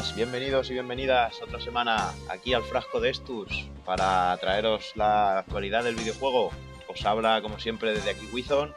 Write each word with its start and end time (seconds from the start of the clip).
Buenas, 0.00 0.16
bienvenidos 0.16 0.70
y 0.70 0.72
bienvenidas 0.72 1.42
otra 1.42 1.60
semana 1.60 2.14
aquí 2.30 2.54
al 2.54 2.62
Frasco 2.62 3.00
de 3.00 3.10
Estus 3.10 3.68
para 3.84 4.34
traeros 4.38 4.92
la 4.94 5.40
actualidad 5.40 5.84
del 5.84 5.94
videojuego. 5.94 6.52
Os 6.88 7.04
habla, 7.04 7.42
como 7.42 7.58
siempre, 7.58 7.92
desde 7.92 8.12
aquí 8.12 8.26
Wizon. 8.32 8.72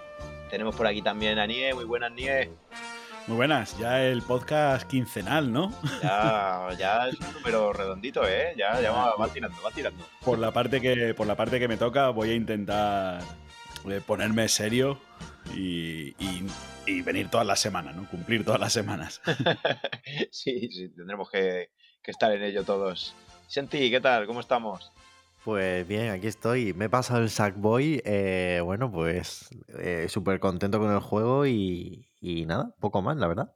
Tenemos 0.50 0.76
por 0.76 0.86
aquí 0.86 1.02
también 1.02 1.40
a 1.40 1.48
Nie, 1.48 1.73
muy 1.73 1.86
buenas 1.86 2.12
Nie. 2.12 2.52
Muy 3.28 3.38
buenas, 3.38 3.78
ya 3.78 4.04
el 4.04 4.22
podcast 4.22 4.86
quincenal, 4.86 5.54
¿no? 5.54 5.72
Ya, 6.02 6.67
ya 6.78 7.08
es 7.08 7.17
un 7.22 7.31
número 7.36 7.72
redondito, 7.72 8.28
¿eh? 8.28 8.53
Ya, 8.58 8.81
ya 8.81 8.92
va, 8.92 9.16
va 9.16 9.30
tirando, 9.30 9.55
va 9.66 9.72
tirando. 9.72 10.03
Por 10.26 10.40
la 10.40 10.52
parte 10.52 10.81
que, 10.81 11.14
por 11.14 11.26
la 11.26 11.38
parte 11.38 11.58
que 11.58 11.70
me 11.70 11.78
toca, 11.78 12.09
voy 12.09 12.31
a 12.31 12.36
intentar 12.36 13.22
eh, 13.90 14.02
ponerme 14.05 14.50
serio 14.50 15.00
y, 15.54 16.16
y- 16.20 16.46
y 16.86 17.02
venir 17.02 17.30
todas 17.30 17.48
las 17.48 17.60
semanas, 17.60 17.96
¿no? 17.96 18.08
Cumplir 18.10 18.44
todas 18.44 18.60
las 18.60 18.74
semanas. 18.74 19.22
sí, 20.32 20.70
sí, 20.72 20.90
tendremos 20.90 21.30
que, 21.30 21.70
que 22.02 22.12
estar 22.12 22.32
en 22.34 22.44
ello 22.44 22.64
todos. 22.64 23.16
Senti, 23.48 23.90
¿qué 23.90 24.02
tal? 24.02 24.26
¿Cómo 24.28 24.40
estamos? 24.40 24.92
Pues 25.45 25.88
bien, 25.88 26.10
aquí 26.10 26.28
estoy. 26.28 26.73
Me 26.73 26.86
he 26.86 26.90
pasado 26.90 27.22
el 27.22 27.30
Sackboy. 27.30 28.02
eh, 28.06 28.62
bueno, 28.64 28.92
pues 28.92 29.50
eh, 29.80 30.08
súper 30.10 30.40
contento 30.40 30.80
con 30.80 30.92
el 30.92 31.00
juego 31.00 31.45
y, 31.45 32.08
y 32.22 32.45
nada, 32.45 32.73
poco 32.80 33.02
más, 33.02 33.17
la 33.17 33.28
verdad. 33.28 33.56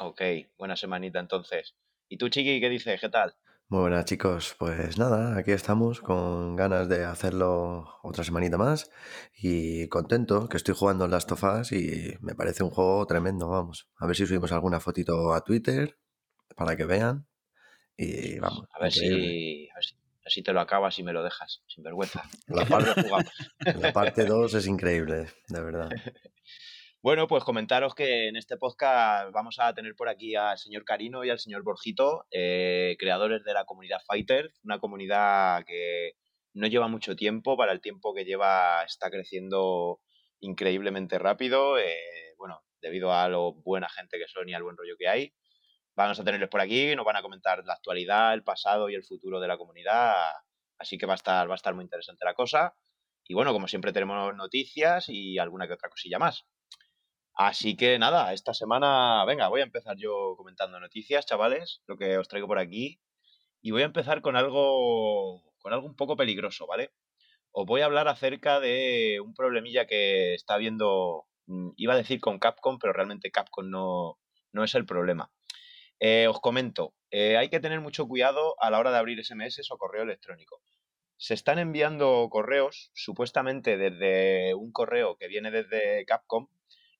Ok, 0.00 0.20
buena 0.58 0.76
semanita 0.76 1.20
entonces. 1.20 1.74
¿Y 2.08 2.16
tú, 2.18 2.28
Chiqui, 2.28 2.60
qué 2.60 2.68
dices? 2.68 3.00
¿Qué 3.00 3.08
tal? 3.08 3.34
Muy 3.72 3.80
buenas 3.80 4.04
chicos, 4.04 4.54
pues 4.58 4.98
nada, 4.98 5.38
aquí 5.38 5.50
estamos 5.50 6.02
con 6.02 6.56
ganas 6.56 6.90
de 6.90 7.06
hacerlo 7.06 7.88
otra 8.02 8.22
semanita 8.22 8.58
más 8.58 8.90
y 9.34 9.88
contento 9.88 10.46
que 10.46 10.58
estoy 10.58 10.74
jugando 10.74 11.06
en 11.06 11.10
Last 11.10 11.32
of 11.32 11.42
Us 11.42 11.72
y 11.72 12.12
me 12.20 12.34
parece 12.34 12.62
un 12.64 12.68
juego 12.68 13.06
tremendo, 13.06 13.48
vamos. 13.48 13.88
A 13.96 14.06
ver 14.06 14.14
si 14.14 14.26
subimos 14.26 14.52
alguna 14.52 14.78
fotito 14.78 15.32
a 15.32 15.42
Twitter 15.42 15.96
para 16.54 16.76
que 16.76 16.84
vean 16.84 17.26
y 17.96 18.38
vamos. 18.40 18.68
A 18.74 18.82
ver, 18.82 18.92
si, 18.92 19.70
a 19.70 19.74
ver 19.76 19.84
si, 19.86 19.94
a 19.94 20.24
ver 20.24 20.32
si 20.32 20.42
te 20.42 20.52
lo 20.52 20.60
acabas 20.60 20.98
y 20.98 21.02
me 21.02 21.14
lo 21.14 21.22
dejas, 21.22 21.62
sin 21.66 21.82
vergüenza. 21.82 22.28
La 22.48 22.66
parte 23.94 24.24
2 24.26 24.52
es 24.52 24.66
increíble, 24.66 25.28
de 25.48 25.62
verdad. 25.62 25.88
Bueno, 27.02 27.26
pues 27.26 27.42
comentaros 27.42 27.96
que 27.96 28.28
en 28.28 28.36
este 28.36 28.56
podcast 28.56 29.32
vamos 29.32 29.58
a 29.58 29.74
tener 29.74 29.96
por 29.96 30.08
aquí 30.08 30.36
al 30.36 30.56
señor 30.56 30.84
Carino 30.84 31.24
y 31.24 31.30
al 31.30 31.40
señor 31.40 31.64
Borjito, 31.64 32.26
eh, 32.30 32.94
creadores 32.96 33.42
de 33.42 33.52
la 33.52 33.64
comunidad 33.64 33.98
Fighter, 34.06 34.52
una 34.62 34.78
comunidad 34.78 35.64
que 35.66 36.12
no 36.54 36.68
lleva 36.68 36.86
mucho 36.86 37.16
tiempo, 37.16 37.56
para 37.56 37.72
el 37.72 37.80
tiempo 37.80 38.14
que 38.14 38.24
lleva 38.24 38.84
está 38.84 39.10
creciendo 39.10 40.00
increíblemente 40.38 41.18
rápido, 41.18 41.76
eh, 41.76 41.98
bueno, 42.38 42.62
debido 42.80 43.12
a 43.12 43.28
lo 43.28 43.54
buena 43.54 43.88
gente 43.88 44.16
que 44.16 44.28
son 44.28 44.48
y 44.48 44.54
al 44.54 44.62
buen 44.62 44.76
rollo 44.76 44.94
que 44.96 45.08
hay. 45.08 45.34
Vamos 45.96 46.20
a 46.20 46.24
tenerles 46.24 46.50
por 46.50 46.60
aquí, 46.60 46.94
nos 46.94 47.04
van 47.04 47.16
a 47.16 47.22
comentar 47.22 47.64
la 47.64 47.72
actualidad, 47.74 48.32
el 48.32 48.44
pasado 48.44 48.88
y 48.88 48.94
el 48.94 49.02
futuro 49.02 49.40
de 49.40 49.48
la 49.48 49.58
comunidad, 49.58 50.14
así 50.78 50.98
que 50.98 51.06
va 51.06 51.14
a 51.14 51.16
estar, 51.16 51.48
va 51.48 51.54
a 51.54 51.56
estar 51.56 51.74
muy 51.74 51.82
interesante 51.82 52.24
la 52.24 52.34
cosa. 52.34 52.76
Y 53.26 53.34
bueno, 53.34 53.52
como 53.52 53.66
siempre 53.66 53.92
tenemos 53.92 54.36
noticias 54.36 55.08
y 55.08 55.38
alguna 55.40 55.66
que 55.66 55.74
otra 55.74 55.88
cosilla 55.88 56.20
más. 56.20 56.46
Así 57.34 57.76
que 57.76 57.98
nada, 57.98 58.32
esta 58.32 58.52
semana, 58.54 59.24
venga, 59.24 59.48
voy 59.48 59.60
a 59.60 59.64
empezar 59.64 59.96
yo 59.96 60.34
comentando 60.36 60.78
noticias, 60.78 61.26
chavales, 61.26 61.82
lo 61.86 61.96
que 61.96 62.18
os 62.18 62.28
traigo 62.28 62.46
por 62.46 62.58
aquí. 62.58 63.00
Y 63.62 63.70
voy 63.70 63.82
a 63.82 63.86
empezar 63.86 64.20
con 64.22 64.36
algo, 64.36 65.42
con 65.60 65.72
algo 65.72 65.86
un 65.86 65.96
poco 65.96 66.16
peligroso, 66.16 66.66
¿vale? 66.66 66.92
Os 67.52 67.66
voy 67.66 67.80
a 67.82 67.86
hablar 67.86 68.08
acerca 68.08 68.60
de 68.60 69.20
un 69.24 69.34
problemilla 69.34 69.86
que 69.86 70.34
está 70.34 70.54
habiendo, 70.54 71.26
mm, 71.46 71.70
iba 71.76 71.94
a 71.94 71.96
decir 71.96 72.20
con 72.20 72.38
Capcom, 72.38 72.78
pero 72.78 72.92
realmente 72.92 73.30
Capcom 73.30 73.68
no, 73.70 74.18
no 74.52 74.64
es 74.64 74.74
el 74.74 74.86
problema. 74.86 75.30
Eh, 76.00 76.26
os 76.28 76.40
comento, 76.40 76.94
eh, 77.10 77.36
hay 77.36 77.48
que 77.48 77.60
tener 77.60 77.80
mucho 77.80 78.08
cuidado 78.08 78.56
a 78.60 78.70
la 78.70 78.78
hora 78.78 78.90
de 78.90 78.98
abrir 78.98 79.20
SMS 79.20 79.60
o 79.70 79.78
correo 79.78 80.02
electrónico. 80.02 80.60
Se 81.16 81.34
están 81.34 81.58
enviando 81.58 82.28
correos, 82.30 82.90
supuestamente 82.94 83.76
desde 83.76 84.54
un 84.54 84.72
correo 84.72 85.16
que 85.16 85.28
viene 85.28 85.50
desde 85.50 86.04
Capcom, 86.04 86.48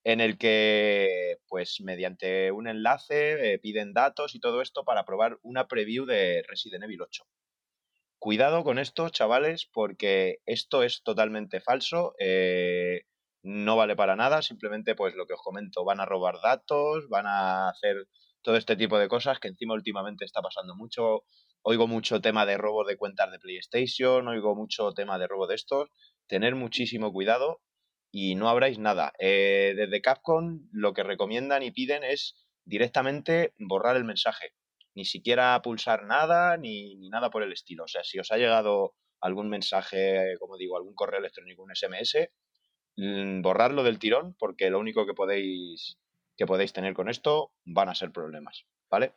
en 0.05 0.21
el 0.21 0.39
que, 0.39 1.39
pues, 1.49 1.81
mediante 1.81 2.51
un 2.51 2.67
enlace 2.69 3.55
eh, 3.55 3.59
piden 3.59 3.93
datos 3.93 4.35
y 4.35 4.41
todo 4.41 4.61
esto 4.63 4.85
para 4.85 5.05
probar 5.05 5.39
una 5.43 5.69
preview 5.69 6.05
de 6.07 6.43
Resident 6.49 6.85
Evil 6.85 7.03
8. 7.03 7.25
Cuidado 8.19 8.65
con 8.65 8.79
esto, 8.79 9.09
chavales, 9.11 9.69
porque 9.73 10.39
esto 10.47 10.83
es 10.83 11.03
totalmente 11.03 11.61
falso, 11.61 12.15
eh, 12.19 13.03
no 13.43 13.77
vale 13.77 13.97
para 13.97 14.17
nada, 14.17 14.43
simplemente, 14.43 14.95
pues, 14.95 15.15
lo 15.15 15.27
que 15.27 15.35
os 15.35 15.43
comento, 15.43 15.85
van 15.85 16.01
a 16.01 16.07
robar 16.07 16.41
datos, 16.43 17.09
van 17.09 17.27
a 17.27 17.69
hacer 17.69 18.07
todo 18.43 18.57
este 18.57 18.77
tipo 18.77 18.99
de 18.99 19.09
cosas 19.09 19.39
que 19.41 19.49
encima 19.49 19.75
últimamente 19.75 20.25
está 20.25 20.43
pasando 20.43 20.75
mucho. 20.75 21.25
Oigo 21.63 21.87
mucho 21.87 22.21
tema 22.21 22.45
de 22.45 22.57
robo 22.59 22.84
de 22.84 22.97
cuentas 22.97 23.31
de 23.31 23.39
PlayStation, 23.39 24.27
oigo 24.27 24.57
mucho 24.57 24.93
tema 24.93 25.19
de 25.19 25.29
robo 25.29 25.47
de 25.47 25.55
estos. 25.55 25.89
Tener 26.27 26.57
muchísimo 26.57 27.13
cuidado 27.13 27.61
y 28.12 28.34
no 28.34 28.49
abráis 28.49 28.78
nada. 28.78 29.12
Eh, 29.19 29.73
desde 29.75 30.03
Capcom 30.03 30.69
lo 30.71 30.93
que 30.93 31.03
recomiendan 31.03 31.62
y 31.62 31.71
piden 31.71 32.05
es 32.05 32.37
directamente 32.65 33.55
borrar 33.59 33.97
el 33.97 34.05
mensaje. 34.05 34.53
Ni 34.95 35.06
siquiera 35.06 35.61
pulsar 35.62 36.05
nada 36.05 36.59
ni, 36.59 36.95
ni 36.97 37.09
nada 37.09 37.31
por 37.31 37.43
el 37.43 37.53
estilo. 37.53 37.84
O 37.84 37.89
sea, 37.89 38.05
si 38.05 38.19
os 38.19 38.31
ha 38.31 38.37
llegado 38.37 38.95
algún 39.22 39.49
mensaje, 39.49 40.37
como 40.39 40.59
digo, 40.59 40.77
algún 40.77 40.95
correo 40.95 41.21
electrónico, 41.21 41.62
un 41.62 41.75
SMS, 41.75 42.28
mm, 42.97 43.41
borrarlo 43.41 43.83
del 43.83 43.99
tirón 43.99 44.37
porque 44.39 44.69
lo 44.69 44.78
único 44.78 45.06
que 45.06 45.15
podéis, 45.15 45.97
que 46.37 46.45
podéis 46.45 46.75
tener 46.75 46.93
con 46.93 47.09
esto 47.09 47.53
van 47.65 47.89
a 47.89 47.95
ser 47.95 48.12
problemas. 48.12 48.67
¿Vale? 48.91 49.15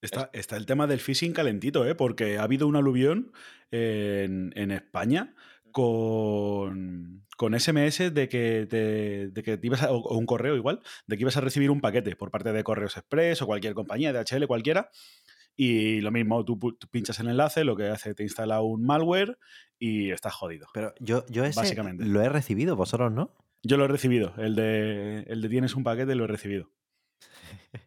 Está, 0.00 0.30
está 0.32 0.56
el 0.56 0.66
tema 0.66 0.88
del 0.88 0.98
phishing 0.98 1.32
calentito, 1.32 1.86
¿eh? 1.86 1.94
Porque 1.94 2.38
ha 2.38 2.42
habido 2.42 2.66
un 2.66 2.74
aluvión 2.74 3.32
en, 3.70 4.52
en 4.56 4.72
España 4.72 5.36
con, 5.72 7.26
con 7.36 7.58
SMS 7.58 8.14
de 8.14 8.28
que 8.28 8.66
te, 8.68 9.28
de 9.28 9.42
que 9.42 9.56
te 9.56 9.66
ibas 9.66 9.82
a, 9.82 9.90
o 9.90 10.16
un 10.16 10.26
correo 10.26 10.54
igual, 10.56 10.80
de 11.06 11.16
que 11.16 11.22
ibas 11.22 11.36
a 11.36 11.40
recibir 11.40 11.70
un 11.70 11.80
paquete 11.80 12.14
por 12.14 12.30
parte 12.30 12.52
de 12.52 12.62
Correos 12.62 12.96
Express 12.96 13.42
o 13.42 13.46
cualquier 13.46 13.74
compañía, 13.74 14.12
DHL, 14.12 14.46
cualquiera. 14.46 14.90
Y 15.56 16.00
lo 16.00 16.10
mismo, 16.10 16.44
tú, 16.44 16.56
tú 16.56 16.88
pinchas 16.88 17.18
el 17.20 17.28
enlace, 17.28 17.64
lo 17.64 17.76
que 17.76 17.88
hace, 17.88 18.14
te 18.14 18.22
instala 18.22 18.62
un 18.62 18.84
malware 18.84 19.38
y 19.78 20.10
estás 20.10 20.34
jodido. 20.34 20.66
Pero 20.72 20.94
yo, 21.00 21.26
yo 21.28 21.44
ese 21.44 21.60
Básicamente. 21.60 22.04
lo 22.04 22.22
he 22.22 22.28
recibido, 22.28 22.76
vosotros 22.76 23.12
no. 23.12 23.34
Yo 23.62 23.76
lo 23.76 23.84
he 23.84 23.88
recibido, 23.88 24.34
el 24.38 24.54
de, 24.54 25.24
el 25.28 25.40
de 25.42 25.48
tienes 25.48 25.74
un 25.74 25.84
paquete 25.84 26.14
lo 26.14 26.24
he 26.24 26.28
recibido. 26.28 26.70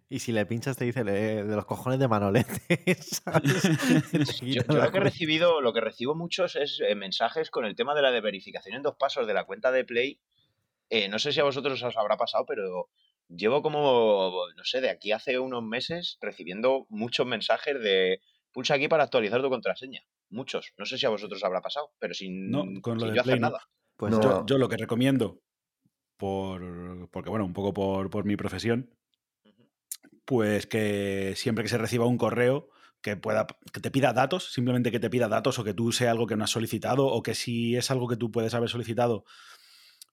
Y 0.09 0.19
si 0.19 0.31
le 0.31 0.45
pinchas 0.45 0.77
te 0.77 0.85
dice 0.85 1.03
"Le- 1.03 1.43
de 1.43 1.55
los 1.55 1.65
cojones 1.65 1.99
de 1.99 2.07
Manolete. 2.07 2.61
Yo, 4.41 4.61
lo 4.67 4.91
que 4.91 4.97
he 4.97 5.01
recibido, 5.01 5.61
lo 5.61 5.73
que 5.73 5.81
recibo 5.81 6.15
muchos 6.15 6.55
es 6.55 6.79
eh, 6.87 6.95
mensajes 6.95 7.51
con 7.51 7.65
el 7.65 7.75
tema 7.75 7.93
de 7.95 8.01
la 8.01 8.11
de 8.11 8.21
verificación 8.21 8.75
en 8.75 8.81
dos 8.83 8.95
pasos 8.95 9.27
de 9.27 9.33
la 9.33 9.45
cuenta 9.45 9.71
de 9.71 9.83
Play. 9.85 10.19
Eh, 10.89 11.07
no 11.09 11.19
sé 11.19 11.31
si 11.31 11.39
a 11.39 11.43
vosotros 11.43 11.81
os 11.81 11.97
habrá 11.97 12.17
pasado, 12.17 12.45
pero 12.47 12.89
llevo 13.27 13.61
como, 13.61 14.33
no 14.55 14.63
sé, 14.63 14.81
de 14.81 14.89
aquí 14.89 15.11
hace 15.11 15.39
unos 15.39 15.63
meses 15.63 16.17
recibiendo 16.21 16.85
muchos 16.89 17.25
mensajes 17.25 17.79
de 17.81 18.21
pulsa 18.51 18.75
aquí 18.75 18.87
para 18.87 19.03
actualizar 19.03 19.41
tu 19.41 19.49
contraseña. 19.49 20.01
Muchos. 20.29 20.73
No 20.77 20.85
sé 20.85 20.97
si 20.97 21.05
a 21.05 21.09
vosotros 21.09 21.37
os 21.39 21.43
habrá 21.43 21.61
pasado, 21.61 21.91
pero 21.99 22.13
sin, 22.13 22.49
No, 22.49 22.63
con 22.81 22.95
lo 22.95 23.05
sin 23.05 23.09
de 23.11 23.15
yo 23.17 23.23
Play 23.23 23.33
hacer 23.35 23.41
no. 23.41 23.47
nada. 23.49 23.61
Pues 23.97 24.11
No. 24.13 24.21
Yo, 24.21 24.45
yo 24.45 24.57
lo 24.57 24.67
que 24.69 24.77
recomiendo, 24.77 25.39
por, 26.17 27.09
porque 27.11 27.29
bueno, 27.29 27.45
un 27.45 27.53
poco 27.53 27.73
por, 27.73 28.09
por 28.09 28.25
mi 28.25 28.35
profesión, 28.35 28.89
pues 30.25 30.67
que 30.67 31.33
siempre 31.35 31.63
que 31.63 31.69
se 31.69 31.77
reciba 31.77 32.05
un 32.07 32.17
correo 32.17 32.69
que 33.01 33.15
pueda 33.17 33.45
que 33.71 33.79
te 33.81 33.91
pida 33.91 34.13
datos, 34.13 34.51
simplemente 34.51 34.91
que 34.91 34.99
te 34.99 35.09
pida 35.11 35.27
datos 35.27 35.59
o 35.59 35.63
que 35.63 35.73
tú 35.75 35.91
sea 35.91 36.11
algo 36.11 36.25
que 36.27 36.35
no 36.35 36.43
has 36.43 36.49
solicitado 36.51 37.05
o 37.07 37.21
que 37.23 37.35
si 37.35 37.75
es 37.75 37.91
algo 37.91 38.07
que 38.07 38.17
tú 38.17 38.31
puedes 38.31 38.53
haber 38.55 38.69
solicitado, 38.69 39.25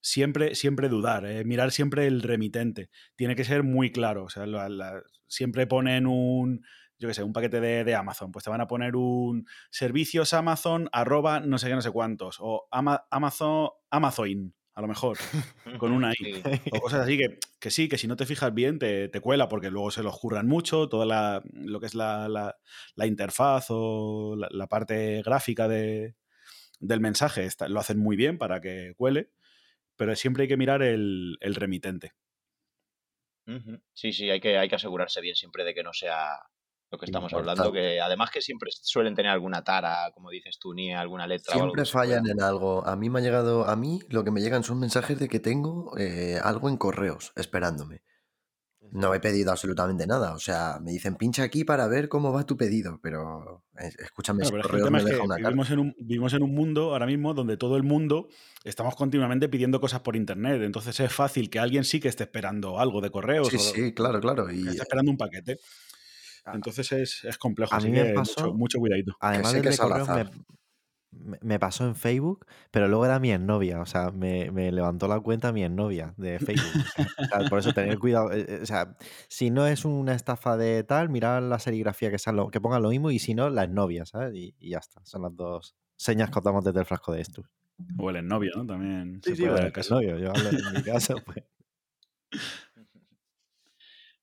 siempre, 0.01 0.55
siempre 0.55 0.89
dudar, 0.89 1.25
eh, 1.27 1.45
mirar 1.45 1.71
siempre 1.73 2.07
el 2.07 2.23
remitente. 2.23 2.91
Tiene 3.17 3.37
que 3.37 3.45
ser 3.45 3.63
muy 3.63 3.91
claro. 3.93 4.25
O 4.25 4.29
sea, 4.31 4.47
la- 4.47 4.69
la- 4.69 5.03
siempre 5.27 5.67
ponen 5.67 6.07
un, 6.07 6.65
yo 6.99 7.09
qué 7.09 7.15
sé, 7.15 7.23
un 7.23 7.33
paquete 7.33 7.61
de, 7.61 7.95
Amazon. 7.95 8.33
Pues 8.33 8.45
te 8.45 8.51
van 8.51 8.61
a 8.61 8.67
poner 8.67 8.97
un 8.97 9.47
servicios 9.71 10.33
Amazon 10.35 10.89
arroba 10.93 11.41
no 11.41 11.59
sé 11.59 11.69
qué, 11.69 11.75
no 11.75 11.83
sé 11.83 11.91
cuántos. 11.91 12.37
O 12.41 12.69
Ama- 12.71 13.07
Amazon, 13.11 13.71
Amazon, 13.91 14.55
a 14.75 14.81
lo 14.81 14.89
mejor, 14.89 15.19
con 15.79 15.93
una 15.93 16.13
I. 16.13 16.17
Sí. 16.35 16.43
O 16.73 16.81
cosas 16.81 17.01
así 17.01 17.19
que, 17.19 17.39
que 17.61 17.71
sí, 17.71 17.89
que 17.89 17.99
si 17.99 18.07
no 18.07 18.17
te 18.17 18.27
fijas 18.27 18.53
bien 18.55 18.79
te, 18.79 19.09
te 19.09 19.21
cuela 19.21 19.49
porque 19.49 19.71
luego 19.71 19.91
se 19.91 20.03
los 20.03 20.19
curran 20.19 20.49
mucho, 20.49 20.89
toda 20.89 21.07
la, 21.07 21.43
lo 21.53 21.81
que 21.81 21.87
es 21.87 21.95
la, 21.95 22.29
la- 22.29 22.57
la 22.95 23.07
interfaz 23.07 23.67
o 23.71 24.37
la, 24.37 24.67
parte 24.67 25.23
gráfica 25.23 25.69
de, 25.69 26.17
del 26.81 27.01
mensaje 27.01 27.45
está- 27.45 27.69
lo 27.69 27.81
hacen 27.81 27.99
muy 27.99 28.17
bien 28.17 28.39
para 28.39 28.61
que 28.61 28.95
cuele, 28.97 29.31
pero 29.97 30.17
siempre 30.17 30.45
hay 30.45 30.49
que 30.49 30.57
mirar 30.57 30.83
el, 30.83 31.37
el 31.41 31.55
remitente. 31.55 32.13
Sí, 33.93 34.13
sí, 34.13 34.31
hay 34.31 34.41
que, 34.41 34.57
hay 34.57 34.69
que 34.69 34.77
asegurarse 34.77 35.21
bien 35.21 35.35
siempre 35.35 35.65
de 35.65 35.75
que 35.75 35.83
no 35.83 35.93
sea 35.93 36.39
lo 36.93 36.99
que 36.99 37.07
estamos 37.07 37.33
hablando, 37.33 37.73
que 37.73 38.01
además 38.01 38.31
que 38.31 38.43
siempre 38.43 38.71
suelen 38.71 39.15
tener 39.15 39.33
alguna 39.33 39.65
tara, 39.65 40.13
como 40.15 40.29
dices 40.29 40.59
tú, 40.61 40.75
ni 40.75 40.93
alguna 40.93 41.27
letra 41.27 41.53
o 41.53 41.55
algo 41.55 41.75
Siempre 41.75 41.85
fallan 41.87 42.29
en 42.29 42.43
algo. 42.43 42.87
A 42.87 42.95
mí 42.97 43.09
me 43.09 43.19
ha 43.19 43.23
llegado, 43.23 43.67
a 43.67 43.75
mí 43.77 44.01
lo 44.11 44.23
que 44.23 44.31
me 44.31 44.43
llegan 44.43 44.63
son 44.63 44.79
mensajes 44.79 45.19
de 45.19 45.29
que 45.29 45.41
tengo 45.41 45.97
eh, 45.99 46.39
algo 46.43 46.69
en 46.69 46.77
correos 46.77 47.33
esperándome. 47.35 48.03
No 48.91 49.15
he 49.15 49.21
pedido 49.21 49.53
absolutamente 49.53 50.07
nada. 50.07 50.35
O 50.35 50.39
sea, 50.39 50.79
me 50.83 50.91
dicen 50.91 51.15
pincha 51.15 51.45
aquí 51.45 51.65
para 51.65 51.87
ver 51.89 52.11
cómo 52.11 52.31
va 52.31 52.45
tu 52.45 52.59
pedido, 52.59 53.01
pero 53.03 53.65
eh, 53.79 53.91
escúchame, 53.99 54.43
Claro, 54.43 54.69
pero 54.71 54.85
tema 54.85 54.99
es 54.99 55.05
que 55.05 55.19
vivimos 55.39 55.71
en, 55.71 55.79
un, 55.79 55.97
vivimos 55.99 56.35
en 56.35 56.43
un 56.43 56.55
mundo 56.55 56.93
ahora 56.93 57.07
mismo 57.07 57.33
donde 57.33 57.57
todo 57.57 57.79
el 57.79 57.85
mundo 57.85 58.29
estamos 58.65 58.95
continuamente 58.95 59.49
pidiendo 59.49 59.81
cosas 59.81 60.01
por 60.01 60.15
internet. 60.15 60.61
Entonces 60.61 61.01
es 61.01 61.11
fácil 61.11 61.49
que 61.49 61.59
alguien 61.59 61.85
sí 61.85 62.01
que 62.01 62.09
esté 62.09 62.25
esperando 62.25 62.79
algo 62.79 63.01
de 63.01 63.11
correos. 63.11 63.49
Sí, 63.49 63.57
o 63.57 63.61
sí, 63.61 63.95
claro, 63.95 64.21
claro. 64.21 64.53
Y 64.53 64.69
esté 64.69 64.83
esperando 64.83 65.11
un 65.11 65.17
paquete. 65.17 65.59
Entonces 66.53 66.91
es, 66.93 67.25
es 67.25 67.39
complejo. 67.39 67.75
A 67.75 67.79
Así 67.79 67.89
mí 67.91 67.99
me 67.99 68.05
que 68.09 68.15
pasó- 68.15 68.41
mucho, 68.47 68.55
mucho 68.55 68.79
cuidadito. 68.79 69.17
Además 69.21 69.53
que 69.55 69.61
de 69.63 69.69
es 69.71 69.81
al 69.81 69.89
correos, 69.89 70.09
me, 71.11 71.39
me- 71.43 71.59
pasó 71.59 71.87
en 71.87 71.95
Facebook, 71.95 72.47
pero 72.71 72.89
luego 72.89 73.05
era 73.05 73.19
mi 73.21 73.33
exnovia. 73.33 73.81
O 73.81 73.87
sea, 73.87 74.11
me, 74.11 74.51
me 74.51 74.73
levantó 74.73 75.07
la 75.09 75.21
cuenta 75.21 75.53
mi 75.53 75.63
exnovia 75.63 76.15
de 76.17 76.39
Facebook. 76.41 76.73
O 77.19 77.25
sea, 77.29 77.41
o 77.47 77.49
por 77.49 77.59
eso 77.59 77.73
tener 77.73 77.99
cuidado. 77.99 78.33
eh, 78.33 78.61
O 78.63 78.67
sea, 78.67 78.97
si 79.29 79.51
no 79.51 79.67
es 79.67 79.85
una 79.85 80.15
estafa 80.15 80.57
de 80.57 80.83
tal, 80.85 81.11
mirar 81.11 81.43
la 81.43 81.59
serigrafía 81.59 82.11
que, 82.11 82.19
sea 82.19 82.33
lo- 82.33 82.51
que 82.51 82.61
ponga 82.61 82.81
lo 82.81 82.89
mismo 82.91 83.11
y 83.11 83.19
si 83.19 83.35
no, 83.35 83.51
la 83.51 83.65
exnovia, 83.65 84.07
¿sabes? 84.07 84.35
Y, 84.35 84.55
y 84.59 84.71
ya 84.71 84.79
está. 84.79 85.01
Son 85.05 85.23
las 85.23 85.37
dos 85.37 85.77
señas 85.97 86.31
que 86.31 86.39
os 86.39 86.45
damos 86.45 86.65
desde 86.65 86.81
el 86.81 86.87
frasco 86.87 87.13
de 87.13 87.21
estos. 87.21 87.45
O 87.99 88.11
el 88.11 88.27
novio, 88.27 88.53
¿no? 88.57 88.67
También 88.67 89.21
se 89.23 89.31
Sí, 89.31 89.37
sí, 89.37 89.43
puede 89.43 89.53
bueno, 89.53 89.67
el 89.69 89.73
exnovio. 89.79 90.19
Yo 90.19 90.31
hablo 90.31 90.49
en 90.51 90.73
mi 90.73 90.83
caso, 90.83 91.17
pues. 91.25 91.45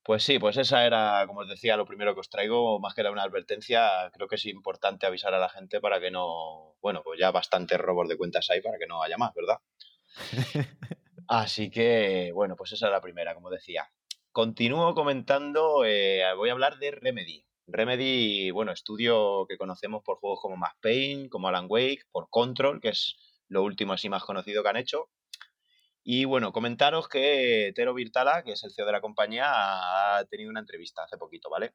Pues 0.10 0.24
sí, 0.24 0.40
pues 0.40 0.58
esa 0.58 0.88
era, 0.88 1.24
como 1.28 1.42
os 1.42 1.48
decía, 1.48 1.78
lo 1.78 1.86
primero 1.86 2.16
que 2.16 2.22
os 2.22 2.32
traigo, 2.32 2.80
más 2.80 2.96
que 2.96 3.02
era 3.02 3.12
una 3.12 3.22
advertencia, 3.22 4.10
creo 4.12 4.28
que 4.28 4.38
es 4.38 4.46
importante 4.48 5.06
avisar 5.06 5.36
a 5.36 5.38
la 5.38 5.50
gente 5.50 5.80
para 5.80 6.00
que 6.00 6.10
no, 6.10 6.76
bueno, 6.82 7.04
pues 7.04 7.20
ya 7.20 7.30
bastantes 7.30 7.78
robos 7.78 8.10
de 8.10 8.18
cuentas 8.18 8.50
hay 8.50 8.60
para 8.60 8.80
que 8.80 8.88
no 8.88 9.04
haya 9.04 9.20
más, 9.20 9.36
¿verdad? 9.36 9.60
Así 11.28 11.70
que, 11.70 12.32
bueno, 12.34 12.56
pues 12.56 12.72
esa 12.72 12.88
es 12.88 12.92
la 12.92 13.02
primera, 13.02 13.36
como 13.36 13.52
decía. 13.52 13.88
Continúo 14.32 14.96
comentando, 14.96 15.86
eh, 15.86 16.24
voy 16.36 16.50
a 16.50 16.54
hablar 16.54 16.80
de 16.80 16.90
Remedy. 16.90 17.46
Remedy, 17.68 18.50
bueno, 18.50 18.72
estudio 18.72 19.46
que 19.48 19.60
conocemos 19.60 20.02
por 20.04 20.18
juegos 20.18 20.40
como 20.42 20.58
Max 20.58 20.76
Payne, 20.82 21.30
como 21.30 21.50
Alan 21.50 21.68
Wake, 21.70 22.08
por 22.12 22.32
Control, 22.32 22.82
que 22.82 22.90
es 22.90 23.16
lo 23.48 23.62
último 23.62 23.94
así 23.94 24.10
más 24.10 24.24
conocido 24.24 24.64
que 24.64 24.70
han 24.70 24.78
hecho. 24.78 25.12
Y 26.04 26.26
bueno, 26.26 26.52
comentaros 26.52 27.08
que 27.08 27.72
Tero 27.76 27.94
Virtala, 27.94 28.44
que 28.44 28.54
es 28.54 28.64
el 28.64 28.72
CEO 28.74 28.86
de 28.86 28.92
la 28.92 29.02
compañía, 29.02 29.48
ha 30.18 30.26
tenido 30.26 30.50
una 30.50 30.62
entrevista 30.62 31.04
hace 31.04 31.18
poquito, 31.18 31.50
¿vale? 31.50 31.74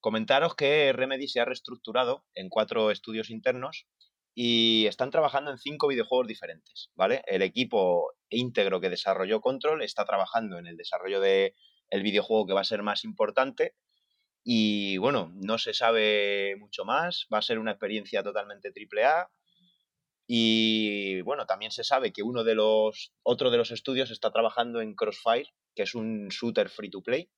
Comentaros 0.00 0.54
que 0.54 0.92
Remedy 0.92 1.28
se 1.28 1.40
ha 1.40 1.44
reestructurado 1.44 2.24
en 2.34 2.48
cuatro 2.48 2.90
estudios 2.90 3.30
internos 3.30 3.86
y 4.34 4.86
están 4.86 5.10
trabajando 5.10 5.50
en 5.50 5.58
cinco 5.58 5.88
videojuegos 5.88 6.26
diferentes, 6.26 6.90
¿vale? 6.94 7.22
El 7.26 7.42
equipo 7.42 8.14
íntegro 8.28 8.80
que 8.80 8.90
desarrolló 8.90 9.40
Control 9.40 9.82
está 9.82 10.04
trabajando 10.04 10.58
en 10.58 10.66
el 10.66 10.76
desarrollo 10.76 11.20
de 11.20 11.54
el 11.90 12.02
videojuego 12.02 12.46
que 12.46 12.54
va 12.54 12.60
a 12.60 12.64
ser 12.64 12.82
más 12.82 13.04
importante 13.04 13.74
y 14.42 14.96
bueno, 14.98 15.32
no 15.34 15.58
se 15.58 15.74
sabe 15.74 16.56
mucho 16.58 16.84
más, 16.84 17.26
va 17.32 17.38
a 17.38 17.42
ser 17.42 17.58
una 17.58 17.72
experiencia 17.72 18.22
totalmente 18.22 18.72
triple 18.72 19.04
A 19.04 19.28
y 20.32 21.22
bueno, 21.22 21.44
también 21.44 21.72
se 21.72 21.82
sabe 21.82 22.12
que 22.12 22.22
uno 22.22 22.44
de 22.44 22.54
los 22.54 23.12
otro 23.24 23.50
de 23.50 23.56
los 23.56 23.72
estudios 23.72 24.12
está 24.12 24.30
trabajando 24.30 24.80
en 24.80 24.94
Crossfire, 24.94 25.52
que 25.74 25.82
es 25.82 25.96
un 25.96 26.28
shooter 26.28 26.68
free 26.68 26.88
to 26.88 27.02
play, 27.02 27.32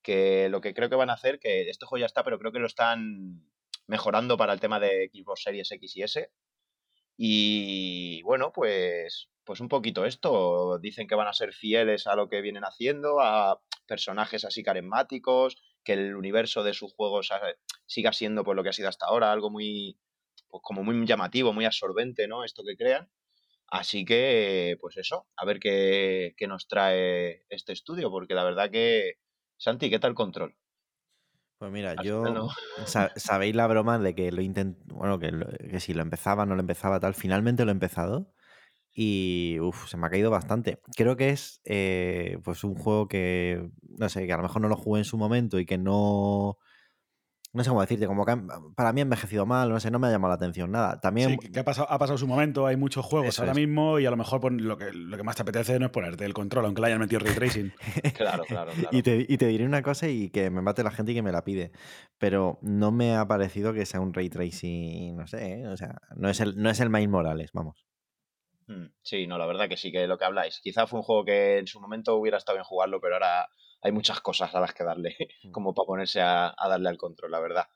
que 0.00 0.48
lo 0.48 0.62
que 0.62 0.72
creo 0.72 0.88
que 0.88 0.96
van 0.96 1.10
a 1.10 1.12
hacer, 1.12 1.38
que 1.38 1.68
este 1.68 1.84
juego 1.84 2.00
ya 2.00 2.06
está, 2.06 2.24
pero 2.24 2.38
creo 2.38 2.50
que 2.50 2.58
lo 2.58 2.66
están 2.66 3.52
mejorando 3.86 4.38
para 4.38 4.54
el 4.54 4.60
tema 4.60 4.80
de 4.80 5.10
Xbox 5.12 5.42
Series 5.42 5.70
X 5.72 5.94
y 5.98 6.02
S. 6.04 6.32
Y 7.18 8.22
bueno, 8.22 8.50
pues, 8.50 9.28
pues 9.44 9.60
un 9.60 9.68
poquito 9.68 10.06
esto. 10.06 10.78
Dicen 10.78 11.06
que 11.08 11.14
van 11.14 11.28
a 11.28 11.34
ser 11.34 11.52
fieles 11.52 12.06
a 12.06 12.16
lo 12.16 12.30
que 12.30 12.40
vienen 12.40 12.64
haciendo, 12.64 13.20
a 13.20 13.60
personajes 13.86 14.46
así 14.46 14.62
carismáticos, 14.62 15.62
que 15.84 15.92
el 15.92 16.16
universo 16.16 16.64
de 16.64 16.72
sus 16.72 16.94
juegos 16.94 17.28
siga 17.84 18.14
siendo 18.14 18.42
pues 18.42 18.56
lo 18.56 18.62
que 18.62 18.70
ha 18.70 18.72
sido 18.72 18.88
hasta 18.88 19.04
ahora, 19.04 19.32
algo 19.32 19.50
muy, 19.50 19.98
pues 20.52 20.62
como 20.62 20.84
muy 20.84 21.06
llamativo, 21.06 21.52
muy 21.54 21.64
absorbente, 21.64 22.28
¿no? 22.28 22.44
Esto 22.44 22.62
que 22.62 22.76
crean. 22.76 23.08
Así 23.68 24.04
que, 24.04 24.76
pues 24.80 24.98
eso, 24.98 25.26
a 25.34 25.46
ver 25.46 25.58
qué, 25.58 26.34
qué 26.36 26.46
nos 26.46 26.68
trae 26.68 27.46
este 27.48 27.72
estudio, 27.72 28.10
porque 28.10 28.34
la 28.34 28.44
verdad 28.44 28.70
que, 28.70 29.14
Santi, 29.56 29.88
¿qué 29.88 29.98
tal 29.98 30.14
control? 30.14 30.54
Pues 31.56 31.72
mira, 31.72 31.92
Al 31.92 32.04
yo. 32.04 32.22
no. 32.34 32.48
Sabéis 33.16 33.56
la 33.56 33.66
broma 33.66 33.98
de 33.98 34.14
que 34.14 34.30
lo 34.30 34.42
intent... 34.42 34.76
Bueno, 34.92 35.18
que, 35.18 35.32
lo- 35.32 35.48
que 35.48 35.80
si 35.80 35.94
lo 35.94 36.02
empezaba, 36.02 36.44
no 36.44 36.54
lo 36.54 36.60
empezaba, 36.60 37.00
tal. 37.00 37.14
Finalmente 37.14 37.64
lo 37.64 37.70
he 37.70 37.72
empezado. 37.72 38.34
Y 38.92 39.58
uf, 39.60 39.88
se 39.88 39.96
me 39.96 40.06
ha 40.06 40.10
caído 40.10 40.30
bastante. 40.30 40.80
Creo 40.96 41.16
que 41.16 41.30
es 41.30 41.62
eh, 41.64 42.38
pues 42.44 42.62
un 42.62 42.74
juego 42.74 43.08
que. 43.08 43.70
No 43.98 44.10
sé, 44.10 44.26
que 44.26 44.32
a 44.34 44.36
lo 44.36 44.42
mejor 44.42 44.60
no 44.60 44.68
lo 44.68 44.76
jugué 44.76 45.00
en 45.00 45.06
su 45.06 45.16
momento 45.16 45.58
y 45.58 45.64
que 45.64 45.78
no. 45.78 46.58
No 47.54 47.62
sé 47.62 47.68
cómo 47.68 47.82
decirte, 47.82 48.06
como 48.06 48.24
que 48.24 48.34
para 48.74 48.94
mí 48.94 49.00
ha 49.00 49.02
envejecido 49.02 49.44
mal, 49.44 49.68
no 49.68 49.78
sé, 49.78 49.90
no 49.90 49.98
me 49.98 50.06
ha 50.06 50.10
llamado 50.10 50.30
la 50.30 50.36
atención 50.36 50.70
nada. 50.70 50.98
También. 51.00 51.38
Sí, 51.38 51.50
que- 51.50 51.60
ha 51.60 51.64
pasado, 51.64 51.86
ha 51.90 51.98
pasado 51.98 52.16
su 52.16 52.26
momento, 52.26 52.66
hay 52.66 52.76
muchos 52.76 53.04
juegos 53.04 53.28
Eso 53.28 53.42
ahora 53.42 53.52
es. 53.52 53.58
mismo 53.58 53.98
y 53.98 54.06
a 54.06 54.10
lo 54.10 54.16
mejor 54.16 54.40
pon- 54.40 54.64
lo, 54.66 54.78
que, 54.78 54.90
lo 54.92 55.16
que 55.18 55.22
más 55.22 55.36
te 55.36 55.42
apetece 55.42 55.78
no 55.78 55.84
es 55.86 55.92
ponerte 55.92 56.24
el 56.24 56.32
control, 56.32 56.64
aunque 56.64 56.80
le 56.80 56.86
hayan 56.86 57.00
metido 57.00 57.20
ray 57.20 57.34
tracing. 57.34 57.70
Claro, 58.16 58.44
claro, 58.48 58.72
claro. 58.72 58.88
Y 58.96 59.02
te, 59.02 59.26
y 59.28 59.36
te 59.36 59.46
diré 59.48 59.66
una 59.66 59.82
cosa 59.82 60.08
y 60.08 60.30
que 60.30 60.48
me 60.48 60.62
mate 60.62 60.82
la 60.82 60.90
gente 60.92 61.12
y 61.12 61.14
que 61.14 61.22
me 61.22 61.30
la 61.32 61.44
pide. 61.44 61.72
Pero 62.16 62.58
no 62.62 62.90
me 62.90 63.16
ha 63.16 63.26
parecido 63.28 63.74
que 63.74 63.84
sea 63.84 64.00
un 64.00 64.14
ray 64.14 64.30
tracing, 64.30 65.14
no 65.16 65.26
sé, 65.26 65.60
¿eh? 65.60 65.66
o 65.68 65.76
sea, 65.76 66.00
no 66.16 66.30
es 66.30 66.40
el, 66.40 66.56
no 66.56 66.70
es 66.70 66.80
el 66.80 66.88
Miles 66.88 67.10
Morales, 67.10 67.50
vamos. 67.52 67.84
Mm, 68.66 68.86
Sí, 69.02 69.26
no, 69.26 69.36
la 69.36 69.44
verdad 69.46 69.68
que 69.68 69.76
sí, 69.76 69.92
que 69.92 70.06
lo 70.06 70.16
que 70.16 70.24
habláis. 70.24 70.58
Quizá 70.62 70.86
fue 70.86 71.00
un 71.00 71.02
juego 71.04 71.24
que 71.26 71.58
en 71.58 71.66
su 71.66 71.80
momento 71.80 72.16
hubiera 72.16 72.38
estado 72.38 72.56
bien 72.56 72.64
jugarlo, 72.64 73.00
pero 73.00 73.16
ahora 73.16 73.46
hay 73.82 73.92
muchas 73.92 74.20
cosas 74.20 74.54
a 74.54 74.60
las 74.60 74.74
que 74.74 74.84
darle, 74.84 75.16
Mm. 75.44 75.52
como 75.52 75.74
para 75.74 75.86
ponerse 75.86 76.20
a, 76.22 76.54
a 76.56 76.68
darle 76.68 76.88
al 76.88 76.98
control, 76.98 77.32
la 77.32 77.40
verdad. 77.40 77.66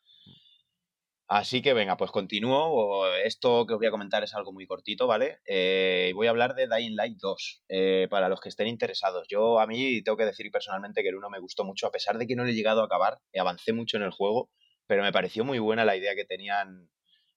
Así 1.29 1.61
que 1.61 1.75
venga, 1.75 1.97
pues 1.97 2.13
continúo. 2.13 3.05
Esto 3.25 3.67
que 3.67 3.75
os 3.75 3.79
voy 3.81 3.89
a 3.89 3.91
comentar 3.91 4.23
es 4.23 4.33
algo 4.35 4.53
muy 4.53 4.65
cortito, 4.67 5.09
¿vale? 5.09 5.41
Eh, 5.45 6.13
voy 6.15 6.29
a 6.29 6.31
hablar 6.31 6.55
de 6.55 6.69
Dying 6.69 6.95
Light 6.95 7.19
2, 7.21 7.65
eh, 7.69 8.07
para 8.09 8.29
los 8.29 8.41
que 8.41 8.49
estén 8.49 8.69
interesados. 8.69 9.27
Yo 9.29 9.59
a 9.59 9.67
mí 9.67 10.03
tengo 10.05 10.17
que 10.17 10.25
decir 10.25 10.51
personalmente 10.53 11.03
que 11.03 11.09
el 11.09 11.17
1 11.17 11.29
me 11.29 11.41
gustó 11.41 11.65
mucho, 11.65 11.89
a 11.89 11.91
pesar 11.91 12.17
de 12.19 12.29
que 12.29 12.37
no 12.37 12.45
le 12.45 12.53
he 12.53 12.55
llegado 12.55 12.81
a 12.83 12.85
acabar, 12.87 13.19
eh, 13.33 13.41
avancé 13.41 13.73
mucho 13.73 13.97
en 13.97 14.05
el 14.05 14.13
juego, 14.13 14.51
pero 14.87 15.03
me 15.03 15.11
pareció 15.13 15.45
muy 15.45 15.59
buena 15.59 15.85
la 15.85 15.97
idea 15.97 16.15
que 16.15 16.25
tenían 16.25 16.89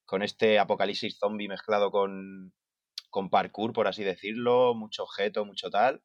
con 0.05 0.21
este 0.21 0.59
apocalipsis 0.59 1.17
zombie 1.19 1.47
mezclado 1.47 1.89
con, 1.89 2.53
con 3.09 3.31
parkour, 3.31 3.73
por 3.73 3.87
así 3.87 4.03
decirlo, 4.03 4.75
mucho 4.75 5.03
objeto, 5.03 5.45
mucho 5.45 5.71
tal. 5.71 6.03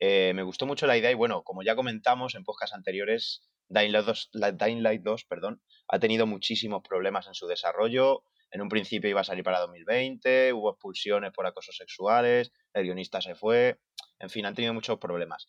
Eh, 0.00 0.32
me 0.34 0.42
gustó 0.42 0.66
mucho 0.66 0.86
la 0.86 0.96
idea 0.96 1.10
y 1.10 1.14
bueno, 1.14 1.42
como 1.44 1.62
ya 1.62 1.76
comentamos 1.76 2.34
en 2.34 2.44
podcasts 2.44 2.74
anteriores, 2.74 3.42
Dying 3.68 3.92
Light 3.92 4.06
2, 4.06 4.28
la- 4.32 4.52
Dying 4.52 4.82
Light 4.82 5.02
2 5.02 5.24
perdón, 5.26 5.62
ha 5.88 5.98
tenido 5.98 6.26
muchísimos 6.26 6.82
problemas 6.82 7.26
en 7.26 7.34
su 7.34 7.46
desarrollo. 7.46 8.22
En 8.50 8.62
un 8.62 8.68
principio 8.68 9.08
iba 9.10 9.20
a 9.20 9.24
salir 9.24 9.44
para 9.44 9.60
2020, 9.60 10.52
hubo 10.54 10.70
expulsiones 10.70 11.30
por 11.32 11.46
acosos 11.46 11.76
sexuales, 11.76 12.50
el 12.72 12.82
guionista 12.84 13.20
se 13.20 13.36
fue, 13.36 13.78
en 14.18 14.28
fin, 14.30 14.44
han 14.46 14.54
tenido 14.56 14.74
muchos 14.74 14.98
problemas. 14.98 15.46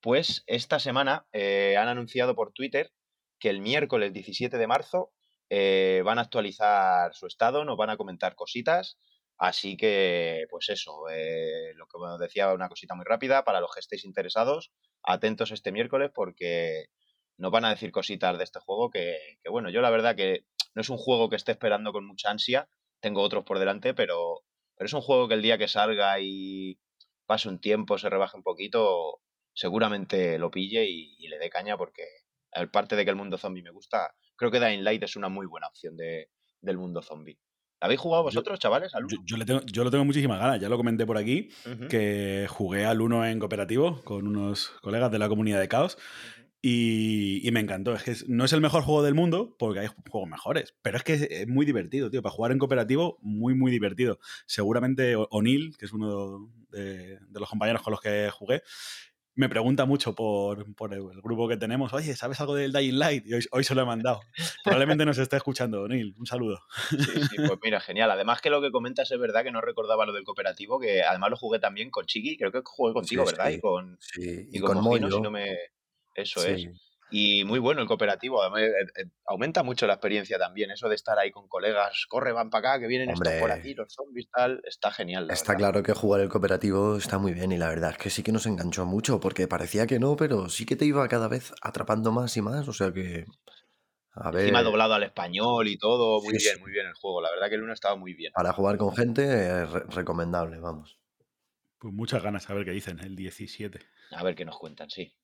Pues 0.00 0.44
esta 0.46 0.78
semana 0.78 1.26
eh, 1.32 1.76
han 1.76 1.88
anunciado 1.88 2.36
por 2.36 2.52
Twitter 2.52 2.92
que 3.40 3.50
el 3.50 3.60
miércoles 3.60 4.12
17 4.12 4.56
de 4.56 4.66
marzo 4.68 5.12
eh, 5.50 6.02
van 6.04 6.18
a 6.18 6.22
actualizar 6.22 7.12
su 7.14 7.26
estado, 7.26 7.64
nos 7.64 7.76
van 7.76 7.90
a 7.90 7.96
comentar 7.96 8.34
cositas. 8.36 8.98
Así 9.38 9.76
que, 9.76 10.46
pues 10.50 10.68
eso, 10.68 11.08
eh, 11.10 11.72
lo 11.74 11.86
que 11.86 11.96
os 11.98 12.18
decía, 12.20 12.52
una 12.52 12.68
cosita 12.68 12.94
muy 12.94 13.04
rápida 13.04 13.44
para 13.44 13.60
los 13.60 13.72
que 13.72 13.80
estéis 13.80 14.04
interesados, 14.04 14.72
atentos 15.02 15.50
este 15.50 15.72
miércoles 15.72 16.10
porque 16.14 16.86
nos 17.36 17.50
van 17.50 17.64
a 17.64 17.70
decir 17.70 17.90
cositas 17.90 18.38
de 18.38 18.44
este 18.44 18.60
juego 18.60 18.90
que, 18.90 19.16
que, 19.42 19.50
bueno, 19.50 19.70
yo 19.70 19.80
la 19.80 19.90
verdad 19.90 20.14
que 20.14 20.44
no 20.74 20.82
es 20.82 20.88
un 20.88 20.98
juego 20.98 21.28
que 21.28 21.36
esté 21.36 21.52
esperando 21.52 21.92
con 21.92 22.06
mucha 22.06 22.30
ansia, 22.30 22.68
tengo 23.00 23.22
otros 23.22 23.44
por 23.44 23.58
delante, 23.58 23.94
pero, 23.94 24.42
pero 24.76 24.86
es 24.86 24.92
un 24.92 25.02
juego 25.02 25.28
que 25.28 25.34
el 25.34 25.42
día 25.42 25.58
que 25.58 25.68
salga 25.68 26.20
y 26.20 26.78
pase 27.26 27.48
un 27.48 27.60
tiempo, 27.60 27.98
se 27.98 28.10
rebaje 28.10 28.36
un 28.36 28.42
poquito, 28.42 29.20
seguramente 29.52 30.38
lo 30.38 30.50
pille 30.50 30.86
y, 30.88 31.28
le 31.28 31.38
dé 31.38 31.50
caña 31.50 31.76
porque, 31.76 32.04
aparte 32.52 32.96
de 32.96 33.04
que 33.04 33.10
el 33.10 33.16
mundo 33.16 33.38
zombie 33.38 33.62
me 33.62 33.70
gusta, 33.70 34.14
creo 34.36 34.50
que 34.50 34.60
Dying 34.60 34.84
Light 34.84 35.02
es 35.02 35.16
una 35.16 35.28
muy 35.28 35.46
buena 35.46 35.68
opción 35.68 35.96
de, 35.96 36.30
del 36.60 36.78
mundo 36.78 37.02
zombie. 37.02 37.38
¿La 37.80 37.86
habéis 37.86 38.00
jugado 38.00 38.22
Yo- 38.22 38.26
vosotros, 38.26 38.58
chavales? 38.58 38.94
al 38.94 39.02
Yo, 39.08 39.16
uno? 39.18 39.24
yo 39.26 39.36
le 39.36 39.44
tengo, 39.44 39.60
yo 39.66 39.84
lo 39.84 39.90
tengo 39.90 40.04
muchísimas 40.04 40.38
ganas, 40.40 40.60
ya 40.60 40.68
lo 40.68 40.76
comenté 40.76 41.04
por 41.06 41.18
aquí, 41.18 41.50
Ujú, 41.66 41.88
que 41.88 42.46
jugué 42.48 42.84
al 42.86 43.00
1 43.00 43.26
en 43.26 43.38
cooperativo 43.38 44.00
con 44.04 44.26
unos 44.26 44.70
colegas 44.82 45.10
de 45.10 45.18
la 45.18 45.28
comunidad 45.28 45.60
de 45.60 45.68
Caos 45.68 45.98
y, 46.62 47.46
y 47.46 47.50
me 47.50 47.60
encantó. 47.60 47.92
Es 47.94 48.02
que 48.04 48.14
no 48.26 48.44
es 48.46 48.52
el 48.54 48.62
mejor 48.62 48.82
juego 48.84 49.02
del 49.02 49.14
mundo, 49.14 49.54
porque 49.58 49.80
hay 49.80 49.88
juegos 50.08 50.30
mejores, 50.30 50.74
pero 50.80 50.96
es 50.96 51.02
que 51.04 51.12
es, 51.14 51.22
es 51.22 51.46
muy 51.48 51.66
divertido, 51.66 52.10
tío. 52.10 52.22
Para 52.22 52.34
jugar 52.34 52.52
en 52.52 52.58
cooperativo, 52.58 53.18
muy, 53.20 53.54
muy 53.54 53.70
divertido. 53.70 54.18
Seguramente 54.46 55.14
O'Neill, 55.16 55.76
que 55.76 55.84
es 55.84 55.92
uno 55.92 56.50
de, 56.70 57.18
de 57.20 57.40
los 57.40 57.48
compañeros 57.50 57.82
con 57.82 57.90
los 57.90 58.00
que 58.00 58.30
jugué, 58.32 58.62
me 59.36 59.48
pregunta 59.48 59.84
mucho 59.84 60.14
por, 60.14 60.74
por 60.74 60.94
el, 60.94 61.02
grupo 61.22 61.48
que 61.48 61.56
tenemos, 61.56 61.92
oye, 61.92 62.14
¿sabes 62.14 62.40
algo 62.40 62.54
del 62.54 62.72
Dying 62.72 62.98
Light? 62.98 63.26
Y 63.26 63.34
hoy, 63.34 63.44
hoy 63.50 63.64
se 63.64 63.74
lo 63.74 63.82
he 63.82 63.84
mandado. 63.84 64.20
Probablemente 64.62 65.04
nos 65.04 65.18
esté 65.18 65.36
escuchando, 65.36 65.82
O'Neill. 65.82 66.14
Un 66.18 66.26
saludo. 66.26 66.62
Sí, 66.90 66.96
sí, 67.30 67.36
pues 67.36 67.58
mira, 67.62 67.80
genial. 67.80 68.10
Además 68.10 68.40
que 68.40 68.50
lo 68.50 68.62
que 68.62 68.70
comentas 68.70 69.10
es 69.10 69.18
verdad 69.18 69.42
que 69.42 69.50
no 69.50 69.60
recordaba 69.60 70.06
lo 70.06 70.12
del 70.12 70.24
cooperativo, 70.24 70.78
que 70.78 71.02
además 71.02 71.30
lo 71.30 71.36
jugué 71.36 71.58
también 71.58 71.90
con 71.90 72.06
Chiqui, 72.06 72.36
creo 72.36 72.52
que 72.52 72.60
jugué 72.64 72.92
contigo, 72.92 73.26
Sí, 73.26 73.32
¿verdad? 73.32 73.50
sí. 73.50 73.56
Y 73.56 73.60
con, 73.60 73.98
Sí, 74.00 74.48
y 74.52 74.58
y 74.58 74.60
con 74.60 74.74
con 74.74 74.84
Mojino, 74.84 75.10
si 75.10 75.20
no 75.20 75.30
me... 75.30 75.56
Eso 76.14 76.46
es. 76.46 76.68
Y 77.10 77.44
muy 77.44 77.58
bueno 77.58 77.80
el 77.82 77.86
cooperativo, 77.86 78.42
además, 78.42 78.62
eh, 78.62 79.02
eh, 79.02 79.04
aumenta 79.26 79.62
mucho 79.62 79.86
la 79.86 79.94
experiencia 79.94 80.38
también, 80.38 80.70
eso 80.70 80.88
de 80.88 80.94
estar 80.94 81.18
ahí 81.18 81.30
con 81.30 81.48
colegas, 81.48 82.06
corre, 82.08 82.32
van 82.32 82.50
para 82.50 82.70
acá, 82.70 82.80
que 82.80 82.86
vienen 82.86 83.10
estos 83.10 83.32
por 83.34 83.52
aquí, 83.52 83.74
los 83.74 83.92
zombies, 83.92 84.28
tal, 84.30 84.60
está 84.64 84.90
genial. 84.90 85.30
Está 85.30 85.54
claro 85.54 85.82
que 85.82 85.92
jugar 85.92 86.22
el 86.22 86.28
cooperativo 86.28 86.96
está 86.96 87.18
muy 87.18 87.32
bien 87.32 87.52
y 87.52 87.58
la 87.58 87.68
verdad 87.68 87.90
es 87.90 87.98
que 87.98 88.10
sí 88.10 88.22
que 88.22 88.32
nos 88.32 88.46
enganchó 88.46 88.86
mucho, 88.86 89.20
porque 89.20 89.46
parecía 89.46 89.86
que 89.86 89.98
no, 89.98 90.16
pero 90.16 90.48
sí 90.48 90.66
que 90.66 90.76
te 90.76 90.86
iba 90.86 91.06
cada 91.08 91.28
vez 91.28 91.52
atrapando 91.62 92.10
más 92.10 92.36
y 92.36 92.42
más, 92.42 92.66
o 92.68 92.72
sea 92.72 92.92
que... 92.92 93.26
A 94.16 94.30
ver... 94.30 94.42
Encima 94.42 94.62
doblado 94.62 94.94
al 94.94 95.02
español 95.02 95.66
y 95.68 95.76
todo, 95.76 96.22
muy 96.22 96.36
bien, 96.36 96.60
muy 96.60 96.70
bien 96.70 96.86
el 96.86 96.94
juego, 96.94 97.20
la 97.20 97.30
verdad 97.30 97.48
que 97.48 97.56
el 97.56 97.62
uno 97.62 97.72
estaba 97.72 97.96
muy 97.96 98.14
bien. 98.14 98.32
Para 98.32 98.52
jugar 98.52 98.76
con 98.76 98.94
gente, 98.94 99.66
recomendable, 99.66 100.58
vamos. 100.58 100.98
Pues 101.78 101.92
muchas 101.92 102.22
ganas 102.22 102.48
a 102.48 102.54
ver 102.54 102.64
qué 102.64 102.70
dicen 102.70 102.98
el 103.00 103.14
17. 103.14 103.78
A 104.12 104.22
ver 104.22 104.34
qué 104.34 104.44
nos 104.44 104.56
cuentan, 104.56 104.88
sí. 104.88 105.14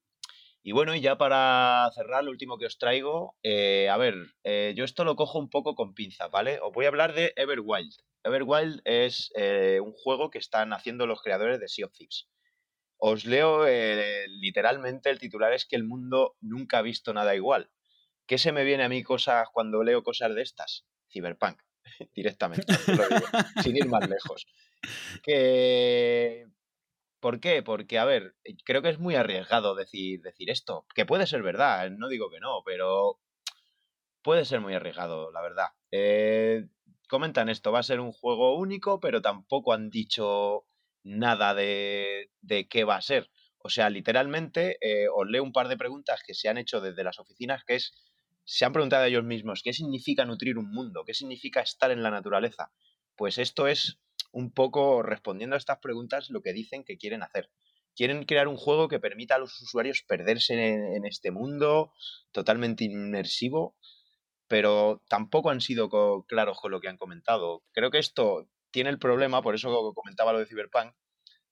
Y 0.62 0.72
bueno, 0.72 0.94
y 0.94 1.00
ya 1.00 1.16
para 1.16 1.90
cerrar, 1.94 2.24
lo 2.24 2.30
último 2.30 2.58
que 2.58 2.66
os 2.66 2.78
traigo, 2.78 3.36
eh, 3.42 3.88
a 3.88 3.96
ver, 3.96 4.14
eh, 4.44 4.74
yo 4.76 4.84
esto 4.84 5.04
lo 5.04 5.16
cojo 5.16 5.38
un 5.38 5.48
poco 5.48 5.74
con 5.74 5.94
pinza, 5.94 6.28
¿vale? 6.28 6.60
Os 6.60 6.72
voy 6.72 6.84
a 6.84 6.88
hablar 6.88 7.14
de 7.14 7.32
Everwild. 7.36 7.94
Everwild 8.24 8.82
es 8.84 9.32
eh, 9.36 9.80
un 9.82 9.92
juego 9.92 10.30
que 10.30 10.38
están 10.38 10.74
haciendo 10.74 11.06
los 11.06 11.22
creadores 11.22 11.60
de 11.60 11.68
Sea 11.68 11.86
of 11.86 11.92
Thieves. 11.92 12.28
Os 12.98 13.24
leo 13.24 13.64
literalmente 14.28 15.08
el 15.08 15.18
titular 15.18 15.54
es 15.54 15.64
que 15.64 15.76
el 15.76 15.84
mundo 15.84 16.36
nunca 16.42 16.78
ha 16.78 16.82
visto 16.82 17.14
nada 17.14 17.34
igual. 17.34 17.70
¿Qué 18.26 18.36
se 18.36 18.52
me 18.52 18.62
viene 18.62 18.84
a 18.84 18.90
mí 18.90 19.02
cosas 19.02 19.48
cuando 19.50 19.82
leo 19.82 20.02
cosas 20.02 20.34
de 20.34 20.42
estas? 20.42 20.86
Cyberpunk, 21.10 21.62
directamente, 22.14 22.74
sin 23.62 23.76
ir 23.76 23.88
más 23.88 24.06
lejos. 24.06 24.46
Que 25.22 26.46
¿Por 27.20 27.40
qué? 27.40 27.62
Porque, 27.62 27.98
a 27.98 28.04
ver, 28.04 28.34
eh, 28.44 28.56
creo 28.64 28.82
que 28.82 28.88
es 28.88 28.98
muy 28.98 29.14
arriesgado 29.14 29.74
decir, 29.74 30.22
decir 30.22 30.50
esto, 30.50 30.86
que 30.94 31.06
puede 31.06 31.26
ser 31.26 31.42
verdad, 31.42 31.90
no 31.90 32.08
digo 32.08 32.30
que 32.30 32.40
no, 32.40 32.62
pero 32.64 33.20
puede 34.22 34.44
ser 34.44 34.60
muy 34.60 34.74
arriesgado, 34.74 35.30
la 35.30 35.42
verdad. 35.42 35.68
Eh, 35.90 36.66
comentan 37.08 37.48
esto, 37.48 37.72
va 37.72 37.80
a 37.80 37.84
ser 37.84 38.00
un 38.00 38.12
juego 38.12 38.56
único, 38.56 39.00
pero 39.00 39.20
tampoco 39.22 39.72
han 39.72 39.90
dicho 39.90 40.64
nada 41.02 41.54
de, 41.54 42.30
de 42.40 42.68
qué 42.68 42.84
va 42.84 42.96
a 42.96 43.02
ser. 43.02 43.30
O 43.58 43.68
sea, 43.68 43.90
literalmente 43.90 44.78
eh, 44.80 45.08
os 45.14 45.28
leo 45.28 45.42
un 45.42 45.52
par 45.52 45.68
de 45.68 45.76
preguntas 45.76 46.22
que 46.26 46.34
se 46.34 46.48
han 46.48 46.56
hecho 46.58 46.80
desde 46.80 47.04
las 47.04 47.18
oficinas, 47.18 47.64
que 47.64 47.74
es, 47.76 47.92
se 48.44 48.64
han 48.64 48.72
preguntado 48.72 49.04
a 49.04 49.08
ellos 49.08 49.24
mismos, 49.24 49.62
¿qué 49.62 49.72
significa 49.74 50.24
nutrir 50.24 50.56
un 50.56 50.70
mundo? 50.70 51.04
¿Qué 51.04 51.12
significa 51.12 51.60
estar 51.60 51.90
en 51.90 52.02
la 52.02 52.10
naturaleza? 52.10 52.72
Pues 53.16 53.36
esto 53.36 53.66
es 53.66 53.98
un 54.32 54.52
poco 54.52 55.02
respondiendo 55.02 55.56
a 55.56 55.58
estas 55.58 55.78
preguntas 55.78 56.30
lo 56.30 56.42
que 56.42 56.52
dicen 56.52 56.84
que 56.84 56.98
quieren 56.98 57.22
hacer. 57.22 57.50
Quieren 57.94 58.24
crear 58.24 58.48
un 58.48 58.56
juego 58.56 58.88
que 58.88 59.00
permita 59.00 59.34
a 59.34 59.38
los 59.38 59.60
usuarios 59.60 60.02
perderse 60.06 60.54
en, 60.54 61.04
este 61.04 61.30
mundo 61.30 61.92
totalmente 62.30 62.84
inmersivo, 62.84 63.76
pero 64.46 65.02
tampoco 65.08 65.50
han 65.50 65.60
sido 65.60 65.88
claros 66.26 66.58
con 66.60 66.70
lo 66.70 66.80
que 66.80 66.88
han 66.88 66.96
comentado. 66.96 67.64
Creo 67.72 67.90
que 67.90 67.98
esto 67.98 68.48
tiene 68.70 68.90
el 68.90 68.98
problema, 68.98 69.42
por 69.42 69.54
eso 69.54 69.92
comentaba 69.94 70.32
lo 70.32 70.38
de 70.38 70.46
Cyberpunk, 70.46 70.94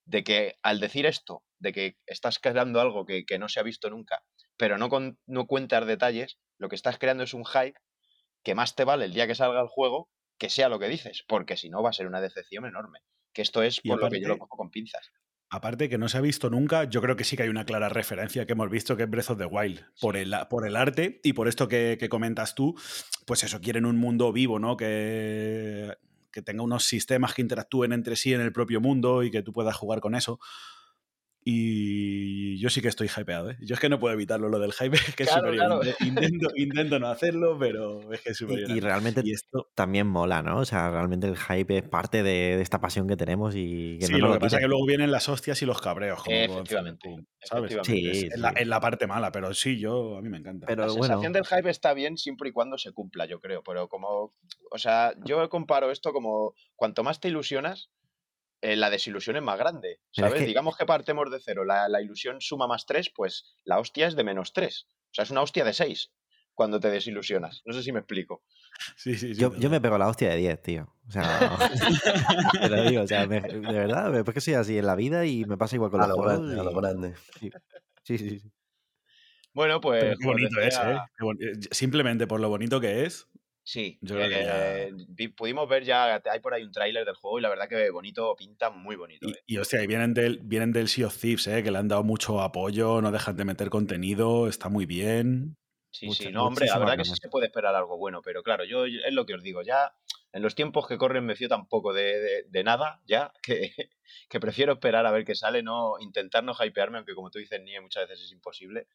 de 0.05 0.25
que 0.25 0.57
al 0.63 0.81
decir 0.81 1.07
esto, 1.07 1.43
de 1.59 1.73
que 1.73 1.97
estás 2.07 2.39
creando 2.39 2.81
algo 2.81 3.05
que, 3.05 3.25
no 3.39 3.49
se 3.49 3.61
ha 3.61 3.65
visto 3.65 3.91
nunca, 3.91 4.25
pero 4.57 4.79
no, 4.79 4.89
no 5.27 5.47
cuentas 5.47 5.87
detalles, 5.87 6.39
lo 6.57 6.69
que 6.69 6.77
estás 6.77 6.99
creando 6.99 7.25
es 7.25 7.35
un 7.35 7.45
hype 7.45 7.79
que 8.43 8.55
más 8.55 8.75
te 8.75 8.85
vale 8.85 9.05
el 9.05 9.13
día 9.13 9.27
que 9.27 9.35
salga 9.35 9.61
el 9.61 9.69
juego 9.69 10.09
que 10.39 10.51
sea 10.51 10.69
lo 10.69 10.79
que 10.79 10.89
dices, 10.89 11.25
porque 11.27 11.57
si 11.57 11.69
no 11.69 11.83
va 11.83 11.91
a 11.91 11.93
ser 11.93 12.07
una 12.07 12.21
decepción 12.21 12.67
enorme. 12.67 13.01
Que 13.33 13.43
esto 13.43 13.63
es 13.63 13.81
por 13.81 14.01
lo 14.01 14.11
que 14.11 14.21
yo 14.21 14.29
lo 14.29 14.39
cojo 14.39 14.57
con 14.57 14.71
pinzas. 14.71 15.13
Aparte 15.51 15.89
que 15.89 15.97
no 15.97 16.09
se 16.09 16.19
ha 16.19 16.21
visto 16.21 16.51
nunca, 16.51 16.85
yo 16.85 17.01
creo 17.01 17.17
que 17.17 17.25
sí 17.25 17.37
que 17.37 17.45
hay 17.45 17.49
una 17.49 17.65
clara 17.65 17.89
referencia 17.89 18.45
que 18.45 18.53
hemos 18.53 18.69
visto 18.69 18.97
que 18.97 19.05
es 19.05 19.11
Breath 19.11 19.31
of 19.31 19.39
the 19.39 19.47
Wild, 19.47 19.81
por, 20.01 20.17
el, 20.17 20.35
por 20.51 20.67
el 20.67 20.77
arte 20.77 21.21
y 21.25 21.33
por 21.33 21.49
esto 21.49 21.69
que, 21.69 21.97
que, 21.99 22.11
comentas 22.11 22.55
tú, 22.55 22.75
pues 23.27 23.45
eso, 23.45 23.61
quieren 23.61 23.87
un 23.87 23.97
mundo 23.97 24.31
vivo, 24.31 24.59
¿no? 24.59 24.77
Que, 24.77 25.97
que 26.31 26.43
tenga 26.43 26.63
unos 26.63 26.85
sistemas 26.85 27.33
que 27.33 27.41
interactúen 27.43 27.93
entre 27.93 28.17
sí 28.17 28.35
en 28.35 28.43
el 28.43 28.53
propio 28.53 28.81
mundo 28.81 29.23
y 29.23 29.31
que 29.31 29.43
tú 29.43 29.53
puedas 29.53 29.77
jugar 29.77 30.01
con 30.01 30.15
eso. 30.15 30.39
Y 31.45 32.59
yo 32.61 32.69
sí 32.69 32.83
que 32.83 32.89
estoy 32.89 33.09
hypeado, 33.09 33.51
¿eh? 33.51 33.57
Yo 33.61 33.75
es 33.75 33.81
que 33.81 33.89
no 33.89 33.99
puedo 33.99 34.13
evitarlo, 34.13 34.49
lo 34.49 34.59
del 34.59 34.73
hype, 34.73 34.91
que 35.17 35.23
es 35.23 35.31
superior. 35.31 35.83
Intento, 36.57 36.99
no 36.99 37.09
hacerlo, 37.09 37.57
pero 37.59 38.13
es 38.13 38.21
que 38.21 38.31
es 38.31 38.37
superior. 38.37 38.71
Y, 38.71 38.81
realmente 38.81 39.23
esto 39.25 39.71
también 39.75 40.07
mola, 40.07 40.43
¿no? 40.43 40.59
O 40.59 40.65
sea, 40.65 40.91
realmente 40.91 41.27
el 41.27 41.37
hype 41.37 41.79
es 41.79 41.89
parte 41.89 42.23
de, 42.23 42.61
esta 42.61 42.81
pasión 42.81 43.07
que 43.09 43.17
tenemos 43.17 43.55
y 43.57 43.99
que 43.99 44.07
sí, 44.07 44.13
lo, 44.15 44.33
que 44.33 44.41
pasa 44.41 44.57
es 44.57 44.63
que 44.63 44.69
luego 44.69 44.85
vienen 44.85 45.11
las 45.11 45.29
hostias 45.29 45.63
y 45.63 45.67
los 45.67 45.81
cabreos. 45.81 46.23
Como 46.23 46.37
efectivamente. 46.37 47.17
¿sabes? 47.41 47.77
Sí, 47.83 48.09
es, 48.09 48.39
La, 48.39 48.53
la, 48.65 48.81
parte 48.81 49.07
mala, 49.07 49.33
pero 49.33 49.55
sí, 49.55 49.79
yo 49.79 50.17
a 50.19 50.23
mí 50.23 50.29
me 50.29 50.39
encanta. 50.39 50.67
Pero 50.67 50.87
la 50.87 50.93
sensación 50.93 51.33
del 51.33 51.47
hype 51.47 51.71
está 51.71 51.95
bien 51.95 52.19
siempre 52.19 52.51
y 52.51 52.53
cuando 52.53 52.79
se 52.79 52.93
cumpla, 52.93 53.27
yo 53.27 53.41
creo. 53.41 53.63
Pero 53.63 53.89
como, 53.89 54.35
o 54.71 54.79
sea, 54.79 55.15
yo 55.25 55.49
comparo 55.49 55.91
esto 55.91 56.13
como 56.13 56.55
cuanto 56.77 57.05
más 57.05 57.21
te 57.21 57.29
ilusionas, 57.29 57.91
eh, 58.61 58.77
la 58.77 58.91
desilusión 58.91 59.37
es 59.37 59.43
más 59.43 59.59
grande. 59.59 60.01
¿Sabes? 60.11 60.47
Digamos 60.47 60.77
que 60.77 60.87
partemos 60.87 61.31
de 61.31 61.41
cero. 61.41 61.65
La, 61.65 62.03
ilusión 62.03 62.41
suma 62.41 62.67
más 62.67 62.87
3, 62.87 63.11
pues 63.15 63.57
la 63.65 63.79
hostia 63.79 64.07
es 64.07 64.17
de 64.17 64.25
menos 64.25 64.53
3. 64.53 64.87
O 64.89 65.15
sea, 65.15 65.25
es 65.25 65.31
una 65.31 65.43
hostia 65.43 65.65
de 65.65 65.73
6 65.73 66.11
cuando 66.55 66.81
te 66.81 66.91
desilusionas. 66.91 67.63
No 67.65 67.73
sé 67.73 67.83
si 67.83 67.93
me 67.93 68.01
explico. 68.01 68.43
Sí, 68.97 69.15
sí, 69.17 69.35
sí, 69.35 69.41
yo, 69.41 69.53
yo, 69.57 69.71
me 69.71 69.81
pego 69.81 69.99
la 69.99 70.07
hostia 70.07 70.31
de 70.31 70.37
10, 70.37 70.63
tío. 70.63 70.95
O 71.09 71.11
sea, 71.11 71.59
te 72.61 72.69
lo 72.69 72.83
digo, 72.85 73.03
o 73.03 73.07
sea, 73.09 73.27
de 73.27 73.41
verdad, 73.41 74.25
porque 74.25 74.41
soy 74.41 74.55
así 74.55 74.79
en 74.79 74.87
la 74.87 74.95
vida 74.95 75.27
y 75.27 75.45
me 75.47 75.57
pasa 75.57 75.75
igual 75.75 75.91
con 75.91 75.99
los 75.99 76.13
juegos. 76.13 76.53
A 76.53 76.63
lo 76.63 76.73
grande. 76.73 77.15
Sí, 78.05 78.19
sí, 78.19 78.39
sí. 78.39 78.53
Bueno, 79.53 79.81
pues. 79.81 80.17
qué 80.17 80.27
bonito 80.27 80.61
es, 80.61 80.79
¿eh? 80.79 80.95
¿eh? 80.95 81.53
Simplemente 81.73 82.29
por 82.29 82.39
lo 82.39 82.49
bonito 82.49 82.81
que 82.81 83.05
es, 83.05 83.27
Sí, 83.69 83.99
eh, 84.09 84.91
pudimos 85.37 85.69
ver 85.69 85.85
ya, 85.85 86.23
hay 86.25 86.41
por 86.41 86.55
ahí 86.55 86.63
un 86.63 86.73
tráiler 86.73 87.05
del 87.05 87.17
juego 87.17 87.39
y 87.39 87.43
la 87.43 87.51
verdad 87.51 87.69
que 87.69 87.91
bonito, 87.91 88.35
pinta 88.35 88.71
muy 88.71 88.97
bonito. 88.97 89.29
Y, 89.29 89.33
eh. 89.33 89.43
y 89.45 89.59
hostia, 89.59 89.87
vienen 89.87 90.15
del, 90.15 90.39
vienen 90.43 90.73
del 90.73 90.89
Sea 90.89 91.09
of 91.09 91.19
Thieves, 91.19 91.47
eh, 91.49 91.63
que 91.63 91.71
le 91.71 91.77
han 91.77 91.87
dado 91.87 92.03
mucho 92.03 92.41
apoyo, 92.41 93.03
no 93.03 93.13
dejan 93.13 93.37
de 93.37 93.45
meter 93.45 93.69
contenido, 93.69 94.49
está 94.49 94.71
muy 94.71 94.87
bien. 94.87 95.59
Sí, 95.91 96.11
sí, 96.13 96.33
no, 96.33 96.47
hombre, 96.47 96.65
la 96.65 96.79
verdad 96.79 96.97
que 96.97 97.05
sí 97.05 97.13
se 97.21 97.29
puede 97.29 97.49
esperar 97.49 97.75
algo 97.75 97.99
bueno, 97.99 98.23
pero 98.23 98.43
claro, 98.43 98.65
yo 98.65 98.87
es 98.87 99.13
lo 99.13 99.27
que 99.27 99.35
os 99.35 99.43
digo, 99.43 99.61
ya 99.61 99.93
en 100.33 100.41
los 100.41 100.55
tiempos 100.55 100.89
que 100.89 100.97
corren 100.97 101.27
me 101.27 101.37
fío 101.37 101.51
tampoco 101.51 101.93
de, 101.93 102.45
de, 102.49 102.65
nada, 102.65 103.03
ya, 103.05 103.35
que, 103.43 103.75
que, 104.31 104.41
prefiero 104.41 104.73
esperar 104.73 105.05
a 105.05 105.11
ver 105.11 105.27
qué 105.27 105.35
sale, 105.35 105.63
no 105.63 105.97
intentar 106.01 106.43
no 106.43 106.55
hypearme, 106.59 106.97
aunque 106.97 107.15
como 107.15 107.31
tú 107.31 107.39
dices, 107.39 107.61
ni 107.63 107.79
muchas 107.81 108.09
veces 108.09 108.25
es 108.25 108.33
imposible. 108.33 108.87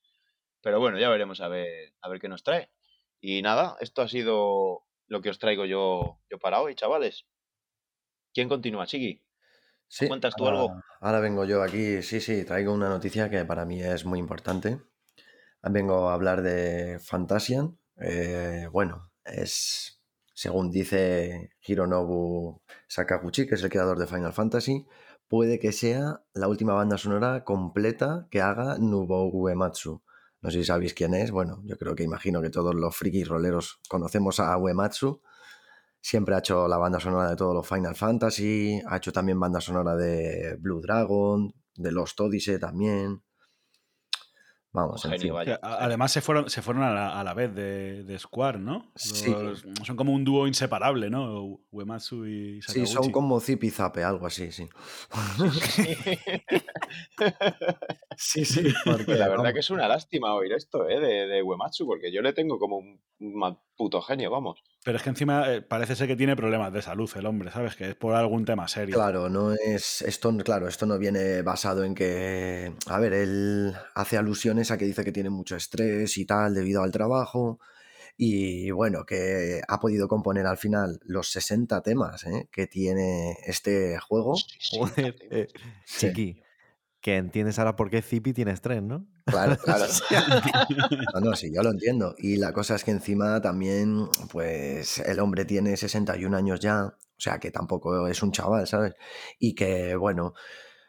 Pero 0.61 0.79
bueno, 0.79 0.97
ya 0.97 1.09
veremos 1.09 1.41
a 1.41 1.47
ver, 1.47 1.93
a 2.01 2.09
ver 2.09 2.19
qué 2.19 2.27
nos 2.27 2.41
trae. 2.41 2.71
Y 3.25 3.41
nada, 3.41 3.77
esto 3.79 4.01
ha 4.01 4.09
sido 4.09 4.83
lo 5.07 5.21
que 5.21 5.29
os 5.29 5.39
traigo 5.39 5.63
yo, 5.63 6.19
yo 6.29 6.39
para 6.39 6.59
hoy, 6.59 6.75
chavales. 6.75 7.25
¿Quién 8.33 8.49
continúa, 8.49 8.85
Chiqui? 8.85 9.23
Sí, 9.87 10.09
¿Cuentas 10.09 10.35
tú 10.35 10.45
algo? 10.45 10.75
Ahora 10.99 11.21
vengo 11.21 11.45
yo 11.45 11.63
aquí, 11.63 12.01
sí, 12.01 12.19
sí, 12.19 12.43
traigo 12.43 12.73
una 12.73 12.89
noticia 12.89 13.29
que 13.29 13.45
para 13.45 13.63
mí 13.63 13.81
es 13.81 14.03
muy 14.03 14.19
importante. 14.19 14.81
Vengo 15.61 16.09
a 16.09 16.15
hablar 16.15 16.41
de 16.41 16.99
Fantasian. 16.99 17.79
Eh, 17.95 18.67
bueno, 18.73 19.13
es, 19.23 20.03
según 20.33 20.69
dice 20.69 21.51
Hironobu 21.65 22.61
Sakaguchi, 22.89 23.47
que 23.47 23.55
es 23.55 23.63
el 23.63 23.69
creador 23.69 23.99
de 23.99 24.07
Final 24.07 24.33
Fantasy, 24.33 24.85
puede 25.29 25.59
que 25.59 25.71
sea 25.71 26.25
la 26.33 26.49
última 26.49 26.73
banda 26.73 26.97
sonora 26.97 27.45
completa 27.45 28.27
que 28.29 28.41
haga 28.41 28.77
Nobuo 28.79 29.29
Uematsu. 29.31 30.03
No 30.43 30.51
sé 30.51 30.59
si 30.59 30.65
sabéis 30.65 30.93
quién 30.93 31.13
es. 31.13 31.31
Bueno, 31.31 31.61
yo 31.63 31.77
creo 31.77 31.95
que 31.95 32.03
imagino 32.03 32.41
que 32.41 32.49
todos 32.49 32.75
los 32.75 32.95
frikis 32.95 33.29
roleros 33.29 33.79
conocemos 33.87 34.41
a 34.41 34.57
Uematsu. 34.57 35.21
Siempre 36.01 36.35
ha 36.35 36.39
hecho 36.39 36.67
la 36.67 36.77
banda 36.77 36.99
sonora 36.99 37.29
de 37.29 37.37
todos 37.37 37.55
los 37.55 37.65
Final 37.65 37.95
Fantasy. 37.95 38.81
Ha 38.85 38.97
hecho 38.97 39.13
también 39.13 39.39
banda 39.39 39.61
sonora 39.61 39.95
de 39.95 40.57
Blue 40.59 40.81
Dragon, 40.81 41.53
de 41.75 41.91
Lost 41.93 42.19
Odyssey 42.19 42.59
también. 42.59 43.23
Vamos, 44.73 45.05
en 45.05 45.33
Además 45.61 46.11
se 46.11 46.19
fueron, 46.21 46.49
se 46.49 46.63
fueron 46.63 46.81
a 46.81 47.23
la, 47.23 47.33
vez 47.35 47.53
de, 47.53 48.17
Square, 48.17 48.57
¿no? 48.57 48.91
son 48.95 49.95
como 49.95 50.13
un 50.13 50.23
dúo 50.23 50.47
inseparable, 50.47 51.11
¿no? 51.11 51.59
Uematsu 51.71 52.25
y 52.25 52.59
Sakaguchi. 52.63 52.87
Sí, 52.87 52.93
son 52.93 53.11
como 53.11 53.39
Zip 53.39 53.63
y 53.65 53.69
Zape, 53.69 54.03
algo 54.03 54.25
así, 54.25 54.51
sí. 54.51 54.67
sí, 58.17 58.45
sí. 58.45 58.73
Porque, 58.83 59.13
la 59.13 59.29
verdad 59.29 59.53
que 59.53 59.59
es 59.59 59.69
una 59.69 59.87
lástima 59.87 60.33
oír 60.33 60.53
esto, 60.53 60.89
¿eh? 60.89 60.99
De, 60.99 61.27
de 61.27 61.43
Uematsu, 61.43 61.85
porque 61.85 62.11
yo 62.11 62.23
le 62.23 62.33
tengo 62.33 62.57
como 62.57 62.77
un, 62.77 62.99
puto 63.75 64.01
genio, 64.01 64.31
vamos. 64.31 64.63
Pero 64.83 64.97
es 64.97 65.03
que 65.03 65.09
encima 65.09 65.51
eh, 65.51 65.61
parece 65.61 65.95
ser 65.95 66.07
que 66.07 66.15
tiene 66.15 66.35
problemas 66.35 66.73
de 66.73 66.81
salud 66.81 67.09
el 67.15 67.25
hombre, 67.25 67.51
¿sabes? 67.51 67.75
Que 67.75 67.89
es 67.89 67.95
por 67.95 68.15
algún 68.15 68.45
tema 68.45 68.67
serio. 68.67 68.95
Claro, 68.95 69.29
no 69.29 69.53
es. 69.53 70.01
Esto, 70.01 70.35
claro, 70.37 70.67
esto 70.67 70.85
no 70.85 70.97
viene 70.97 71.41
basado 71.41 71.83
en 71.83 71.95
que. 71.95 72.73
A 72.87 72.99
ver, 72.99 73.13
él 73.13 73.73
hace 73.95 74.17
alusiones 74.17 74.71
a 74.71 74.77
que 74.77 74.85
dice 74.85 75.03
que 75.03 75.11
tiene 75.11 75.29
mucho 75.29 75.55
estrés 75.55 76.17
y 76.17 76.25
tal 76.25 76.53
debido 76.53 76.83
al 76.83 76.91
trabajo. 76.91 77.59
Y 78.15 78.69
bueno, 78.71 79.05
que 79.05 79.61
ha 79.67 79.79
podido 79.79 80.07
componer 80.07 80.45
al 80.45 80.57
final 80.57 80.99
los 81.03 81.31
60 81.31 81.81
temas 81.81 82.23
¿eh? 82.25 82.47
que 82.51 82.67
tiene 82.67 83.37
este 83.45 83.97
juego. 83.99 84.35
Joder, 84.71 85.15
eh, 85.31 85.47
Chiqui. 85.85 86.42
Que 87.03 87.17
entiendes 87.17 87.59
ahora 87.59 87.75
por 87.75 87.89
qué 87.89 88.01
Zipi 88.01 88.31
tienes 88.31 88.61
tres, 88.61 88.81
¿no? 88.81 89.05
Claro, 89.25 89.57
claro. 89.63 89.85
no, 91.13 91.19
no, 91.19 91.35
sí, 91.35 91.51
yo 91.53 91.61
lo 91.61 91.71
entiendo. 91.71 92.15
Y 92.17 92.37
la 92.37 92.53
cosa 92.53 92.75
es 92.75 92.85
que 92.85 92.91
encima 92.91 93.41
también, 93.41 94.07
pues 94.31 94.99
el 94.99 95.19
hombre 95.19 95.43
tiene 95.43 95.75
61 95.75 96.35
años 96.35 96.61
ya, 96.61 96.85
o 96.85 96.95
sea 97.17 97.39
que 97.39 97.51
tampoco 97.51 98.07
es 98.07 98.23
un 98.23 98.31
chaval, 98.31 98.67
¿sabes? 98.67 98.93
Y 99.37 99.53
que, 99.53 99.97
bueno, 99.97 100.33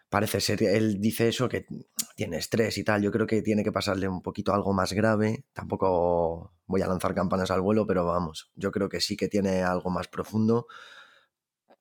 parece 0.08 0.40
ser, 0.40 0.62
él 0.62 1.00
dice 1.00 1.26
eso, 1.26 1.48
que 1.48 1.66
tiene 2.14 2.36
estrés 2.36 2.78
y 2.78 2.84
tal. 2.84 3.02
Yo 3.02 3.10
creo 3.10 3.26
que 3.26 3.42
tiene 3.42 3.64
que 3.64 3.72
pasarle 3.72 4.06
un 4.06 4.22
poquito 4.22 4.54
algo 4.54 4.72
más 4.72 4.92
grave. 4.92 5.44
Tampoco 5.52 6.54
voy 6.66 6.80
a 6.80 6.86
lanzar 6.86 7.12
campanas 7.16 7.50
al 7.50 7.60
vuelo, 7.60 7.88
pero 7.88 8.06
vamos, 8.06 8.52
yo 8.54 8.70
creo 8.70 8.88
que 8.88 9.00
sí 9.00 9.16
que 9.16 9.26
tiene 9.26 9.64
algo 9.64 9.90
más 9.90 10.06
profundo 10.06 10.68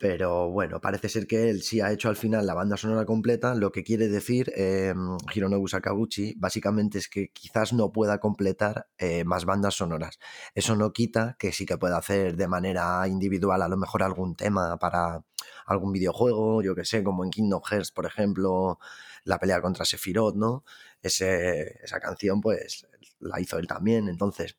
pero 0.04 0.50
bueno, 0.52 0.82
parece 0.82 1.08
ser 1.08 1.28
que 1.28 1.50
él 1.50 1.62
sí 1.62 1.80
ha 1.80 1.90
hecho 1.94 2.10
al 2.10 2.18
final 2.18 2.46
la 2.46 2.54
banda 2.54 2.76
sonora 2.76 3.06
completa, 3.06 3.56
lo 3.56 3.72
que 3.72 3.86
quiere 3.86 4.10
decir 4.10 4.52
eh, 4.54 4.94
Hironobu 5.34 5.70
Sakaguchi 5.70 6.34
básicamente 6.36 6.98
es 6.98 7.08
que 7.08 7.30
quizás 7.30 7.72
no 7.72 7.94
pueda 7.94 8.20
completar 8.20 8.90
eh, 8.98 9.24
más 9.24 9.46
bandas 9.46 9.76
sonoras. 9.76 10.20
Eso 10.56 10.76
no 10.76 10.92
quita 10.92 11.38
que 11.40 11.54
sí 11.54 11.66
que 11.66 11.78
pueda 11.78 11.96
hacer 11.96 12.36
de 12.36 12.50
manera 12.50 13.08
individual 13.08 13.62
a 13.62 13.70
lo 13.70 13.78
mejor 13.78 14.04
algún 14.04 14.36
tema 14.36 14.76
para 14.78 15.24
algún 15.66 15.94
videojuego, 15.94 16.62
yo 16.62 16.76
que 16.76 16.84
sé, 16.84 17.02
como 17.02 17.24
en 17.24 17.32
Kingdom 17.32 17.62
Hearts, 17.64 17.94
por 17.94 18.06
ejemplo, 18.06 18.80
la 19.24 19.40
pelea 19.40 19.62
contra 19.62 19.86
Sephiroth, 19.86 20.36
¿no? 20.36 20.66
Esa 21.02 22.02
canción 22.02 22.42
pues 22.42 22.86
la 23.22 23.40
hizo 23.40 23.58
él 23.58 23.68
también, 23.68 24.10
entonces 24.10 24.58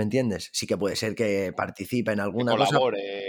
¿Me 0.00 0.04
entiendes? 0.04 0.48
Sí 0.54 0.66
que 0.66 0.78
puede 0.78 0.96
ser 0.96 1.14
que 1.14 1.52
participe 1.54 2.10
en 2.10 2.20
alguna 2.20 2.56
cosa. 2.56 2.80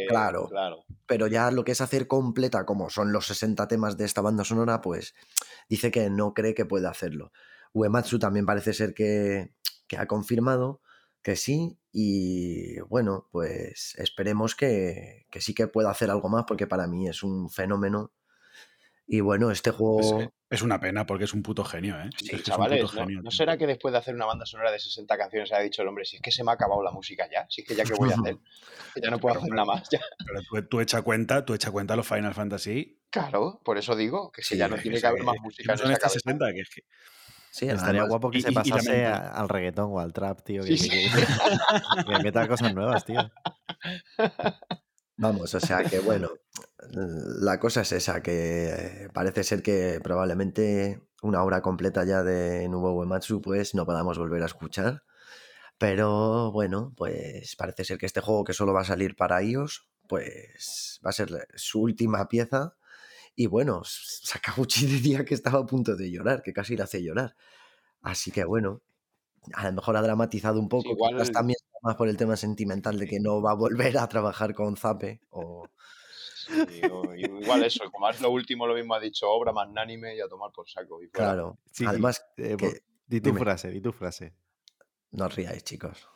Claro, 0.07 0.47
claro. 0.47 0.85
Pero 1.05 1.27
ya 1.27 1.51
lo 1.51 1.65
que 1.65 1.73
es 1.73 1.81
hacer 1.81 2.07
completa, 2.07 2.65
como 2.65 2.89
son 2.89 3.11
los 3.11 3.25
60 3.27 3.67
temas 3.67 3.97
de 3.97 4.05
esta 4.05 4.21
banda 4.21 4.45
sonora, 4.45 4.79
pues 4.79 5.13
dice 5.67 5.91
que 5.91 6.09
no 6.09 6.33
cree 6.33 6.53
que 6.53 6.63
puede 6.63 6.87
hacerlo. 6.87 7.33
Uematsu 7.73 8.19
también 8.19 8.45
parece 8.45 8.71
ser 8.71 8.93
que, 8.93 9.53
que 9.89 9.97
ha 9.97 10.07
confirmado 10.07 10.79
que 11.21 11.35
sí. 11.35 11.77
Y 11.91 12.79
bueno, 12.87 13.27
pues 13.33 13.95
esperemos 13.97 14.55
que, 14.55 15.25
que 15.29 15.41
sí 15.41 15.53
que 15.53 15.67
pueda 15.67 15.91
hacer 15.91 16.09
algo 16.09 16.29
más, 16.29 16.45
porque 16.47 16.67
para 16.67 16.87
mí 16.87 17.09
es 17.09 17.21
un 17.21 17.49
fenómeno 17.49 18.13
y 19.05 19.19
bueno, 19.19 19.51
este 19.51 19.71
juego. 19.71 20.31
Es, 20.51 20.61
una 20.61 20.79
pena 20.79 21.05
porque 21.05 21.23
es 21.23 21.33
un 21.33 21.41
puto 21.41 21.63
genio, 21.63 21.99
¿eh? 21.99 22.09
Sí, 22.17 22.41
chavales, 22.43 22.93
¿no, 22.93 23.31
será 23.31 23.57
que 23.57 23.65
después 23.65 23.91
de 23.91 23.97
hacer 23.97 24.13
una 24.13 24.25
banda 24.25 24.45
sonora 24.45 24.71
de 24.71 24.79
60 24.79 25.17
canciones 25.17 25.49
se 25.49 25.55
ha 25.55 25.59
dicho 25.59 25.81
el 25.81 25.87
hombre, 25.87 26.05
si 26.05 26.17
es 26.17 26.21
que 26.21 26.31
se 26.31 26.43
me 26.43 26.51
ha 26.51 26.55
acabado 26.55 26.83
la 26.83 26.91
música 26.91 27.27
ya, 27.31 27.45
si 27.49 27.61
es 27.61 27.67
que 27.67 27.75
ya 27.75 27.83
que 27.83 27.93
voy 27.93 28.11
a 28.11 28.15
hacer, 28.15 28.37
que 28.93 29.01
ya 29.03 29.09
no 29.09 29.19
puedo 29.19 29.37
hacer 29.37 29.49
nada 29.49 29.65
más. 29.65 29.89
Ya. 29.89 29.99
Pero 30.51 30.67
tú, 30.67 30.81
echa 30.81 31.01
cuenta, 31.01 31.45
tú 31.45 31.53
echa 31.53 31.71
cuenta 31.71 31.95
los 31.95 32.07
Final 32.07 32.33
Fantasy. 32.33 33.01
Claro, 33.09 33.61
por 33.63 33.77
eso 33.77 33.95
digo 33.95 34.31
que 34.31 34.43
si 34.43 34.57
ya 34.57 34.67
no 34.67 34.77
tiene 34.77 34.99
que 34.99 35.07
haber 35.07 35.23
más 35.23 35.37
música. 35.41 35.73
en 35.73 35.91
esta 35.91 36.09
60, 36.09 36.53
que 36.53 36.59
es 36.59 36.69
que. 36.69 36.83
Sí, 37.49 37.67
estaría 37.67 38.03
guapo 38.03 38.31
que 38.31 38.41
se 38.41 38.53
pasase 38.53 39.05
al 39.05 39.49
reggaetón 39.49 39.89
o 39.91 39.99
al 39.99 40.13
trap, 40.13 40.41
tío. 40.41 40.63
Que, 40.63 40.75
que, 40.75 41.09
que 42.07 42.23
meta 42.23 42.47
cosas 42.47 42.73
nuevas, 42.73 43.03
tío. 43.03 43.29
Vamos, 45.21 45.53
o 45.53 45.59
sea 45.59 45.83
que 45.83 45.99
bueno, 45.99 46.31
la 46.93 47.59
cosa 47.59 47.81
es 47.81 47.91
esa, 47.91 48.23
que 48.23 49.07
parece 49.13 49.43
ser 49.43 49.61
que 49.61 49.99
probablemente 50.03 51.03
una 51.21 51.43
hora 51.43 51.61
completa 51.61 52.03
ya 52.05 52.23
de 52.23 52.67
Nuevo 52.67 52.95
Uematsu 52.95 53.39
pues 53.39 53.75
no 53.75 53.85
podamos 53.85 54.17
volver 54.17 54.41
a 54.41 54.47
escuchar. 54.47 55.03
Pero 55.77 56.51
bueno, 56.51 56.91
pues 56.97 57.55
parece 57.55 57.83
ser 57.83 57.99
que 57.99 58.07
este 58.07 58.19
juego 58.19 58.43
que 58.43 58.53
solo 58.53 58.73
va 58.73 58.81
a 58.81 58.85
salir 58.85 59.15
para 59.15 59.43
iOS, 59.43 59.87
pues 60.07 60.99
va 61.05 61.11
a 61.11 61.13
ser 61.13 61.47
su 61.53 61.81
última 61.81 62.27
pieza. 62.27 62.75
Y 63.35 63.45
bueno, 63.45 63.83
Sakaguchi 63.85 64.87
decía 64.91 65.23
que 65.23 65.35
estaba 65.35 65.59
a 65.59 65.65
punto 65.67 65.95
de 65.95 66.09
llorar, 66.09 66.41
que 66.41 66.51
casi 66.51 66.75
le 66.75 66.81
hace 66.81 67.03
llorar. 67.03 67.35
Así 68.01 68.31
que 68.31 68.43
bueno, 68.43 68.81
a 69.53 69.65
lo 69.65 69.73
mejor 69.73 69.97
ha 69.97 70.01
dramatizado 70.01 70.59
un 70.59 70.69
poco, 70.69 70.91
igual 70.91 71.31
también 71.31 71.57
más 71.81 71.95
por 71.95 72.07
el 72.07 72.17
tema 72.17 72.35
sentimental 72.35 72.97
de 72.97 73.07
que 73.07 73.19
no 73.19 73.41
va 73.41 73.51
a 73.51 73.55
volver 73.55 73.97
a 73.97 74.07
trabajar 74.07 74.53
con 74.53 74.77
Zape 74.77 75.21
o... 75.29 75.67
igual 77.17 77.63
eso, 77.63 77.89
como 77.91 78.09
es 78.09 78.21
lo 78.21 78.29
último, 78.29 78.67
lo 78.67 78.75
mismo 78.75 78.93
ha 78.93 78.99
dicho, 78.99 79.29
obra 79.29 79.51
magnánime 79.51 80.15
y 80.15 80.21
a 80.21 80.27
tomar 80.27 80.51
por 80.51 80.69
saco. 80.69 81.01
Y 81.01 81.09
claro, 81.09 81.57
además... 81.85 82.23
Eh, 82.37 82.57
di 83.07 83.21
tu 83.21 83.33
frase, 83.33 83.69
di 83.69 83.81
tu 83.81 83.91
frase. 83.91 84.33
No 85.11 85.25
os 85.25 85.35
riáis, 85.35 85.63
chicos. 85.63 86.07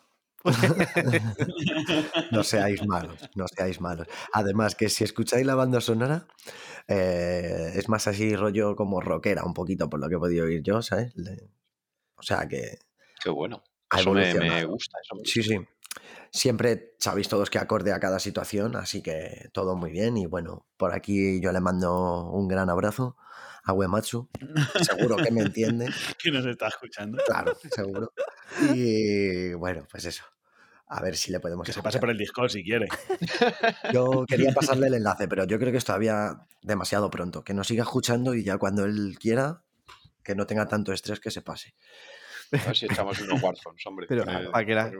no 2.31 2.43
seáis 2.43 2.85
malos, 2.85 3.29
no 3.35 3.47
seáis 3.47 3.81
malos. 3.81 4.07
Además, 4.31 4.75
que 4.75 4.89
si 4.89 5.03
escucháis 5.03 5.45
la 5.45 5.55
banda 5.55 5.81
sonora, 5.81 6.27
eh, 6.87 7.71
es 7.75 7.89
más 7.89 8.07
así 8.07 8.35
rollo 8.35 8.75
como 8.75 9.01
rockera, 9.01 9.43
un 9.43 9.53
poquito 9.53 9.89
por 9.89 9.99
lo 9.99 10.07
que 10.07 10.15
he 10.15 10.19
podido 10.19 10.45
oír 10.45 10.61
yo, 10.61 10.81
¿sabes? 10.81 11.13
o 12.15 12.21
sea 12.21 12.47
que 12.47 12.79
Qué 13.25 13.31
bueno. 13.31 13.63
Eso 13.91 14.13
me, 14.13 14.65
gusta, 14.65 14.99
Sí, 15.23 15.41
sí. 15.41 15.57
Siempre 16.29 16.93
sabéis 16.99 17.27
todos 17.27 17.49
que 17.49 17.57
acorde 17.57 17.91
a 17.91 17.99
cada 17.99 18.19
situación, 18.19 18.75
así 18.75 19.01
que 19.01 19.49
todo 19.51 19.75
muy 19.75 19.89
bien. 19.89 20.15
Y 20.15 20.27
bueno, 20.27 20.67
por 20.77 20.93
aquí 20.93 21.41
yo 21.41 21.51
le 21.51 21.59
mando 21.59 22.29
un 22.29 22.47
gran 22.47 22.69
abrazo 22.69 23.17
a 23.63 23.73
Uematsu. 23.73 24.29
Seguro 24.79 25.15
que 25.15 25.31
me 25.31 25.41
entiende. 25.41 25.87
que 26.21 26.29
nos 26.29 26.45
está 26.45 26.67
escuchando. 26.67 27.17
Claro, 27.25 27.57
seguro. 27.71 28.13
Y 28.75 29.53
bueno, 29.53 29.87
pues 29.89 30.05
eso. 30.05 30.23
A 30.87 31.01
ver 31.01 31.17
si 31.17 31.31
le 31.31 31.39
podemos. 31.39 31.65
Que 31.65 31.73
se 31.73 31.81
pase 31.81 31.97
por 31.97 32.11
el 32.11 32.17
Discord 32.19 32.51
si 32.51 32.63
quiere. 32.63 32.87
Yo 33.91 34.23
quería 34.27 34.53
pasarle 34.53 34.85
el 34.85 34.93
enlace, 35.01 35.27
pero 35.27 35.45
yo 35.45 35.57
creo 35.57 35.71
que 35.71 35.79
es 35.79 35.85
todavía 35.85 36.45
demasiado 36.61 37.09
pronto. 37.09 37.43
Que 37.43 37.55
nos 37.55 37.65
siga 37.65 37.81
escuchando 37.81 38.35
y 38.35 38.43
ya 38.43 38.59
cuando 38.59 38.85
él 38.85 39.17
quiera, 39.19 39.63
que 40.23 40.35
no 40.35 40.45
tenga 40.45 40.67
tanto 40.67 40.93
estrés, 40.93 41.19
que 41.19 41.31
se 41.31 41.41
pase. 41.41 41.73
A 42.63 42.67
ver 42.67 42.75
si 42.75 42.85
echamos 42.85 43.19
unos 43.21 43.41
Warzones, 43.41 43.85
hombre. 43.85 44.05
Pero 44.07 44.25
para 44.25 44.65
que 44.65 44.75
la, 44.75 44.91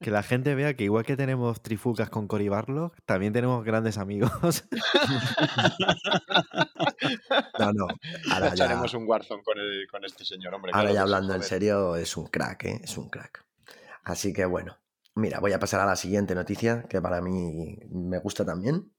que 0.00 0.10
la 0.10 0.22
gente 0.22 0.54
vea 0.54 0.74
que 0.74 0.84
igual 0.84 1.04
que 1.04 1.16
tenemos 1.16 1.62
trifulcas 1.62 2.10
con 2.10 2.26
Cory 2.26 2.48
Barlow, 2.48 2.92
también 3.04 3.32
tenemos 3.32 3.64
grandes 3.64 3.98
amigos. 3.98 4.64
no, 7.58 7.72
no. 7.72 7.86
Ahora 8.32 8.48
ya 8.48 8.54
echaremos 8.54 8.94
un 8.94 9.06
Warzone 9.06 9.42
con, 9.42 9.56
con 9.90 10.04
este 10.04 10.24
señor, 10.24 10.54
hombre. 10.54 10.72
Ahora 10.74 10.92
ya 10.92 11.02
hablando 11.02 11.34
en 11.34 11.42
serio, 11.42 11.96
es 11.96 12.16
un 12.16 12.26
crack, 12.26 12.64
¿eh? 12.64 12.80
Es 12.82 12.96
un 12.96 13.08
crack. 13.08 13.44
Así 14.04 14.32
que 14.32 14.44
bueno. 14.44 14.76
Mira, 15.16 15.40
voy 15.40 15.52
a 15.52 15.58
pasar 15.58 15.80
a 15.80 15.86
la 15.86 15.96
siguiente 15.96 16.34
noticia, 16.34 16.84
que 16.88 17.02
para 17.02 17.20
mí 17.20 17.78
me 17.90 18.18
gusta 18.18 18.44
también. 18.44 18.92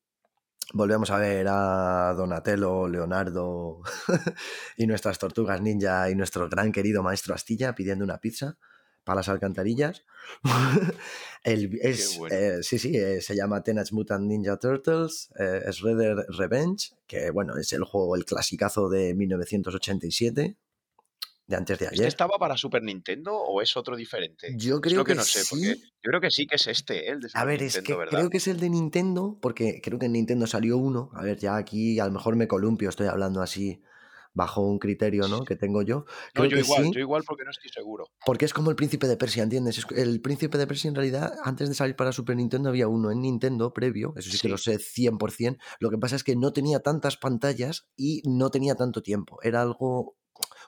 Volvemos 0.73 1.11
a 1.11 1.17
ver 1.17 1.47
a 1.49 2.13
Donatello, 2.15 2.87
Leonardo 2.87 3.81
y 4.77 4.87
nuestras 4.87 5.19
tortugas 5.19 5.61
ninja 5.61 6.09
y 6.09 6.15
nuestro 6.15 6.47
gran 6.47 6.71
querido 6.71 7.03
maestro 7.03 7.35
Astilla 7.35 7.75
pidiendo 7.75 8.05
una 8.05 8.19
pizza 8.19 8.57
para 9.03 9.17
las 9.17 9.29
alcantarillas. 9.29 10.05
es, 11.43 12.19
eh, 12.29 12.59
sí, 12.61 12.79
sí, 12.79 12.95
eh, 12.95 13.21
se 13.21 13.35
llama 13.35 13.63
Teenage 13.63 13.93
Mutant 13.93 14.25
Ninja 14.25 14.57
Turtles, 14.57 15.29
eh, 15.37 15.61
es 15.65 15.81
Redder 15.81 16.25
Revenge, 16.29 16.93
que 17.05 17.31
bueno, 17.31 17.57
es 17.57 17.73
el 17.73 17.83
juego, 17.83 18.15
el 18.15 18.25
clasicazo 18.25 18.89
de 18.89 19.13
1987, 19.13 20.55
de 21.51 21.57
antes 21.57 21.77
de 21.77 21.87
ayer. 21.87 22.07
estaba 22.07 22.37
para 22.39 22.57
Super 22.57 22.81
Nintendo 22.81 23.35
o 23.35 23.61
es 23.61 23.77
otro 23.77 23.95
diferente? 23.95 24.55
Yo 24.57 24.81
creo 24.81 25.03
que, 25.03 25.13
no 25.13 25.23
sé, 25.23 25.41
porque 25.47 25.75
yo 25.75 26.09
creo 26.09 26.21
que 26.21 26.31
sí 26.31 26.47
que 26.47 26.55
es 26.55 26.65
este, 26.65 27.11
el 27.11 27.19
de 27.19 27.29
Super 27.29 27.41
A 27.41 27.45
ver, 27.45 27.61
es 27.61 27.77
que 27.81 27.95
creo 28.09 28.29
que 28.29 28.37
es 28.37 28.47
el 28.47 28.59
de 28.59 28.69
Nintendo, 28.69 29.37
porque 29.39 29.81
creo 29.83 29.99
que 29.99 30.07
en 30.07 30.13
Nintendo 30.13 30.47
salió 30.47 30.77
uno. 30.77 31.11
A 31.13 31.23
ver, 31.23 31.37
ya 31.37 31.55
aquí 31.55 31.99
a 31.99 32.05
lo 32.05 32.11
mejor 32.11 32.35
me 32.35 32.47
columpio, 32.47 32.89
estoy 32.89 33.07
hablando 33.07 33.41
así 33.41 33.81
bajo 34.33 34.61
un 34.61 34.79
criterio 34.79 35.27
¿no? 35.27 35.43
que 35.43 35.55
tengo 35.55 35.81
yo. 35.81 36.05
no, 36.35 36.45
yo 36.45 36.57
igual, 36.57 36.91
yo 36.91 36.99
igual 36.99 37.23
porque 37.25 37.43
no 37.43 37.51
estoy 37.51 37.69
seguro. 37.69 38.05
Porque 38.25 38.45
es 38.45 38.53
como 38.53 38.69
el 38.69 38.75
príncipe 38.75 39.07
de 39.07 39.17
Persia, 39.17 39.43
¿entiendes? 39.43 39.85
El 39.95 40.21
príncipe 40.21 40.57
de 40.57 40.67
Persia 40.67 40.87
en 40.87 40.95
realidad, 40.95 41.33
antes 41.43 41.69
de 41.69 41.75
salir 41.75 41.95
para 41.95 42.11
Super 42.11 42.35
Nintendo 42.35 42.69
había 42.69 42.87
uno 42.87 43.11
en 43.11 43.21
Nintendo 43.21 43.73
previo, 43.73 44.13
eso 44.15 44.31
sí, 44.31 44.39
que 44.39 44.49
lo 44.49 44.57
sé 44.57 44.77
100%. 44.77 45.57
Lo 45.79 45.89
que 45.89 45.97
pasa 45.97 46.15
es 46.15 46.23
que 46.23 46.35
no 46.35 46.53
tenía 46.53 46.79
tantas 46.79 47.17
pantallas 47.17 47.87
y 47.95 48.21
no 48.25 48.49
tenía 48.49 48.75
tanto 48.75 49.01
tiempo. 49.01 49.39
Era 49.43 49.61
algo 49.61 50.15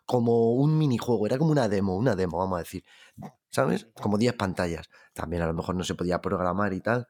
como 0.05 0.53
un 0.53 0.77
minijuego, 0.77 1.25
era 1.25 1.37
como 1.37 1.51
una 1.51 1.69
demo, 1.69 1.95
una 1.95 2.15
demo, 2.15 2.37
vamos 2.37 2.57
a 2.57 2.63
decir, 2.63 2.83
¿sabes? 3.49 3.87
Como 4.01 4.17
10 4.17 4.33
pantallas. 4.33 4.89
También 5.13 5.41
a 5.41 5.47
lo 5.47 5.53
mejor 5.53 5.75
no 5.75 5.83
se 5.83 5.95
podía 5.95 6.21
programar 6.21 6.73
y 6.73 6.81
tal, 6.81 7.07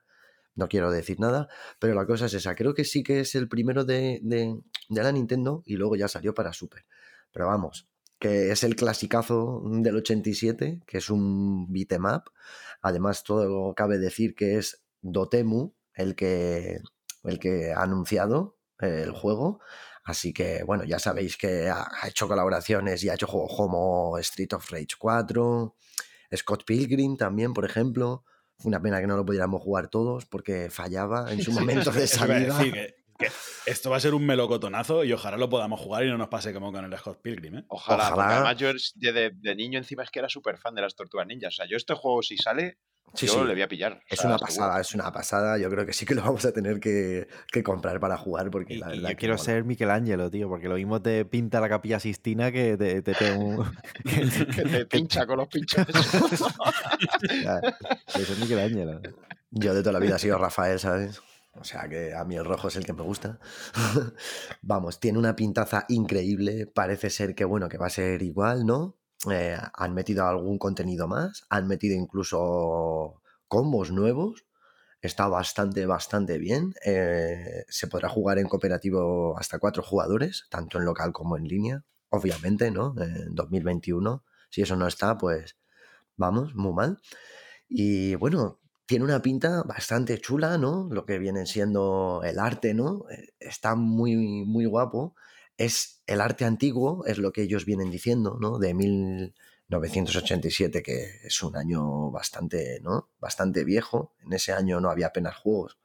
no 0.56 0.68
quiero 0.68 0.92
decir 0.92 1.20
nada, 1.20 1.48
pero 1.80 1.96
la 1.96 2.06
cosa 2.06 2.28
es 2.28 2.34
esa, 2.34 2.56
creo 2.56 2.74
que 2.74 2.86
sí 2.86 3.04
que 3.04 3.22
es 3.22 3.36
el 3.36 3.50
primero 3.50 3.86
de, 3.86 4.20
de, 4.24 4.62
la 4.90 5.12
Nintendo 5.12 5.64
y 5.66 5.78
luego 5.78 5.96
ya 5.96 6.08
salió 6.08 6.34
para 6.34 6.54
Super. 6.54 6.86
Pero 7.32 7.48
vamos, 7.48 7.88
que 8.20 8.52
es 8.52 8.64
el 8.64 8.76
clasicazo 8.76 9.64
del 9.66 9.98
87, 9.98 10.84
que 10.86 10.98
es 10.98 11.10
un 11.10 11.72
beatmap. 11.72 12.28
Además, 12.82 13.24
todo 13.24 13.74
cabe 13.74 13.98
decir 13.98 14.36
que 14.36 14.58
es 14.58 14.84
Dotemu 15.02 15.74
el 15.96 16.16
que, 16.16 16.80
el 17.24 17.40
que 17.40 17.74
ha 17.74 17.82
anunciado 17.82 18.58
el 18.80 19.12
juego. 19.12 19.60
Así 20.04 20.34
que, 20.34 20.64
bueno, 20.64 20.84
ya 20.84 21.00
sabéis 21.00 21.38
que 21.38 21.70
ha, 21.70 21.88
hecho 22.08 22.28
colaboraciones 22.28 23.04
y 23.04 23.10
ha 23.10 23.14
hecho 23.14 23.28
juegos 23.28 23.54
como 23.56 24.18
Street 24.18 24.54
of 24.54 24.70
Rage 24.70 24.96
4, 24.98 25.76
Scott 26.36 26.66
Pilgrim 26.66 27.16
también, 27.16 27.54
por 27.54 27.66
ejemplo. 27.66 28.26
Fue 28.58 28.70
una 28.70 28.82
pena 28.82 29.00
que 29.00 29.08
no 29.08 29.16
lo 29.16 29.26
pudiéramos 29.26 29.62
jugar 29.62 29.90
todos 29.90 30.26
porque 30.26 30.70
fallaba 30.70 31.32
en 31.32 31.42
su 31.42 31.52
momento 31.54 31.92
de 31.92 32.08
salida. 32.08 32.60
esto 33.66 33.90
va 33.90 33.98
a 33.98 34.00
ser 34.02 34.14
un 34.14 34.26
melocotonazo 34.26 35.04
y 35.04 35.14
ojalá 35.14 35.38
lo 35.38 35.50
podamos 35.50 35.80
jugar 35.80 36.04
y 36.04 36.10
no 36.10 36.18
nos 36.18 36.28
pase 36.28 36.54
como 36.54 36.72
con 36.72 36.84
el 36.84 36.98
Scott 36.98 37.22
Pilgrim, 37.22 37.58
¿eh? 37.58 37.66
Ojalá, 37.70 38.08
ojalá. 38.08 38.36
además 38.36 38.58
yo 38.58 38.72
de, 38.96 39.56
niño 39.56 39.80
encima 39.80 40.04
es 40.04 40.12
que 40.12 40.20
era 40.20 40.30
súper 40.30 40.58
fan 40.58 40.76
de 40.76 40.82
las 40.82 40.96
Tortugas 40.96 41.28
Ninjas. 41.28 41.54
O 41.54 41.56
sea, 41.58 41.66
yo 41.66 41.78
este 41.78 41.94
juego 41.94 42.22
si 42.22 42.38
sale, 42.38 42.78
yo 43.14 43.46
le 43.46 43.54
voy 43.54 43.62
a 43.62 43.68
pillar. 43.68 44.02
Es 44.08 44.24
una 44.24 44.38
pasada, 44.38 44.82
es 44.82 44.94
una 44.96 45.12
pasada. 45.12 45.58
Yo 45.58 45.70
creo 45.70 45.86
que 45.86 45.94
sí 45.94 46.06
que 46.06 46.16
lo 46.16 46.22
vamos 46.22 46.46
a 46.46 46.52
tener 46.52 46.80
que, 46.80 47.28
comprar 47.64 48.00
para 48.00 48.18
jugar 48.18 48.50
porque 48.50 48.78
la 48.78 48.88
verdad 48.88 49.12
yo 49.12 49.16
quiero 49.16 49.38
ser 49.38 49.64
Michelangelo, 49.64 50.32
tío, 50.32 50.50
porque 50.50 50.68
lo 50.68 50.76
mismo 50.76 51.02
te 51.02 51.24
pinta 51.26 51.60
la 51.60 51.70
capilla 51.70 52.00
Sistina 52.00 52.52
que 52.52 52.76
te, 52.78 53.02
te, 53.02 53.14
que 54.56 54.64
te 54.64 54.86
pincha 54.86 55.26
con 55.26 55.38
los 55.38 55.48
pinchos. 55.50 55.86
eso 58.16 58.34
es 58.34 58.40
Michelangelo. 58.40 59.02
Yo 59.52 59.74
de 59.74 59.82
toda 59.82 59.94
la 59.94 60.00
vida 60.00 60.16
he 60.16 60.20
sido 60.20 60.38
Rafael, 60.40 60.80
¿sabes? 60.80 61.22
O 61.56 61.64
sea 61.64 61.88
que 61.88 62.16
a 62.16 62.24
mí 62.24 62.36
el 62.36 62.46
rojo 62.46 62.68
es 62.68 62.76
el 62.78 62.86
que 62.86 62.94
me 62.94 63.04
gusta. 63.04 63.40
Vamos, 64.64 65.00
tiene 65.00 65.20
una 65.20 65.36
pintaza 65.36 65.86
increíble. 65.88 66.66
Parece 66.66 67.12
ser 67.12 67.36
que, 67.36 67.46
bueno, 67.46 67.70
que 67.70 67.78
va 67.78 67.86
a 67.86 67.92
ser 67.92 68.24
igual, 68.24 68.66
¿no? 68.66 68.98
Eh, 69.32 69.58
han 69.74 69.94
metido 69.94 70.26
algún 70.28 70.58
contenido 70.58 71.08
más. 71.08 71.46
Han 71.50 71.68
metido 71.68 71.96
incluso 71.96 73.22
combos 73.48 73.92
nuevos. 73.92 74.46
Está 75.02 75.28
bastante, 75.28 75.86
bastante 75.86 76.38
bien. 76.38 76.74
Eh, 76.86 77.66
se 77.68 77.88
podrá 77.88 78.10
jugar 78.10 78.40
en 78.40 78.48
cooperativo 78.48 79.38
hasta 79.38 79.60
cuatro 79.60 79.84
jugadores, 79.84 80.46
tanto 80.50 80.78
en 80.80 80.86
local 80.86 81.12
como 81.14 81.38
en 81.38 81.44
línea. 81.44 81.84
Obviamente, 82.10 82.72
¿no? 82.72 82.96
En 82.98 83.36
2021. 83.36 84.24
Si 84.50 84.62
eso 84.62 84.76
no 84.76 84.88
está, 84.88 85.18
pues 85.18 85.58
vamos, 86.16 86.56
muy 86.56 86.74
mal. 86.74 87.00
Y 87.68 88.16
bueno, 88.16 88.60
tiene 88.86 89.06
una 89.06 89.22
pinta 89.22 89.64
bastante 89.64 90.20
chula, 90.20 90.58
¿no? 90.58 90.88
Lo 90.92 91.06
que 91.06 91.18
viene 91.18 91.46
siendo 91.46 92.22
el 92.24 92.40
arte, 92.40 92.74
¿no? 92.74 93.06
Eh, 93.10 93.30
está 93.40 93.76
muy, 93.76 94.46
muy 94.46 94.66
guapo. 94.66 95.16
Es 95.58 96.02
el 96.08 96.22
arte 96.22 96.46
antiguo, 96.46 97.06
es 97.06 97.18
lo 97.18 97.32
que 97.32 97.44
ellos 97.44 97.66
vienen 97.66 97.92
diciendo, 97.92 98.38
¿no? 98.40 98.60
De 98.60 98.74
1987, 98.74 100.82
que 100.82 101.20
es 101.24 101.44
un 101.44 101.56
año 101.56 102.12
bastante, 102.12 102.80
¿no? 102.82 103.10
Bastante 103.20 103.64
viejo. 103.64 104.16
En 104.26 104.34
ese 104.34 104.54
año 104.54 104.82
no 104.82 104.90
había 104.90 105.08
apenas 105.08 105.36
juegos. 105.36 105.78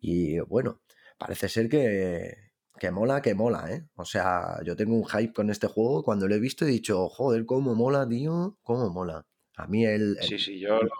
Y 0.00 0.40
bueno, 0.40 0.80
parece 1.18 1.48
ser 1.48 1.68
que, 1.68 2.46
que 2.78 2.90
mola, 2.90 3.22
que 3.22 3.34
mola, 3.34 3.72
¿eh? 3.72 3.86
O 3.94 4.04
sea, 4.04 4.58
yo 4.64 4.76
tengo 4.76 4.94
un 4.94 5.06
hype 5.06 5.32
con 5.32 5.50
este 5.50 5.66
juego. 5.66 6.02
Cuando 6.02 6.28
lo 6.28 6.34
he 6.34 6.40
visto 6.40 6.64
he 6.64 6.68
dicho, 6.68 7.08
joder, 7.08 7.46
cómo 7.46 7.74
mola, 7.74 8.08
tío, 8.08 8.58
cómo 8.62 8.90
mola. 8.90 9.26
A 9.56 9.66
mí 9.66 9.86
el, 9.86 10.18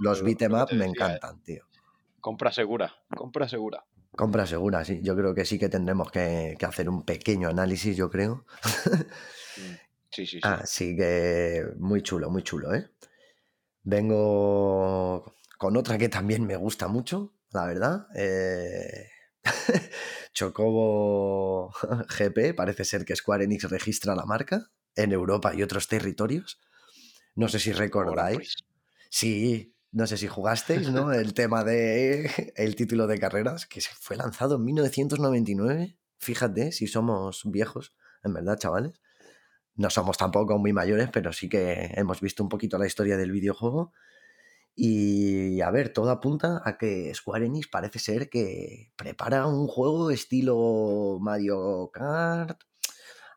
los 0.01 0.23
beat'em 0.23 0.55
up 0.55 0.73
me 0.73 0.87
encantan, 0.87 1.43
tío. 1.43 1.67
Compra 2.21 2.51
segura, 2.51 2.95
compra 3.15 3.49
segura. 3.49 3.85
Compra 4.17 4.47
segura, 4.47 4.85
sí. 4.85 5.01
Yo 5.03 5.15
creo 5.15 5.35
que 5.35 5.45
sí 5.45 5.59
que 5.59 5.69
tendremos 5.69 6.11
que, 6.11 6.57
hacer 6.67 6.89
un 6.89 7.05
pequeño 7.05 7.49
análisis, 7.49 7.97
yo 7.97 8.11
creo. 8.11 8.47
Mm, 9.57 9.75
sí, 10.11 10.27
sí, 10.27 10.27
sí. 10.27 10.41
Así 10.43 10.97
que 10.97 11.67
muy 11.79 12.03
chulo, 12.03 12.31
muy 12.31 12.43
chulo, 12.43 12.75
¿eh? 12.75 12.91
Vengo 13.83 15.35
con 15.59 15.77
otra 15.77 15.99
que 15.99 16.09
también 16.09 16.47
me 16.47 16.57
gusta 16.57 16.89
mucho, 16.89 17.35
la 17.53 17.67
verdad. 17.67 18.07
Eh... 18.17 19.11
Chocobo 20.33 21.73
GP, 22.09 22.55
parece 22.55 22.85
ser 22.85 23.05
que 23.05 23.17
Square 23.17 23.45
Enix 23.45 23.65
registra 23.71 24.15
la 24.15 24.27
marca 24.27 24.71
en 24.95 25.13
Europa 25.13 25.55
y 25.55 25.63
otros 25.63 25.89
territorios. 25.89 26.59
No 27.35 27.49
sé 27.49 27.59
si 27.59 27.73
recordáis. 27.73 28.37
Pues. 28.39 28.57
Sí, 29.09 29.76
no 29.93 30.07
sé 30.07 30.17
si 30.17 30.27
jugasteis, 30.27 30.91
¿no? 30.91 31.13
El 31.13 31.35
tema 31.35 31.65
de 31.65 32.31
el 32.57 32.77
título 32.77 33.07
de 33.07 33.19
carreras 33.19 33.67
que 33.67 33.81
fue 33.81 34.17
lanzado 34.17 34.57
en 34.57 34.65
1999. 34.65 35.97
Fíjate 36.19 36.73
si 36.73 36.87
somos 36.87 37.43
viejos, 37.45 37.95
en 38.23 38.35
verdad, 38.35 38.59
chavales. 38.59 39.01
No 39.75 39.91
somos 39.91 40.17
tampoco 40.17 40.59
muy 40.59 40.73
mayores, 40.73 41.11
pero 41.13 41.33
sí 41.33 41.49
que 41.49 41.93
hemos 41.95 42.21
visto 42.21 42.43
un 42.43 42.49
poquito 42.49 42.79
la 42.79 42.87
historia 42.87 43.17
del 43.17 43.31
videojuego. 43.31 43.93
Y 44.75 45.61
a 45.63 45.71
ver, 45.71 45.93
todo 45.93 46.11
apunta 46.11 46.61
a 46.65 46.77
que 46.77 47.13
Square 47.15 47.47
Enix 47.47 47.69
parece 47.69 47.99
ser 47.99 48.29
que 48.29 48.93
prepara 48.97 49.47
un 49.47 49.67
juego 49.67 50.11
estilo 50.11 51.19
Mario 51.21 51.91
Kart, 51.93 52.61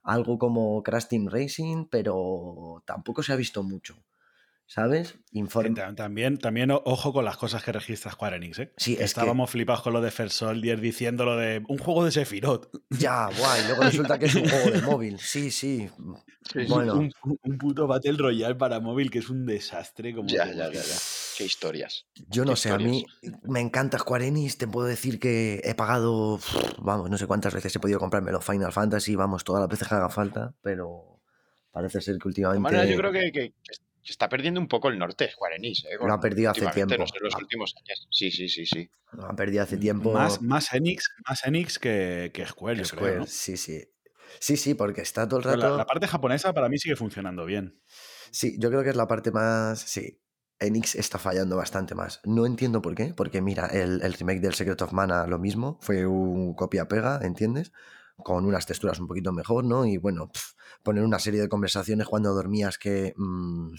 algo 0.03 0.37
como 0.37 0.83
Crash 0.83 1.07
Team 1.07 1.27
Racing, 1.29 1.85
pero 1.89 2.83
tampoco 2.85 3.23
se 3.23 3.31
ha 3.33 3.37
visto 3.37 3.63
mucho. 3.63 3.95
¿Sabes? 4.69 5.17
También, 5.95 6.37
también 6.37 6.69
ojo 6.69 7.11
con 7.11 7.25
las 7.25 7.37
cosas 7.37 7.63
que 7.63 7.71
registra 7.71 8.11
Square 8.11 8.35
Enix, 8.35 8.59
¿eh? 8.59 8.71
Sí, 8.77 8.95
Estábamos 8.99 9.49
flipados 9.49 9.81
con 9.81 9.93
lo 9.93 9.99
de 9.99 10.11
First 10.11 10.35
Soldier 10.35 10.79
diciendo 10.79 11.25
lo 11.25 11.37
de 11.37 11.63
un 11.67 11.79
juego 11.79 12.05
de 12.05 12.11
Sephiroth. 12.11 12.69
Ya, 12.91 13.29
guay. 13.35 13.63
Luego 13.65 13.81
resulta 13.81 14.19
que 14.19 14.27
es 14.27 14.35
un 14.35 14.47
juego 14.47 14.69
de 14.69 14.81
móvil. 14.83 15.17
Sí, 15.17 15.49
sí. 15.49 15.89
bueno. 16.67 17.09
Un, 17.23 17.57
puto 17.57 17.87
Battle 17.87 18.17
Royale 18.19 18.53
para 18.55 18.79
móvil 18.79 19.09
que 19.09 19.19
es 19.19 19.31
un 19.31 19.47
desastre. 19.47 20.13
Como 20.13 20.29
ya, 20.29 20.45
ya, 20.45 20.71
ya, 20.71 20.81
Qué 21.35 21.45
historias. 21.45 22.05
Yo 22.27 22.45
no 22.45 22.55
sé, 22.55 22.69
a 22.69 22.77
mí 22.77 23.03
me 23.41 23.61
encanta 23.61 23.97
Square 23.97 24.27
Enix. 24.27 24.59
Te 24.59 24.67
puedo 24.67 24.85
decir 24.85 25.19
que 25.19 25.61
he 25.63 25.73
pagado, 25.73 26.39
vamos, 26.77 27.09
no 27.09 27.17
sé 27.17 27.25
cuántas 27.25 27.55
veces 27.55 27.75
he 27.75 27.79
podido 27.79 27.97
comprarme 27.97 28.31
los 28.31 28.45
Final 28.45 28.71
Fantasy, 28.71 29.15
vamos, 29.15 29.43
todas 29.43 29.61
las 29.61 29.69
veces 29.69 29.87
que 29.87 29.95
haga 29.95 30.09
falta, 30.09 30.53
pero 30.61 31.21
parece 31.71 32.01
ser 32.01 32.19
que 32.19 32.27
últimamente. 32.27 32.91
yo 32.91 32.97
creo 32.97 33.11
que 33.11 33.53
se 34.03 34.11
está 34.11 34.29
perdiendo 34.29 34.59
un 34.59 34.67
poco 34.67 34.89
el 34.89 34.97
norte 34.97 35.29
Square 35.29 35.57
Enix. 35.57 35.85
¿eh? 35.85 35.97
Lo 35.99 36.13
ha 36.13 36.19
perdido 36.19 36.51
hace 36.51 36.65
tiempo. 36.67 36.95
No 36.97 37.05
los 37.21 37.35
últimos 37.35 37.75
años. 37.77 38.07
Sí, 38.11 38.31
sí, 38.31 38.49
sí, 38.49 38.65
sí. 38.65 38.89
Lo 39.11 39.25
ha 39.25 39.35
perdido 39.35 39.63
hace 39.63 39.77
tiempo. 39.77 40.13
Más, 40.13 40.41
más 40.41 40.73
Enix, 40.73 41.09
más 41.27 41.45
Enix 41.45 41.79
que, 41.79 42.31
que 42.33 42.45
Square, 42.45 42.85
Square 42.85 43.27
Sí, 43.27 43.57
sí. 43.57 43.83
Sí, 44.39 44.57
sí, 44.57 44.75
porque 44.75 45.01
está 45.01 45.27
todo 45.27 45.39
el 45.39 45.45
rato. 45.45 45.77
La, 45.77 45.85
parte 45.85 46.07
japonesa 46.07 46.53
para 46.53 46.69
mí 46.69 46.77
sigue 46.77 46.95
funcionando 46.95 47.45
bien. 47.45 47.81
Sí, 48.31 48.57
yo 48.59 48.69
creo 48.69 48.83
que 48.83 48.89
es 48.89 48.95
la 48.95 49.07
parte 49.07 49.31
más. 49.31 49.79
Sí. 49.79 50.21
Enix 50.59 50.95
está 50.95 51.17
fallando 51.17 51.55
bastante 51.55 51.95
más. 51.95 52.19
No 52.25 52.45
entiendo 52.45 52.81
por 52.81 52.93
qué, 52.93 53.13
porque 53.15 53.41
mira, 53.41 53.67
el, 53.67 54.01
remake 54.13 54.41
del 54.41 54.53
Secret 54.53 54.81
of 54.81 54.91
Mana 54.91 55.25
lo 55.25 55.39
mismo, 55.39 55.79
fue 55.81 56.05
un 56.05 56.53
copia-pega, 56.53 57.21
¿entiendes? 57.23 57.71
Con 58.23 58.45
unas 58.45 58.65
texturas 58.65 58.99
un 58.99 59.07
poquito 59.07 59.31
mejor, 59.31 59.63
¿no? 59.65 59.85
Y 59.85 59.97
bueno, 59.97 60.31
poner 60.83 61.03
una 61.03 61.19
serie 61.19 61.41
de 61.41 61.49
conversaciones 61.49 62.07
cuando 62.07 62.33
dormías 62.33 62.77
que. 62.77 63.13
Mm, 63.15 63.73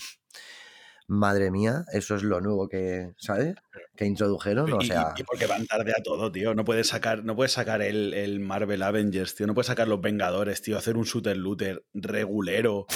madre 1.11 1.50
mía, 1.50 1.85
eso 1.92 2.14
es 2.14 2.22
lo 2.22 2.40
nuevo 2.40 2.68
que, 2.68 3.12
¿sabes? 3.18 3.57
Que 3.96 4.07
introdujeron, 4.07 4.72
o 4.72 4.81
sea... 4.81 5.12
Y, 5.16 5.24
porque 5.24 5.46
van 5.46 5.66
tarde 5.66 5.92
a 5.96 6.03
todo, 6.03 6.31
tío. 6.31 6.55
No 6.55 6.64
puedes 6.64 6.87
sacar, 6.87 7.24
no 7.24 7.35
puedes 7.35 7.53
sacar 7.53 7.83
el, 7.83 8.38
Marvel 8.40 8.83
Avengers, 8.83 9.35
tío. 9.35 9.48
No 9.48 9.55
puedes 9.55 9.66
sacar 9.66 9.88
los 9.88 10.00
Vengadores, 10.00 10.62
tío. 10.62 10.79
Hacer 10.79 10.96
un 10.96 11.03
shooter 11.03 11.37
looter 11.37 11.85
regulero, 11.94 12.87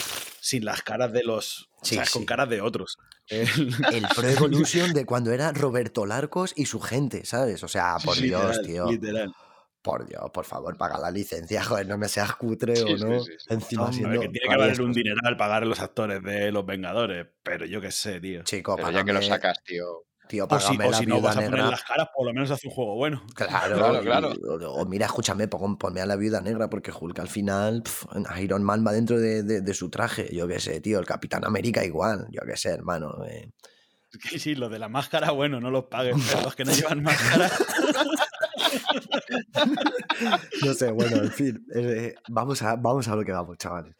sin 0.40 0.64
las 0.64 0.82
caras 0.82 1.12
de 1.12 1.24
los... 1.24 1.70
o 1.80 1.84
sea, 1.84 2.04
con 2.10 2.24
caras 2.24 2.48
de 2.48 2.60
otros. 2.60 2.98
El, 3.28 4.06
Pro 4.14 4.28
Evolution 4.28 4.92
de 4.92 5.04
cuando 5.04 5.32
era 5.32 5.50
Roberto 5.52 6.06
Larcos 6.06 6.52
y 6.54 6.66
su 6.66 6.80
gente, 6.80 7.24
¿sabes? 7.24 7.64
O 7.64 7.68
sea, 7.68 7.96
por 8.04 8.16
Dios, 8.16 8.62
tío. 8.62 8.86
Literal 8.90 9.34
por 9.84 10.06
Dios, 10.06 10.30
por 10.32 10.46
favor, 10.46 10.76
paga 10.78 10.98
la 10.98 11.10
licencia, 11.10 11.62
joder, 11.62 11.86
no 11.86 11.98
me 11.98 12.08
seas 12.08 12.34
cutre 12.36 12.72
o 12.82 12.96
no. 12.96 13.22
Encima 13.50 13.92
siendo, 13.92 14.18
que 14.18 14.30
tiene 14.30 14.48
que 14.48 14.56
valer 14.56 14.80
un 14.80 14.92
dineral 14.92 15.36
pagar 15.36 15.62
a 15.62 15.66
los 15.66 15.78
actores 15.78 16.22
de 16.22 16.50
Los 16.50 16.64
Vengadores, 16.64 17.26
pero 17.42 17.66
yo 17.66 17.80
qué 17.80 17.92
sé, 17.92 18.18
tío. 18.20 18.42
Chico, 18.42 18.74
pero 18.76 18.90
ya 18.90 19.04
que 19.04 19.12
lo 19.12 19.22
sacas, 19.22 19.62
tío. 19.62 20.06
Tío, 20.26 20.46
o 20.48 20.58
si, 20.58 20.78
o 20.82 20.92
si 20.94 21.04
no 21.04 21.20
vas 21.20 21.36
a 21.36 21.42
poner 21.42 21.64
las 21.64 21.84
caras, 21.84 22.08
por 22.16 22.24
lo 22.24 22.32
menos 22.32 22.50
hace 22.50 22.66
un 22.66 22.72
juego 22.72 22.94
bueno. 22.94 23.22
Claro, 23.34 23.76
claro. 23.76 24.00
claro. 24.00 24.32
O, 24.72 24.86
mira, 24.86 25.04
escúchame, 25.04 25.48
ponme 25.48 26.00
a 26.00 26.06
la 26.06 26.16
viuda 26.16 26.40
negra, 26.40 26.70
porque 26.70 26.90
Hulk 26.98 27.18
al 27.18 27.28
final, 27.28 27.82
Iron 28.40 28.64
Man 28.64 28.86
va 28.86 28.92
dentro 28.92 29.20
de, 29.20 29.74
su 29.74 29.90
traje. 29.90 30.34
Yo 30.34 30.48
qué 30.48 30.60
sé, 30.60 30.80
tío, 30.80 30.98
el 30.98 31.04
Capitán 31.04 31.44
América 31.44 31.84
igual. 31.84 32.26
Yo 32.30 32.40
qué 32.46 32.56
sé, 32.56 32.70
hermano. 32.70 33.22
Eh. 33.26 33.50
Sí, 34.30 34.38
sí, 34.38 34.54
lo 34.54 34.68
de 34.68 34.78
la 34.78 34.88
máscara, 34.88 35.32
bueno, 35.32 35.60
no 35.60 35.72
los 35.72 35.86
paguen, 35.86 36.14
pero 36.28 36.42
los 36.42 36.54
que 36.54 36.64
no 36.64 36.70
llevan 36.72 37.02
máscara. 37.02 37.50
no 40.64 40.74
sé, 40.74 40.90
bueno, 40.90 41.16
en 41.16 41.30
fin, 41.30 41.66
eh, 41.74 42.14
vamos, 42.28 42.62
a, 42.62 42.76
vamos 42.76 43.08
a 43.08 43.16
lo 43.16 43.24
que 43.24 43.32
vamos, 43.32 43.58
chavales. 43.58 43.94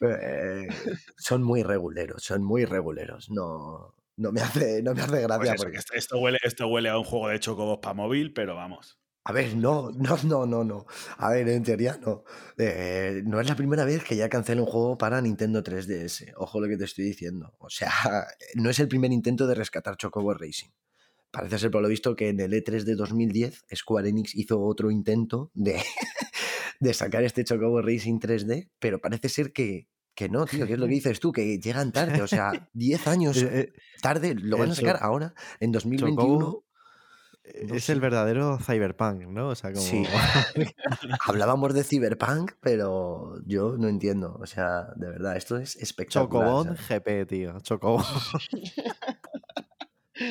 Eh, 0.00 0.68
son 1.16 1.42
muy 1.42 1.62
reguleros, 1.62 2.22
son 2.22 2.42
muy 2.44 2.64
reguleros. 2.64 3.30
No, 3.30 3.94
no, 4.16 4.32
me, 4.32 4.40
hace, 4.40 4.82
no 4.82 4.94
me 4.94 5.02
hace 5.02 5.22
gracia. 5.22 5.54
Pues 5.54 5.62
porque... 5.62 5.78
esto, 5.94 6.18
huele, 6.18 6.38
esto 6.42 6.66
huele 6.68 6.88
a 6.88 6.98
un 6.98 7.04
juego 7.04 7.28
de 7.28 7.40
chocobos 7.40 7.78
para 7.78 7.94
móvil, 7.94 8.32
pero 8.32 8.54
vamos. 8.54 8.98
A 9.28 9.32
ver, 9.32 9.54
no, 9.56 9.90
no, 9.90 10.16
no, 10.24 10.46
no, 10.46 10.64
no. 10.64 10.86
A 11.18 11.32
ver, 11.32 11.46
en 11.50 11.62
teoría 11.62 11.98
no. 12.00 12.24
Eh, 12.56 13.20
no 13.26 13.38
es 13.40 13.46
la 13.46 13.56
primera 13.56 13.84
vez 13.84 14.02
que 14.02 14.16
ya 14.16 14.30
cancela 14.30 14.62
un 14.62 14.66
juego 14.66 14.96
para 14.96 15.20
Nintendo 15.20 15.62
3DS. 15.62 16.32
Ojo 16.36 16.60
lo 16.60 16.66
que 16.66 16.78
te 16.78 16.84
estoy 16.84 17.04
diciendo. 17.04 17.54
O 17.58 17.68
sea, 17.68 17.90
no 18.54 18.70
es 18.70 18.78
el 18.78 18.88
primer 18.88 19.12
intento 19.12 19.46
de 19.46 19.54
rescatar 19.54 19.98
Chocobo 19.98 20.32
Racing. 20.32 20.70
Parece 21.30 21.58
ser 21.58 21.70
por 21.70 21.82
lo 21.82 21.88
visto 21.88 22.16
que 22.16 22.30
en 22.30 22.40
el 22.40 22.52
E3 22.52 22.84
de 22.84 22.94
2010 22.94 23.66
Square 23.74 24.08
Enix 24.08 24.34
hizo 24.34 24.60
otro 24.60 24.90
intento 24.90 25.50
de, 25.54 25.76
de 26.80 26.94
sacar 26.94 27.22
este 27.24 27.44
Chocobo 27.44 27.82
Racing 27.82 28.18
3D, 28.18 28.70
pero 28.78 29.00
parece 29.00 29.28
ser 29.28 29.52
que, 29.52 29.88
que 30.14 30.28
no, 30.28 30.46
tío, 30.46 30.66
que 30.66 30.74
es 30.74 30.78
lo 30.78 30.86
que 30.86 30.94
dices 30.94 31.20
tú, 31.20 31.32
que 31.32 31.58
llegan 31.58 31.92
tarde, 31.92 32.22
o 32.22 32.26
sea, 32.26 32.70
10 32.72 33.06
años 33.08 33.42
eh, 33.42 33.60
eh, 33.60 33.72
tarde, 34.00 34.34
lo 34.34 34.58
van 34.58 34.70
a 34.70 34.74
sacar 34.74 34.98
ahora, 35.00 35.34
en 35.60 35.72
2021. 35.72 36.64
es 37.44 37.88
el 37.90 38.00
verdadero 38.00 38.58
cyberpunk, 38.58 39.22
¿no? 39.26 39.48
O 39.48 39.54
sea, 39.54 39.72
como... 39.72 39.84
Sí. 39.84 40.04
Hablábamos 41.26 41.74
de 41.74 41.84
cyberpunk, 41.84 42.52
pero 42.60 43.34
yo 43.46 43.76
no 43.78 43.88
entiendo. 43.88 44.38
O 44.40 44.46
sea, 44.46 44.88
de 44.96 45.08
verdad, 45.08 45.36
esto 45.36 45.56
es 45.56 45.76
espectacular. 45.76 46.48
Chocobón. 46.48 46.76
GP, 46.76 47.26
tío. 47.26 47.60
Chocobón. 47.60 48.04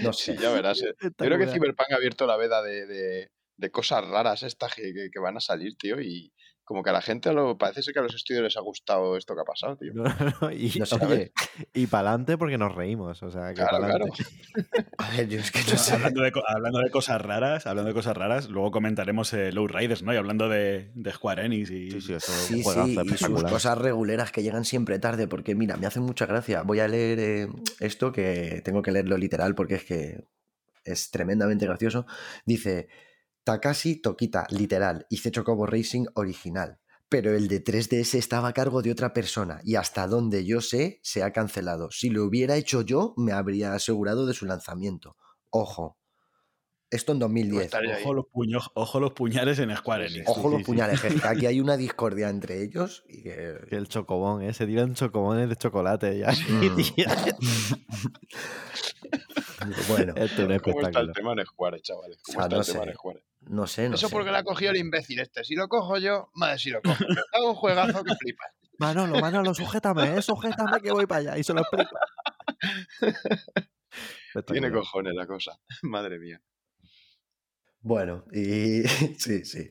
No 0.03 0.13
Sí, 0.13 0.35
sé. 0.35 0.37
ya 0.41 0.51
verás. 0.51 0.81
eh. 0.81 0.93
Yo 1.01 1.09
creo 1.17 1.37
que. 1.37 1.47
Cyberpunk 1.47 1.91
ha 1.91 1.95
abierto 1.95 2.25
la 2.27 2.37
veda 2.37 2.61
de, 2.61 2.85
de- 2.85 3.31
de 3.59 3.71
cosas 3.71 4.07
raras 4.07 4.43
estas 4.43 4.73
que, 4.75 4.93
que- 4.93 5.09
que 5.11 5.19
van 5.19 5.37
a 5.37 5.39
salir, 5.41 5.75
tío, 5.77 5.99
y 5.99 6.31
como 6.67 6.83
que 6.83 6.89
a 6.89 6.93
la 6.93 7.01
gente 7.01 7.31
lo, 7.31 7.57
parece 7.57 7.81
ser 7.81 7.93
que 7.93 8.01
a 8.01 8.03
los 8.03 8.13
estudios 8.13 8.43
les 8.43 8.57
ha 8.57 8.59
gustado 8.59 9.15
esto 9.15 9.33
que 9.33 9.39
ha 9.39 9.45
pasado, 9.45 9.77
tío. 9.77 9.93
No, 9.93 10.03
no, 10.41 10.51
y, 10.51 10.73
No 10.77 10.85
sé, 10.85 10.97
oye, 11.05 11.31
y 11.73 11.87
para 11.87 12.09
adelante 12.09 12.37
porque 12.37 12.57
nos 12.57 12.75
reímos. 12.75 13.23
O 13.23 13.31
sea, 13.31 13.53
que 13.53 13.61
Claro, 13.61 13.79
pa'lante. 13.79 14.23
claro. 14.25 14.87
A 14.97 15.09
ver, 15.11 15.29
yo 15.29 15.39
es 15.39 15.49
que 15.49 15.59
no 15.59 15.77
sé. 15.77 15.93
hablando, 15.93 16.23
de, 16.23 16.33
hablando 16.45 16.79
de 16.79 16.91
cosas 16.91 17.21
raras, 17.21 17.65
hablando 17.67 17.87
de 17.87 17.93
cosas 17.93 18.17
raras, 18.17 18.49
luego 18.49 18.71
comentaremos 18.71 19.31
eh, 19.31 19.53
Low 19.53 19.65
Riders, 19.69 20.03
¿no? 20.03 20.13
Y 20.13 20.17
hablando 20.17 20.49
de, 20.49 20.91
de 20.93 21.11
Square 21.13 21.45
Enix 21.45 21.71
y. 21.71 21.89
Sí, 21.89 22.01
sí, 22.01 22.13
eso 22.13 22.33
es 22.33 22.37
Sí, 22.39 22.59
y 23.01 23.17
sus 23.17 23.43
cosas 23.45 23.77
reguleras 23.77 24.33
que 24.33 24.43
llegan 24.43 24.65
siempre 24.65 24.99
tarde, 24.99 25.29
porque 25.29 25.55
mira, 25.55 25.77
me 25.77 25.87
hacen 25.87 26.03
mucha 26.03 26.25
gracia. 26.25 26.63
Voy 26.63 26.81
a 26.81 26.89
leer 26.89 27.19
eh, 27.21 27.47
esto 27.79 28.11
que 28.11 28.61
tengo 28.65 28.81
que 28.81 28.91
leerlo 28.91 29.15
literal 29.17 29.55
porque 29.55 29.75
es 29.75 29.85
que 29.85 30.25
es 30.83 31.11
tremendamente 31.11 31.65
gracioso. 31.65 32.05
Dice, 32.45 32.89
Takashi 33.47 34.01
Tokita, 34.01 34.45
literal, 34.49 35.05
hice 35.09 35.31
Chocobo 35.31 35.65
Racing 35.65 36.07
original, 36.15 36.81
pero 37.07 37.33
el 37.33 37.47
de 37.47 37.63
3DS 37.63 38.15
estaba 38.15 38.49
a 38.49 38.53
cargo 38.53 38.81
de 38.81 38.91
otra 38.91 39.13
persona 39.13 39.61
y 39.63 39.75
hasta 39.75 40.05
donde 40.05 40.43
yo 40.43 40.59
sé 40.59 40.99
se 41.01 41.23
ha 41.23 41.31
cancelado. 41.31 41.89
Si 41.89 42.09
lo 42.09 42.25
hubiera 42.25 42.57
hecho 42.57 42.81
yo, 42.81 43.13
me 43.15 43.31
habría 43.31 43.73
asegurado 43.73 44.25
de 44.25 44.33
su 44.33 44.45
lanzamiento. 44.45 45.15
Ojo. 45.49 45.97
Esto 46.89 47.11
en 47.11 47.19
2010. 47.19 47.65
estaría 47.65 47.95
ahí. 47.95 48.03
Ojo 48.03 48.13
los, 48.13 48.25
puños, 48.27 48.71
ojo 48.73 48.99
los 49.01 49.11
puñales 49.11 49.59
en 49.59 49.75
Square. 49.75 50.07
Enix. 50.07 50.23
Ojo 50.27 50.49
los 50.49 50.59
sí, 50.59 50.63
sí. 50.63 50.71
puñales, 50.71 51.01
que 51.01 51.15
aquí 51.27 51.45
hay 51.45 51.59
una 51.59 51.75
discordia 51.77 52.29
entre 52.29 52.61
ellos 52.63 53.03
y 53.09 53.23
que... 53.23 53.57
El 53.71 53.87
chocobón, 53.89 54.41
¿eh? 54.43 54.53
Se 54.53 54.65
tiran 54.65 54.93
chocobones 54.95 55.49
de 55.49 55.55
chocolate 55.57 56.17
ya. 56.19 56.31
Mm. 56.31 56.77
Bueno, 59.89 60.13
Esto 60.15 60.43
es 60.43 60.49
un 60.49 60.59
¿Cómo 60.59 60.81
está 60.81 60.99
el 60.99 61.09
espectáculo. 61.09 61.13
tema 61.13 61.31
en 61.33 61.45
Square, 61.45 61.81
chavales? 61.81 62.17
¿Cómo 62.23 62.39
Ah, 62.39 62.43
está 62.43 62.55
no 62.55 62.61
el 62.61 62.67
tema 62.67 62.83
sé. 62.83 62.89
en 62.89 62.95
Square? 62.95 63.23
no 63.41 63.67
sé, 63.67 63.89
no 63.89 63.95
Eso 63.95 64.07
sé. 64.07 64.13
porque 64.13 64.31
lo 64.31 64.37
ha 64.37 64.43
cogido 64.43 64.71
el 64.71 64.77
imbécil 64.77 65.19
este. 65.19 65.43
Si 65.43 65.55
lo 65.55 65.67
cojo 65.67 65.97
yo, 65.97 66.29
madre 66.35 66.57
si 66.59 66.69
lo 66.69 66.81
cojo. 66.81 67.03
Hago 67.33 67.49
un 67.49 67.55
juegazo 67.55 68.03
que 68.03 68.15
flipas. 68.15 68.51
Manolo, 68.77 69.19
Manolo, 69.19 69.53
sujétame, 69.53 70.17
¿eh? 70.17 70.21
Sujétame 70.21 70.79
que 70.81 70.91
voy 70.91 71.05
para 71.07 71.21
allá 71.21 71.37
y 71.37 71.43
se 71.43 71.53
lo 71.53 71.61
explico. 71.61 71.97
Tiene 74.45 74.71
cojones 74.71 75.15
la 75.15 75.25
cosa. 75.25 75.59
Madre 75.81 76.19
mía. 76.19 76.39
Bueno, 77.81 78.25
y 78.31 78.83
sí, 79.17 79.45
sí. 79.45 79.69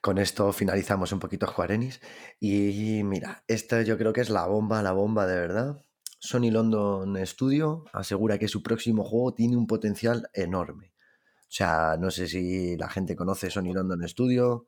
Con 0.00 0.18
esto 0.18 0.52
finalizamos 0.52 1.12
un 1.12 1.18
poquito 1.18 1.46
Square 1.46 1.74
Enix. 1.74 2.00
Y 2.40 3.02
mira, 3.04 3.44
esta 3.48 3.82
yo 3.82 3.96
creo 3.96 4.12
que 4.12 4.20
es 4.20 4.30
la 4.30 4.46
bomba, 4.46 4.82
la 4.82 4.92
bomba 4.92 5.26
de 5.26 5.36
verdad. 5.36 5.82
Sony 6.18 6.50
London 6.50 7.18
Studio 7.26 7.84
asegura 7.92 8.38
que 8.38 8.48
su 8.48 8.62
próximo 8.62 9.04
juego 9.04 9.34
tiene 9.34 9.56
un 9.56 9.66
potencial 9.66 10.28
enorme. 10.32 10.94
O 11.42 11.56
sea, 11.56 11.96
no 11.98 12.10
sé 12.10 12.26
si 12.28 12.76
la 12.76 12.88
gente 12.88 13.14
conoce 13.14 13.50
Sony 13.50 13.72
London 13.72 14.08
Studio. 14.08 14.66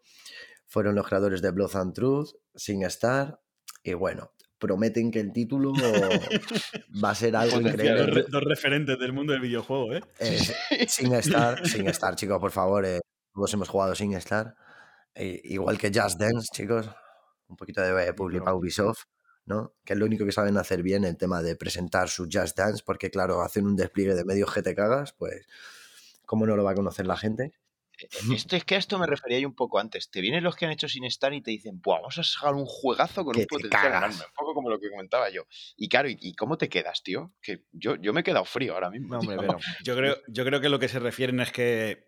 Fueron 0.67 0.95
los 0.95 1.07
creadores 1.07 1.43
de 1.43 1.51
Blood 1.51 1.77
and 1.77 1.95
Truth, 1.95 2.31
SingStar. 2.55 3.41
Y 3.83 3.95
bueno, 3.95 4.33
prometen 4.59 5.11
que 5.11 5.21
el 5.21 5.33
título 5.33 5.73
va 7.05 7.11
a 7.11 7.15
ser 7.15 7.37
algo 7.37 7.61
increíble. 7.61 8.07
re- 8.07 8.25
dos 8.29 8.43
referentes 8.45 8.99
del 8.99 9.13
mundo 9.13 9.33
del 9.33 9.43
videojuego, 9.43 9.93
¿eh? 9.95 10.01
Eh, 10.19 10.87
SingStar, 10.89 11.67
SingStar, 11.67 12.17
chicos, 12.17 12.39
por 12.41 12.51
favor. 12.51 12.85
eh, 12.87 13.01
todos 13.35 13.53
hemos 13.55 13.69
jugado 13.69 13.95
SingStar. 13.95 14.55
Eh, 15.15 15.41
igual 15.45 15.79
que 15.79 15.91
Just 15.95 16.19
Dance, 16.19 16.49
chicos. 16.53 16.89
Un 17.49 17.57
poquito 17.57 17.81
de 17.83 18.13
publicidad 18.15 18.55
Ubisoft, 18.55 19.05
¿no? 19.45 19.75
Que 19.85 19.93
es 19.93 19.99
lo 19.99 20.07
único 20.07 20.25
que 20.25 20.33
saben 20.33 20.57
hacer 20.59 20.83
bien 20.83 21.05
el 21.05 21.17
tema 21.17 21.43
de 21.43 21.55
presentar 21.57 22.09
su 22.09 22.27
Just 22.33 22.57
Dance, 22.59 22.83
porque 22.85 23.11
claro, 23.11 23.43
hacen 23.43 23.67
un 23.67 23.77
despliegue 23.77 24.15
de 24.15 24.25
medios 24.25 24.53
que 24.53 24.63
te 24.63 24.75
cagas, 24.75 25.13
pues, 25.13 25.47
¿cómo 26.25 26.45
no 26.47 26.57
lo 26.57 26.65
va 26.65 26.73
a 26.73 26.75
conocer 26.75 27.07
la 27.07 27.17
gente? 27.17 27.53
Esto 28.33 28.57
es 28.57 28.65
que 28.65 28.75
a 28.75 28.79
esto 28.79 28.99
me 28.99 29.07
refería 29.07 29.39
yo 29.39 29.49
un 29.49 29.55
poco 29.55 29.79
antes. 29.79 30.11
Te 30.11 30.21
vienen 30.21 30.45
los 30.45 30.57
que 30.57 30.67
han 30.67 30.73
hecho 30.73 30.89
sin 30.89 31.05
estar 31.05 31.33
y 31.33 31.43
te 31.43 31.51
dicen, 31.51 31.81
Buah, 31.81 32.01
vamos 32.01 32.19
a 32.19 32.23
sacar 32.23 32.55
un 32.55 32.67
juegazo 32.67 33.25
con 33.25 33.35
Que 33.35 33.41
un 33.41 33.47
te 33.47 33.55
potencial 33.55 33.87
enorme. 33.87 34.15
Un 34.15 34.35
poco 34.35 34.55
como 34.55 34.71
lo 34.71 34.79
que 34.79 34.91
comentaba 34.91 35.31
yo. 35.31 35.47
Y 35.77 35.89
claro, 35.89 36.09
¿y, 36.11 36.35
cómo 36.35 36.59
te 36.59 36.69
quedas, 36.69 37.03
tío? 37.03 37.33
Que 37.43 37.65
yo, 37.73 37.97
yo 37.97 38.13
me 38.13 38.21
he 38.21 38.25
quedado 38.25 38.45
frío 38.45 38.75
ahora 38.75 38.91
mismo. 38.91 39.15
No, 39.15 39.19
hombre, 39.21 39.37
tío. 39.37 39.47
pero 39.47 39.59
Yo 39.85 39.97
creo, 39.97 40.17
yo 40.29 40.45
creo 40.45 40.61
que 40.61 40.69
lo 40.69 40.79
que 40.79 40.89
se 40.89 40.99
refieren 40.99 41.41
es 41.41 41.53
que 41.53 42.07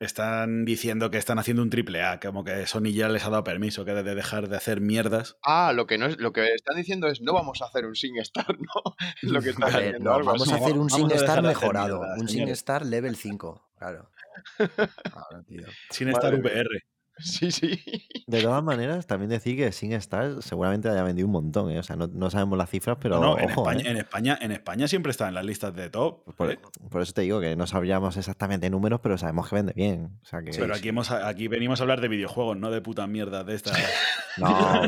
están 0.00 0.64
diciendo 0.64 1.10
que 1.10 1.18
están 1.18 1.38
haciendo 1.38 1.62
un 1.62 1.68
triple 1.68 2.02
A, 2.02 2.18
como 2.20 2.42
que 2.42 2.66
Sony 2.66 2.90
ya 2.92 3.08
les 3.10 3.24
ha 3.24 3.30
dado 3.30 3.44
permiso, 3.44 3.84
que 3.84 3.92
de 3.92 4.14
dejar 4.14 4.48
de 4.48 4.56
hacer 4.56 4.80
mierdas. 4.80 5.36
Ah, 5.42 5.72
lo 5.74 5.86
que 5.86 5.98
no 5.98 6.06
es, 6.06 6.18
lo 6.18 6.32
que 6.32 6.54
están 6.54 6.76
diciendo 6.76 7.06
es 7.08 7.20
no 7.20 7.34
vamos 7.34 7.60
a 7.60 7.66
hacer 7.66 7.84
un 7.84 7.94
SingStar, 7.94 8.58
¿no? 8.58 8.94
Es 9.22 9.28
lo 9.30 9.42
que 9.42 9.50
están 9.50 9.70
ver, 9.70 9.82
diciendo, 9.84 10.10
no, 10.10 10.16
algo 10.16 10.26
vamos 10.32 10.50
así. 10.50 10.52
a 10.52 10.64
hacer 10.64 10.78
un 10.78 10.90
SingStar 10.90 11.18
de 11.20 11.32
hacer 11.32 11.42
mejorado. 11.42 11.98
mierda, 11.98 12.14
un. 12.18 12.28
SingStar 12.28 12.86
level 12.86 13.14
5, 13.14 13.72
claro. 13.78 14.10
Tío. 15.46 15.66
Sin 15.90 16.08
estar. 16.08 16.34
VR. 16.34 16.68
Sí, 17.22 17.50
sí. 17.50 17.78
de 18.26 18.40
todas 18.40 18.64
maneras, 18.64 19.06
también 19.06 19.28
decir 19.28 19.54
que 19.54 19.72
sin 19.72 19.92
estar 19.92 20.42
seguramente 20.42 20.88
haya 20.88 21.02
vendido 21.02 21.26
un 21.26 21.32
montón, 21.32 21.70
¿eh? 21.70 21.78
O 21.78 21.82
sea, 21.82 21.94
no, 21.94 22.06
no 22.06 22.30
sabemos 22.30 22.56
las 22.56 22.70
cifras, 22.70 22.96
pero 22.98 23.16
No, 23.16 23.36
no, 23.36 23.38
en, 23.38 23.50
ojo, 23.50 23.60
España, 23.60 23.84
¿eh? 23.84 23.90
en, 23.90 23.96
España, 23.98 24.38
en 24.40 24.52
España 24.52 24.88
siempre 24.88 25.10
está 25.10 25.28
en 25.28 25.34
las 25.34 25.44
listas 25.44 25.74
de 25.74 25.90
top. 25.90 26.34
Por, 26.34 26.52
¿eh? 26.52 26.58
por 26.90 27.02
eso 27.02 27.12
te 27.12 27.20
digo 27.20 27.38
que 27.38 27.56
no 27.56 27.66
sabríamos 27.66 28.16
exactamente 28.16 28.70
números, 28.70 29.00
pero 29.02 29.18
sabemos 29.18 29.50
que 29.50 29.54
vende 29.56 29.74
bien. 29.74 30.18
O 30.22 30.24
sea 30.24 30.40
que. 30.40 30.50
Pero 30.52 30.74
aquí, 30.74 30.88
hemos, 30.88 31.10
aquí 31.10 31.46
venimos 31.46 31.80
a 31.80 31.82
hablar 31.82 32.00
de 32.00 32.08
videojuegos, 32.08 32.56
no 32.56 32.70
de 32.70 32.80
puta 32.80 33.06
mierda 33.06 33.44
de 33.44 33.54
estas. 33.54 33.78
No, 34.36 34.46
a 34.46 34.86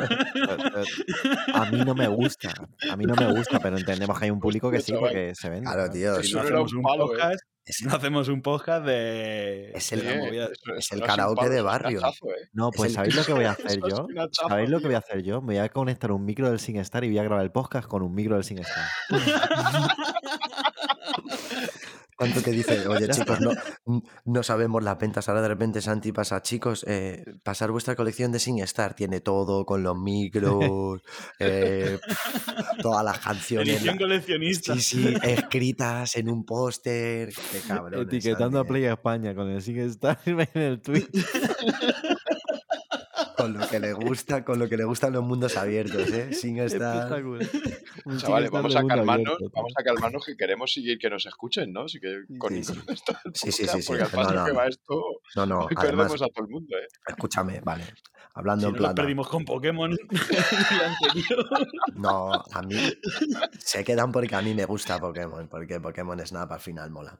mí 1.71 1.79
no 1.85 1.95
me 1.97 2.07
gusta. 2.07 2.51
A 2.91 2.97
mí 2.97 3.05
no 3.05 3.15
me 3.15 3.33
gusta, 3.33 3.59
pero 3.59 3.77
entendemos 3.77 4.17
que 4.19 4.27
hay 4.27 4.31
un 4.31 4.38
público 4.41 4.71
que 4.71 4.81
sí, 4.81 4.95
porque 4.99 5.35
se 5.35 5.51
vende. 5.51 5.65
Claro, 5.71 5.91
tío. 5.91 6.15
Si 6.23 6.29
es- 6.29 6.35
no 6.35 6.41
hacemos 6.43 6.73
un 6.73 6.83
palo, 6.83 7.07
¿eh? 7.07 7.09
podcast, 7.09 7.41
Es- 7.64 7.83
no 7.83 7.94
hacemos 7.94 8.29
un 8.29 8.42
podcast 8.42 8.85
de. 8.85 9.70
Es 9.75 9.92
el- 9.92 10.03
de 10.05 10.18
movida. 10.18 10.46
eso- 10.46 10.75
es 10.77 10.90
el 10.92 11.01
karaoke 11.03 11.48
de 11.48 11.62
barrio. 11.62 12.01
¿eh? 12.01 12.48
No, 12.53 12.70
Es 12.70 12.77
pues 12.77 12.90
el- 12.90 12.94
¿sabéis 12.96 13.14
lo 13.14 13.25
que 13.25 13.33
voy 13.35 13.44
a 13.44 13.51
hacer 13.77 13.81
yo? 13.88 14.07
¿Sabéis 14.48 14.68
lo 14.68 14.81
que 14.81 14.87
voy 14.87 14.94
a 14.96 14.98
hacer 14.98 15.22
yo? 15.22 15.40
Me 15.40 15.55
voy 15.55 15.59
a 15.59 15.68
conectar 15.68 16.11
un 16.11 16.25
micro 16.25 16.51
del 16.51 16.59
SingStar 16.59 17.05
y 17.05 17.09
voy 17.09 17.18
a 17.18 17.22
grabar 17.22 17.44
el 17.44 17.53
podcast 17.53 17.87
con 17.87 18.03
un 18.03 18.12
micro 18.14 18.35
del 18.35 18.44
SingStar. 18.44 18.85
¿Cuánto 22.23 22.41
te 22.41 22.53
dice? 22.53 22.87
Oye, 22.89 23.09
chicos, 23.09 23.41
no, 23.41 23.51
no 24.25 24.43
sabemos 24.45 24.83
las 24.85 24.97
ventas. 24.97 25.29
Ahora 25.29 25.43
de 25.43 25.49
repente 25.49 25.81
Santi 25.81 26.13
pasa, 26.13 26.41
chicos, 26.41 26.85
eh, 26.87 27.25
pasar 27.43 27.73
vuestra 27.73 27.97
colección 27.97 28.31
de 28.31 28.39
SingStar. 28.39 28.95
Tiene 28.95 29.21
todo 29.21 29.65
con 29.67 29.83
los 29.83 29.99
micros, 29.99 31.01
eh, 31.41 31.99
todas 32.81 33.05
las 33.05 33.19
canciones. 33.19 33.77
Edición 33.77 33.99
coleccionista. 33.99 34.75
Sí, 34.75 34.81
sí, 34.81 35.15
escritas 35.25 36.15
en 36.15 36.29
un 36.29 36.45
póster. 36.45 37.33
Etiquetando 37.93 38.61
a 38.61 38.65
Play 38.65 38.85
España 38.85 39.35
con 39.35 39.51
el 39.51 39.61
SingStar 39.61 40.21
en 40.27 40.49
el 40.55 40.81
tweet. 40.81 41.09
Con 43.42 43.52
lo 43.59 43.68
que 43.68 43.81
le 43.81 43.92
gusta, 43.92 44.44
con 44.44 44.59
lo 44.59 44.68
que 44.68 44.76
le 44.76 44.85
gustan 44.85 45.12
los 45.12 45.22
mundos 45.24 45.57
abiertos, 45.57 46.09
¿eh? 46.12 46.33
SingStar. 46.33 46.96
Espectacular. 47.11 47.48
Un 48.05 48.18
Chavales, 48.18 48.50
SingStar 48.50 48.50
vamos 48.52 48.76
a 48.76 48.85
calmarnos, 48.87 49.35
abierto, 49.35 49.50
vamos 49.55 49.72
a 49.78 49.83
calmarnos 49.83 50.24
que 50.26 50.37
queremos 50.37 50.72
seguir 50.72 50.98
que 50.98 51.11
nos 51.11 51.26
escuchen, 51.26 51.72
¿no? 51.72 51.83
Así 51.83 51.98
que 52.00 52.22
con, 52.38 52.52
Sí, 52.55 52.64
sí. 52.64 52.74
con 52.81 52.94
esto 52.94 53.12
Sí, 53.35 53.52
sí, 53.52 53.66
sí, 53.66 53.83
sí. 53.83 53.88
Porque 53.88 54.02
al 54.05 54.11
No, 54.12 54.16
paso 54.16 54.35
no. 54.35 54.44
que 54.46 54.52
va 54.52 54.66
esto, 54.66 55.02
No, 55.37 55.46
no, 55.46 55.59
hoy 55.66 55.66
además, 55.76 56.07
perdemos 56.09 56.22
a 56.22 56.26
todo 56.28 56.44
el 56.46 56.50
mundo, 56.50 56.76
¿eh? 56.76 56.87
escúchame, 57.07 57.61
vale. 57.61 57.85
Hablando 58.35 58.62
Si 58.62 58.66
en 58.68 58.72
no 58.72 58.78
plata. 58.78 58.94
perdimos 58.94 59.28
con 59.28 59.44
Pokémon. 59.44 59.94
No, 61.96 62.33
a 62.33 62.62
mí 62.62 62.76
se 63.59 63.85
quedan 63.85 64.11
porque 64.12 64.35
a 64.35 64.42
mí 64.42 64.55
me 64.55 64.64
gusta 64.64 64.98
Pokémon, 64.98 65.48
porque 65.48 65.81
Pokémon 65.81 66.18
Snap 66.26 66.50
al 66.52 66.61
final 66.61 66.90
mola. 66.90 67.18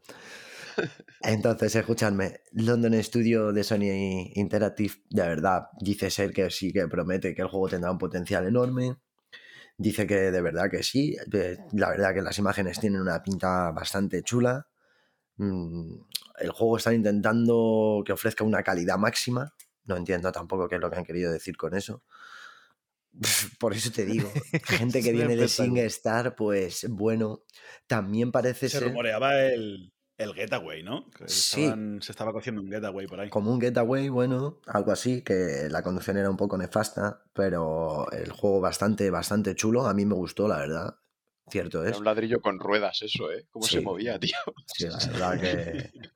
Entonces, 1.21 1.75
escuchadme, 1.75 2.41
London 2.53 3.03
Studio 3.03 3.53
de 3.53 3.65
Sony 3.65 4.31
Interactive, 4.35 4.95
de 5.11 5.23
verdad, 5.23 5.69
dice 5.81 6.11
ser 6.11 6.33
que 6.33 6.51
sí 6.51 6.73
que 6.73 6.89
promete 6.89 7.35
que 7.35 7.43
el 7.43 7.49
juego 7.49 7.69
tendrá 7.69 7.91
un 7.91 7.99
potencial 7.99 8.47
enorme. 8.47 8.97
Dice 9.79 10.07
que 10.07 10.31
de 10.31 10.43
verdad 10.43 10.71
que 10.71 10.83
sí. 10.83 11.17
La 11.73 11.91
verdad 11.91 12.15
que 12.15 12.23
las 12.23 12.39
imágenes 12.39 12.79
tienen 12.81 13.01
una 13.01 13.23
pinta 13.23 13.71
bastante 13.71 14.23
chula. 14.23 14.67
Mm, 15.37 15.95
El 16.39 16.51
juego 16.51 16.77
está 16.77 16.93
intentando 16.93 18.03
que 18.05 18.13
ofrezca 18.13 18.45
una 18.45 18.63
calidad 18.63 18.99
máxima. 18.99 19.55
No 19.85 19.97
entiendo 19.97 20.31
tampoco 20.33 20.69
qué 20.69 20.77
es 20.77 20.81
lo 20.81 20.91
que 20.91 20.99
han 20.99 21.05
querido 21.05 21.33
decir 21.33 21.57
con 21.57 21.75
eso. 21.75 22.03
Por 23.59 23.75
eso 23.75 23.91
te 23.91 24.05
digo, 24.05 24.31
gente 24.65 25.03
que 25.03 25.13
viene 25.13 25.37
de 25.37 25.45
espectáculo. 25.45 25.83
SingStar, 25.83 26.35
pues 26.37 26.87
bueno, 26.89 27.43
también 27.87 28.33
parece 28.33 28.69
Se 28.69 28.79
ser 28.79 28.89
rumoreaba 28.89 29.43
el, 29.45 29.92
el 30.23 30.35
Getaway, 30.35 30.83
¿no? 30.83 31.09
Que 31.11 31.29
Sí. 31.29 31.63
estaban- 31.65 32.01
se 32.03 32.13
estaba 32.13 32.33
cociendo 32.33 32.61
un 32.63 32.69
Getaway 32.71 33.07
por 33.07 33.21
ahí. 33.21 33.31
como 33.31 33.53
un 33.53 33.61
getaway, 33.61 34.09
bueno, 34.09 34.61
algo 34.67 34.93
así, 34.93 35.23
que 35.23 35.69
la 35.71 35.83
conducción 35.83 36.17
era 36.17 36.31
un 36.31 36.37
poco 36.37 36.57
nefasta, 36.59 37.23
pero 37.33 38.11
el 38.13 38.31
juego 38.33 38.61
bastante, 38.61 39.11
bastante 39.11 39.55
chulo, 39.55 39.87
a 39.87 39.95
mí 39.95 40.05
me 40.07 40.15
gustó, 40.15 40.49
la 40.49 40.59
verdad. 40.59 40.97
Cierto 41.51 41.83
Era 41.83 41.91
es. 41.91 41.99
un 41.99 42.05
ladrillo 42.05 42.41
con 42.41 42.59
ruedas, 42.59 43.03
eso, 43.03 43.31
¿eh? 43.33 43.47
Cómo 43.51 43.67
se 43.67 43.81
movía, 43.81 44.19
tío. 44.21 44.37
Sí, 44.67 44.87
la 44.89 44.97
verdad 44.99 45.41
que 45.41 45.91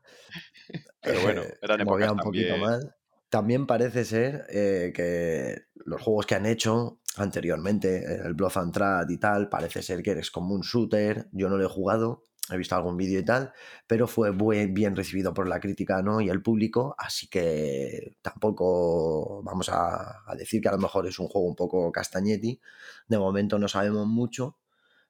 Pero 1.03 1.21
bueno, 1.23 1.43
eran 1.63 1.85
movía 1.85 2.13
un 2.13 2.19
poquito 2.19 2.49
también. 2.49 2.61
mal. 2.61 2.95
También 3.29 3.67
parece 3.67 4.05
ser 4.05 4.47
eh, 4.51 4.93
que 4.95 5.65
los 5.85 6.01
juegos 6.01 6.27
que 6.27 6.37
han 6.37 6.47
hecho 6.47 7.01
anteriormente, 7.17 8.05
el 8.25 8.35
Blood 8.35 8.53
and 8.57 8.73
Trad 8.73 9.09
y 9.09 9.19
tal, 9.19 9.49
parece 9.49 9.83
ser 9.83 10.03
que 10.03 10.13
eres 10.13 10.31
como 10.31 10.55
un 10.55 10.61
shooter. 10.63 11.27
Yo 11.33 11.49
no 11.49 11.57
lo 11.57 11.65
he 11.65 11.69
jugado, 11.69 12.23
he 12.51 12.57
visto 12.57 12.77
algún 12.77 12.97
vídeo 12.97 13.19
y 13.21 13.25
tal, 13.25 13.53
pero 13.87 14.07
fue 14.07 14.31
bien 14.67 14.95
recibido 14.95 15.35
por 15.35 15.49
la 15.49 15.61
crítica 15.61 16.03
¿no? 16.03 16.21
y 16.21 16.29
el 16.29 16.43
público, 16.43 16.95
así 16.99 17.29
que 17.29 18.17
tampoco 18.23 19.43
vamos 19.43 19.69
a, 19.71 20.23
decir 20.37 20.61
que 20.61 20.69
a 20.69 20.73
lo 20.73 20.79
mejor 20.79 21.07
es 21.07 21.19
un 21.19 21.29
juego 21.29 21.47
un 21.49 21.57
poco 21.57 21.91
castañetti. 21.91 22.61
De 23.09 23.19
momento 23.19 23.59
no 23.59 23.69
sabemos 23.69 24.07
mucho, 24.07 24.59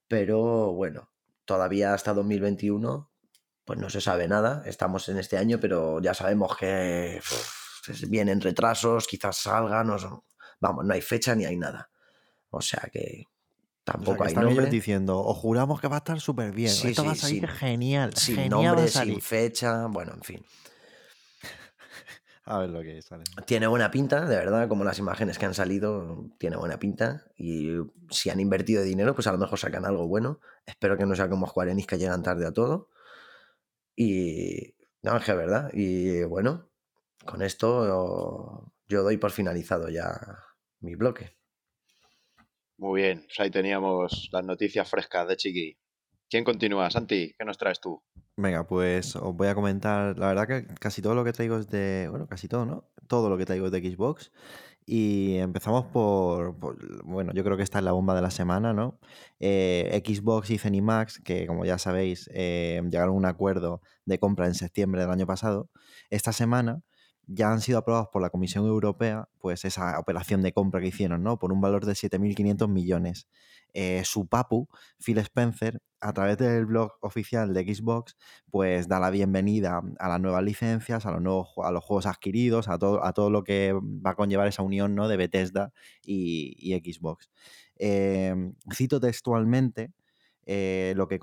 pero 0.09 0.73
bueno, 0.73 1.11
todavía 1.45 1.95
hasta 1.95 2.15
2021 2.15 3.11
pues 3.65 3.79
no 3.81 3.91
se 3.91 4.01
sabe 4.01 4.29
nada. 4.29 4.63
Estamos 4.65 5.09
en 5.09 5.19
este 5.19 5.37
año, 5.37 5.59
pero 5.61 6.01
ya 6.01 6.15
sabemos 6.15 6.57
que 6.57 7.21
vienen 8.09 8.41
retrasos, 8.41 9.07
quizás 9.09 9.37
salgan, 9.39 9.89
no 9.89 10.25
vamos, 10.61 10.85
no 10.85 10.95
hay 10.95 11.03
fecha 11.03 11.35
ni 11.35 11.45
hay 11.45 11.57
nada. 11.57 11.91
O 12.51 12.61
sea 12.61 12.89
que 12.93 13.25
O 13.89 13.93
sea, 13.93 13.95
tampoco 13.95 14.25
que 14.25 14.29
hay 14.31 14.35
nombre. 14.35 14.67
diciendo, 14.67 15.19
os 15.21 15.37
juramos 15.37 15.81
que 15.81 15.87
va 15.89 15.97
a 15.97 15.99
estar 15.99 16.21
súper 16.21 16.51
bien. 16.53 16.71
Sí, 16.71 16.89
Esto 16.89 17.05
va 17.05 17.13
a 17.13 17.15
salir 17.15 17.47
sin- 17.47 17.57
genial. 17.57 18.15
Sin 18.17 18.35
genial 18.37 18.53
va 18.53 18.59
a 18.59 18.67
nombre, 18.75 18.89
salir". 18.89 19.15
sin 19.15 19.23
fecha, 19.23 19.87
bueno, 19.87 20.13
en 20.15 20.23
fin. 20.23 20.45
A 22.49 22.59
ver 22.59 22.71
lo 22.71 22.81
que 22.83 23.03
sale. 23.03 23.25
Tiene 23.45 23.67
buena 23.67 23.91
pinta, 23.91 24.25
de 24.25 24.37
verdad, 24.37 24.69
como 24.69 24.85
las 24.85 24.99
imágenes 25.01 25.37
que 25.39 25.47
han 25.47 25.55
salido, 25.55 26.27
tiene 26.39 26.57
buena 26.57 26.79
pinta. 26.79 27.25
Y 27.37 27.73
si 28.11 28.31
han 28.31 28.39
invertido 28.41 28.83
dinero, 28.83 29.15
pues 29.15 29.27
a 29.27 29.33
lo 29.33 29.39
mejor 29.39 29.59
sacan 29.59 29.85
algo 29.85 30.07
bueno. 30.07 30.41
Espero 30.65 30.97
que 30.97 31.07
no 31.07 31.17
sea 31.17 31.29
como 31.29 31.47
Square 31.49 31.73
Enix 31.73 31.87
que 31.89 31.99
llegan 31.99 32.23
tarde 32.23 32.47
a 32.47 32.53
todo. 32.53 32.89
Y. 33.97 34.75
No, 35.03 35.17
es 35.17 35.25
que 35.25 35.31
es 35.33 35.37
verdad. 35.37 35.71
Y 35.73 36.23
bueno, 36.25 36.69
con 37.25 37.43
esto 37.43 38.73
yo 38.89 39.03
doy 39.03 39.17
por 39.17 39.33
finalizado 39.33 39.89
ya 39.89 40.17
mi 40.81 40.95
bloque. 40.95 41.36
Muy 42.79 43.01
bien, 43.03 43.25
pues 43.27 43.41
ahí 43.41 43.51
teníamos 43.51 44.29
las 44.33 44.45
noticias 44.45 44.89
frescas 44.89 45.27
de 45.29 45.37
Chiqui. 45.37 45.79
¿Quién 46.29 46.45
continúa? 46.45 46.91
Santi, 46.91 47.35
¿qué 47.39 47.45
nos 47.45 47.57
traes 47.57 47.81
tú? 47.81 48.03
Venga, 48.37 48.67
pues 48.67 49.17
os 49.17 49.35
voy 49.35 49.49
a 49.49 49.55
comentar. 49.55 50.19
La 50.19 50.29
verdad 50.29 50.47
que 50.47 50.67
casi 50.79 51.01
todo 51.01 51.15
lo 51.15 51.25
que 51.25 51.33
traigo 51.33 51.57
es 51.57 51.69
de. 51.69 52.09
Bueno, 52.11 52.27
casi 52.27 52.49
todo, 52.49 52.67
¿no? 52.67 52.91
Todo 53.09 53.31
lo 53.31 53.39
que 53.39 53.47
traigo 53.47 53.67
es 53.67 53.73
de 53.73 53.81
Xbox. 53.81 54.31
Y 54.85 55.37
empezamos 55.39 55.87
por, 55.87 56.57
Bueno, 57.05 57.33
yo 57.35 57.43
creo 57.45 57.57
que 57.57 57.63
esta 57.63 57.79
es 57.79 57.85
la 57.85 57.93
bomba 57.93 58.15
de 58.15 58.23
la 58.23 58.31
semana, 58.31 58.73
¿no? 58.73 59.01
Eh, 59.41 60.03
Xbox 60.05 60.51
y 60.51 60.59
Zenimax, 60.59 61.21
que 61.21 61.47
como 61.47 61.65
ya 61.65 61.79
sabéis, 61.79 62.29
eh, 62.35 62.81
llegaron 62.91 63.15
a 63.15 63.19
un 63.19 63.25
acuerdo 63.27 63.81
de 64.05 64.19
compra 64.19 64.47
en 64.47 64.55
septiembre 64.55 65.01
del 65.01 65.11
año 65.11 65.27
pasado. 65.27 65.71
Esta 66.11 66.33
semana 66.33 66.83
ya 67.27 67.53
han 67.53 67.61
sido 67.61 67.79
aprobados 67.79 68.09
por 68.13 68.23
la 68.23 68.31
Comisión 68.31 68.67
Europea, 68.67 69.29
pues 69.39 69.65
esa 69.65 69.99
operación 69.99 70.43
de 70.43 70.53
compra 70.53 70.81
que 70.81 70.89
hicieron, 70.89 71.23
¿no? 71.23 71.39
Por 71.39 71.53
un 71.53 71.61
valor 71.61 71.85
de 71.85 71.95
7.500 71.95 72.69
millones. 72.69 73.29
Eh, 73.75 74.03
su 74.05 74.27
papu, 74.27 74.69
Phil 75.05 75.19
Spencer, 75.19 75.83
a 76.01 76.13
través 76.13 76.39
del 76.39 76.67
blog 76.67 76.93
oficial 77.01 77.53
de 77.53 77.63
Xbox, 77.75 78.17
pues 78.51 78.89
da 78.89 79.01
la 79.01 79.11
bienvenida 79.11 79.83
a 79.99 80.09
las 80.09 80.21
nuevas 80.21 80.43
licencias, 80.45 81.05
a 81.05 81.11
los 81.11 81.21
nuevos 81.21 81.49
a 81.63 81.71
los 81.73 81.85
juegos 81.85 82.07
adquiridos, 82.07 82.69
a 82.69 82.79
todo, 82.79 83.05
a 83.05 83.13
todo 83.13 83.31
lo 83.31 83.45
que 83.45 83.73
va 83.75 84.11
a 84.11 84.15
conllevar 84.15 84.47
esa 84.47 84.63
unión 84.63 84.95
¿no? 84.95 85.09
de 85.09 85.17
Bethesda 85.17 85.73
y, 86.05 86.55
y 86.59 86.79
Xbox. 86.79 87.31
Eh, 87.79 88.35
cito 88.73 89.01
textualmente 89.01 89.93
eh, 90.47 90.95
lo 90.97 91.09
que 91.09 91.19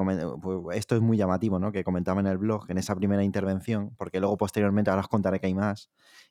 esto 0.73 0.95
es 0.95 1.01
muy 1.01 1.17
llamativo, 1.17 1.59
¿no? 1.59 1.71
Que 1.71 1.83
comentaba 1.83 2.19
en 2.21 2.27
el 2.27 2.37
blog 2.37 2.69
en 2.69 2.77
esa 2.77 2.95
primera 2.95 3.23
intervención, 3.23 3.95
porque 3.97 4.19
luego 4.19 4.37
posteriormente, 4.37 4.89
ahora 4.91 5.01
os 5.01 5.07
contaré 5.07 5.39
que 5.39 5.47
hay 5.47 5.53
más. 5.55 5.89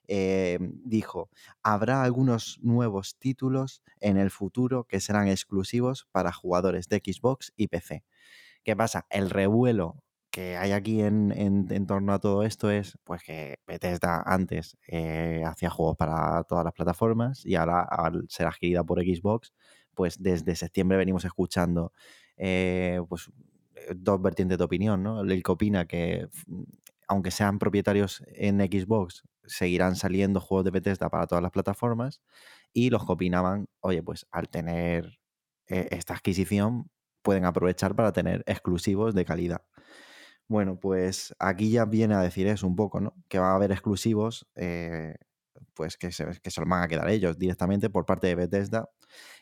eh, 0.09 0.59
dijo: 0.85 1.31
habrá 1.63 2.03
algunos 2.03 2.59
nuevos 2.63 3.17
títulos 3.19 3.83
en 4.01 4.17
el 4.19 4.31
futuro 4.31 4.85
que 4.85 5.01
serán 5.01 5.29
exclusivos 5.29 6.07
para 6.13 6.33
jugadores 6.33 6.89
de 6.89 6.99
Xbox 7.05 7.53
y 7.57 7.69
PC. 7.69 8.05
¿Qué 8.65 8.77
pasa? 8.77 9.07
El 9.11 9.31
revuelo 9.31 10.03
que 10.31 10.57
hay 10.57 10.73
aquí 10.73 11.03
en, 11.03 11.31
en- 11.33 11.67
en 11.71 11.87
torno 11.87 12.13
a 12.15 12.19
todo 12.19 12.43
esto 12.43 12.71
es 12.71 12.99
pues 13.05 13.23
que 13.23 13.59
Bethesda 13.67 14.23
antes 14.25 14.77
eh, 14.89 15.43
hacía 15.47 15.69
juegos 15.71 15.97
para 15.97 16.43
todas 16.45 16.65
las 16.65 16.73
plataformas 16.75 17.45
y 17.45 17.55
ahora 17.57 17.83
al 17.83 18.25
ser 18.29 18.47
adquirida 18.47 18.83
por 18.85 19.01
Xbox, 19.03 19.53
pues 19.95 20.23
desde 20.23 20.57
septiembre 20.57 20.97
venimos 20.97 21.25
escuchando 21.27 21.93
eh, 22.45 23.01
pues 23.09 23.31
eh, 23.77 23.93
dos 23.95 24.21
vertientes 24.21 24.59
de 24.59 24.65
opinión, 24.65 25.01
¿no? 25.05 25.21
El 25.21 25.43
que 25.45 25.53
opina 25.53 25.87
que 25.87 26.29
mm, 26.49 26.63
aunque 27.07 27.31
sean 27.31 27.61
propietarios 27.61 28.21
en 28.27 28.59
Xbox, 28.59 29.23
seguirán 29.45 29.95
saliendo 29.95 30.41
juegos 30.41 30.65
de 30.65 30.73
Bethesda 30.73 31.09
para 31.09 31.27
todas 31.29 31.43
las 31.43 31.53
plataformas 31.53 32.21
y 32.73 32.91
los 32.91 33.07
que 33.07 33.13
opinaban, 33.13 33.69
oye, 33.81 34.03
pues 34.03 34.27
al 34.33 34.49
tener 34.49 35.21
eh, 35.69 35.89
esta 35.93 36.15
adquisición 36.15 36.91
pueden 37.23 37.45
aprovechar 37.45 37.95
para 37.95 38.13
tener 38.13 38.43
exclusivos 38.47 39.15
de 39.15 39.25
calidad. 39.25 39.63
Bueno, 40.49 40.81
pues 40.81 41.35
aquí 41.39 41.71
ya 41.71 41.85
viene 41.85 42.15
a 42.15 42.23
decir 42.23 42.49
eso 42.49 42.67
un 42.67 42.75
poco, 42.75 43.01
¿no? 43.01 43.15
Que 43.29 43.39
va 43.39 43.53
a 43.53 43.55
haber 43.55 43.71
exclusivos, 43.71 44.49
pues 45.75 45.97
que 45.97 46.11
se, 46.13 46.27
que 46.43 46.51
se 46.51 46.61
los 46.61 46.69
van 46.69 46.83
a 46.83 46.89
quedar 46.89 47.09
ellos 47.09 47.39
directamente 47.39 47.89
por 47.89 48.05
parte 48.05 48.27
de 48.27 48.35
Bethesda. 48.35 48.89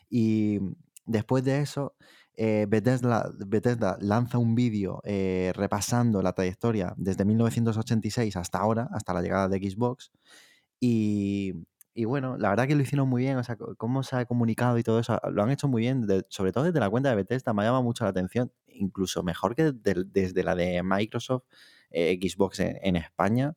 Y 0.09 0.59
después 1.05 1.43
de 1.43 1.61
eso, 1.61 1.95
eh, 2.35 2.65
Bethesda, 2.69 3.97
lanza 3.99 4.37
un 4.37 4.55
vídeo 4.55 5.01
eh, 5.03 5.51
repasando 5.55 6.21
la 6.21 6.33
trayectoria 6.33 6.93
desde 6.97 7.25
1986 7.25 8.35
hasta 8.37 8.59
ahora, 8.59 8.89
hasta 8.91 9.13
la 9.13 9.21
llegada 9.21 9.49
de 9.49 9.57
Xbox. 9.57 10.11
Y, 10.79 11.53
bueno, 12.05 12.37
la 12.37 12.49
verdad 12.49 12.67
que 12.67 12.75
lo 12.75 12.81
hicieron 12.81 13.07
muy 13.09 13.21
bien, 13.23 13.37
o 13.37 13.43
sea, 13.43 13.57
cómo 13.77 14.01
se 14.03 14.15
ha 14.15 14.25
comunicado 14.25 14.77
y 14.77 14.83
todo 14.83 14.99
eso, 14.99 15.19
lo 15.31 15.43
han 15.43 15.51
hecho 15.51 15.67
muy 15.67 15.81
bien, 15.81 16.07
sobre 16.29 16.51
todo 16.51 16.63
desde 16.63 16.79
la 16.79 16.89
cuenta 16.89 17.09
de 17.09 17.15
Bethesda, 17.17 17.53
me 17.53 17.63
llama 17.63 17.81
mucho 17.81 18.05
la 18.05 18.11
atención, 18.11 18.51
incluso 18.67 19.21
mejor 19.23 19.55
que 19.55 19.71
desde 19.73 20.43
la 20.43 20.55
de 20.55 20.81
Microsoft, 20.83 21.43
eh, 21.91 22.17
Xbox 22.21 22.61
en 22.61 22.95
España, 22.95 23.55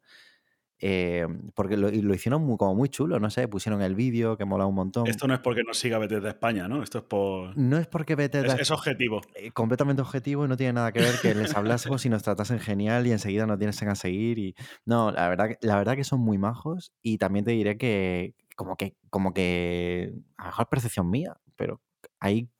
eh, 0.86 1.26
porque 1.54 1.78
lo, 1.78 1.88
hicieron 2.14 2.42
muy, 2.42 2.58
como 2.58 2.74
muy 2.74 2.90
chulo, 2.90 3.18
no 3.18 3.30
sé, 3.30 3.48
pusieron 3.48 3.80
el 3.80 3.94
vídeo 3.94 4.36
que 4.36 4.44
mola 4.44 4.66
un 4.66 4.74
montón. 4.74 5.06
Esto 5.06 5.26
no 5.26 5.32
es 5.32 5.40
porque 5.40 5.62
nos 5.64 5.78
siga 5.78 5.96
Bethesda 5.96 6.28
España, 6.28 6.68
¿no? 6.68 6.82
Esto 6.82 6.98
es 6.98 7.04
por. 7.04 7.56
No 7.56 7.78
es 7.78 7.86
porque 7.86 8.12
Es, 8.12 8.16
Bethesda 8.18 8.56
es 8.56 8.70
objetivo. 8.70 9.22
eh, 9.34 9.50
completamente 9.52 10.02
objetivo 10.02 10.44
y 10.44 10.48
no 10.48 10.58
tiene 10.58 10.74
nada 10.74 10.92
que 10.92 11.00
ver 11.00 11.14
que 11.22 11.34
les 11.34 11.54
hablásemos 11.56 12.04
y 12.04 12.10
nos 12.10 12.22
tratasen 12.22 12.58
genial 12.60 13.06
y 13.06 13.12
enseguida 13.12 13.46
nos 13.46 13.58
tienen 13.58 13.88
a 13.88 13.94
seguir 13.94 14.38
y 14.38 14.54
no, 14.84 15.10
la 15.10 15.26
verdad, 15.30 15.48
que- 15.48 15.58
la 15.62 15.76
verdad 15.76 15.96
que 15.96 16.04
son 16.04 16.20
muy 16.20 16.36
majos 16.36 16.92
y 17.00 17.16
también 17.16 17.46
te 17.46 17.52
diré 17.52 17.78
que 17.78 18.34
como 18.54 18.76
que 18.76 18.94
como 19.08 19.32
que 19.32 20.12
a 20.36 20.42
lo 20.42 20.48
mejor 20.48 20.68
percepción 20.68 21.08
mía, 21.08 21.34
pero 21.56 21.80
ahí 22.20 22.50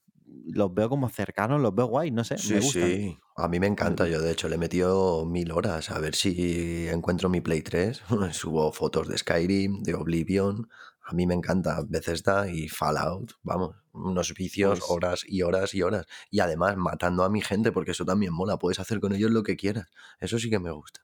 los 0.46 0.72
veo 0.74 0.88
como 0.88 1.08
cercanos, 1.08 1.60
los 1.60 1.74
veo 1.74 1.86
guay, 1.86 2.10
no 2.10 2.24
sé, 2.24 2.38
Sí, 2.38 2.54
me 2.54 2.60
gustan. 2.60 2.82
sí. 2.82 3.18
A 3.36 3.48
mí 3.48 3.58
me 3.60 3.66
encanta. 3.66 4.06
Yo, 4.08 4.20
de 4.20 4.30
hecho, 4.32 4.48
le 4.48 4.54
he 4.54 4.58
metido 4.58 5.24
mil 5.26 5.50
horas 5.52 5.90
a 5.90 5.98
ver 5.98 6.14
si 6.14 6.86
encuentro 6.88 7.28
mi 7.28 7.40
Play 7.40 7.62
3. 7.62 8.02
Subo 8.32 8.72
fotos 8.72 9.08
de 9.08 9.18
Skyrim, 9.18 9.82
de 9.82 9.94
Oblivion. 9.94 10.68
A 11.06 11.12
mí 11.12 11.26
me 11.26 11.34
encanta 11.34 11.82
Bethesda 11.86 12.48
y 12.48 12.68
Fallout. 12.68 13.32
Vamos, 13.42 13.76
unos 13.92 14.32
vicios, 14.34 14.78
Pues- 14.80 14.90
horas 14.90 15.24
y 15.26 15.42
horas 15.42 15.74
y 15.74 15.82
horas. 15.82 16.06
Y 16.30 16.40
además 16.40 16.76
matando 16.76 17.24
a 17.24 17.28
mi 17.30 17.42
gente, 17.42 17.72
porque 17.72 17.90
eso 17.90 18.04
también 18.04 18.32
mola. 18.32 18.56
Puedes 18.58 18.78
hacer 18.80 19.00
con 19.00 19.14
ellos 19.14 19.30
lo 19.30 19.42
que 19.42 19.56
quieras. 19.56 19.88
Eso 20.20 20.38
sí 20.38 20.48
que 20.48 20.58
me 20.58 20.70
gusta. 20.70 21.00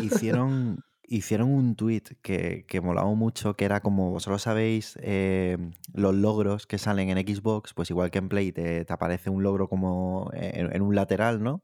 hicieron, 0.00 0.84
hicieron 1.06 1.50
un 1.50 1.76
tweet 1.76 2.02
que, 2.22 2.64
que 2.66 2.80
molaba 2.80 3.12
mucho, 3.14 3.54
que 3.54 3.64
era 3.64 3.80
como, 3.80 4.10
vosotros 4.10 4.42
sabéis, 4.42 4.98
eh, 5.02 5.58
los 5.92 6.14
logros 6.14 6.66
que 6.66 6.78
salen 6.78 7.10
en 7.10 7.18
Xbox, 7.18 7.74
pues 7.74 7.90
igual 7.90 8.10
que 8.10 8.18
en 8.18 8.28
Play 8.28 8.52
te, 8.52 8.84
te 8.84 8.92
aparece 8.92 9.30
un 9.30 9.42
logro 9.42 9.68
como 9.68 10.30
en, 10.32 10.74
en 10.74 10.82
un 10.82 10.94
lateral, 10.94 11.42
¿no? 11.42 11.62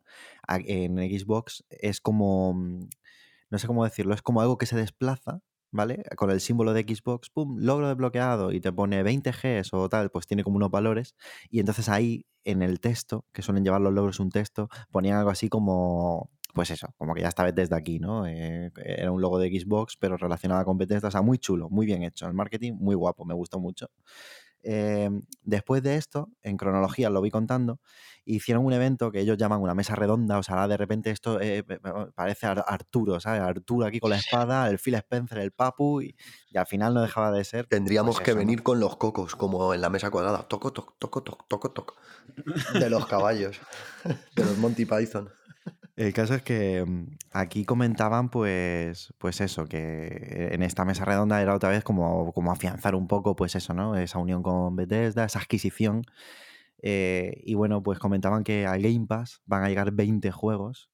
En 0.49 0.97
Xbox 0.99 1.65
es 1.71 2.01
como, 2.01 2.55
mm, 2.55 2.89
no 3.51 3.59
sé 3.59 3.67
cómo 3.67 3.85
decirlo, 3.85 4.15
es 4.15 4.23
como 4.23 4.41
algo 4.41 4.59
que 4.59 4.67
se 4.67 4.77
desplaza. 4.77 5.41
¿Vale? 5.73 6.03
Con 6.17 6.33
el 6.33 6.41
símbolo 6.41 6.73
de 6.73 6.83
Xbox, 6.83 7.31
¡pum! 7.31 7.57
Logro 7.61 7.87
desbloqueado 7.87 8.51
y 8.51 8.61
te 8.61 8.73
pone 8.73 9.05
20 9.05 9.31
Gs 9.31 9.73
o 9.73 9.89
tal, 9.89 10.11
pues 10.11 10.27
tiene 10.27 10.43
como 10.43 10.57
unos 10.57 10.73
valores. 10.73 11.15
Y 11.49 11.61
entonces 11.61 11.89
ahí 11.89 12.27
en 12.45 12.63
el 12.63 12.81
texto, 12.81 13.25
que 13.33 13.43
suelen 13.43 13.63
llevar 13.65 13.81
los 13.81 13.93
logros 13.93 14.19
un 14.19 14.31
texto, 14.31 14.69
ponían 14.91 15.19
algo 15.19 15.31
así 15.31 15.49
como, 15.49 16.29
pues 16.55 16.71
eso, 16.71 16.89
como 16.99 17.15
que 17.15 17.21
ya 17.23 17.29
esta 17.29 17.45
vez 17.45 17.55
desde 17.55 17.77
aquí, 17.77 17.99
¿no? 17.99 18.27
Eh, 18.27 18.71
era 18.77 19.11
un 19.13 19.21
logo 19.21 19.39
de 19.39 19.49
Xbox, 19.49 19.97
pero 19.99 20.17
relacionado 20.17 20.65
con 20.65 20.79
Bethesda, 20.79 21.09
o 21.09 21.11
sea, 21.11 21.23
muy 21.23 21.39
chulo, 21.39 21.69
muy 21.71 21.87
bien 21.87 22.03
hecho. 22.03 22.27
El 22.27 22.35
marketing, 22.35 22.75
muy 22.75 22.95
guapo, 22.95 23.25
me 23.25 23.35
gustó 23.35 23.59
mucho. 23.59 23.89
Eh, 24.63 25.09
después 25.43 25.83
de 25.83 25.97
esto, 25.97 26.29
en 26.43 26.59
cronología 26.59 27.09
lo 27.09 27.23
vi 27.23 27.31
contando, 27.31 27.81
hicieron 28.27 28.67
un 28.67 28.75
evento 28.75 29.11
que 29.11 29.21
ellos 29.21 29.39
llaman 29.39 29.63
una 29.63 29.75
mesa 29.75 29.95
redonda, 29.95 30.37
o 30.39 30.43
sea, 30.43 30.57
ahora 30.57 30.69
de 30.69 30.77
repente 30.77 31.11
esto 31.11 31.41
eh, 31.41 31.63
pe- 31.63 31.81
pe- 31.81 31.91
parece 32.15 32.47
Ar- 32.47 32.65
Arturo, 32.67 33.19
¿sabes? 33.21 33.41
Arturo 33.41 33.87
aquí 33.87 34.01
con 34.01 34.11
la 34.11 34.17
espada, 34.17 34.69
el 34.69 34.79
Phil 34.79 34.97
Spencer, 34.97 35.39
el 35.39 35.53
Papu, 35.53 36.03
y, 36.03 36.15
y 36.51 36.59
al 36.59 36.67
final 36.67 36.93
no 36.93 37.01
dejaba 37.01 37.33
de 37.33 37.43
ser. 37.45 37.67
Tendríamos 37.69 38.17
pues 38.17 38.25
que 38.27 38.31
eso, 38.33 38.37
¿no? 38.39 38.41
venir 38.47 38.63
con 38.63 38.81
los 38.81 38.97
cocos, 38.99 39.35
como 39.35 39.73
en 39.73 39.81
la 39.81 39.89
mesa 39.89 40.11
cuadrada. 40.11 40.43
Toco, 40.47 40.75
toco, 40.75 40.95
toco, 40.99 41.23
toco, 41.23 41.47
toco, 41.49 41.71
toco. 41.71 41.95
De 42.79 42.91
los 42.91 43.07
caballos. 43.07 43.59
De 44.37 44.45
los 44.45 44.59
Monty 44.59 44.85
Python. 44.85 45.31
El 46.01 46.15
caso 46.15 46.35
es 46.35 46.41
que 46.43 46.83
mm, 46.83 47.19
aquí 47.33 47.67
comentaban, 47.67 48.31
pues, 48.31 49.13
pues 49.19 49.43
eso, 49.43 49.67
que 49.67 50.49
en 50.51 50.63
esta 50.63 50.87
mesa 50.87 51.05
redonda 51.05 51.43
era 51.43 51.55
otra 51.55 51.69
vez 51.69 51.85
como, 51.85 52.33
como 52.33 52.51
afianzar 52.51 52.95
un 52.95 53.07
poco, 53.07 53.37
pues 53.37 53.55
eso, 53.55 53.75
¿no? 53.75 53.95
Esa 53.95 54.19
unión 54.19 54.43
con 54.43 54.77
Bethesda, 54.77 55.27
esa 55.27 55.41
adquisición. 55.41 56.05
Eh, 56.81 57.43
y 57.45 57.53
bueno, 57.53 57.83
pues 57.83 57.99
comentaban 57.99 58.45
que 58.45 58.67
al 58.67 58.81
Game 58.81 59.07
Pass 59.07 59.43
van 59.45 59.63
a 59.63 59.69
llegar 59.69 59.93
20 59.93 60.31
juegos. 60.31 60.89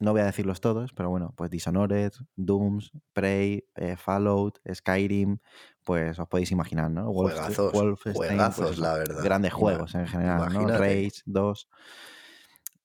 No 0.00 0.10
voy 0.10 0.22
a 0.22 0.24
decirlos 0.24 0.60
todos, 0.60 0.92
pero 0.92 1.08
bueno, 1.08 1.34
pues 1.36 1.50
Dishonored, 1.50 2.14
Dooms, 2.34 2.90
Prey, 3.12 3.64
eh, 3.76 3.94
Fallout, 3.96 4.58
Skyrim, 4.74 5.38
pues 5.84 6.18
os 6.18 6.26
podéis 6.26 6.50
imaginar, 6.50 6.90
¿no? 6.90 7.12
Juegazos, 7.12 7.72
Wolfenstein, 7.72 8.30
juegazos, 8.30 8.66
pues, 8.66 8.78
la 8.80 8.94
verdad. 8.94 9.22
Grandes 9.22 9.52
juegos 9.52 9.94
en 9.94 10.08
general, 10.08 10.52
¿no? 10.52 10.66
Rage 10.66 11.22
2. 11.26 11.68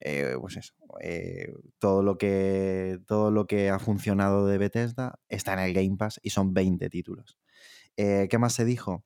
Eh, 0.06 0.36
pues 0.40 0.58
eso. 0.58 0.74
eh, 1.02 1.54
todo, 1.80 2.04
lo 2.04 2.18
que, 2.18 3.00
todo 3.08 3.32
lo 3.32 3.48
que 3.48 3.70
ha 3.70 3.80
funcionado 3.80 4.46
de 4.48 4.58
Bethesda 4.58 5.20
está 5.30 5.54
en 5.54 5.60
el 5.60 5.74
Game 5.74 5.96
Pass 5.98 6.20
y 6.22 6.32
son 6.32 6.54
20 6.54 6.90
títulos. 6.90 7.38
Eh, 7.96 8.28
¿Qué 8.30 8.38
más 8.38 8.54
se 8.54 8.66
dijo? 8.66 9.06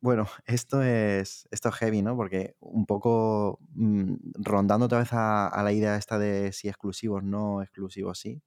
Bueno, 0.00 0.26
esto 0.46 0.82
es, 0.82 1.46
esto 1.50 1.68
es 1.68 1.74
heavy, 1.74 2.00
¿no? 2.00 2.16
Porque 2.16 2.56
un 2.60 2.86
poco 2.86 3.58
mm, 3.74 4.14
rondando 4.36 4.86
otra 4.86 5.00
vez 5.00 5.12
a, 5.12 5.48
a 5.48 5.62
la 5.62 5.72
idea 5.72 5.96
esta 5.96 6.18
de 6.18 6.52
si 6.52 6.68
exclusivos 6.68 7.22
no, 7.22 7.62
exclusivos 7.62 8.18
sí. 8.18 8.42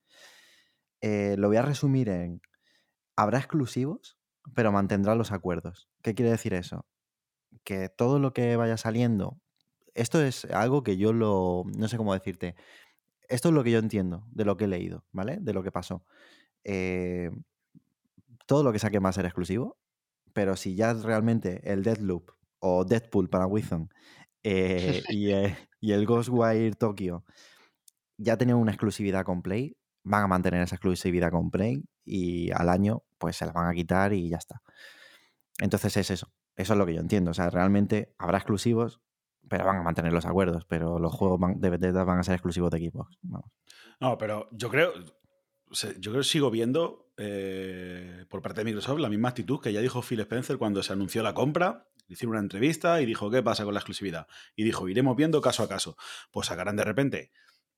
lo 1.02 1.48
voy 1.48 1.58
a 1.58 1.62
resumir 1.62 2.10
en, 2.10 2.42
habrá 3.16 3.38
exclusivos, 3.38 4.18
pero 4.56 4.72
mantendrá 4.72 5.14
los 5.14 5.32
acuerdos. 5.32 5.88
¿Qué 6.02 6.16
quiere 6.16 6.32
decir 6.32 6.56
eso? 6.56 6.88
Que 7.64 7.90
todo 7.90 8.20
lo 8.20 8.34
que 8.34 8.56
vaya 8.56 8.78
saliendo, 8.78 9.40
esto 9.94 10.22
es 10.22 10.46
algo 10.46 10.84
que 10.84 10.98
yo 10.98 11.14
lo, 11.14 11.64
no 11.78 11.88
sé 11.88 11.98
cómo 11.98 12.14
decirte, 12.14 12.56
esto 13.28 13.50
es 13.50 13.56
lo 13.56 13.64
que 13.64 13.72
yo 13.72 13.80
entiendo 13.80 14.26
de 14.32 14.46
lo 14.46 14.58
que 14.58 14.66
he 14.66 14.68
leído, 14.68 15.06
¿vale? 15.12 15.38
De 15.40 15.54
lo 15.54 15.64
que 15.64 15.72
pasó. 15.72 16.04
Eh, 16.64 17.32
todo 18.46 18.64
lo 18.64 18.72
que 18.72 18.80
saque 18.80 19.00
va 19.00 19.10
a 19.10 19.14
ser 19.14 19.26
exclusivo, 19.26 19.78
pero 20.34 20.56
si 20.56 20.76
ya 20.76 20.94
realmente 20.94 21.62
el 21.72 21.84
Deathloop 21.84 22.32
o 22.60 22.86
Deadpool 22.86 23.30
para 23.30 23.46
Wizon 23.46 23.90
eh, 24.44 25.04
y, 25.10 25.32
eh, 25.32 25.56
y 25.80 25.92
el 25.92 26.06
Ghostwire 26.06 26.76
Tokyo 26.76 27.24
ya 28.18 28.38
tenían 28.38 28.58
una 28.58 28.72
exclusividad 28.72 29.24
con 29.24 29.42
Play, 29.42 29.78
van 30.04 30.24
a 30.24 30.28
mantener 30.28 30.64
esa 30.64 30.76
exclusividad 30.76 31.32
con 31.32 31.52
Play 31.52 31.84
y 32.04 32.52
al 32.52 32.70
año 32.70 33.04
pues 33.18 33.38
se 33.38 33.46
la 33.46 33.52
van 33.52 33.68
a 33.68 33.74
quitar 33.74 34.14
y 34.14 34.30
ya 34.30 34.38
está. 34.38 34.62
Entonces 35.60 35.96
es 35.98 36.10
eso, 36.10 36.32
eso 36.56 36.74
es 36.74 36.80
lo 36.80 36.86
que 36.86 36.94
yo 36.94 37.02
entiendo. 37.02 37.32
O 37.32 37.34
sea, 37.34 37.50
realmente 37.50 38.14
habrá 38.18 38.38
exclusivos, 38.40 39.02
pero 39.50 39.66
van 39.66 39.78
a 39.78 39.84
mantener 39.84 40.14
los 40.14 40.26
acuerdos, 40.26 40.66
pero 40.66 41.00
los 41.00 41.14
juegos 41.14 41.40
van- 41.40 41.60
de 41.60 41.70
Bethesda 41.70 42.04
van 42.04 42.20
a 42.20 42.24
ser 42.24 42.36
exclusivos 42.36 42.72
de 42.72 42.80
Xbox. 42.90 43.18
Vamos. 43.22 43.52
No, 44.00 44.18
pero 44.18 44.48
yo 44.52 44.70
creo, 44.70 44.94
yo 44.94 46.12
creo 46.12 46.14
que 46.18 46.24
sigo 46.24 46.50
viendo 46.52 47.12
eh, 47.18 48.26
por 48.30 48.42
parte 48.42 48.62
de 48.62 48.66
Microsoft 48.66 49.00
la 49.00 49.10
misma 49.10 49.30
actitud 49.30 49.60
que 49.60 49.74
ya 49.74 49.82
dijo 49.82 50.02
Phil 50.02 50.22
Spencer 50.22 50.58
cuando 50.58 50.82
se 50.84 50.94
anunció 50.94 51.22
la 51.24 51.34
compra. 51.34 51.88
Le 52.08 52.14
hicieron 52.14 52.32
una 52.32 52.40
entrevista 52.42 53.02
y 53.02 53.06
dijo, 53.06 53.30
¿qué 53.30 53.44
pasa 53.44 53.66
con 53.66 53.74
la 53.74 53.80
exclusividad? 53.82 54.26
Y 54.56 54.64
dijo, 54.64 54.88
iremos 54.90 55.16
viendo 55.16 55.42
caso 55.42 55.62
a 55.64 55.68
caso. 55.70 55.96
Pues 56.32 56.48
sacarán 56.48 56.76
de 56.76 56.84
repente 56.84 57.32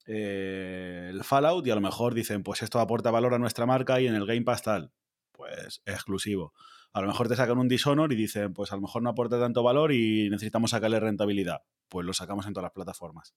eh, 0.06 1.10
el 1.12 1.24
Fallout 1.24 1.66
y 1.68 1.72
a 1.72 1.76
lo 1.76 1.82
mejor 1.82 2.14
dicen, 2.14 2.44
pues 2.44 2.62
esto 2.62 2.80
aporta 2.80 3.12
valor 3.12 3.34
a 3.34 3.40
nuestra 3.40 3.66
marca 3.66 4.00
y 4.00 4.08
en 4.08 4.16
el 4.16 4.26
Game 4.26 4.44
Pass 4.44 4.64
tal. 4.64 4.92
Pues 5.32 5.82
exclusivo. 5.86 6.54
A 6.94 7.02
lo 7.02 7.08
mejor 7.08 7.28
te 7.30 7.36
sacan 7.36 7.58
un 7.58 7.68
Dishonor 7.70 8.12
y 8.12 8.16
dicen, 8.16 8.54
pues 8.54 8.72
a 8.72 8.76
lo 8.76 8.82
mejor 8.82 9.02
no 9.02 9.10
aporta 9.10 9.40
tanto 9.40 9.64
valor 9.64 9.94
y 9.94 10.30
necesitamos 10.30 10.72
sacarle 10.72 11.00
rentabilidad. 11.00 11.62
Pues 11.88 12.06
lo 12.06 12.14
sacamos 12.14 12.46
en 12.48 12.54
todas 12.54 12.66
las 12.66 12.74
plataformas. 12.74 13.34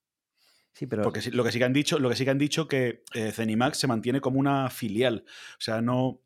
Sí, 0.73 0.87
pero 0.87 1.03
Porque 1.03 1.21
lo 1.31 1.43
que 1.43 1.51
sí 1.53 1.59
que 1.59 1.63
han 1.65 1.71
dicho, 1.73 1.99
lo 1.99 2.09
que 2.09 2.15
sí 2.17 2.25
que 2.25 2.31
han 2.31 2.37
dicho 2.37 2.67
que 2.67 3.03
eh, 3.13 3.31
Zenimax 3.31 3.77
se 3.77 3.87
mantiene 3.87 4.19
como 4.19 4.39
una 4.39 4.69
filial. 4.69 5.23
O 5.53 5.61
sea, 5.61 5.81
no, 5.81 6.21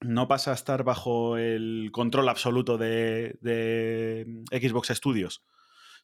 no 0.00 0.28
pasa 0.28 0.52
a 0.52 0.54
estar 0.54 0.82
bajo 0.82 1.36
el 1.36 1.90
control 1.92 2.28
absoluto 2.30 2.78
de, 2.78 3.38
de 3.42 4.42
Xbox 4.50 4.88
Studios, 4.88 5.44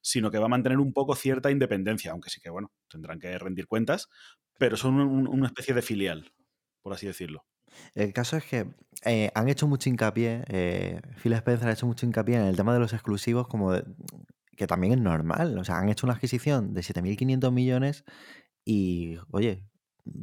sino 0.02 0.30
que 0.30 0.38
va 0.38 0.44
a 0.46 0.48
mantener 0.50 0.78
un 0.78 0.92
poco 0.92 1.14
cierta 1.16 1.50
independencia, 1.50 2.12
aunque 2.12 2.28
sí 2.30 2.40
que, 2.42 2.50
bueno, 2.50 2.72
tendrán 2.88 3.18
que 3.18 3.38
rendir 3.38 3.66
cuentas, 3.66 4.08
pero 4.58 4.76
son 4.76 5.00
un- 5.00 5.26
una 5.26 5.46
especie 5.46 5.72
de 5.74 5.82
filial, 5.82 6.32
por 6.82 6.92
así 6.92 7.06
decirlo. 7.06 7.46
El 7.94 8.12
caso 8.12 8.36
es 8.36 8.44
que 8.44 8.66
eh, 9.04 9.30
han 9.34 9.48
hecho 9.48 9.66
mucho 9.68 9.88
hincapié, 9.88 10.44
eh, 10.48 11.00
Phil 11.22 11.32
Spencer 11.34 11.68
ha 11.68 11.72
hecho 11.72 11.86
mucho 11.86 12.06
hincapié 12.06 12.36
en 12.36 12.42
el 12.42 12.56
tema 12.56 12.72
de 12.74 12.80
los 12.80 12.92
exclusivos, 12.92 13.48
como 13.48 13.72
de- 13.72 13.84
que 14.56 14.66
también 14.66 14.92
es 14.94 15.00
normal. 15.00 15.58
O 15.58 15.64
sea, 15.64 15.78
han 15.78 15.88
hecho 15.88 16.06
una 16.06 16.14
adquisición 16.14 16.74
de 16.74 16.82
7.500 16.82 17.52
millones 17.52 18.04
y, 18.64 19.18
oye, 19.30 19.64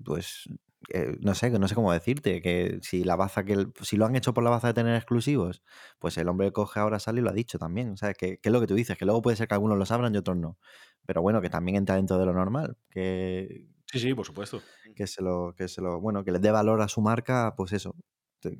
pues 0.05 0.49
eh, 0.93 1.17
no 1.21 1.33
sé, 1.35 1.49
no 1.51 1.67
sé 1.67 1.75
cómo 1.75 1.91
decirte, 1.91 2.41
que 2.41 2.79
si 2.83 3.03
la 3.03 3.15
baza 3.15 3.43
que 3.43 3.53
el- 3.53 3.73
si 3.81 3.97
lo 3.97 4.05
han 4.05 4.15
hecho 4.15 4.33
por 4.33 4.43
la 4.43 4.51
baza 4.51 4.67
de 4.67 4.73
tener 4.75 4.95
exclusivos, 4.95 5.63
pues 5.99 6.17
el 6.17 6.27
hombre 6.29 6.51
coge 6.51 6.79
ahora 6.79 6.99
sale 6.99 7.21
y 7.21 7.23
lo 7.23 7.29
ha 7.31 7.33
dicho 7.33 7.57
también. 7.59 7.89
O 7.91 7.97
sea, 7.97 8.13
que, 8.13 8.39
es 8.43 8.51
lo 8.51 8.61
que 8.61 8.67
tú 8.67 8.75
dices, 8.75 8.97
que 8.97 9.05
luego 9.05 9.21
puede 9.21 9.35
ser 9.37 9.47
que 9.47 9.55
algunos 9.55 9.77
lo 9.77 9.85
sabrán 9.85 10.13
y 10.15 10.17
otros 10.17 10.37
no. 10.37 10.57
Pero 11.05 11.21
bueno, 11.21 11.41
que 11.41 11.49
también 11.49 11.77
entra 11.77 11.95
dentro 11.95 12.17
de 12.19 12.25
lo 12.25 12.33
normal, 12.33 12.77
que, 12.89 13.65
Sí, 13.91 13.99
sí, 13.99 14.13
por 14.13 14.25
supuesto. 14.25 14.61
que 14.95 15.07
se 15.07 15.21
lo, 15.21 15.53
que 15.55 15.67
se 15.67 15.81
lo, 15.81 15.99
bueno, 15.99 16.23
que 16.23 16.31
les 16.31 16.41
dé 16.41 16.51
valor 16.51 16.81
a 16.81 16.87
su 16.87 17.01
marca, 17.01 17.53
pues 17.55 17.73
eso, 17.73 17.95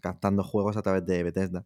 captando 0.01 0.43
juegos 0.43 0.77
a 0.77 0.81
través 0.81 1.05
de 1.05 1.23
Bethesda. 1.23 1.65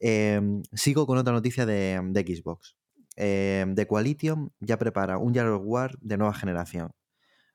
Em, 0.00 0.62
sigo 0.72 1.06
con 1.06 1.18
otra 1.18 1.32
noticia 1.32 1.66
de, 1.66 2.00
Xbox. 2.26 2.76
Em, 3.16 3.74
The 3.74 3.86
Coalition 3.86 4.52
ya 4.60 4.78
prepara 4.78 5.18
un 5.18 5.34
Gears 5.34 5.50
of 5.50 5.62
War 5.64 5.98
de 6.00 6.16
nueva 6.18 6.34
generación. 6.34 6.92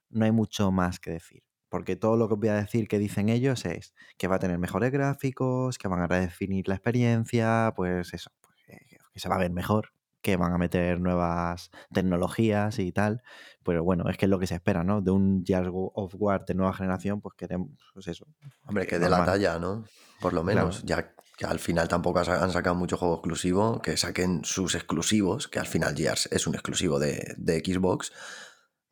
No 0.09 0.25
hay 0.25 0.31
mucho 0.31 0.71
más 0.71 0.99
que 0.99 1.11
decir. 1.11 1.43
Porque 1.69 1.95
todo 1.95 2.17
lo 2.17 2.27
que 2.27 2.35
os 2.35 2.39
voy 2.39 2.49
a 2.49 2.55
decir 2.55 2.87
que 2.87 2.99
dicen 2.99 3.29
ellos 3.29 3.65
es 3.65 3.95
que 4.17 4.27
va 4.27 4.35
a 4.37 4.39
tener 4.39 4.59
mejores 4.59 4.91
gráficos, 4.91 5.77
que 5.77 5.87
van 5.87 6.01
a 6.01 6.07
redefinir 6.07 6.67
la 6.67 6.75
experiencia, 6.75 7.73
pues 7.75 8.13
eso, 8.13 8.31
pues, 8.41 8.55
que- 8.65 8.97
que 9.13 9.19
se 9.19 9.29
va 9.29 9.35
a 9.35 9.39
ver 9.39 9.51
mejor, 9.51 9.91
que 10.23 10.37
van 10.37 10.53
a 10.53 10.57
meter 10.57 10.99
nuevas 10.99 11.69
tecnologías 11.93 12.79
y 12.79 12.91
tal. 12.91 13.21
Pero 13.63 13.83
bueno, 13.83 14.09
es 14.09 14.17
que 14.17 14.25
es 14.25 14.29
lo 14.29 14.39
que 14.39 14.47
se 14.47 14.55
espera, 14.55 14.83
¿no? 14.83 15.01
De 15.01 15.11
un 15.11 15.43
Gears 15.45 15.69
of 15.71 16.15
War 16.17 16.45
de 16.45 16.55
nueva 16.55 16.73
generación, 16.73 17.21
pues 17.21 17.35
queremos, 17.37 17.69
pues 17.93 18.07
eso. 18.07 18.25
Hombre, 18.65 18.87
que 18.87 18.97
de 18.97 19.09
la 19.09 19.23
talla, 19.23 19.59
¿no? 19.59 19.85
Por 20.19 20.33
lo 20.33 20.41
Claro. 20.43 20.57
menos, 20.67 20.83
ya 20.83 21.13
que 21.37 21.45
al 21.45 21.59
final 21.59 21.87
tampoco 21.87 22.19
han 22.19 22.51
sacado 22.51 22.75
mucho 22.75 22.97
juego 22.97 23.15
exclusivo, 23.15 23.81
que 23.81 23.97
saquen 23.97 24.41
sus 24.43 24.75
exclusivos, 24.75 25.47
que 25.47 25.59
al 25.59 25.67
final 25.67 25.95
Gears 25.95 26.27
es 26.31 26.47
un 26.47 26.53
exclusivo 26.55 26.99
de, 26.99 27.33
de 27.37 27.59
Xbox, 27.59 28.11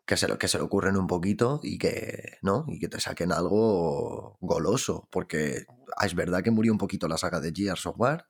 que 0.05 0.17
se, 0.17 0.27
lo, 0.27 0.37
que 0.37 0.47
se 0.47 0.57
lo 0.57 0.65
ocurren 0.65 0.97
un 0.97 1.07
poquito 1.07 1.59
y 1.63 1.77
que, 1.77 2.37
¿no? 2.41 2.65
Y 2.67 2.79
que 2.79 2.87
te 2.89 2.99
saquen 2.99 3.31
algo 3.31 4.37
goloso, 4.41 5.07
porque 5.11 5.65
ah, 5.95 6.05
es 6.05 6.15
verdad 6.15 6.41
que 6.43 6.51
murió 6.51 6.71
un 6.73 6.79
poquito 6.79 7.07
la 7.07 7.17
saga 7.17 7.39
de 7.39 7.53
Gears 7.55 7.85
of 7.85 7.95
War, 7.97 8.25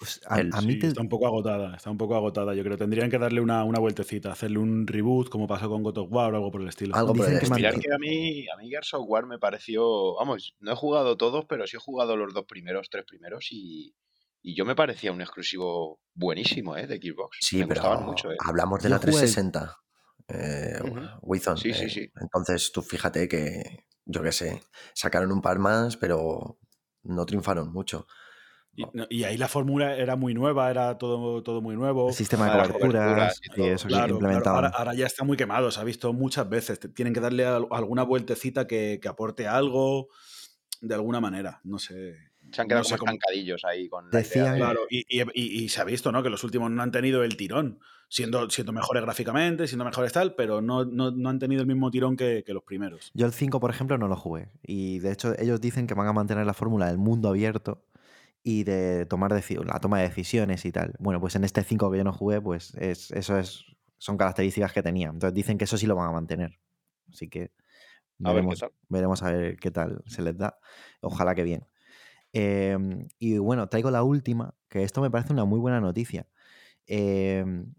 Pues 0.00 0.18
a, 0.26 0.40
El- 0.40 0.50
a 0.54 0.62
mí 0.62 0.72
Sí, 0.72 0.78
te- 0.78 0.86
está 0.86 1.02
un 1.02 1.10
poco 1.10 1.26
agotada, 1.26 1.76
está 1.76 1.90
un 1.90 1.98
poco 1.98 2.16
agotada. 2.16 2.54
Yo 2.54 2.62
creo 2.64 2.76
que 2.78 2.84
tendrían 2.84 3.10
que 3.10 3.18
darle 3.18 3.42
una, 3.42 3.64
una 3.64 3.78
vueltecita, 3.78 4.32
hacerle 4.32 4.58
un 4.58 4.86
reboot 4.86 5.28
como 5.28 5.46
pasó 5.46 5.68
con 5.68 5.82
God 5.82 5.98
of 5.98 6.08
War 6.10 6.32
o 6.32 6.36
algo 6.36 6.50
por 6.50 6.62
el 6.62 6.68
estilo. 6.68 6.96
algo 6.96 7.08
por 7.12 7.26
Dicen 7.26 7.34
el 7.34 7.40
que 7.40 7.44
estilo. 7.46 7.80
Que 7.82 7.94
a 7.94 7.98
mí, 7.98 8.46
a 8.48 8.56
mí 8.56 8.70
Gears 8.70 8.94
of 8.94 9.04
War 9.06 9.26
me 9.26 9.38
pareció. 9.38 10.14
Vamos, 10.16 10.56
no 10.58 10.72
he 10.72 10.74
jugado 10.74 11.18
todos, 11.18 11.44
pero 11.46 11.66
sí 11.66 11.76
he 11.76 11.80
jugado 11.80 12.16
los 12.16 12.32
dos 12.32 12.46
primeros, 12.46 12.88
tres 12.90 13.04
primeros 13.06 13.48
y. 13.52 13.94
Y 14.42 14.54
yo 14.56 14.64
me 14.64 14.74
parecía 14.74 15.12
un 15.12 15.20
exclusivo 15.20 16.00
buenísimo, 16.14 16.74
¿eh? 16.74 16.86
De 16.86 16.96
Xbox. 16.96 17.36
Sí, 17.42 17.58
me 17.58 17.66
pero 17.66 18.00
mucho, 18.00 18.32
¿eh? 18.32 18.36
hablamos 18.42 18.82
de 18.82 18.88
Yo 18.88 18.94
la 18.94 18.98
jugué- 18.98 19.10
360. 19.10 19.76
Eh. 20.28 20.78
Wizon, 21.20 21.58
Sí, 21.58 21.74
sí, 21.74 21.84
eh, 21.84 21.90
sí. 21.90 22.10
Entonces 22.18 22.72
tú 22.72 22.80
fíjate 22.80 23.28
que, 23.28 23.84
yo 24.06 24.22
qué 24.22 24.32
sé, 24.32 24.62
sacaron 24.94 25.30
un 25.32 25.42
par 25.42 25.58
más, 25.58 25.98
pero 25.98 26.58
no 27.02 27.26
triunfaron 27.26 27.70
mucho. 27.70 28.06
Y, 28.80 28.96
no, 28.96 29.06
y 29.08 29.24
ahí 29.24 29.36
la 29.36 29.48
fórmula 29.48 29.96
era 29.96 30.16
muy 30.16 30.34
nueva, 30.34 30.70
era 30.70 30.98
todo, 30.98 31.42
todo 31.42 31.60
muy 31.60 31.74
nuevo. 31.76 32.08
el 32.08 32.14
sistema 32.14 32.46
de 32.46 32.52
coberturas 32.52 32.80
coberturas 32.80 33.40
y 33.56 33.62
eso 33.62 33.88
que 33.88 33.88
Claro, 33.88 33.88
claro, 33.88 34.14
implementaban. 34.14 34.64
ahora, 34.64 34.76
ahora 34.76 34.94
ya 34.94 35.06
está 35.06 35.24
muy 35.24 35.36
quemado, 35.36 35.70
se 35.70 35.80
ha 35.80 35.84
visto 35.84 36.12
muchas 36.12 36.48
veces. 36.48 36.80
Tienen 36.94 37.12
que 37.14 37.20
darle 37.20 37.44
al- 37.44 37.66
alguna 37.70 38.02
vueltecita 38.02 38.66
que, 38.66 38.98
que 39.00 39.08
aporte 39.08 39.46
algo 39.46 40.08
de 40.80 40.94
alguna 40.94 41.20
manera. 41.20 41.60
No 41.64 41.78
sé. 41.78 42.16
Se 42.52 42.62
han 42.62 42.68
quedado 42.68 42.82
no 42.82 42.88
como 42.88 42.98
cómo- 42.98 43.12
estancadillos 43.12 43.64
ahí 43.64 43.88
con 43.88 44.04
la 44.04 44.10
idea 44.10 44.20
Decían- 44.20 44.52
de- 44.54 44.58
Claro, 44.58 44.80
y, 44.90 44.98
y- 45.08 45.22
y- 45.34 45.64
y 45.64 45.68
se 45.68 45.80
ha 45.80 45.84
visto, 45.84 46.10
¿no? 46.10 46.22
Que 46.22 46.30
los 46.30 46.42
últimos 46.42 46.70
no 46.70 46.82
han 46.82 46.90
tenido 46.90 47.22
el 47.22 47.36
tirón, 47.36 47.78
siendo, 48.08 48.50
siendo 48.50 48.72
mejores 48.72 49.02
gráficamente, 49.04 49.68
siendo 49.68 49.84
mejores 49.84 50.12
tal, 50.12 50.34
pero 50.34 50.60
no, 50.60 50.84
no, 50.84 51.12
no 51.12 51.28
han 51.28 51.38
tenido 51.38 51.60
el 51.60 51.68
mismo 51.68 51.92
tirón 51.92 52.16
que, 52.16 52.42
que 52.44 52.52
los 52.52 52.64
primeros. 52.64 53.12
Yo 53.14 53.26
el 53.26 53.32
5, 53.32 53.60
por 53.60 53.70
ejemplo, 53.70 53.98
no 53.98 54.08
lo 54.08 54.16
jugué. 54.16 54.48
Y 54.64 54.98
de 54.98 55.12
hecho, 55.12 55.32
ellos 55.38 55.60
dicen 55.60 55.86
que 55.86 55.94
van 55.94 56.08
a 56.08 56.12
mantener 56.12 56.44
la 56.44 56.54
fórmula 56.54 56.86
del 56.88 56.98
mundo 56.98 57.28
abierto 57.28 57.84
y 58.42 58.64
de 58.64 59.06
tomar 59.06 59.32
la 59.32 59.80
toma 59.80 59.98
de 59.98 60.08
decisiones 60.08 60.64
y 60.64 60.72
tal. 60.72 60.94
Bueno, 60.98 61.20
pues 61.20 61.36
en 61.36 61.44
este 61.44 61.62
5 61.62 61.90
que 61.90 61.98
yo 61.98 62.04
no 62.04 62.12
jugué, 62.12 62.40
pues 62.40 62.74
es, 62.74 63.10
eso 63.10 63.38
es, 63.38 63.64
son 63.98 64.16
características 64.16 64.72
que 64.72 64.82
tenía. 64.82 65.08
Entonces 65.08 65.34
dicen 65.34 65.58
que 65.58 65.64
eso 65.64 65.76
sí 65.76 65.86
lo 65.86 65.96
van 65.96 66.08
a 66.08 66.12
mantener. 66.12 66.58
Así 67.12 67.28
que 67.28 67.52
A 68.24 68.32
veremos, 68.32 68.64
veremos 68.88 69.22
a 69.22 69.32
ver 69.32 69.56
qué 69.56 69.70
tal 69.70 70.02
se 70.06 70.22
les 70.22 70.36
da. 70.38 70.58
Ojalá 71.00 71.34
que 71.34 71.42
bien. 71.42 71.66
Em, 72.32 73.08
y 73.18 73.38
bueno, 73.38 73.68
traigo 73.68 73.90
la 73.90 74.02
última, 74.02 74.54
que 74.68 74.84
esto 74.84 75.00
me 75.00 75.10
parece 75.10 75.32
una 75.32 75.44
muy 75.44 75.58
buena 75.58 75.80
noticia. 75.80 76.28
Em, 76.86 77.74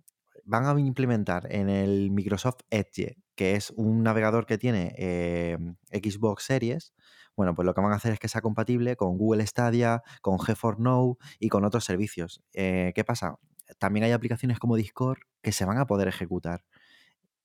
van 0.45 0.66
a 0.66 0.80
implementar 0.80 1.47
en 1.51 1.70
el 1.70 2.12
Microsoft 2.12 2.62
Edge, 2.70 3.18
que 3.36 3.55
es 3.55 3.72
un 3.72 4.03
navegador 4.03 4.45
que 4.45 4.57
tiene 4.57 4.93
eh, 4.97 5.57
Xbox 5.91 6.43
Series, 6.43 6.93
bueno, 7.36 7.55
pues 7.55 7.65
lo 7.65 7.73
que 7.73 7.82
van 7.82 7.91
a 7.93 7.95
hacer 7.95 8.13
es 8.13 8.19
que 8.19 8.27
sea 8.27 8.41
compatible 8.41 8.95
con 8.95 9.17
Google 9.17 9.45
Stadia, 9.47 10.01
con 10.21 10.39
GeForce 10.39 10.82
Now 10.82 11.17
y 11.39 11.49
con 11.49 11.65
otros 11.65 11.84
servicios. 11.86 12.41
Eh, 12.53 12.91
¿Qué 12.95 13.03
pasa? 13.03 13.38
También 13.79 14.03
hay 14.03 14.11
aplicaciones 14.11 14.59
como 14.59 14.75
Discord 14.75 15.19
que 15.41 15.51
se 15.51 15.65
van 15.65 15.77
a 15.77 15.86
poder 15.88 16.07
ejecutar. 16.07 16.65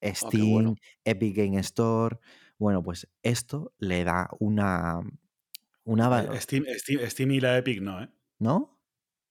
Ah, 0.02 0.10
Steam, 0.14 0.76
Epic 1.04 1.36
Game 1.36 1.58
Store. 1.60 2.18
Bueno, 2.58 2.82
pues 2.82 3.08
esto 3.22 3.72
le 3.78 4.04
da 4.04 4.28
una. 4.40 5.00
una 5.84 6.22
Eh, 6.34 6.40
Steam, 6.40 6.64
Steam- 6.76 7.08
Steam 7.08 7.30
y 7.30 7.40
la 7.40 7.56
Epic 7.58 7.80
no, 7.80 8.02
¿eh? 8.02 8.08
¿No? 8.38 8.78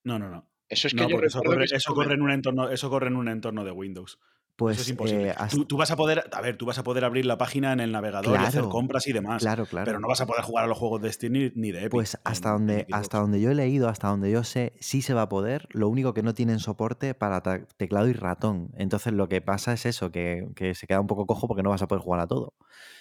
No, 0.03 0.19
no, 0.19 0.29
no. 0.29 0.49
Eso 0.69 0.87
es 0.87 0.93
que 0.93 1.01
No, 1.01 1.09
yo 1.09 1.15
porque 1.15 1.27
eso 1.27 1.41
corre, 1.43 1.67
que 1.67 1.75
eso 1.75 1.93
corre 1.93 2.13
en 2.15 2.21
un 2.21 2.31
entorno, 2.31 2.69
eso 2.69 2.89
corre 2.89 3.07
en 3.07 3.15
un 3.17 3.27
entorno 3.27 3.63
de 3.63 3.71
Windows. 3.71 4.19
Pues 4.55 4.77
eso 4.77 4.83
es 4.83 4.89
imposible. 4.91 5.27
eh, 5.27 5.31
hasta- 5.31 5.49
Tú, 5.57 5.65
tú 5.65 5.77
vas 5.77 5.91
a 5.91 5.95
poder, 5.97 6.23
a 6.31 6.41
ver, 6.41 6.55
tú 6.55 6.65
vas 6.65 6.77
a 6.79 6.83
poder 6.83 7.03
abrir 7.03 7.25
la 7.25 7.37
página 7.37 7.73
en 7.73 7.81
el 7.81 7.91
navegador 7.91 8.39
y 8.39 8.43
hacer 8.45 8.63
compras 8.69 9.05
y 9.07 9.11
demás. 9.13 9.41
claro, 9.41 9.65
claro. 9.65 9.85
Pero 9.85 9.99
no 9.99 10.07
vas 10.07 10.21
a 10.21 10.25
poder 10.25 10.43
jugar 10.43 10.63
a 10.63 10.67
los 10.67 10.77
juegos 10.77 11.01
de 11.01 11.11
Steam 11.11 11.33
ni, 11.33 11.51
ni 11.55 11.71
de 11.71 11.79
Epic. 11.79 11.91
Pues 11.91 12.17
hasta 12.23 12.49
en- 12.49 12.55
donde, 12.55 12.87
hasta 12.91 13.19
donde 13.19 13.41
yo 13.41 13.51
he 13.51 13.55
leído, 13.55 13.89
hasta 13.89 14.07
donde 14.07 14.31
yo 14.31 14.43
sé, 14.45 14.73
sí 14.79 15.01
se 15.01 15.13
va 15.13 15.23
a 15.23 15.29
poder. 15.29 15.67
Lo 15.71 15.89
único 15.89 16.13
que 16.13 16.23
no 16.23 16.33
tienen 16.33 16.59
soporte 16.59 17.13
para 17.13 17.41
teclado 17.77 18.07
y 18.07 18.13
ratón. 18.13 18.69
Entonces 18.77 19.11
lo 19.13 19.27
que 19.27 19.41
pasa 19.41 19.73
es 19.73 19.85
eso, 19.85 20.11
que, 20.11 20.47
que 20.55 20.73
se 20.73 20.87
queda 20.87 21.01
un 21.01 21.07
poco 21.07 21.25
cojo 21.25 21.47
porque 21.47 21.63
no 21.63 21.71
vas 21.71 21.81
a 21.81 21.87
poder 21.87 22.01
jugar 22.03 22.21
a 22.21 22.27
todo. 22.27 22.53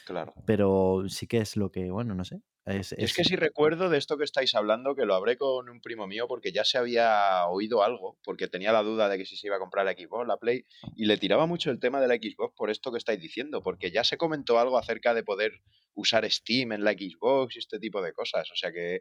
Claro. 0.06 0.34
Pero 0.44 1.04
sí 1.08 1.26
que 1.26 1.38
es 1.38 1.56
lo 1.56 1.70
que, 1.70 1.90
bueno, 1.90 2.14
no 2.14 2.24
sé. 2.24 2.40
Es, 2.66 2.92
Y 2.92 3.04
es 3.04 3.10
es- 3.10 3.14
que 3.16 3.24
sí 3.24 3.36
recuerdo 3.36 3.90
de 3.90 3.98
esto 3.98 4.16
que 4.16 4.24
estáis 4.24 4.54
hablando, 4.54 4.94
que 4.94 5.04
lo 5.04 5.14
hablé 5.14 5.36
con 5.36 5.68
un 5.68 5.80
primo 5.82 6.06
mío 6.06 6.26
porque 6.26 6.50
ya 6.50 6.64
se 6.64 6.78
había 6.78 7.46
oído 7.46 7.82
algo, 7.82 8.18
porque 8.24 8.48
tenía 8.48 8.72
la 8.72 8.82
duda 8.82 9.08
de 9.10 9.18
que 9.18 9.26
si 9.26 9.36
se 9.36 9.48
iba 9.48 9.56
a 9.56 9.58
comprar 9.58 9.84
la 9.84 9.92
Xbox, 9.92 10.26
la 10.26 10.38
Play, 10.38 10.64
y 10.96 11.04
le 11.04 11.18
tiraba 11.18 11.46
mucho 11.46 11.70
el 11.70 11.78
tema 11.78 12.00
de 12.00 12.08
la 12.08 12.14
Xbox 12.14 12.54
por 12.56 12.70
esto 12.70 12.90
que 12.90 12.98
estáis 12.98 13.20
diciendo, 13.20 13.60
porque 13.62 13.90
ya 13.90 14.02
se 14.02 14.16
comentó 14.16 14.58
algo 14.58 14.78
acerca 14.78 15.12
de 15.12 15.22
poder 15.24 15.52
usar 15.94 16.30
Steam 16.30 16.72
en 16.72 16.84
la 16.84 16.92
Xbox 16.92 17.56
y 17.56 17.58
este 17.58 17.78
tipo 17.78 18.00
de 18.00 18.12
cosas. 18.14 18.50
O 18.50 18.56
sea 18.56 18.72
que 18.72 19.00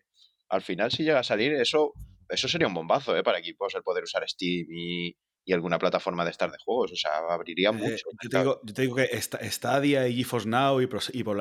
al 0.49 0.61
final 0.61 0.91
si 0.91 1.03
llega 1.03 1.19
a 1.19 1.23
salir 1.23 1.53
eso, 1.53 1.93
eso 2.29 2.47
sería 2.49 2.67
un 2.67 2.73
bombazo 2.73 3.15
¿eh? 3.15 3.23
para 3.23 3.39
Xbox 3.39 3.75
el 3.75 3.83
poder 3.83 4.03
usar 4.03 4.27
Steam 4.27 4.67
y, 4.71 5.15
y 5.45 5.53
alguna 5.53 5.77
plataforma 5.79 6.23
de 6.23 6.31
estar 6.31 6.51
de 6.51 6.57
juegos. 6.63 6.91
O 6.93 6.95
sea, 6.95 7.11
abriría 7.29 7.69
Eh, 7.69 7.73
mucho. 7.73 8.05
yo, 8.21 8.29
te 8.29 8.37
digo, 8.39 8.61
yo 8.63 8.73
te 8.73 8.81
digo 8.83 8.95
que 8.95 9.09
esta- 9.11 9.39
Stadia 9.51 10.07
y 10.07 10.15
GeForce 10.15 10.47
Now 10.47 10.81
y, 10.81 10.87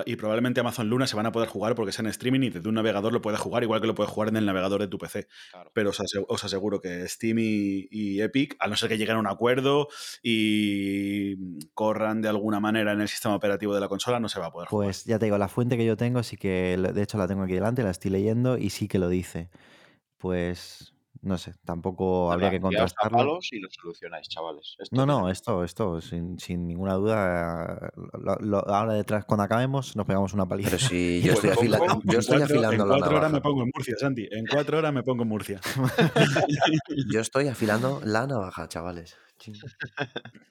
y 0.06 0.16
probablemente 0.16 0.60
Amazon 0.60 0.88
Luna 0.88 1.06
se 1.06 1.14
van 1.16 1.26
a 1.26 1.32
poder 1.32 1.48
jugar 1.48 1.74
porque 1.74 1.90
es 1.90 1.98
en 1.98 2.06
streaming 2.06 2.40
y 2.40 2.50
desde 2.50 2.68
un 2.68 2.74
navegador 2.74 3.12
lo 3.12 3.22
puedes 3.22 3.38
jugar 3.40 3.62
igual 3.62 3.80
que 3.80 3.86
lo 3.86 3.94
puedes 3.94 4.10
jugar 4.12 4.28
en 4.30 4.36
el 4.36 4.46
navegador 4.46 4.80
de 4.80 4.88
tu 4.88 4.98
PC. 4.98 5.28
Claro. 5.52 5.70
Pero 5.74 5.90
os, 5.90 6.00
ase- 6.00 6.24
os 6.26 6.44
aseguro 6.44 6.80
que 6.80 7.06
Steam 7.08 7.38
y, 7.38 7.88
y 7.90 8.20
Epic, 8.20 8.56
a 8.58 8.66
no 8.68 8.76
ser 8.76 8.88
que 8.88 8.98
lleguen 8.98 9.16
a 9.16 9.20
un 9.20 9.26
acuerdo 9.26 9.88
y 10.22 11.36
corran 11.74 12.22
de 12.22 12.28
alguna 12.28 12.60
manera 12.60 12.92
en 12.92 13.00
el 13.00 13.08
sistema 13.08 13.34
operativo 13.36 13.74
de 13.74 13.80
la 13.80 13.88
consola, 13.88 14.18
no 14.20 14.28
se 14.28 14.40
va 14.40 14.46
a 14.46 14.50
poder 14.52 14.68
jugar. 14.68 14.86
Pues 14.86 15.04
ya 15.04 15.18
te 15.18 15.26
digo, 15.26 15.38
la 15.38 15.48
fuente 15.48 15.76
que 15.76 15.84
yo 15.84 15.96
tengo 15.96 16.22
sí 16.22 16.36
que, 16.36 16.76
de 16.76 17.02
hecho 17.02 17.18
la 17.18 17.28
tengo 17.28 17.42
aquí 17.44 17.54
delante, 17.54 17.82
la 17.82 17.90
estoy 17.90 18.10
leyendo 18.10 18.58
y 18.58 18.70
sí 18.70 18.88
que 18.88 18.98
lo 18.98 19.08
dice. 19.08 19.50
Pues, 20.18 20.91
no 21.22 21.38
sé, 21.38 21.54
tampoco 21.64 22.30
habría 22.32 22.50
que 22.50 22.60
contrastarlo. 22.60 23.16
palos 23.18 23.48
y 23.52 23.60
lo 23.60 23.68
solucionáis, 23.70 24.28
chavales. 24.28 24.76
Esto 24.78 24.94
No, 24.96 25.06
no, 25.06 25.30
esto, 25.30 25.64
esto, 25.64 26.00
sin, 26.00 26.38
sin 26.38 26.66
ninguna 26.66 26.94
duda. 26.94 27.90
lo- 28.20 28.36
lo- 28.40 28.68
ahora 28.68 28.94
detrás, 28.94 29.24
cuando 29.24 29.44
acabemos, 29.44 29.96
nos 29.96 30.04
pegamos 30.04 30.34
una 30.34 30.46
paliza. 30.46 30.70
Pero 30.70 30.82
si 30.82 31.22
yo 31.24 31.32
estoy, 31.32 31.50
afila- 31.50 31.78
en 31.78 32.00
yo 32.04 32.12
en 32.14 32.18
estoy 32.18 32.38
cuatro, 32.38 32.44
afilando 32.56 32.82
en 32.84 32.88
la 32.90 32.96
cuatro 32.98 33.16
horas 33.16 33.30
me 33.30 33.38
navaja. 33.38 33.42
pongo 33.42 33.62
en 33.62 33.70
Murcia, 33.74 33.94
Santi. 33.98 34.28
En 34.30 34.46
cuatro 34.46 34.78
horas 34.78 34.92
me 34.92 35.02
pongo 35.02 35.22
en 35.22 35.28
Murcia. 35.28 35.60
Yo 37.12 37.20
estoy 37.20 37.48
afilando 37.48 38.00
la 38.04 38.26
navaja, 38.26 38.68
chavales. 38.68 39.16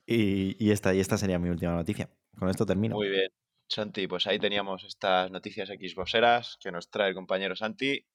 Y, 0.06 0.56
y 0.64 0.72
esta, 0.72 0.94
y 0.94 1.00
esta 1.00 1.18
sería 1.18 1.40
mi 1.40 1.50
última 1.50 1.74
noticia. 1.76 2.10
Con 2.38 2.50
esto 2.50 2.66
termino. 2.66 2.96
Muy 2.96 3.10
bien. 3.10 3.30
Santi, 3.68 4.08
pues 4.08 4.28
ahí 4.28 4.38
teníamos 4.40 4.84
estas 4.84 5.32
noticias 5.32 5.70
Xboxeras 5.70 6.58
que 6.62 6.72
nos 6.72 6.90
trae 6.90 7.10
el 7.10 7.16
compañero 7.16 7.56
Santi. 7.56 8.06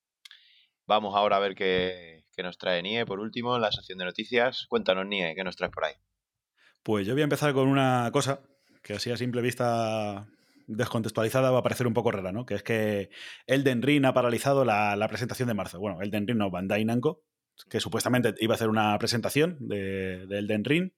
Vamos 0.86 1.14
ahora 1.16 1.36
a 1.36 1.40
ver 1.40 1.54
qué, 1.54 2.24
qué 2.34 2.42
nos 2.42 2.58
trae 2.58 2.82
Nie 2.82 3.04
por 3.06 3.20
último 3.20 3.56
en 3.56 3.62
la 3.62 3.72
sección 3.72 3.98
de 3.98 4.04
noticias. 4.04 4.66
Cuéntanos, 4.68 5.06
Nie, 5.06 5.34
¿qué 5.34 5.44
nos 5.44 5.56
traes 5.56 5.72
por 5.72 5.84
ahí? 5.84 5.94
Pues 6.82 7.06
yo 7.06 7.14
voy 7.14 7.22
a 7.22 7.24
empezar 7.24 7.52
con 7.52 7.68
una 7.68 8.08
cosa 8.12 8.40
que 8.82 8.94
así 8.94 9.10
a 9.10 9.16
simple 9.16 9.42
vista 9.42 10.28
descontextualizada 10.68 11.50
va 11.50 11.58
a 11.58 11.62
parecer 11.62 11.86
un 11.86 11.94
poco 11.94 12.10
rara, 12.12 12.32
¿no? 12.32 12.46
Que 12.46 12.54
es 12.54 12.62
que 12.62 13.10
Elden 13.46 13.82
Ring 13.82 14.04
ha 14.04 14.14
paralizado 14.14 14.64
la, 14.64 14.94
la 14.96 15.08
presentación 15.08 15.48
de 15.48 15.54
marzo. 15.54 15.80
Bueno, 15.80 16.00
Elden 16.00 16.26
Ring 16.26 16.38
no, 16.38 16.50
Bandai 16.50 16.84
Namco, 16.84 17.22
que 17.68 17.80
supuestamente 17.80 18.34
iba 18.38 18.54
a 18.54 18.56
hacer 18.56 18.68
una 18.68 18.96
presentación 18.98 19.56
de, 19.60 20.26
de 20.26 20.38
Elden 20.38 20.64
Ring. 20.64 20.92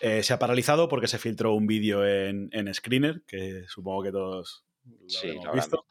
Eh, 0.00 0.22
se 0.22 0.32
ha 0.32 0.38
paralizado 0.38 0.88
porque 0.88 1.08
se 1.08 1.18
filtró 1.18 1.54
un 1.54 1.66
vídeo 1.66 2.04
en, 2.06 2.48
en 2.52 2.72
Screener, 2.74 3.22
que 3.26 3.64
supongo 3.68 4.02
que 4.02 4.12
todos 4.12 4.64
lo 4.84 5.08
Sí, 5.08 5.28
visto. 5.30 5.52
visto. 5.52 5.86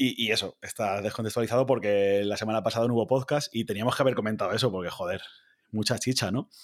Y, 0.00 0.26
y 0.26 0.30
eso, 0.30 0.56
está 0.62 1.02
descontextualizado 1.02 1.66
porque 1.66 2.22
la 2.24 2.36
semana 2.36 2.62
pasada 2.62 2.86
no 2.86 2.94
hubo 2.94 3.08
podcast 3.08 3.52
y 3.52 3.64
teníamos 3.64 3.96
que 3.96 4.02
haber 4.04 4.14
comentado 4.14 4.52
eso, 4.52 4.70
porque 4.70 4.90
joder, 4.90 5.20
mucha 5.72 5.98
chicha, 5.98 6.30
¿no? 6.30 6.48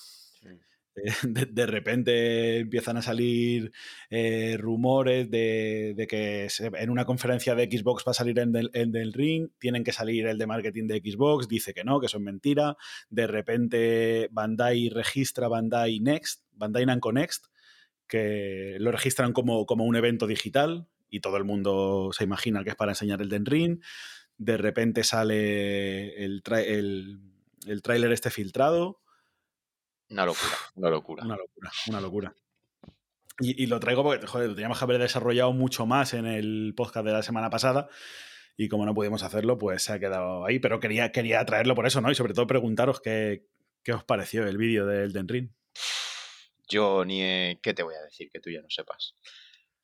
Eh, 0.97 1.11
De, 1.25 1.47
de 1.47 1.67
repente 1.67 2.59
empiezan 2.61 2.97
a 2.97 3.03
salir 3.03 3.73
eh, 4.11 4.57
rumores 4.57 5.29
de, 5.29 5.93
de 5.97 6.07
que 6.07 6.49
se- 6.49 6.71
en 6.73 6.89
una 6.89 7.05
conferencia 7.05 7.57
de 7.57 7.65
Xbox 7.65 8.05
va 8.07 8.13
a 8.13 8.15
salir 8.15 8.39
el 8.39 8.53
del, 8.53 8.71
el 8.75 8.93
del 8.93 9.13
ring, 9.13 9.49
tienen 9.59 9.83
que 9.83 9.91
salir 9.91 10.29
el 10.29 10.39
de 10.39 10.47
marketing 10.47 10.87
de 10.87 11.01
Xbox, 11.05 11.49
dice 11.49 11.75
que 11.75 11.83
no, 11.83 11.99
que 11.99 12.07
eso 12.07 12.19
es 12.19 12.23
mentira. 12.23 12.77
De 13.11 13.27
repente 13.27 14.29
Bandai 14.31 14.89
registra 14.89 15.49
Bandai 15.49 15.99
Next, 15.99 16.45
Bandai 16.53 16.87
Namco 16.87 17.11
Next, 17.13 17.47
que 18.07 18.77
lo 18.79 18.93
registran 18.93 19.33
como, 19.33 19.67
como 19.67 19.83
un 19.87 19.97
evento 19.97 20.29
digital 20.29 20.87
y 21.15 21.21
todo 21.21 21.37
el 21.37 21.45
mundo 21.45 22.11
se 22.13 22.25
imagina 22.25 22.65
que 22.65 22.71
es 22.71 22.77
para 22.77 22.91
enseñar 22.91 23.23
el 23.23 23.29
Den 23.29 23.47
Ring. 23.47 23.81
De 24.37 24.57
repente 24.57 25.05
sale 25.05 26.25
el, 26.25 26.43
el, 26.51 27.21
el 27.69 27.83
tráiler 27.83 28.11
este 28.11 28.31
filtrado. 28.31 29.01
Una 30.11 30.27
locura, 30.27 30.57
una 30.75 30.91
locura. 30.91 31.25
Una 31.25 31.37
locura, 31.37 31.71
una 31.87 32.01
locura. 32.01 32.35
Y, 33.39 33.63
y 33.63 33.67
lo 33.67 33.79
traigo 33.79 34.03
porque, 34.03 34.27
joder, 34.27 34.49
lo 34.49 34.55
teníamos 34.57 34.77
que 34.77 34.85
haber 34.85 34.99
desarrollado 34.99 35.53
mucho 35.53 35.87
más 35.87 36.15
en 36.15 36.27
el 36.27 36.75
podcast 36.77 37.07
de 37.07 37.13
la 37.13 37.23
semana 37.23 37.49
pasada. 37.49 37.89
Y 38.57 38.69
como 38.69 38.85
no 38.85 38.93
pudimos 38.93 39.23
hacerlo, 39.23 39.57
pues 39.57 39.85
se 39.85 39.93
ha 39.93 40.01
quedado 40.01 40.45
ahí. 40.45 40.59
Pero 40.59 40.81
quería, 40.81 41.13
quería 41.13 41.45
traerlo 41.45 41.77
por 41.77 41.87
eso, 41.87 42.01
¿no? 42.01 42.11
Y 42.11 42.17
sobre 42.17 42.35
todo 42.35 42.49
preguntaros 42.49 43.01
qué, 43.01 43.47
qué 43.85 43.93
os 43.93 44.03
pareció 44.03 44.49
el 44.49 44.59
vídeo 44.59 44.85
del 44.85 45.13
Den 45.13 45.29
Ring. 45.29 45.51
Yo, 46.69 47.05
Nie, 47.05 47.61
¿qué 47.63 47.73
te 47.73 47.85
voy 47.85 47.95
a 47.95 48.03
decir 48.03 48.31
que 48.33 48.41
tú 48.41 48.51
ya 48.51 48.63
no 48.63 48.69
sepas? 48.69 49.15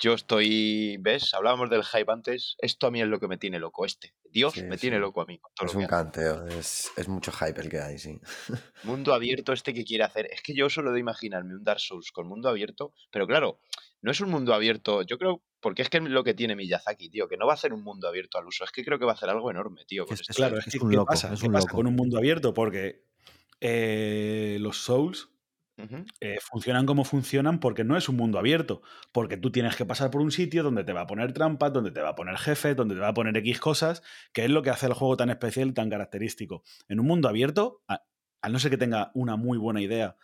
Yo 0.03 0.14
estoy, 0.14 0.96
¿ves? 1.01 1.34
Hablábamos 1.34 1.68
del 1.68 1.84
hype 1.84 2.11
antes. 2.11 2.57
Esto 2.59 2.86
a 2.86 2.90
mí 2.90 3.03
es 3.03 3.07
lo 3.09 3.20
que 3.20 3.28
me 3.28 3.36
tiene 3.36 3.59
loco, 3.59 3.84
este. 3.84 4.14
Dios 4.30 4.55
Sí, 4.55 4.62
me 4.62 4.76
sí. 4.76 4.82
tiene 4.82 4.98
loco 4.98 5.20
a 5.20 5.26
mí. 5.26 5.38
con 5.38 5.53
todo 5.55 5.66
Es 5.66 5.74
lo 5.74 5.80
un 5.80 5.84
que 5.84 5.90
canteo, 5.90 6.46
es, 6.46 6.90
es 6.96 7.07
mucho 7.09 7.30
hype 7.32 7.61
el 7.61 7.68
que 7.68 7.80
hay, 7.80 7.98
sí. 7.98 8.18
mundo 8.84 9.12
abierto 9.12 9.53
este 9.53 9.74
que 9.74 9.84
quiere 9.84 10.05
hacer. 10.05 10.26
Es 10.32 10.40
que 10.42 10.55
yo 10.55 10.70
solo 10.70 10.92
de 10.92 11.01
imaginarme 11.01 11.55
un 11.55 11.64
Dark 11.64 11.80
Souls 11.80 12.12
con 12.12 12.26
mundo 12.28 12.48
abierto, 12.48 12.94
pero 13.11 13.26
claro, 13.26 13.61
no 14.01 14.11
es 14.11 14.20
un 14.22 14.30
mundo 14.30 14.55
abierto, 14.55 15.03
yo 15.03 15.18
creo, 15.18 15.42
porque 15.61 15.82
es 15.82 15.90
que 15.90 15.98
es 15.98 16.05
lo 16.05 16.24
que 16.24 16.32
tiene 16.32 16.57
Miyazaki, 16.57 17.11
tío, 17.11 17.28
que 17.28 17.36
no 17.36 17.44
va 17.46 17.53
a 17.53 17.57
hacer 17.57 17.74
un 17.74 17.82
mundo 17.84 18.09
abierto 18.09 18.38
al 18.38 18.46
uso, 18.46 18.64
es 18.64 18.70
que 18.70 18.82
creo 18.84 18.98
que 18.98 19.05
va 19.05 19.12
a 19.12 19.14
hacer 19.16 19.28
algo 19.28 19.51
enorme, 19.51 19.84
tío. 19.84 20.07
con 20.07 20.14
Es- 20.14 20.20
este 20.22 20.32
es 20.32 20.36
Claro, 20.36 20.57
es, 20.59 20.66
un 20.80 20.88
¿qué 20.90 20.96
loco, 20.96 21.11
pasa? 21.11 21.34
es 21.34 21.40
¿Qué 21.40 21.46
un 21.46 21.53
pasa 21.53 21.66
loco. 21.66 21.76
con 21.76 21.86
un 21.86 21.94
mundo 21.96 22.16
abierto? 22.16 22.55
Porque 22.55 23.05
eh, 23.61 24.57
los 24.61 24.78
Souls 24.78 25.28
Eh, 26.20 26.38
funcionan 26.40 26.86
como 26.86 27.04
funcionan 27.04 27.60
porque 27.60 27.84
no 27.84 27.96
es 27.96 28.08
un 28.08 28.16
mundo 28.16 28.38
abierto. 28.38 28.82
Porque 29.12 29.36
tú 29.36 29.50
tienes 29.50 29.76
que 29.76 29.84
pasar 29.86 30.10
por 30.10 30.20
un 30.20 30.30
sitio 30.30 30.62
donde 30.62 30.84
te 30.84 30.92
va 30.92 31.02
a 31.02 31.06
poner 31.06 31.32
trampas, 31.32 31.72
donde 31.72 31.90
te 31.90 32.00
va 32.00 32.10
a 32.10 32.14
poner 32.14 32.36
jefes, 32.36 32.76
donde 32.76 32.94
te 32.94 33.00
va 33.00 33.08
a 33.08 33.14
poner 33.14 33.36
X 33.36 33.60
cosas, 33.60 34.02
que 34.32 34.44
es 34.44 34.50
lo 34.50 34.62
que 34.62 34.70
hace 34.70 34.86
el 34.86 34.94
juego 34.94 35.16
tan 35.16 35.30
especial 35.30 35.68
y 35.68 35.72
tan 35.72 35.90
característico. 35.90 36.62
En 36.88 37.00
un 37.00 37.06
mundo 37.06 37.28
abierto, 37.28 37.82
a, 37.88 38.02
a 38.42 38.48
no 38.48 38.58
ser 38.58 38.70
que 38.70 38.78
tenga 38.78 39.10
una 39.14 39.36
muy 39.36 39.58
buena 39.58 39.80
idea 39.80 40.16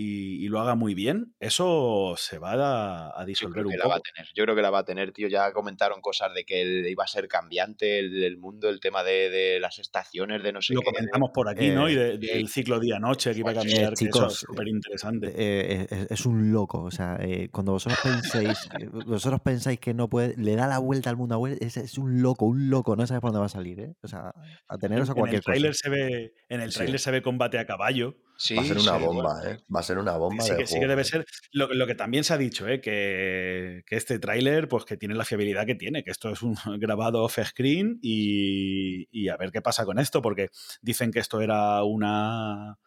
y, 0.00 0.44
y 0.44 0.48
lo 0.48 0.60
haga 0.60 0.74
muy 0.74 0.94
bien, 0.94 1.34
eso 1.40 2.14
se 2.16 2.38
va 2.38 2.52
a, 2.52 3.08
a 3.10 3.20
Yo 3.20 3.26
disolver 3.26 3.52
creo 3.62 3.66
un 3.66 3.70
que 3.72 3.78
la 3.78 3.86
va 3.88 3.94
a 3.94 3.96
poco. 3.98 4.10
tener, 4.14 4.28
yo 4.34 4.44
creo 4.44 4.56
que 4.56 4.62
la 4.62 4.70
va 4.70 4.78
a 4.80 4.84
tener, 4.84 5.12
tío. 5.12 5.28
Ya 5.28 5.52
comentaron 5.52 6.00
cosas 6.00 6.32
de 6.34 6.44
que 6.44 6.62
iba 6.88 7.04
a 7.04 7.06
ser 7.06 7.28
cambiante 7.28 7.98
el, 7.98 8.22
el 8.24 8.36
mundo, 8.38 8.68
el 8.68 8.80
tema 8.80 9.02
de, 9.04 9.28
de 9.30 9.60
las 9.60 9.78
estaciones, 9.78 10.42
de 10.42 10.52
no 10.52 10.62
sé 10.62 10.74
Lo 10.74 10.80
qué. 10.80 10.86
comentamos 10.92 11.30
por 11.34 11.48
aquí, 11.48 11.70
¿no? 11.70 11.88
Eh, 11.88 11.92
Y 11.92 11.94
de- 11.96 12.12
sí. 12.12 12.18
del 12.18 12.48
ciclo 12.48 12.80
día-noche 12.80 13.32
que 13.32 13.38
iba 13.40 13.50
a 13.50 13.52
Eh, 13.52 13.56
cambiar, 13.56 13.94
que 13.94 14.04
eso 14.06 14.18
chicos, 14.18 14.32
es 14.34 14.38
súper 14.40 14.68
interesante. 14.68 15.32
Eh, 15.36 15.86
es, 15.90 16.10
es 16.10 16.26
un 16.26 16.50
loco. 16.52 16.82
O 16.82 16.90
sea, 16.90 17.18
eh, 17.20 17.48
cuando 17.50 17.72
vosotros 17.72 17.98
penséis, 18.02 18.68
eh, 18.80 18.86
vosotros 19.06 19.40
pensáis 19.42 19.78
que 19.80 19.92
no 19.94 20.08
puede, 20.08 20.34
le 20.36 20.56
da 20.56 20.66
la 20.66 20.78
vuelta 20.78 21.10
al 21.10 21.16
mundo 21.16 21.44
a 21.44 21.50
es, 21.50 21.76
es 21.76 21.98
un 21.98 22.22
loco, 22.22 22.46
un 22.46 22.70
loco, 22.70 22.96
no 22.96 23.06
sabes 23.06 23.20
por 23.20 23.30
dónde 23.30 23.40
va 23.40 23.46
a 23.46 23.50
salir, 23.50 23.80
¿eh? 23.80 23.94
O 24.02 24.08
sea, 24.08 24.32
a 24.68 24.78
teneros 24.78 25.08
a 25.10 25.12
En 25.12 25.16
el 25.16 25.20
cualquier 25.20 25.42
cosa. 25.42 25.52
tráiler 25.52 25.74
se 25.74 25.88
ve, 25.90 26.34
en 26.48 26.60
el 26.60 26.70
Sí. 26.70 26.76
tráiler 26.78 27.00
se 27.00 27.10
ve 27.10 27.22
combate 27.22 27.58
a 27.58 27.66
caballo. 27.66 28.16
Sí, 28.42 28.56
Va 28.56 28.62
a 28.62 28.64
ser 28.64 28.78
una 28.78 28.96
sí, 28.96 28.98
bomba, 28.98 29.34
bueno, 29.34 29.50
¿eh? 29.50 29.58
Va 29.74 29.80
a 29.80 29.82
ser 29.82 29.98
una 29.98 30.16
bomba 30.16 30.42
Sí 30.42 30.54
de 30.54 30.56
que, 30.56 30.66
sí 30.66 30.80
que 30.80 30.86
debe 30.86 31.02
¿eh? 31.02 31.04
ser. 31.04 31.26
Lo, 31.52 31.68
lo 31.74 31.86
que 31.86 31.94
también 31.94 32.24
se 32.24 32.32
ha 32.32 32.38
dicho, 32.38 32.66
¿eh? 32.66 32.80
que, 32.80 33.82
que 33.86 33.96
este 33.96 34.18
tráiler, 34.18 34.66
pues 34.66 34.86
que 34.86 34.96
tiene 34.96 35.14
la 35.14 35.26
fiabilidad 35.26 35.66
que 35.66 35.74
tiene, 35.74 36.02
que 36.02 36.10
esto 36.10 36.30
es 36.30 36.40
un 36.40 36.54
grabado 36.80 37.22
off-screen 37.22 37.98
y, 38.00 39.08
y 39.12 39.28
a 39.28 39.36
ver 39.36 39.50
qué 39.52 39.60
pasa 39.60 39.84
con 39.84 39.98
esto, 39.98 40.22
porque 40.22 40.48
dicen 40.80 41.10
que 41.12 41.18
esto 41.18 41.42
era 41.42 41.84
una. 41.84 42.78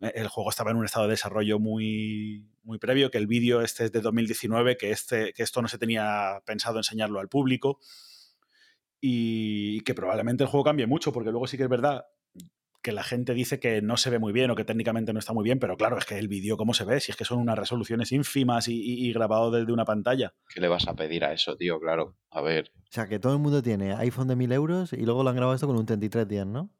eh, 0.00 0.12
el 0.14 0.28
juego 0.28 0.50
estaba 0.50 0.70
en 0.70 0.76
un 0.76 0.84
estado 0.84 1.06
de 1.06 1.12
desarrollo 1.14 1.58
muy, 1.58 2.46
muy 2.62 2.78
previo, 2.78 3.10
que 3.10 3.18
el 3.18 3.26
vídeo 3.26 3.60
este 3.60 3.86
es 3.86 3.92
de 3.92 4.02
2019, 4.02 4.76
que, 4.76 4.92
este, 4.92 5.32
que 5.32 5.42
esto 5.42 5.60
no 5.62 5.66
se 5.68 5.78
tenía 5.78 6.42
pensado 6.46 6.78
enseñarlo 6.78 7.18
al 7.18 7.28
público 7.28 7.80
y 9.00 9.80
que 9.80 9.94
probablemente 9.94 10.44
el 10.44 10.48
juego 10.48 10.62
cambie 10.64 10.86
mucho, 10.86 11.12
porque 11.12 11.30
luego 11.30 11.48
sí 11.48 11.56
que 11.56 11.64
es 11.64 11.68
verdad 11.68 12.04
que 12.82 12.92
la 12.92 13.04
gente 13.04 13.32
dice 13.32 13.60
que 13.60 13.80
no 13.80 13.96
se 13.96 14.10
ve 14.10 14.18
muy 14.18 14.32
bien 14.32 14.50
o 14.50 14.56
que 14.56 14.64
técnicamente 14.64 15.12
no 15.12 15.20
está 15.20 15.32
muy 15.32 15.44
bien, 15.44 15.58
pero 15.58 15.76
claro, 15.76 15.96
es 15.98 16.04
que 16.04 16.18
el 16.18 16.28
vídeo, 16.28 16.56
¿cómo 16.56 16.74
se 16.74 16.84
ve? 16.84 17.00
Si 17.00 17.12
es 17.12 17.16
que 17.16 17.24
son 17.24 17.38
unas 17.38 17.58
resoluciones 17.58 18.10
ínfimas 18.12 18.66
y, 18.68 19.12
grabado 19.12 19.50
desde 19.50 19.72
una 19.72 19.84
pantalla. 19.84 20.34
¿Qué 20.48 20.60
le 20.60 20.68
vas 20.68 20.88
a 20.88 20.94
pedir 20.94 21.24
a 21.24 21.32
eso, 21.32 21.56
tío? 21.56 21.78
Claro, 21.78 22.16
a 22.30 22.40
ver. 22.40 22.72
O 22.76 22.92
sea, 22.92 23.06
que 23.06 23.18
todo 23.18 23.34
el 23.34 23.38
mundo 23.38 23.62
tiene 23.62 23.94
iPhone 23.94 24.28
de 24.28 24.36
1000 24.36 24.52
euros 24.52 24.92
y 24.92 25.04
luego 25.04 25.22
lo 25.22 25.30
han 25.30 25.36
grabado 25.36 25.54
esto 25.54 25.66
con 25.66 25.76
un 25.76 25.86
3310, 25.86 26.46
¿no? 26.46 26.70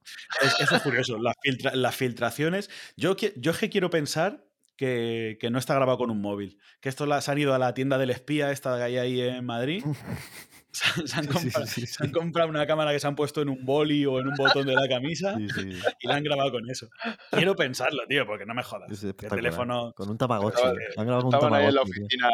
eso 0.61 0.77
es 0.77 0.83
curioso, 0.83 1.19
las, 1.19 1.97
filtraciones. 1.97 2.69
Yo, 2.97 3.17
yo 3.37 3.53
es 3.53 3.59
que 3.59 3.71
quiero 3.71 3.89
pensar 3.91 4.45
que, 4.77 5.49
no 5.51 5.59
está 5.59 5.75
grabado 5.75 5.99
con 5.99 6.11
un 6.11 6.21
móvil. 6.21 6.59
Que 6.81 6.89
esto 6.89 7.07
las 7.07 7.29
han 7.29 7.39
ido 7.39 7.55
a 7.55 7.59
la 7.59 7.75
tienda 7.75 7.99
del 7.99 8.11
espía, 8.11 8.51
esta 8.51 8.77
que 8.77 8.83
hay 8.83 8.97
ahí 8.99 9.21
en 9.21 9.45
Madrid. 9.45 9.85
Se, 11.05 11.17
han, 11.17 11.27
comprado, 12.13 12.49
una 12.49 12.67
cámara 12.67 12.93
que 12.93 12.99
se 12.99 13.07
han 13.07 13.15
puesto 13.15 13.43
en 13.43 13.51
un 13.51 13.63
boli 13.65 14.07
o 14.07 14.19
en 14.21 14.29
un 14.29 14.35
botón 14.35 14.67
de 14.67 14.75
la 14.75 14.89
camisa 14.89 15.37
y 15.39 16.09
la 16.09 16.17
han 16.17 16.25
grabado 16.25 16.53
con 16.53 16.71
eso. 16.71 16.89
Quiero 17.31 17.55
pensarlo, 17.55 18.05
tío, 18.09 18.27
porque 18.27 18.47
no 18.47 18.55
me 18.55 18.63
jodas. 18.63 19.05
El 19.05 19.15
teléfono. 19.15 19.93
Con 19.95 20.09
un 20.09 20.17
tamagotchi. 20.17 20.63
Han 20.97 21.07
grabado 21.07 21.25
con 21.25 21.35
Estaban 21.35 21.55
ahí 21.55 21.67
en 21.67 21.75
la 21.75 21.83
oficina 21.83 22.31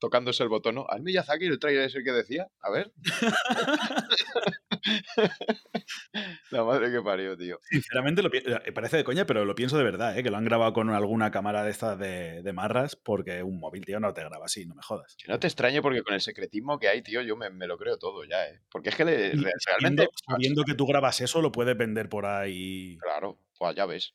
tocándose 0.00 0.42
el 0.42 0.48
botón, 0.48 0.74
¿no? 0.74 0.86
Al 0.88 1.02
Miyazaki 1.02 1.46
el 1.46 1.60
trailer 1.60 1.84
es 1.84 1.94
el 1.94 2.02
que 2.02 2.12
decía. 2.12 2.48
A 2.62 2.70
ver. 2.70 2.90
la 6.50 6.64
madre 6.64 6.90
que 6.90 7.00
parió, 7.00 7.36
tío. 7.36 7.60
Sinceramente, 7.70 8.22
lo, 8.22 8.30
eh, 8.32 8.72
parece 8.72 8.96
de 8.96 9.04
coña, 9.04 9.24
pero 9.24 9.44
lo 9.44 9.54
pienso 9.54 9.78
de 9.78 9.84
verdad, 9.84 10.18
¿eh? 10.18 10.24
que 10.24 10.30
lo 10.30 10.36
han 10.36 10.44
grabado 10.44 10.72
con 10.72 10.90
alguna 10.90 11.30
cámara 11.30 11.62
de 11.62 11.70
estas 11.70 11.96
de, 11.98 12.42
de, 12.42 12.52
marras, 12.52 12.96
porque 12.96 13.44
un 13.44 13.60
móvil, 13.60 13.84
tío, 13.84 14.00
no 14.00 14.12
te 14.12 14.24
graba 14.24 14.46
así, 14.46 14.66
no 14.66 14.74
me 14.74 14.82
jodas. 14.82 15.16
Que 15.16 15.30
no 15.30 15.38
te 15.38 15.46
extrañe 15.46 15.80
porque 15.80 16.02
con 16.02 16.14
el 16.14 16.20
secretismo 16.20 16.78
que 16.78 16.88
hay, 16.88 17.02
tío, 17.02 17.22
yo 17.22 17.36
me 17.36 17.50
lo 17.68 17.78
creo 17.78 17.98
todo 17.98 18.24
ya, 18.24 18.46
¿eh? 18.48 18.60
Porque 18.70 18.88
es 18.88 18.96
que 18.96 19.04
realmente. 19.04 20.08
Sabiendo, 20.26 20.64
que 20.64 20.74
tú 20.74 20.86
grabas 20.86 21.20
eso, 21.20 21.40
lo 21.40 21.52
puedes 21.52 21.76
vender 21.76 22.08
por 22.08 22.26
ahí. 22.26 22.96
Claro, 22.98 23.38
pues 23.56 23.76
ya 23.76 23.86
ves. 23.86 24.14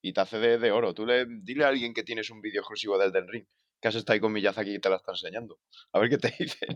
Y 0.00 0.12
te 0.12 0.20
hace 0.20 0.38
de, 0.38 0.70
oro. 0.70 0.94
Tú 0.94 1.06
le, 1.06 1.26
dile 1.26 1.64
a 1.64 1.68
alguien 1.68 1.94
que 1.94 2.04
tienes 2.04 2.30
un 2.30 2.40
vídeo 2.40 2.60
exclusivo 2.60 2.98
del 2.98 3.10
Den 3.10 3.26
Ring, 3.26 3.46
que 3.80 3.88
has 3.88 3.94
estado 3.94 4.14
ahí 4.14 4.20
con 4.20 4.32
Miyazaki 4.32 4.74
y 4.74 4.78
te 4.78 4.90
la 4.90 4.96
está 4.96 5.12
enseñando. 5.12 5.58
A 5.92 5.98
ver 5.98 6.10
qué 6.10 6.18
te 6.18 6.28
dice. 6.38 6.66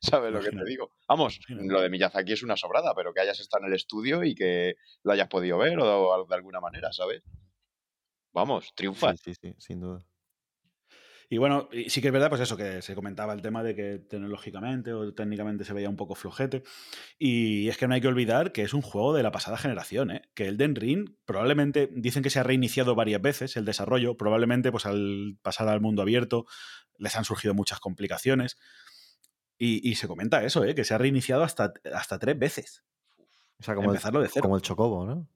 ¿Sabes 0.00 0.32
lo 0.32 0.40
que 0.40 0.50
te 0.50 0.64
digo? 0.64 0.92
Vamos, 1.08 1.40
lo 1.48 1.80
de 1.80 1.90
Miyazaki 1.90 2.32
es 2.32 2.42
una 2.42 2.56
sobrada, 2.56 2.94
pero 2.94 3.12
que 3.12 3.20
hayas 3.20 3.38
estado 3.38 3.64
en 3.64 3.70
el 3.70 3.76
estudio 3.76 4.24
y 4.24 4.34
que 4.34 4.74
lo 5.04 5.12
hayas 5.12 5.28
podido 5.28 5.58
ver 5.58 5.78
o 5.78 6.26
de 6.28 6.34
alguna 6.34 6.60
manera, 6.60 6.92
¿sabes? 6.92 7.22
Vamos, 8.32 8.72
triunfa. 8.74 9.16
sí, 9.16 9.34
sí, 9.34 9.54
sin 9.58 9.80
duda. 9.80 10.06
Y 11.32 11.38
bueno, 11.38 11.68
sí 11.86 12.00
que 12.00 12.08
es 12.08 12.12
verdad, 12.12 12.28
pues 12.28 12.40
eso, 12.40 12.56
que 12.56 12.82
se 12.82 12.96
comentaba 12.96 13.32
el 13.32 13.40
tema 13.40 13.62
de 13.62 13.76
que 13.76 14.00
tecnológicamente 14.00 14.92
o 14.92 15.14
técnicamente 15.14 15.64
se 15.64 15.72
veía 15.72 15.88
un 15.88 15.94
poco 15.94 16.16
flojete. 16.16 16.64
Y 17.20 17.68
es 17.68 17.78
que 17.78 17.86
no 17.86 17.94
hay 17.94 18.00
que 18.00 18.08
olvidar 18.08 18.50
que 18.50 18.62
es 18.62 18.74
un 18.74 18.82
juego 18.82 19.14
de 19.14 19.22
la 19.22 19.30
pasada 19.30 19.56
generación, 19.56 20.10
¿eh? 20.10 20.22
Que 20.34 20.48
el 20.48 20.56
Den 20.56 20.74
Ring 20.74 21.14
probablemente, 21.24 21.88
dicen 21.92 22.24
que 22.24 22.30
se 22.30 22.40
ha 22.40 22.42
reiniciado 22.42 22.96
varias 22.96 23.22
veces 23.22 23.56
el 23.56 23.64
desarrollo, 23.64 24.16
probablemente 24.16 24.72
pues 24.72 24.86
al 24.86 25.38
pasar 25.40 25.68
al 25.68 25.80
mundo 25.80 26.02
abierto 26.02 26.46
les 26.98 27.14
han 27.14 27.24
surgido 27.24 27.54
muchas 27.54 27.78
complicaciones. 27.78 28.58
Y, 29.56 29.94
se 29.94 30.08
comenta 30.08 30.42
eso, 30.42 30.64
¿eh? 30.64 30.74
Que 30.74 30.84
se 30.84 30.94
ha 30.94 30.98
reiniciado 30.98 31.44
hasta, 31.44 31.74
hasta 31.94 32.18
tres 32.18 32.36
veces. 32.38 32.82
O 33.60 33.62
sea, 33.62 33.76
como, 33.76 33.90
Empezarlo 33.90 34.20
de 34.20 34.28
cero. 34.28 34.42
como 34.42 34.56
el 34.56 34.62
Chocobo, 34.62 35.06
¿no? 35.06 35.28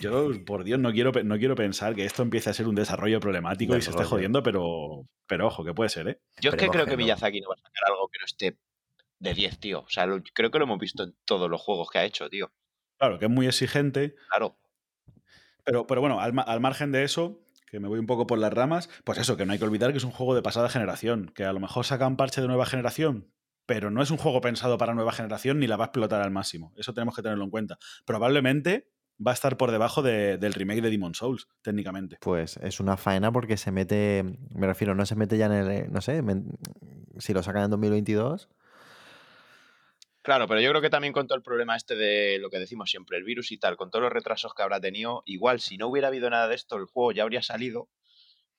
Yo, 0.00 0.44
por 0.44 0.64
Dios, 0.64 0.78
no 0.78 0.92
quiero, 0.92 1.12
no 1.24 1.38
quiero 1.38 1.54
pensar 1.54 1.94
que 1.94 2.04
esto 2.04 2.22
empiece 2.22 2.50
a 2.50 2.54
ser 2.54 2.68
un 2.68 2.74
desarrollo 2.74 3.20
problemático 3.20 3.76
y 3.76 3.82
se 3.82 3.90
esté 3.90 4.04
jodiendo, 4.04 4.42
pero, 4.42 5.06
pero 5.26 5.46
ojo, 5.46 5.64
que 5.64 5.74
puede 5.74 5.90
ser, 5.90 6.08
¿eh? 6.08 6.20
Yo 6.40 6.50
es 6.50 6.56
que 6.56 6.68
creo 6.68 6.86
que 6.86 6.96
Miyazaki 6.96 7.40
no 7.40 7.48
va 7.48 7.54
a 7.54 7.62
sacar 7.62 7.84
algo 7.88 8.08
que 8.08 8.18
no 8.18 8.24
esté 8.26 8.58
de 9.18 9.34
10, 9.34 9.58
tío. 9.58 9.80
O 9.80 9.88
sea, 9.88 10.06
creo 10.34 10.50
que 10.50 10.58
lo 10.58 10.64
hemos 10.64 10.78
visto 10.78 11.04
en 11.04 11.14
todos 11.24 11.48
los 11.48 11.60
juegos 11.60 11.88
que 11.90 11.98
ha 11.98 12.04
hecho, 12.04 12.28
tío. 12.28 12.52
Claro, 12.98 13.18
que 13.18 13.26
es 13.26 13.30
muy 13.30 13.46
exigente. 13.46 14.14
Claro. 14.28 14.56
Pero, 15.64 15.86
pero 15.86 16.00
bueno, 16.00 16.20
al, 16.20 16.34
al 16.44 16.60
margen 16.60 16.92
de 16.92 17.04
eso, 17.04 17.40
que 17.70 17.80
me 17.80 17.88
voy 17.88 17.98
un 17.98 18.06
poco 18.06 18.26
por 18.26 18.38
las 18.38 18.52
ramas, 18.52 18.90
pues 19.04 19.18
eso, 19.18 19.36
que 19.36 19.46
no 19.46 19.52
hay 19.52 19.58
que 19.58 19.64
olvidar 19.64 19.92
que 19.92 19.98
es 19.98 20.04
un 20.04 20.10
juego 20.10 20.34
de 20.34 20.42
pasada 20.42 20.68
generación, 20.68 21.32
que 21.34 21.44
a 21.44 21.52
lo 21.52 21.60
mejor 21.60 21.86
sacan 21.86 22.16
parche 22.16 22.40
de 22.40 22.48
nueva 22.48 22.66
generación, 22.66 23.32
pero 23.66 23.90
no 23.90 24.02
es 24.02 24.10
un 24.10 24.16
juego 24.16 24.40
pensado 24.40 24.78
para 24.78 24.94
nueva 24.94 25.12
generación 25.12 25.58
ni 25.58 25.66
la 25.66 25.76
va 25.76 25.84
a 25.84 25.86
explotar 25.86 26.22
al 26.22 26.30
máximo. 26.30 26.72
Eso 26.76 26.94
tenemos 26.94 27.14
que 27.14 27.22
tenerlo 27.22 27.44
en 27.44 27.50
cuenta. 27.50 27.78
Probablemente 28.04 28.88
va 29.24 29.30
a 29.32 29.34
estar 29.34 29.56
por 29.56 29.70
debajo 29.70 30.02
del 30.02 30.52
remake 30.52 30.82
de 30.82 30.90
Demon 30.90 31.14
Souls, 31.14 31.48
técnicamente. 31.62 32.18
Pues 32.20 32.56
es 32.56 32.80
una 32.80 32.96
faena 32.96 33.30
porque 33.30 33.56
se 33.56 33.70
mete, 33.70 34.24
me 34.54 34.66
refiero, 34.66 34.94
no 34.94 35.06
se 35.06 35.14
mete 35.14 35.38
ya 35.38 35.46
en 35.46 35.52
el, 35.52 35.92
no 35.92 36.00
sé, 36.00 36.22
si 37.18 37.32
lo 37.32 37.42
sacan 37.42 37.64
en 37.64 37.70
2022. 37.70 38.48
Claro, 40.22 40.46
pero 40.46 40.60
yo 40.60 40.70
creo 40.70 40.80
que 40.80 40.90
también 40.90 41.12
con 41.12 41.26
todo 41.26 41.36
el 41.36 41.42
problema 41.42 41.76
este 41.76 41.96
de 41.96 42.38
lo 42.38 42.48
que 42.48 42.58
decimos 42.58 42.90
siempre, 42.90 43.18
el 43.18 43.24
virus 43.24 43.50
y 43.50 43.58
tal, 43.58 43.76
con 43.76 43.90
todos 43.90 44.04
los 44.04 44.12
retrasos 44.12 44.54
que 44.54 44.62
habrá 44.62 44.80
tenido, 44.80 45.22
igual 45.26 45.60
si 45.60 45.76
no 45.76 45.88
hubiera 45.88 46.08
habido 46.08 46.30
nada 46.30 46.46
de 46.46 46.54
esto, 46.54 46.76
el 46.76 46.86
juego 46.86 47.10
ya 47.10 47.24
habría 47.24 47.42
salido 47.42 47.88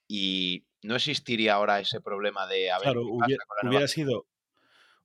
y 0.08 0.66
no 0.82 0.96
existiría 0.96 1.54
ahora 1.54 1.80
ese 1.80 2.02
problema 2.02 2.48
de 2.48 2.70
haber 2.70 2.84
claro, 2.84 3.06
hubiera 3.64 3.88
sido 3.88 4.28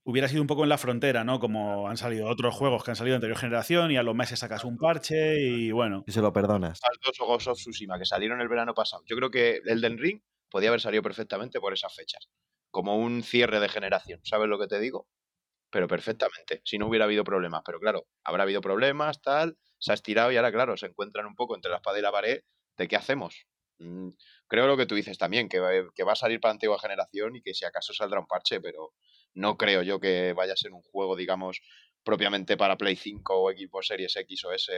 hubiera 0.09 0.27
sido 0.27 0.41
un 0.41 0.47
poco 0.47 0.63
en 0.63 0.71
la 0.71 0.79
frontera, 0.79 1.23
¿no? 1.23 1.39
Como 1.39 1.87
han 1.87 1.99
salido 1.99 2.31
otros 2.31 2.55
juegos 2.55 2.83
que 2.83 2.93
han 2.93 2.97
salido 2.97 3.13
de 3.13 3.17
anterior 3.17 3.37
generación 3.37 3.91
y 3.91 3.99
a 3.99 4.03
los 4.03 4.15
meses 4.15 4.39
sacas 4.39 4.65
un 4.65 4.79
parche 4.79 5.39
y 5.39 5.71
bueno. 5.71 6.03
Y 6.07 6.13
se 6.13 6.23
lo 6.23 6.33
perdonas. 6.33 6.81
Los 7.05 7.15
dos 7.19 7.47
of 7.47 7.59
Tsushima 7.59 7.99
que 7.99 8.07
salieron 8.07 8.41
el 8.41 8.49
verano 8.49 8.73
pasado. 8.73 9.03
Yo 9.05 9.17
creo 9.17 9.31
que 9.31 9.61
el 9.67 9.83
Den 9.83 9.99
Ring 9.99 10.23
podía 10.49 10.71
haber 10.71 10.81
salido 10.81 11.03
perfectamente 11.03 11.61
por 11.61 11.75
esas 11.75 11.95
fechas. 11.95 12.31
Como 12.71 12.97
un 12.97 13.23
cierre 13.23 13.61
de 13.61 13.69
generación. 13.69 14.21
¿Sabes 14.25 14.49
lo 14.49 14.59
que 14.59 14.67
te 14.67 14.81
digo? 14.81 15.09
Pero 15.71 15.89
perfectamente. 15.89 16.63
Si 16.65 16.79
no 16.79 16.87
hubiera 16.87 17.05
habido 17.05 17.23
problemas. 17.23 17.61
Pero 17.67 17.79
claro, 17.79 18.07
habrá 18.25 18.45
habido 18.45 18.63
problemas, 18.63 19.21
tal. 19.21 19.59
Se 19.79 19.91
ha 19.91 19.95
estirado 19.95 20.33
y 20.33 20.39
ahora, 20.39 20.51
claro, 20.51 20.79
se 20.79 20.87
encuentran 20.87 21.27
un 21.27 21.35
poco 21.35 21.55
entre 21.55 21.71
la 21.71 21.77
espada 21.77 21.99
y 21.99 22.03
la 22.03 22.13
pared 22.13 22.41
de 22.79 22.89
qué 22.89 22.97
hacemos. 22.97 23.47
Mm, 23.77 24.09
creo 24.47 24.67
lo 24.67 24.79
que 24.79 24.87
tú 24.87 24.95
dices 24.95 25.19
también, 25.19 25.51
que, 25.51 25.87
que 25.95 26.03
va 26.03 26.13
a 26.13 26.17
salir 26.17 26.41
para 26.41 26.53
antigua 26.53 26.79
generación 26.79 27.37
y 27.37 27.43
que 27.43 27.53
si 27.53 27.67
acaso 27.67 27.93
saldrá 27.93 28.21
un 28.21 28.27
parche, 28.27 28.59
pero 28.63 28.95
no 29.35 29.57
creo 29.57 29.83
yo 29.83 30.01
que 30.01 30.33
vaya 30.33 30.53
a 30.53 30.57
ser 30.57 30.72
un 30.72 30.83
juego, 30.83 31.16
digamos, 31.16 31.61
propiamente 32.03 32.57
para 32.57 32.76
Play 32.76 32.97
5 32.97 33.43
o 33.43 33.51
Xbox 33.51 33.87
Series 33.89 34.16
X 34.16 34.45
o 34.45 34.53
S. 34.53 34.72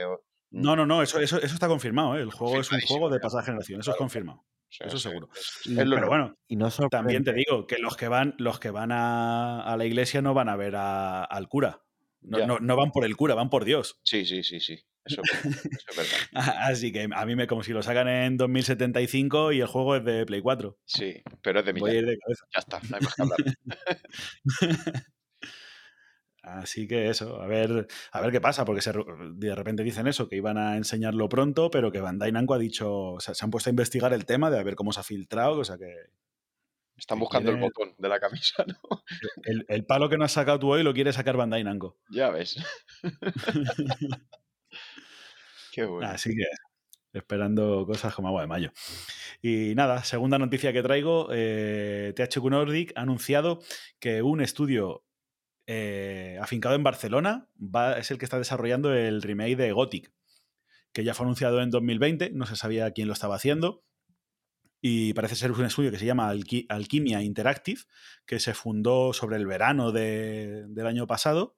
Mm. 0.51 0.61
No, 0.61 0.75
no, 0.75 0.85
no, 0.85 1.01
eso, 1.01 1.19
eso, 1.19 1.37
eso 1.37 1.53
está 1.53 1.67
confirmado. 1.67 2.17
¿eh? 2.17 2.21
El 2.21 2.31
juego 2.31 2.59
es 2.59 2.71
un 2.71 2.81
juego 2.81 3.09
de 3.09 3.19
pasada 3.19 3.43
generación, 3.43 3.79
eso 3.79 3.91
es 3.91 3.97
confirmado. 3.97 4.43
eso 4.69 4.99
seguro. 4.99 5.29
pero 5.65 6.07
bueno, 6.07 6.35
y 6.47 6.55
no 6.55 6.69
también 6.89 7.23
te 7.23 7.33
digo 7.33 7.65
que 7.67 7.77
los 7.77 7.95
que 7.95 8.07
van, 8.07 8.35
los 8.37 8.59
que 8.59 8.69
van 8.69 8.91
a, 8.91 9.75
la 9.77 9.85
iglesia 9.85 10.21
no 10.21 10.33
van 10.33 10.49
a 10.49 10.55
ver 10.55 10.75
al 10.75 11.47
cura. 11.47 11.81
No, 12.21 12.59
no, 12.59 12.75
van 12.75 12.91
por 12.91 13.05
el 13.05 13.15
cura, 13.15 13.33
van 13.33 13.49
por 13.49 13.65
Dios. 13.65 13.99
Sí, 14.03 14.25
sí, 14.25 14.43
sí, 14.43 14.59
sí. 14.59 14.77
Eso, 15.05 15.21
es 15.23 15.97
verdad. 15.97 16.17
Así 16.61 16.91
que 16.91 17.07
a 17.13 17.25
mí 17.25 17.35
me 17.35 17.47
como 17.47 17.63
si 17.63 17.73
lo 17.73 17.81
sacan 17.81 18.07
en 18.07 18.37
2075 18.37 19.51
y 19.51 19.61
el 19.61 19.67
juego 19.67 19.95
es 19.95 20.05
de 20.05 20.25
Play 20.25 20.41
4. 20.41 20.77
Sí, 20.85 21.21
pero 21.41 21.59
es 21.59 21.65
de 21.65 21.73
mi 21.73 21.81
Ya 21.81 22.59
está, 22.59 22.79
no 22.89 22.97
hay 22.97 23.01
más 23.01 23.15
que 23.15 23.21
hablar. 23.21 23.37
Así 26.43 26.87
que 26.87 27.09
eso, 27.09 27.39
a 27.39 27.45
ver, 27.45 27.87
a 28.11 28.21
ver 28.21 28.31
qué 28.31 28.41
pasa, 28.41 28.65
porque 28.65 28.81
de 29.35 29.55
repente 29.55 29.83
dicen 29.83 30.07
eso, 30.07 30.27
que 30.27 30.37
iban 30.37 30.57
a 30.57 30.75
enseñarlo 30.75 31.29
pronto, 31.29 31.69
pero 31.69 31.91
que 31.91 32.01
Bandai 32.01 32.31
Namco 32.31 32.55
ha 32.55 32.59
dicho, 32.59 32.91
o 32.91 33.19
sea, 33.19 33.35
se 33.35 33.45
han 33.45 33.51
puesto 33.51 33.69
a 33.69 33.71
investigar 33.71 34.11
el 34.11 34.25
tema 34.25 34.49
de 34.49 34.59
a 34.59 34.63
ver 34.63 34.75
cómo 34.75 34.91
se 34.91 35.01
ha 35.01 35.03
filtrado, 35.03 35.59
o 35.59 35.63
sea 35.63 35.77
que... 35.77 35.93
Están 36.97 37.19
buscando 37.19 37.51
el 37.51 37.57
botón 37.57 37.95
de 37.97 38.09
la 38.09 38.19
camisa, 38.19 38.63
¿no? 38.67 39.03
El, 39.43 39.65
el, 39.69 39.85
palo 39.85 40.09
que 40.09 40.17
no 40.17 40.25
has 40.25 40.31
sacado 40.31 40.59
tú 40.59 40.71
hoy 40.71 40.83
lo 40.83 40.93
quiere 40.93 41.13
sacar 41.13 41.37
Bandai 41.37 41.63
Namco. 41.63 41.97
Ya 42.09 42.29
ves. 42.29 42.57
Así 46.03 46.35
que 46.35 46.45
esperando 47.13 47.85
cosas 47.85 48.13
como 48.13 48.29
agua 48.29 48.41
de 48.41 48.47
mayo. 48.47 48.71
Y 49.41 49.73
nada, 49.75 50.03
segunda 50.03 50.37
noticia 50.37 50.73
que 50.73 50.83
traigo, 50.83 51.29
eh, 51.31 52.13
THQ 52.15 52.49
Nordic 52.49 52.93
ha 52.95 53.01
anunciado 53.01 53.59
que 53.99 54.21
un 54.21 54.41
estudio 54.41 55.03
eh, 55.67 56.37
afincado 56.41 56.75
en 56.75 56.83
Barcelona 56.83 57.47
es 57.97 58.11
el 58.11 58.17
que 58.17 58.25
está 58.25 58.37
desarrollando 58.37 58.93
el 58.93 59.21
remake 59.21 59.55
de 59.55 59.71
Gothic, 59.71 60.11
que 60.93 61.03
ya 61.03 61.13
fue 61.13 61.25
anunciado 61.25 61.61
en 61.61 61.69
2020, 61.69 62.31
no 62.31 62.45
se 62.45 62.55
sabía 62.55 62.91
quién 62.91 63.07
lo 63.07 63.13
estaba 63.13 63.35
haciendo. 63.35 63.83
Y 64.83 65.13
parece 65.13 65.35
ser 65.35 65.51
un 65.51 65.63
estudio 65.63 65.91
que 65.91 65.99
se 65.99 66.07
llama 66.07 66.29
Alquimia 66.69 67.21
Interactive, 67.21 67.81
que 68.25 68.39
se 68.39 68.55
fundó 68.55 69.13
sobre 69.13 69.35
el 69.37 69.45
verano 69.45 69.91
del 69.91 70.87
año 70.87 71.05
pasado 71.05 71.55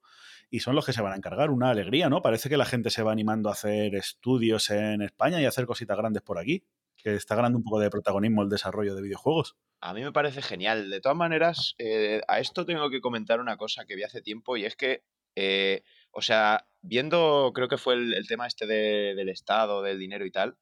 y 0.50 0.60
son 0.60 0.74
los 0.74 0.86
que 0.86 0.92
se 0.92 1.02
van 1.02 1.12
a 1.12 1.16
encargar. 1.16 1.50
Una 1.50 1.70
alegría, 1.70 2.08
¿no? 2.08 2.22
Parece 2.22 2.48
que 2.48 2.56
la 2.56 2.64
gente 2.64 2.90
se 2.90 3.02
va 3.02 3.12
animando 3.12 3.48
a 3.48 3.52
hacer 3.52 3.94
estudios 3.94 4.70
en 4.70 5.02
España 5.02 5.40
y 5.40 5.44
a 5.44 5.48
hacer 5.48 5.66
cositas 5.66 5.96
grandes 5.96 6.22
por 6.22 6.38
aquí, 6.38 6.64
que 6.96 7.14
está 7.14 7.34
ganando 7.34 7.58
un 7.58 7.64
poco 7.64 7.80
de 7.80 7.90
protagonismo 7.90 8.42
el 8.42 8.48
desarrollo 8.48 8.94
de 8.94 9.02
videojuegos. 9.02 9.56
A 9.80 9.92
mí 9.92 10.02
me 10.02 10.12
parece 10.12 10.42
genial. 10.42 10.90
De 10.90 11.00
todas 11.00 11.16
maneras, 11.16 11.74
eh, 11.78 12.22
a 12.28 12.40
esto 12.40 12.64
tengo 12.64 12.88
que 12.90 13.00
comentar 13.00 13.40
una 13.40 13.56
cosa 13.56 13.84
que 13.84 13.96
vi 13.96 14.02
hace 14.02 14.22
tiempo 14.22 14.56
y 14.56 14.64
es 14.64 14.76
que, 14.76 15.02
eh, 15.36 15.82
o 16.10 16.22
sea, 16.22 16.66
viendo, 16.80 17.52
creo 17.54 17.68
que 17.68 17.76
fue 17.76 17.94
el, 17.94 18.26
tema 18.26 18.46
este 18.46 18.66
del 18.66 19.28
Estado, 19.28 19.82
del 19.82 19.98
dinero 19.98 20.24
y 20.24 20.30
tal, 20.30 20.56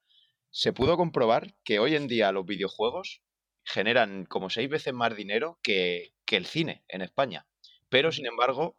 se 0.49 0.73
pudo 0.73 0.97
comprobar 0.97 1.55
que 1.63 1.79
hoy 1.79 1.95
en 1.95 2.07
día 2.07 2.31
los 2.31 2.45
videojuegos 2.45 3.21
generan 3.63 4.25
como 4.25 4.49
seis 4.49 4.69
veces 4.69 4.93
más 4.93 5.15
dinero 5.15 5.57
que, 5.63 6.13
que 6.25 6.37
el 6.37 6.45
cine 6.45 6.83
en 6.87 7.01
España. 7.01 7.47
Pero, 7.89 8.11
sin 8.11 8.25
embargo, 8.25 8.75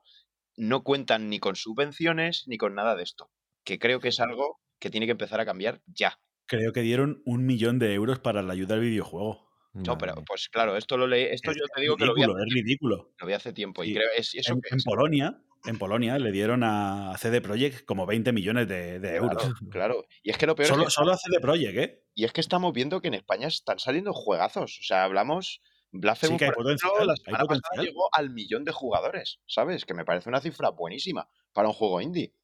no 0.57 0.83
cuentan 0.83 1.29
ni 1.29 1.39
con 1.39 1.57
subvenciones 1.57 2.45
ni 2.47 2.59
con 2.59 2.75
nada 2.75 2.97
de 2.97 3.03
esto. 3.03 3.31
Que 3.65 3.79
creo 3.79 4.01
que 4.01 4.09
es 4.09 4.21
algo 4.21 4.61
que 4.79 4.91
tiene 4.91 5.07
que 5.07 5.13
empezar 5.13 5.41
a 5.41 5.47
cambiar 5.47 5.81
ya. 5.87 6.19
Creo 6.47 6.73
que 6.73 6.83
dieron 6.83 7.23
un 7.25 7.47
millón 7.47 7.79
de 7.79 7.95
euros 7.95 8.19
para 8.19 8.43
la 8.43 8.53
ayuda 8.53 8.75
al 8.75 8.81
videojuego. 8.81 9.49
No, 9.73 9.99
pero 9.99 10.15
pues 10.25 10.49
claro, 10.49 10.77
esto 10.77 10.97
lo 10.97 11.09
leí, 11.09 11.25
esto 11.25 11.51
yo 11.51 11.65
te 11.75 11.81
digo 11.81 11.97
que 11.97 12.07
lo 12.07 12.15
vi 12.15 12.23
hace, 12.23 12.33
es 12.33 12.55
ridículo. 12.55 13.13
Lo 13.19 13.27
vi 13.27 13.33
hace 13.33 13.53
tiempo 13.53 13.83
y 13.83 13.93
creo 13.93 14.09
es 14.17 14.33
eso 14.35 14.53
en, 14.53 14.61
que 14.61 14.69
en 14.71 14.77
es. 14.77 14.85
Polonia, 14.85 15.43
en 15.65 15.79
Polonia 15.79 16.17
le 16.19 16.31
dieron 16.31 16.63
a 16.63 17.13
CD 17.19 17.41
Projekt 17.41 17.85
como 17.85 18.07
20 18.07 18.33
millones 18.33 18.69
de, 18.69 19.01
de 19.01 19.17
euros. 19.17 19.43
Claro, 19.43 19.71
claro. 19.71 20.05
Y 20.23 20.31
es 20.31 20.39
que 20.39 20.47
lo 20.47 20.55
peor 20.55 20.69
Solo, 20.69 20.83
es 20.83 20.89
que 20.89 20.93
solo 20.93 21.11
a 21.11 21.17
CD 21.17 21.41
Projekt, 21.41 21.79
¿eh? 21.79 22.05
y 22.15 22.25
es 22.25 22.33
que 22.33 22.41
estamos 22.41 22.73
viendo 22.73 23.01
que 23.01 23.09
en 23.09 23.15
España 23.15 23.49
están 23.49 23.81
saliendo 23.81 24.13
juegazos. 24.13 24.79
O 24.79 24.85
sea, 24.85 25.03
hablamos 25.03 25.61
Blasphemous, 25.97 26.35
Sí 26.35 26.39
que 26.39 26.45
hay 26.47 26.51
por 26.51 26.67
ejemplo, 26.67 26.89
potencial, 26.91 27.07
la 27.07 27.13
hay 27.13 27.19
semana 27.19 27.45
pasada 27.45 27.83
llegó 27.83 28.09
al 28.13 28.31
millón 28.31 28.65
de 28.65 28.73
jugadores, 28.73 29.39
¿sabes? 29.47 29.85
Que 29.85 29.95
me 29.95 30.05
parece 30.05 30.29
una 30.29 30.41
cifra 30.41 30.71
buenísima 30.71 31.29
para 31.53 31.69
un 31.69 31.75
juego 31.75 32.01
indie. 32.01 32.35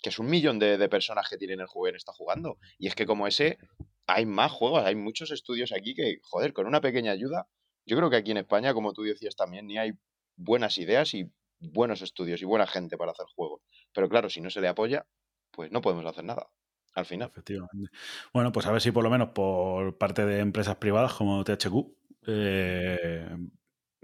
Que 0.00 0.10
es 0.10 0.18
un 0.18 0.26
millón 0.26 0.58
de, 0.58 0.78
de 0.78 0.88
personas 0.88 1.28
que 1.28 1.36
tienen 1.36 1.60
el 1.60 1.66
juego 1.66 1.92
y 1.92 1.96
está 1.96 2.12
jugando. 2.12 2.58
Y 2.78 2.86
es 2.86 2.94
que 2.94 3.04
como 3.04 3.26
ese, 3.26 3.58
hay 4.06 4.26
más 4.26 4.52
juegos, 4.52 4.84
hay 4.84 4.94
muchos 4.94 5.30
estudios 5.32 5.72
aquí 5.72 5.94
que, 5.94 6.18
joder, 6.22 6.52
con 6.52 6.66
una 6.66 6.80
pequeña 6.80 7.10
ayuda, 7.10 7.48
yo 7.84 7.96
creo 7.96 8.10
que 8.10 8.16
aquí 8.16 8.30
en 8.30 8.38
España, 8.38 8.74
como 8.74 8.92
tú 8.92 9.02
decías 9.02 9.34
también, 9.34 9.66
ni 9.66 9.78
hay 9.78 9.92
buenas 10.36 10.78
ideas 10.78 11.14
y 11.14 11.30
buenos 11.58 12.00
estudios 12.02 12.40
y 12.42 12.44
buena 12.44 12.66
gente 12.66 12.96
para 12.96 13.12
hacer 13.12 13.26
juegos. 13.34 13.62
Pero 13.92 14.08
claro, 14.08 14.30
si 14.30 14.40
no 14.40 14.50
se 14.50 14.60
le 14.60 14.68
apoya, 14.68 15.06
pues 15.50 15.72
no 15.72 15.80
podemos 15.80 16.06
hacer 16.06 16.24
nada. 16.24 16.48
Al 16.94 17.06
final. 17.06 17.28
Efectivamente. 17.28 17.90
Bueno, 18.32 18.52
pues 18.52 18.66
a 18.66 18.72
ver 18.72 18.80
si 18.80 18.92
por 18.92 19.02
lo 19.02 19.10
menos 19.10 19.30
por 19.30 19.98
parte 19.98 20.24
de 20.26 20.38
empresas 20.38 20.76
privadas 20.76 21.12
como 21.14 21.42
THQ 21.42 22.03
eh, 22.26 23.28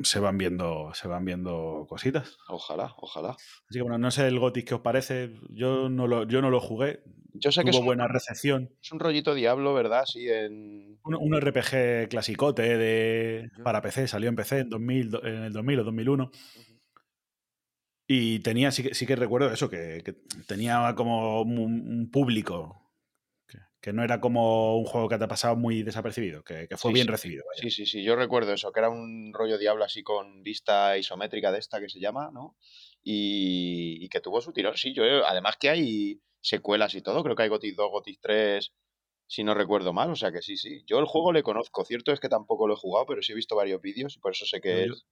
se 0.03 0.19
van 0.21 0.39
viendo 0.39 0.93
se 0.95 1.09
van 1.09 1.25
viendo 1.25 1.87
cositas. 1.89 2.37
Ojalá, 2.49 2.95
ojalá. 2.99 3.31
Así 3.31 3.79
que 3.79 3.83
bueno, 3.83 3.99
no 3.99 4.11
sé 4.11 4.27
el 4.27 4.39
Gothic 4.39 4.69
qué 4.69 4.75
os 4.75 4.81
parece. 4.81 5.35
Yo 5.51 5.89
no 5.91 6.07
lo, 6.07 6.25
yo 6.27 6.41
no 6.43 6.51
lo 6.51 6.61
jugué. 6.61 7.03
Yo 7.35 7.53
sé 7.53 7.63
que 7.63 7.71
es 7.71 7.77
Tuvo 7.77 7.83
un, 7.83 7.87
buena 7.87 8.09
recepción. 8.09 8.71
es 8.83 8.91
un 8.91 8.99
rollito 8.99 9.35
diablo, 9.35 9.73
¿verdad? 9.73 10.05
Sí, 10.05 10.29
en... 10.29 10.99
Un, 11.05 11.15
un 11.15 11.41
RPG 11.41 12.09
clasicote 12.09 12.77
de, 12.77 13.51
para 13.63 13.81
PC, 13.81 14.09
salió 14.09 14.29
en 14.29 14.35
PC 14.37 14.59
en, 14.61 14.69
2000, 14.71 15.11
do- 15.13 15.25
en 15.25 15.45
el 15.45 15.53
2000 15.53 15.79
o 15.79 15.85
2001. 15.85 16.31
Y 18.09 18.41
tenía, 18.41 18.73
sí 18.73 18.83
que, 18.83 18.95
sí 18.95 19.07
que 19.07 19.15
recuerdo 19.15 19.53
eso, 19.53 19.71
que, 19.71 20.03
que 20.05 20.15
tenía 20.49 20.93
como 20.97 21.43
un, 21.43 21.59
un 21.59 22.11
público, 22.11 22.80
que, 23.81 23.93
no 23.93 24.03
era 24.05 24.21
como 24.21 24.77
un 24.79 24.85
juego 24.85 25.09
que 25.09 25.19
te 25.19 25.25
ha 25.25 25.29
pasado 25.29 25.57
muy 25.57 25.83
desapercibido, 25.83 26.43
que, 26.45 26.69
que 26.69 26.77
fue 26.77 26.91
Sí, 26.91 26.95
bien 26.95 27.07
sí. 27.07 27.13
recibido. 27.13 27.45
vaya. 27.49 27.61
Sí, 27.63 27.71
sí, 27.71 27.87
sí, 27.87 28.03
yo 28.03 28.17
recuerdo 28.17 28.53
eso, 28.53 28.73
que 28.73 28.81
era 28.81 28.89
un 28.91 29.33
rollo 29.35 29.59
diablo 29.59 29.85
así 29.85 30.03
con 30.03 30.43
vista 30.43 30.97
isométrica 30.97 31.53
de 31.53 31.59
esta 31.59 31.81
que 31.81 31.89
se 31.89 32.01
llama, 32.01 32.31
¿no? 32.33 32.57
Y, 33.03 33.99
y 34.05 34.09
que 34.09 34.21
tuvo 34.21 34.41
su 34.41 34.53
tirón. 34.53 34.77
Sí, 34.77 34.93
yo, 34.95 35.05
eh, 35.05 35.23
además 35.27 35.57
que 35.59 35.69
hay 35.71 36.21
secuelas 36.41 36.95
y 36.95 37.03
todo, 37.03 37.23
creo 37.23 37.37
que 37.37 37.43
hay 37.43 37.49
Gothic 37.49 37.75
2, 37.77 37.91
Gothic 37.91 38.19
3, 38.23 38.73
si 39.27 39.45
no 39.45 39.55
recuerdo 39.55 39.93
mal, 39.93 40.11
o 40.11 40.17
sea 40.17 40.33
que 40.33 40.43
sí, 40.43 40.57
sí. 40.57 40.83
Yo 40.87 40.99
el 40.99 41.05
juego 41.07 41.33
le 41.33 41.43
conozco, 41.43 41.85
cierto 41.85 42.13
es 42.13 42.21
que 42.21 42.29
tampoco 42.29 42.67
lo 42.67 42.75
he 42.75 42.77
jugado, 42.77 43.07
pero 43.07 43.23
sí 43.23 43.33
he 43.33 43.35
visto 43.35 43.57
varios 43.57 43.81
vídeos 43.83 44.17
y 44.17 44.21
por 44.21 44.33
eso 44.33 44.45
sé 44.47 44.61
que 44.61 44.87
Yo- 44.87 44.95
es 44.95 45.07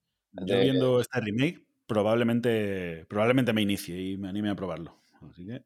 Yo 0.47 0.61
viendo 0.61 1.01
este 1.01 1.21
remake, 1.21 1.64
probablemente, 1.87 3.07
probablemente 3.09 3.53
me 3.53 3.62
inicie 3.62 4.01
y 4.01 4.16
me 4.19 4.29
anime 4.29 4.51
a 4.51 4.55
probarlo. 4.57 5.03
Así 5.31 5.47
que. 5.47 5.62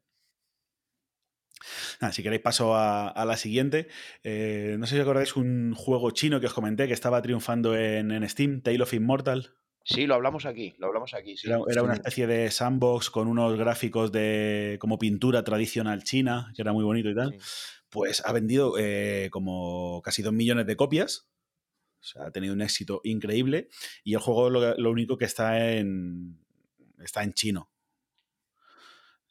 Nada, 2.01 2.13
si 2.13 2.23
queréis 2.23 2.41
paso 2.41 2.75
a, 2.75 3.07
a 3.07 3.25
la 3.25 3.37
siguiente. 3.37 3.87
Eh, 4.23 4.75
no 4.79 4.87
sé 4.87 4.95
si 4.95 5.01
acordáis 5.01 5.35
un 5.35 5.73
juego 5.75 6.11
chino 6.11 6.39
que 6.39 6.47
os 6.47 6.53
comenté 6.53 6.87
que 6.87 6.93
estaba 6.93 7.21
triunfando 7.21 7.75
en, 7.75 8.11
en 8.11 8.27
Steam, 8.27 8.61
Tale 8.61 8.83
of 8.83 8.93
Immortal. 8.93 9.55
Sí, 9.85 10.07
lo 10.07 10.15
hablamos 10.15 10.45
aquí, 10.45 10.73
lo 10.77 10.87
hablamos 10.87 11.13
aquí, 11.13 11.35
sí. 11.35 11.47
Era, 11.47 11.59
era 11.67 11.83
una 11.83 11.93
especie 11.95 12.25
de 12.25 12.49
sandbox 12.49 13.09
con 13.09 13.27
unos 13.27 13.57
gráficos 13.57 14.13
de 14.13 14.77
como 14.79 14.97
pintura 14.97 15.43
tradicional 15.43 16.03
china, 16.03 16.53
que 16.55 16.61
era 16.61 16.71
muy 16.71 16.85
bonito 16.85 17.09
y 17.09 17.15
tal. 17.15 17.33
Sí. 17.33 17.37
Pues 17.89 18.23
ha 18.25 18.31
vendido 18.31 18.75
eh, 18.79 19.27
como 19.29 20.01
casi 20.01 20.21
dos 20.21 20.33
millones 20.33 20.65
de 20.65 20.77
copias. 20.77 21.27
O 21.99 22.05
sea, 22.05 22.25
ha 22.25 22.31
tenido 22.31 22.53
un 22.53 22.61
éxito 22.61 23.01
increíble. 23.03 23.69
Y 24.03 24.13
el 24.13 24.19
juego 24.19 24.49
lo, 24.49 24.75
lo 24.77 24.91
único 24.91 25.17
que 25.17 25.25
está 25.25 25.71
en. 25.73 26.39
está 27.01 27.23
en 27.23 27.33
chino. 27.33 27.69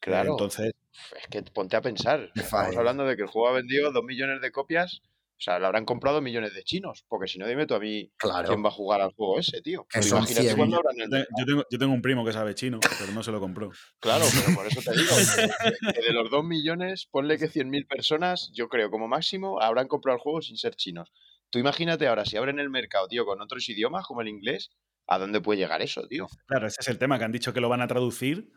Claro. 0.00 0.32
Entonces, 0.32 0.72
Es 1.16 1.26
que 1.28 1.42
ponte 1.42 1.76
a 1.76 1.80
pensar, 1.82 2.30
estamos 2.34 2.50
faena. 2.50 2.78
hablando 2.78 3.04
de 3.04 3.16
que 3.16 3.22
el 3.22 3.28
juego 3.28 3.48
ha 3.48 3.52
vendido 3.52 3.90
dos 3.92 4.04
millones 4.04 4.40
de 4.40 4.50
copias, 4.52 5.00
o 5.04 5.44
sea, 5.44 5.58
lo 5.58 5.66
habrán 5.66 5.84
comprado 5.84 6.20
millones 6.20 6.54
de 6.54 6.62
chinos, 6.62 7.04
porque 7.08 7.26
si 7.26 7.36
no, 7.38 7.48
dime 7.48 7.66
tú 7.66 7.74
a 7.74 7.80
mí 7.80 8.12
Claro. 8.16 8.46
quién 8.46 8.64
va 8.64 8.68
a 8.68 8.72
jugar 8.72 9.00
al 9.00 9.10
juego 9.12 9.40
ese, 9.40 9.60
tío. 9.60 9.86
Imagínate 9.92 10.44
100. 10.46 10.56
cuándo 10.56 10.76
habrán 10.76 11.00
el 11.00 11.10
yo, 11.10 11.16
te- 11.16 11.26
yo 11.40 11.44
tengo, 11.46 11.64
yo 11.68 11.78
tengo 11.80 11.92
un 11.94 12.02
primo 12.02 12.24
que 12.24 12.32
sabe 12.32 12.54
chino, 12.54 12.78
pero 13.00 13.10
no 13.12 13.22
se 13.24 13.32
lo 13.32 13.40
compró. 13.40 13.70
Claro, 13.98 14.24
pero 14.32 14.54
por 14.54 14.66
eso 14.68 14.80
te 14.82 14.96
digo, 14.96 15.10
que, 15.16 15.94
que 16.00 16.06
de 16.06 16.12
los 16.12 16.30
2 16.30 16.44
millones, 16.44 17.08
ponle 17.10 17.38
que 17.38 17.48
100.000 17.48 17.86
personas, 17.86 18.52
yo 18.54 18.68
creo 18.68 18.90
como 18.90 19.08
máximo, 19.08 19.60
habrán 19.60 19.88
comprado 19.88 20.16
el 20.16 20.22
juego 20.22 20.42
sin 20.42 20.56
ser 20.56 20.76
chinos. 20.76 21.10
Tú 21.50 21.58
imagínate 21.58 22.06
ahora, 22.06 22.24
si 22.24 22.36
abren 22.36 22.60
el 22.60 22.70
mercado, 22.70 23.08
tío, 23.08 23.24
con 23.26 23.40
otros 23.40 23.68
idiomas 23.68 24.06
como 24.06 24.20
el 24.22 24.28
inglés, 24.28 24.70
¿a 25.08 25.18
dónde 25.18 25.40
puede 25.40 25.58
llegar 25.58 25.82
eso, 25.82 26.06
tío? 26.06 26.28
Claro, 26.46 26.68
ese 26.68 26.76
es 26.80 26.88
el 26.88 26.98
tema, 26.98 27.18
que 27.18 27.24
han 27.24 27.32
dicho 27.32 27.52
que 27.52 27.60
lo 27.60 27.68
van 27.68 27.82
a 27.82 27.88
traducir 27.88 28.52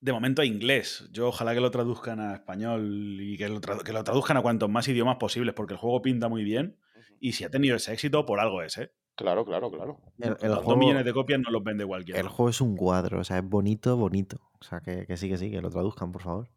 de 0.00 0.12
momento 0.12 0.42
a 0.42 0.44
inglés. 0.46 1.08
Yo 1.12 1.28
ojalá 1.28 1.54
que 1.54 1.60
lo 1.60 1.70
traduzcan 1.70 2.20
a 2.20 2.34
español 2.34 3.18
y 3.20 3.36
que 3.36 3.48
lo, 3.48 3.60
que 3.60 3.92
lo 3.92 4.04
traduzcan 4.04 4.36
a 4.36 4.42
cuantos 4.42 4.68
más 4.70 4.88
idiomas 4.88 5.16
posibles, 5.16 5.54
porque 5.54 5.74
el 5.74 5.78
juego 5.78 6.00
pinta 6.02 6.28
muy 6.28 6.42
bien 6.44 6.78
y 7.20 7.32
si 7.32 7.44
ha 7.44 7.50
tenido 7.50 7.76
ese 7.76 7.92
éxito, 7.92 8.24
por 8.24 8.40
algo 8.40 8.62
es, 8.62 8.78
¿eh? 8.78 8.92
Claro, 9.14 9.44
claro, 9.44 9.70
claro. 9.70 10.00
El, 10.18 10.36
el 10.40 10.50
Los 10.50 10.64
dos 10.64 10.76
millones 10.78 11.04
de 11.04 11.12
copias 11.12 11.40
no 11.40 11.50
los 11.50 11.62
vende 11.62 11.84
cualquiera. 11.84 12.18
el 12.20 12.28
juego 12.28 12.48
es 12.48 12.60
un 12.62 12.76
cuadro, 12.76 13.20
o 13.20 13.24
sea, 13.24 13.36
es 13.38 13.44
bonito, 13.44 13.94
bonito. 13.98 14.40
O 14.60 14.64
sea, 14.64 14.80
que, 14.80 15.04
que 15.06 15.16
sí, 15.18 15.28
que 15.28 15.36
sí, 15.36 15.50
que 15.50 15.60
lo 15.60 15.68
traduzcan, 15.68 16.10
por 16.12 16.22
favor. 16.22 16.48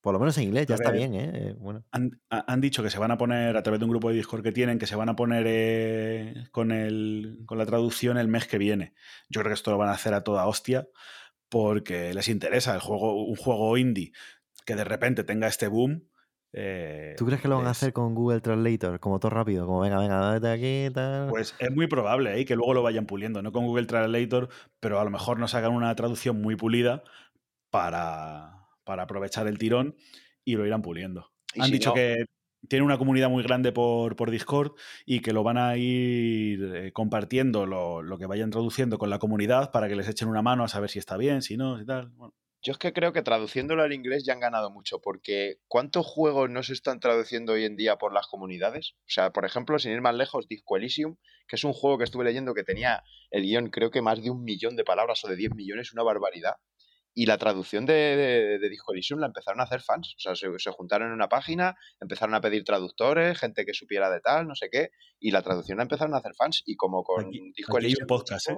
Por 0.00 0.14
lo 0.14 0.18
menos 0.18 0.36
en 0.38 0.44
inglés, 0.44 0.66
ya 0.66 0.76
está 0.76 0.90
bien, 0.90 1.14
¿eh? 1.14 1.30
Eh, 1.34 1.54
Bueno, 1.58 1.84
Han, 1.92 2.20
ha- 2.30 2.50
han 2.50 2.60
dicho 2.62 2.82
que 2.82 2.88
se 2.88 2.98
van 2.98 3.10
a 3.10 3.18
poner, 3.18 3.56
a 3.56 3.62
través 3.62 3.78
de 3.78 3.84
un 3.84 3.90
grupo 3.90 4.08
de 4.08 4.14
Discord 4.16 4.42
que 4.42 4.50
tienen, 4.50 4.78
que 4.78 4.86
se 4.86 4.96
van 4.96 5.10
a 5.10 5.14
poner 5.14 5.44
eh, 5.46 6.34
con, 6.52 6.72
el, 6.72 7.40
con 7.46 7.58
la 7.58 7.66
traducción 7.66 8.16
el 8.16 8.26
mes 8.26 8.48
que 8.48 8.56
viene. 8.58 8.94
Yo 9.28 9.40
creo 9.42 9.50
que 9.50 9.54
esto 9.54 9.70
lo 9.70 9.78
van 9.78 9.90
a 9.90 9.92
hacer 9.92 10.14
a 10.14 10.24
toda 10.24 10.46
hostia 10.46 10.88
porque 11.50 12.14
les 12.14 12.28
interesa 12.28 12.74
el 12.74 12.80
juego, 12.80 13.22
un 13.26 13.36
juego 13.36 13.76
indie 13.76 14.12
que 14.64 14.74
de 14.76 14.84
repente 14.84 15.24
tenga 15.24 15.46
este 15.48 15.68
boom. 15.68 16.04
eh, 16.52 17.14
¿tú 17.18 17.26
crees 17.26 17.42
que 17.42 17.48
lo 17.48 17.58
van 17.58 17.66
a 17.66 17.70
hacer 17.70 17.92
con 17.92 18.14
Google 18.14 18.40
Translator? 18.40 18.98
Como 19.00 19.20
todo 19.20 19.30
rápido, 19.30 19.66
como 19.66 19.80
venga, 19.80 19.98
venga, 19.98 20.18
date 20.38 20.48
aquí, 20.48 20.92
tal. 20.94 21.28
Pues 21.28 21.54
es 21.58 21.70
muy 21.72 21.86
probable 21.86 22.40
¿eh? 22.40 22.44
que 22.44 22.56
luego 22.56 22.72
lo 22.74 22.82
vayan 22.82 23.04
puliendo, 23.06 23.42
no 23.42 23.52
con 23.52 23.66
Google 23.66 23.86
Translator, 23.86 24.48
pero 24.80 24.98
a 25.00 25.04
lo 25.04 25.10
mejor 25.10 25.38
nos 25.38 25.54
hagan 25.54 25.72
una 25.72 25.94
traducción 25.94 26.40
muy 26.40 26.56
pulida 26.56 27.02
para, 27.70 28.66
para 28.84 29.04
aprovechar 29.04 29.46
el 29.46 29.58
tirón 29.58 29.96
y 30.44 30.56
lo 30.56 30.66
irán 30.66 30.82
puliendo. 30.82 31.32
Y 31.54 31.60
Han 31.60 31.66
si 31.66 31.72
dicho 31.72 31.90
no- 31.90 31.94
que 31.94 32.24
tiene 32.68 32.84
una 32.84 32.98
comunidad 32.98 33.28
muy 33.30 33.42
grande 33.42 33.72
por, 33.72 34.16
por 34.16 34.30
Discord 34.30 34.72
y 35.06 35.20
que 35.20 35.32
lo 35.32 35.42
van 35.42 35.58
a 35.58 35.76
ir 35.76 36.62
eh, 36.74 36.92
compartiendo 36.92 37.66
lo, 37.66 38.02
lo 38.02 38.18
que 38.18 38.26
vayan 38.26 38.50
traduciendo 38.50 38.98
con 38.98 39.10
la 39.10 39.18
comunidad 39.18 39.70
para 39.70 39.88
que 39.88 39.96
les 39.96 40.08
echen 40.08 40.28
una 40.28 40.42
mano 40.42 40.64
a 40.64 40.68
saber 40.68 40.90
si 40.90 40.98
está 40.98 41.16
bien, 41.16 41.42
si 41.42 41.56
no, 41.56 41.78
si 41.78 41.86
tal. 41.86 42.10
Bueno, 42.10 42.34
Yo 42.62 42.72
es 42.72 42.78
que 42.78 42.92
creo 42.92 43.12
que 43.12 43.22
traduciéndolo 43.22 43.82
al 43.82 43.92
inglés 43.92 44.24
ya 44.24 44.34
han 44.34 44.40
ganado 44.40 44.70
mucho, 44.70 45.00
porque 45.00 45.56
¿cuántos 45.68 46.06
juegos 46.06 46.50
no 46.50 46.62
se 46.62 46.74
están 46.74 47.00
traduciendo 47.00 47.54
hoy 47.54 47.64
en 47.64 47.76
día 47.76 47.96
por 47.96 48.12
las 48.12 48.26
comunidades? 48.26 48.94
O 49.00 49.10
sea, 49.10 49.30
por 49.30 49.44
ejemplo, 49.44 49.78
sin 49.78 49.92
ir 49.92 50.02
más 50.02 50.14
lejos, 50.14 50.46
Disco 50.46 50.76
Elysium, 50.76 51.16
que 51.48 51.56
es 51.56 51.64
un 51.64 51.72
juego 51.72 51.98
que 51.98 52.04
estuve 52.04 52.24
leyendo 52.24 52.54
que 52.54 52.64
tenía 52.64 53.02
el 53.30 53.42
guion 53.42 53.70
creo 53.70 53.90
que 53.90 54.02
más 54.02 54.22
de 54.22 54.30
un 54.30 54.44
millón 54.44 54.76
de 54.76 54.84
palabras 54.84 55.24
o 55.24 55.28
de 55.28 55.36
10 55.36 55.54
millones, 55.54 55.92
una 55.92 56.02
barbaridad. 56.02 56.56
Y 57.14 57.26
la 57.26 57.38
traducción 57.38 57.86
de, 57.86 57.92
de, 57.94 58.58
de 58.58 58.68
Disco 58.68 58.92
Elysium 58.92 59.18
la 59.20 59.26
empezaron 59.26 59.60
a 59.60 59.64
hacer 59.64 59.80
fans. 59.82 60.14
O 60.16 60.20
sea, 60.20 60.34
se, 60.36 60.46
se 60.58 60.70
juntaron 60.70 61.08
en 61.08 61.14
una 61.14 61.28
página, 61.28 61.76
empezaron 62.00 62.34
a 62.34 62.40
pedir 62.40 62.64
traductores, 62.64 63.38
gente 63.38 63.64
que 63.66 63.74
supiera 63.74 64.08
de 64.10 64.20
tal, 64.20 64.46
no 64.46 64.54
sé 64.54 64.68
qué, 64.70 64.90
y 65.18 65.30
la 65.32 65.42
traducción 65.42 65.78
la 65.78 65.82
empezaron 65.84 66.14
a 66.14 66.18
hacer 66.18 66.34
fans. 66.36 66.62
Y 66.66 66.76
como 66.76 67.02
con 67.02 67.26
Aquí- 67.26 67.52
Disco 67.56 67.76
aquí 67.76 67.86
hay 67.86 67.92
un 67.92 67.98
Elysium... 68.02 68.06
podcast, 68.06 68.48
¿eh? 68.50 68.54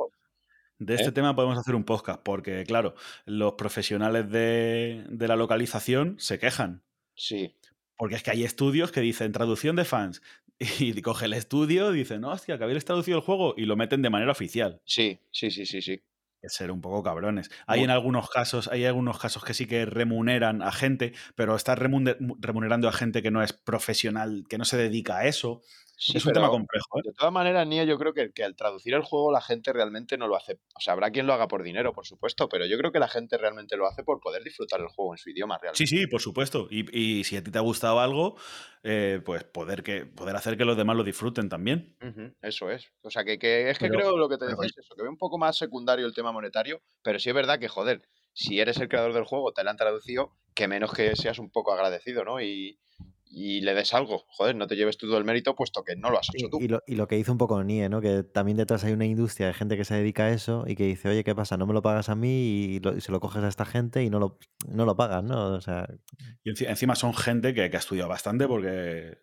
de 0.78 0.94
este 0.94 1.08
¿Eh? 1.08 1.12
tema 1.12 1.34
podemos 1.36 1.56
hacer 1.58 1.74
un 1.74 1.84
podcast 1.84 2.20
porque, 2.22 2.64
claro, 2.66 2.94
los 3.24 3.54
profesionales 3.54 4.28
de, 4.30 5.04
de 5.08 5.28
la 5.28 5.36
localización 5.36 6.16
se 6.18 6.38
quejan. 6.38 6.82
Sí, 7.14 7.54
Porque 7.96 8.16
es 8.16 8.22
que 8.22 8.32
hay 8.32 8.42
estudios 8.44 8.90
que 8.92 9.00
dicen 9.00 9.32
traducción 9.32 9.76
de 9.76 9.84
fans 9.84 10.22
y 10.58 11.00
coge 11.02 11.26
el 11.26 11.34
estudio, 11.34 11.90
dicen, 11.92 12.24
hostia, 12.24 12.58
que 12.58 12.64
habéis 12.64 12.84
traducido 12.84 13.16
el 13.18 13.22
juego 13.24 13.54
y 13.56 13.64
lo 13.66 13.76
meten 13.76 14.02
de 14.02 14.10
manera 14.10 14.32
oficial. 14.32 14.80
sí, 14.84 15.20
sí, 15.30 15.50
sí, 15.50 15.66
sí, 15.66 15.80
sí. 15.82 16.02
Es 16.42 16.54
ser 16.54 16.72
un 16.72 16.80
poco 16.80 17.04
cabrones. 17.04 17.50
Hay 17.68 17.82
en 17.84 17.90
algunos 17.90 18.28
casos, 18.28 18.66
hay 18.68 18.84
algunos 18.84 19.18
casos 19.20 19.44
que 19.44 19.54
sí 19.54 19.66
que 19.66 19.84
remuneran 19.86 20.60
a 20.60 20.72
gente, 20.72 21.12
pero 21.36 21.54
estás 21.54 21.78
remuner- 21.78 22.16
remunerando 22.40 22.88
a 22.88 22.92
gente 22.92 23.22
que 23.22 23.30
no 23.30 23.42
es 23.44 23.52
profesional, 23.52 24.44
que 24.48 24.58
no 24.58 24.64
se 24.64 24.76
dedica 24.76 25.18
a 25.18 25.26
eso. 25.26 25.62
Es 26.08 26.26
un 26.26 26.32
tema 26.32 26.48
complejo. 26.48 26.98
¿eh? 26.98 27.02
De 27.04 27.12
todas 27.12 27.32
maneras, 27.32 27.66
Nia, 27.66 27.84
yo 27.84 27.98
creo 27.98 28.12
que, 28.12 28.32
que, 28.32 28.44
al 28.44 28.56
traducir 28.56 28.94
el 28.94 29.02
juego 29.02 29.30
la 29.32 29.40
gente 29.40 29.72
realmente 29.72 30.16
no 30.16 30.26
lo 30.26 30.36
hace. 30.36 30.60
O 30.76 30.80
sea, 30.80 30.94
habrá 30.94 31.10
quien 31.10 31.26
lo 31.26 31.32
haga 31.32 31.48
por 31.48 31.62
dinero, 31.62 31.92
por 31.92 32.06
supuesto, 32.06 32.48
pero 32.48 32.66
yo 32.66 32.76
creo 32.78 32.92
que 32.92 32.98
la 32.98 33.08
gente 33.08 33.38
realmente 33.38 33.76
lo 33.76 33.86
hace 33.86 34.02
por 34.02 34.20
poder 34.20 34.42
disfrutar 34.42 34.80
el 34.80 34.88
juego 34.88 35.14
en 35.14 35.18
su 35.18 35.30
idioma 35.30 35.58
realmente. 35.58 35.86
Sí, 35.86 35.98
sí, 35.98 36.06
por 36.06 36.20
supuesto. 36.20 36.66
Y, 36.70 36.86
y 36.98 37.24
si 37.24 37.36
a 37.36 37.42
ti 37.42 37.50
te 37.50 37.58
ha 37.58 37.62
gustado 37.62 38.00
algo, 38.00 38.36
eh, 38.84 39.20
pues 39.24 39.44
poder, 39.44 39.84
que, 39.84 40.06
poder 40.06 40.34
hacer 40.34 40.56
que 40.56 40.64
los 40.64 40.76
demás 40.76 40.96
lo 40.96 41.04
disfruten 41.04 41.48
también. 41.48 41.96
eso 42.42 42.70
es. 42.70 42.90
O 43.02 43.10
sea, 43.10 43.24
que, 43.24 43.38
que 43.38 43.70
es 43.70 43.78
que 43.78 43.88
creo 43.88 44.16
lo 44.16 44.28
que 44.28 44.38
te 44.38 44.46
decís, 44.46 44.72
eso, 44.76 44.94
que 44.96 45.02
ve 45.02 45.08
un 45.08 45.18
poco 45.18 45.38
más 45.38 45.56
secundario 45.56 46.06
el 46.06 46.14
tema 46.14 46.32
monetario, 46.32 46.82
pero 47.02 47.18
sí 47.20 47.28
es 47.28 47.34
verdad 47.34 47.60
que, 47.60 47.68
joder, 47.68 48.02
si 48.32 48.60
eres 48.60 48.78
el 48.78 48.88
creador 48.88 49.12
del 49.12 49.24
juego, 49.24 49.52
te 49.52 49.62
lo 49.62 49.70
han 49.70 49.76
traducido, 49.76 50.36
que 50.54 50.66
menos 50.66 50.92
que 50.92 51.14
seas 51.14 51.38
un 51.38 51.50
poco 51.50 51.72
agradecido, 51.72 52.24
¿no? 52.24 52.40
Y, 52.40 52.78
y 53.34 53.62
le 53.62 53.74
des 53.74 53.94
algo. 53.94 54.24
Joder, 54.28 54.54
no 54.54 54.66
te 54.66 54.76
lleves 54.76 54.98
todo 54.98 55.16
el 55.16 55.24
mérito 55.24 55.54
puesto 55.54 55.82
que 55.82 55.96
no 55.96 56.10
lo 56.10 56.18
has 56.18 56.28
hecho 56.34 56.48
tú. 56.50 56.58
Y 56.60 56.68
lo, 56.68 56.82
y 56.86 56.96
lo 56.96 57.08
que 57.08 57.18
hizo 57.18 57.32
un 57.32 57.38
poco 57.38 57.64
NIE, 57.64 57.88
¿no? 57.88 58.02
Que 58.02 58.22
también 58.22 58.58
detrás 58.58 58.84
hay 58.84 58.92
una 58.92 59.06
industria 59.06 59.46
de 59.46 59.54
gente 59.54 59.76
que 59.76 59.86
se 59.86 59.94
dedica 59.94 60.24
a 60.24 60.30
eso 60.32 60.64
y 60.66 60.76
que 60.76 60.84
dice, 60.84 61.08
oye, 61.08 61.24
¿qué 61.24 61.34
pasa? 61.34 61.56
No 61.56 61.66
me 61.66 61.72
lo 61.72 61.80
pagas 61.80 62.10
a 62.10 62.14
mí 62.14 62.76
y, 62.76 63.00
se 63.00 63.10
lo 63.10 63.20
coges 63.20 63.42
a 63.42 63.48
esta 63.48 63.64
gente 63.64 64.02
y 64.04 64.10
no 64.10 64.18
lo, 64.18 64.38
no 64.68 64.84
lo 64.84 64.94
pagas, 64.96 65.24
¿no? 65.24 65.54
O 65.54 65.60
sea... 65.62 65.88
Y 66.44 66.50
encima 66.66 66.94
son 66.94 67.14
gente 67.14 67.54
que, 67.54 67.70
que 67.70 67.76
ha 67.76 67.80
estudiado 67.80 68.10
bastante 68.10 68.46
porque 68.46 69.16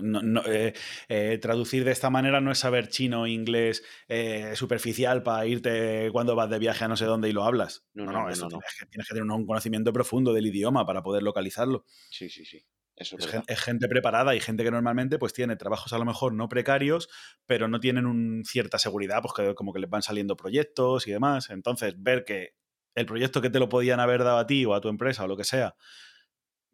no, 0.00 0.42
eh, 0.46 0.72
eh, 1.08 1.38
traducir 1.38 1.84
de 1.84 1.90
esta 1.90 2.10
manera 2.10 2.40
no 2.40 2.52
es 2.52 2.58
saber 2.58 2.88
chino, 2.88 3.26
inglés 3.26 3.82
eh, 4.08 4.52
superficial 4.54 5.24
para 5.24 5.46
irte 5.46 6.10
cuando 6.12 6.36
vas 6.36 6.48
de 6.48 6.60
viaje 6.60 6.84
a 6.84 6.88
no 6.88 6.96
sé 6.96 7.06
dónde 7.06 7.28
y 7.28 7.32
lo 7.32 7.42
hablas. 7.42 7.84
No, 7.92 8.04
no, 8.04 8.28
eso 8.28 8.46
tienes 8.46 8.74
que, 8.78 8.86
tienes, 8.86 9.08
que, 9.08 9.14
tener 9.14 9.30
un 9.30 9.46
conocimiento 9.46 9.92
profundo 9.92 10.32
del 10.32 10.46
idioma 10.46 10.86
para 10.86 11.02
poder 11.02 11.24
localizarlo. 11.24 11.84
Sí, 12.10 12.28
sí, 12.28 12.44
sí 12.44 12.64
es, 13.02 13.60
gente, 13.60 13.88
preparada 13.88 14.34
y 14.34 14.40
gente 14.40 14.64
que 14.64 14.70
normalmente 14.70 15.18
pues 15.18 15.32
tiene 15.32 15.56
trabajos 15.56 15.92
a 15.92 15.98
lo 15.98 16.04
mejor 16.04 16.34
no 16.34 16.48
precarios, 16.48 17.08
pero 17.46 17.68
no 17.68 17.80
tienen 17.80 18.06
un, 18.06 18.44
cierta 18.44 18.78
seguridad, 18.78 19.20
pues 19.22 19.34
que 19.34 19.54
como 19.54 19.72
que 19.72 19.80
les 19.80 19.90
van 19.90 20.02
saliendo 20.02 20.36
proyectos 20.36 21.06
y 21.06 21.12
demás. 21.12 21.50
Entonces, 21.50 21.94
ver 21.98 22.24
que 22.24 22.54
el 22.94 23.06
proyecto 23.06 23.40
que 23.40 23.50
te 23.50 23.58
lo 23.58 23.68
podían 23.68 24.00
haber 24.00 24.24
dado 24.24 24.38
a 24.38 24.46
ti 24.46 24.64
o 24.64 24.74
a 24.74 24.80
tu 24.80 24.88
empresa 24.88 25.24
o 25.24 25.26
lo 25.26 25.36
que 25.36 25.44
sea, 25.44 25.74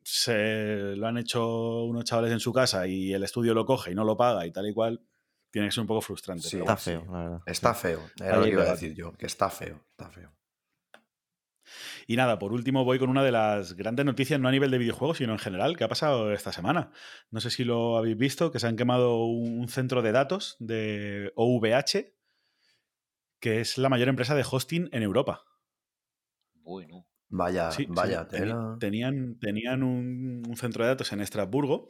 se 0.03 0.97
lo 0.97 1.07
han 1.07 1.19
hecho 1.19 1.85
unos 1.85 2.05
chavales 2.05 2.33
en 2.33 2.41
su 2.41 2.53
casa 2.53 2.87
y 2.87 3.13
el 3.13 3.23
estudio 3.25 3.55
lo 3.55 3.67
coge 3.67 3.93
y 3.93 3.95
no 3.95 4.05
lo 4.05 4.17
paga 4.17 4.47
y 4.47 4.53
tal 4.53 4.67
y 4.69 4.73
cual, 4.73 5.03
tiene 5.51 5.69
que 5.69 5.73
ser 5.73 5.83
un 5.83 5.87
poco 5.87 6.01
frustrante. 6.01 6.47
está 6.47 6.77
feo, 6.77 7.05
la 7.11 7.19
verdad. 7.19 7.41
Está 7.47 7.75
feo, 7.75 8.01
era 8.21 8.37
lo 8.39 8.45
que 8.45 8.51
iba 8.51 8.63
a 8.63 8.73
decir 8.73 8.95
yo, 8.95 9.13
que 9.13 9.27
está 9.27 9.51
feo, 9.51 9.85
está 9.91 10.11
feo. 10.11 10.38
Y 12.07 12.17
nada, 12.17 12.39
por 12.39 12.53
último 12.53 12.85
voy 12.85 12.99
con 12.99 13.11
una 13.11 13.23
de 13.23 13.33
las 13.33 13.75
grandes 13.75 14.07
noticias, 14.07 14.41
no 14.41 14.49
a 14.49 14.53
nivel 14.53 14.71
de 14.71 14.79
videojuegos, 14.79 15.19
sino 15.19 15.33
en 15.33 15.39
general, 15.39 15.77
que 15.77 15.85
ha 15.85 15.89
pasado 15.89 16.33
esta 16.33 16.53
semana. 16.53 16.91
No 17.31 17.41
sé 17.41 17.51
si 17.51 17.65
lo 17.65 17.97
habéis 17.97 18.17
visto, 18.17 18.51
que 18.51 18.59
se 18.59 18.67
han 18.67 18.77
quemado 18.77 19.25
un 19.25 19.69
centro 19.69 20.03
de 20.03 20.13
datos 20.13 20.57
de 20.59 21.33
OVH, 21.37 22.15
que 23.41 23.61
es 23.61 23.79
la 23.79 23.89
mayor 23.89 24.09
empresa 24.09 24.35
de 24.35 24.45
hosting 24.49 24.89
en 24.93 25.03
Europa. 25.03 25.45
Bueno. 26.55 27.07
Vaya, 27.31 27.69
vaya, 27.89 28.27
Tenían, 28.81 29.39
tenían 29.39 29.83
un, 29.83 30.43
un, 30.49 30.57
centro 30.57 30.83
de 30.83 30.89
datos 30.89 31.13
en 31.13 31.21
Estrasburgo 31.21 31.89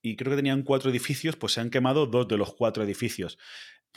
y 0.00 0.14
creo 0.14 0.30
que 0.30 0.36
tenían 0.36 0.62
cuatro 0.62 0.88
edificios, 0.88 1.34
pues 1.34 1.54
se 1.54 1.60
han 1.60 1.70
quemado 1.70 2.06
dos 2.06 2.28
de 2.28 2.36
los 2.36 2.54
cuatro 2.54 2.84
edificios 2.84 3.38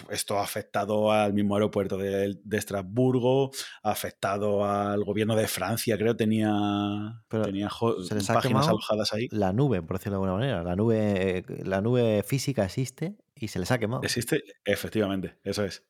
esto 0.10 0.39
ha 0.39 0.44
afectado 0.44 1.12
al 1.12 1.34
mismo 1.34 1.56
aeropuerto 1.56 1.98
de, 1.98 2.38
Estrasburgo, 2.52 3.52
ha 3.84 3.92
afectado 3.92 4.66
al 4.66 5.04
gobierno 5.04 5.36
de 5.36 5.48
Francia, 5.48 5.98
creo, 5.98 6.16
tenía, 6.16 6.52
tenía 7.30 7.70
páginas 8.28 8.68
alojadas 8.68 9.14
ahí. 9.14 9.28
La 9.32 9.54
nube, 9.54 9.82
por 9.82 9.98
decirlo 9.98 10.20
de 10.20 10.24
alguna 10.24 10.34
manera. 10.34 10.64
La 10.64 10.76
nube, 10.76 11.44
la 11.64 11.82
nube 11.82 12.24
física 12.24 12.66
existe 12.66 13.16
y 13.36 13.48
se 13.50 13.60
les 13.60 13.72
ha 13.72 13.80
quemado. 13.80 14.04
Existe, 14.04 14.44
efectivamente, 14.66 15.38
eso 15.44 15.64
es. 15.64 15.86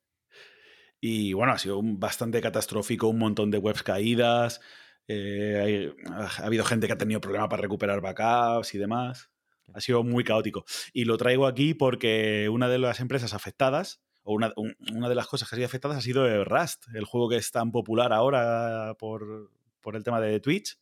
Y 1.00 1.34
bueno, 1.34 1.54
ha 1.54 1.58
sido 1.58 1.80
bastante 1.82 2.42
catastrófico, 2.42 3.08
un 3.08 3.18
montón 3.18 3.50
de 3.50 3.58
webs 3.58 3.82
caídas. 3.82 4.62
Eh, 5.08 5.94
ha 6.12 6.46
habido 6.46 6.64
gente 6.64 6.86
que 6.86 6.94
ha 6.94 6.98
tenido 6.98 7.20
problemas 7.20 7.50
para 7.50 7.64
recuperar 7.64 8.02
backups 8.02 8.76
y 8.76 8.78
demás. 8.78 9.31
Ha 9.74 9.82
sido 9.82 10.04
muy 10.04 10.24
caótico. 10.24 10.66
Y 10.94 11.06
lo 11.06 11.18
traigo 11.18 11.48
aquí 11.48 11.74
porque 11.74 12.50
una 12.50 12.70
de 12.70 12.80
las 12.80 13.00
empresas 13.00 13.34
afectadas, 13.34 14.02
o 14.24 14.34
una, 14.34 14.54
una 14.94 15.10
de 15.10 15.16
las 15.16 15.28
cosas 15.28 15.50
que 15.50 15.56
ha 15.56 15.58
sido 15.58 15.66
afectadas 15.66 15.98
ha 15.98 16.02
sido 16.02 16.44
Rust, 16.44 16.86
el 16.94 17.06
juego 17.06 17.30
que 17.30 17.38
es 17.38 17.52
tan 17.52 17.72
popular 17.72 18.14
ahora 18.14 18.96
por, 19.00 19.52
por 19.82 19.96
el 19.96 20.04
tema 20.04 20.22
de 20.22 20.40
Twitch. 20.40 20.78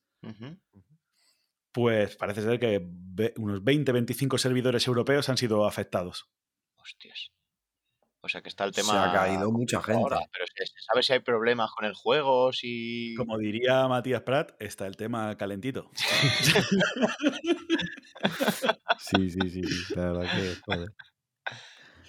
Pues 1.71 2.15
parece 2.15 2.41
ser 2.41 2.59
que 2.59 2.77
unos 3.37 3.61
20-25 3.61 4.37
servidores 4.37 4.87
europeos 4.87 5.29
han 5.29 5.37
sido 5.37 5.65
afectados. 5.65 6.29
Hostias. 6.77 7.31
O 8.21 8.27
sea 8.27 8.41
que 8.41 8.49
está 8.49 8.65
el 8.65 8.71
tema. 8.71 8.91
Se 8.91 8.97
ha 8.97 9.13
caído 9.13 9.51
mucha 9.51 9.81
gente. 9.81 10.03
pero 10.09 10.45
se 10.47 10.65
sabe 10.85 11.03
si 11.03 11.13
hay 11.13 11.19
problemas 11.19 11.71
con 11.71 11.85
el 11.85 11.93
juego, 11.93 12.51
si. 12.51 13.15
Como 13.15 13.37
diría 13.37 13.87
Matías 13.87 14.23
Prat, 14.23 14.51
está 14.59 14.87
el 14.87 14.97
tema 14.97 15.37
calentito. 15.37 15.89
sí, 18.99 19.29
sí, 19.29 19.49
sí. 19.49 19.61
La 19.95 20.11
verdad 20.11 20.35
que. 20.35 20.55
Joder. 20.65 20.89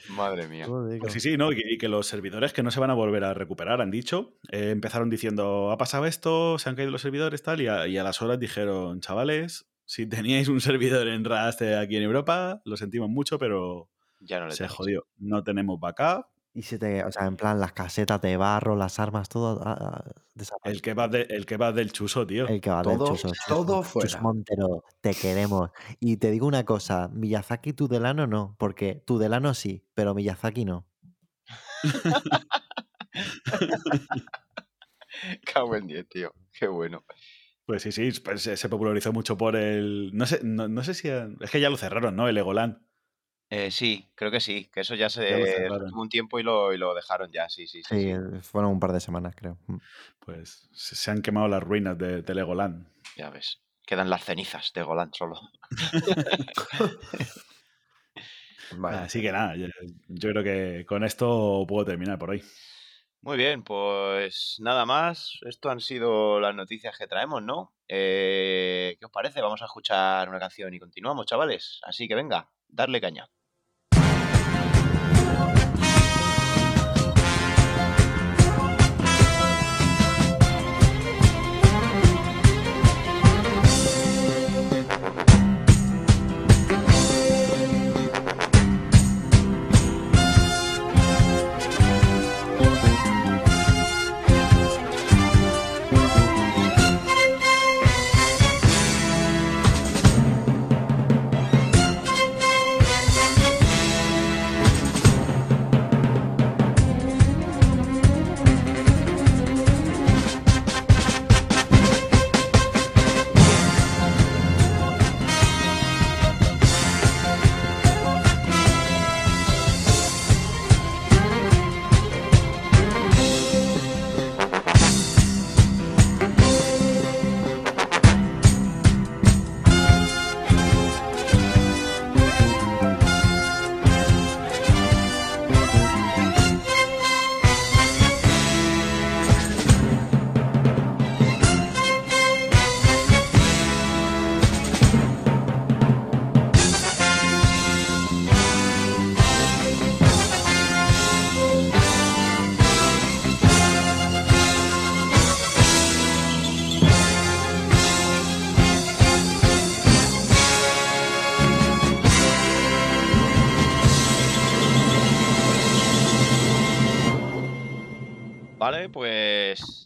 Madre 0.08 0.48
mía. 0.48 0.66
Pues 0.98 1.12
sí, 1.12 1.20
sí, 1.20 1.36
¿no? 1.36 1.52
Y, 1.52 1.78
que 1.78 1.88
los 1.88 2.06
servidores 2.06 2.52
que 2.52 2.64
no 2.64 2.70
se 2.70 2.80
van 2.80 2.90
a 2.90 2.94
volver 2.94 3.24
a 3.24 3.34
recuperar, 3.34 3.80
han 3.80 3.92
dicho. 3.92 4.36
Eh, 4.50 4.70
empezaron 4.70 5.10
diciendo, 5.10 5.70
ha 5.70 5.78
pasado 5.78 6.06
esto, 6.06 6.58
se 6.58 6.68
han 6.68 6.74
caído 6.74 6.90
los 6.90 7.02
servidores, 7.02 7.42
tal, 7.42 7.60
y 7.60 7.68
a, 7.68 7.86
y 7.86 7.98
a 7.98 8.02
las 8.02 8.20
horas 8.20 8.40
dijeron, 8.40 9.00
chavales, 9.00 9.68
si 9.84 10.06
teníais 10.06 10.48
un 10.48 10.60
servidor 10.60 11.06
en 11.08 11.24
Rust 11.24 11.62
aquí 11.62 11.96
en 11.96 12.02
Europa, 12.02 12.60
lo 12.64 12.76
sentimos 12.76 13.08
mucho, 13.08 13.38
pero 13.38 13.88
ya 14.20 14.40
no 14.40 14.46
le 14.46 14.54
se 14.54 14.68
jodió. 14.68 15.06
No 15.18 15.42
tenemos 15.42 15.80
backup. 15.80 16.26
Y 16.52 16.62
se 16.62 16.78
te, 16.78 17.04
o 17.04 17.12
sea, 17.12 17.26
en 17.26 17.36
plan, 17.36 17.60
las 17.60 17.72
casetas 17.72 18.20
de 18.20 18.36
barro, 18.36 18.74
las 18.74 18.98
armas, 18.98 19.28
todo 19.28 19.60
ah, 19.64 19.76
ah, 19.78 20.14
El 20.64 20.82
que 20.82 20.94
va 20.94 21.04
el 21.04 21.46
que 21.46 21.56
va 21.56 21.70
del 21.70 21.92
chuso, 21.92 22.26
tío. 22.26 22.48
El 22.48 22.60
que 22.60 22.70
va 22.70 22.82
todo, 22.82 23.06
del 23.06 23.16
chuso. 23.16 23.32
Todo 23.46 23.84
fuera. 23.84 24.20
Montero, 24.20 24.82
te 25.00 25.14
queremos. 25.14 25.70
Y 26.00 26.16
te 26.16 26.32
digo 26.32 26.48
una 26.48 26.64
cosa, 26.64 27.08
Miyazaki 27.08 27.72
Tudelano 27.72 28.26
no, 28.26 28.56
porque 28.58 28.96
Tudelano 29.06 29.54
sí, 29.54 29.84
pero 29.94 30.12
Miyazaki 30.12 30.64
no. 30.64 30.88
Qué 35.46 35.60
buen 35.60 35.86
día, 35.86 36.02
tío. 36.04 36.34
Qué 36.52 36.66
bueno. 36.66 37.04
Pues 37.64 37.82
sí, 37.82 37.92
sí, 37.92 38.10
pues 38.24 38.42
se 38.42 38.68
popularizó 38.68 39.12
mucho 39.12 39.38
por 39.38 39.54
el. 39.54 40.10
No 40.14 40.26
sé, 40.26 40.40
no, 40.42 40.82
sé 40.82 40.94
si. 40.94 41.08
Es 41.08 41.50
que 41.52 41.60
ya 41.60 41.70
lo 41.70 41.76
cerraron, 41.76 42.16
¿no? 42.16 42.28
El 42.28 42.36
Egoland. 42.36 42.78
Eh, 43.52 43.72
sí, 43.72 44.08
creo 44.14 44.30
que 44.30 44.38
sí, 44.38 44.70
que 44.72 44.82
eso 44.82 44.94
ya 44.94 45.10
se 45.10 45.66
tuvo 45.66 46.02
un 46.02 46.08
tiempo 46.08 46.38
y 46.38 46.44
lo, 46.44 46.72
y 46.72 46.78
lo, 46.78 46.94
dejaron 46.94 47.32
ya, 47.32 47.48
sí, 47.48 47.66
sí, 47.66 47.82
sí, 47.82 48.12
sí. 48.12 48.14
fueron 48.42 48.70
un 48.70 48.78
par 48.78 48.92
de 48.92 49.00
semanas, 49.00 49.34
creo. 49.34 49.58
Mm. 49.66 49.78
Pues 50.20 50.68
se 50.72 51.10
han 51.10 51.20
quemado 51.20 51.48
las 51.48 51.60
ruinas 51.60 51.98
de, 51.98 52.22
Legoland. 52.32 52.86
Ya 53.16 53.28
ves, 53.30 53.60
quedan 53.84 54.08
las 54.08 54.24
cenizas 54.24 54.72
de 54.72 54.84
Golan 54.84 55.12
solo. 55.12 55.40
Así 58.84 59.20
que 59.20 59.32
nada, 59.32 59.56
yo, 59.56 59.66
creo 60.30 60.44
que 60.44 60.86
con 60.86 61.02
esto 61.02 61.64
puedo 61.66 61.84
terminar 61.84 62.20
por 62.20 62.30
hoy. 62.30 62.44
Muy 63.20 63.36
bien, 63.36 63.64
pues 63.64 64.58
nada 64.60 64.86
más. 64.86 65.40
Esto 65.42 65.70
han 65.70 65.80
sido 65.80 66.38
las 66.38 66.54
noticias 66.54 66.96
que 66.96 67.08
traemos, 67.08 67.42
¿no? 67.42 67.74
Eh, 67.88 68.96
¿Qué 69.00 69.06
os 69.06 69.10
parece? 69.10 69.40
Vamos 69.40 69.60
a 69.60 69.64
escuchar 69.64 70.28
una 70.28 70.38
canción 70.38 70.72
y 70.72 70.78
continuamos, 70.78 71.26
chavales. 71.26 71.80
Así 71.82 72.06
que 72.06 72.14
venga, 72.14 72.48
darle 72.68 73.00
caña. 73.00 73.28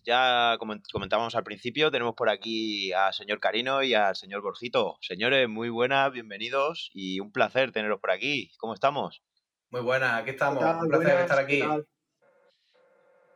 Ya 0.05 0.57
como 0.59 0.75
comentábamos 0.93 1.35
al 1.35 1.45
principio, 1.45 1.91
tenemos 1.91 2.15
por 2.15 2.29
aquí 2.29 2.93
al 2.93 3.13
señor 3.15 3.41
Carino 3.41 3.83
y 3.83 3.95
al 3.95 4.17
señor 4.17 4.43
Borjito. 4.43 4.97
Señores, 5.01 5.49
muy 5.49 5.71
buenas, 5.71 6.13
bienvenidos 6.13 6.91
y 6.93 7.21
un 7.21 7.33
placer 7.33 7.73
teneros 7.73 8.01
por 8.01 8.11
aquí. 8.11 8.53
¿Cómo 8.59 8.75
estamos? 8.75 9.23
Muy 9.71 9.81
buenas, 9.81 10.21
aquí 10.21 10.31
estamos. 10.31 10.63
Un 10.63 10.89
placer 10.89 11.21
estar 11.21 11.39
aquí. 11.39 11.63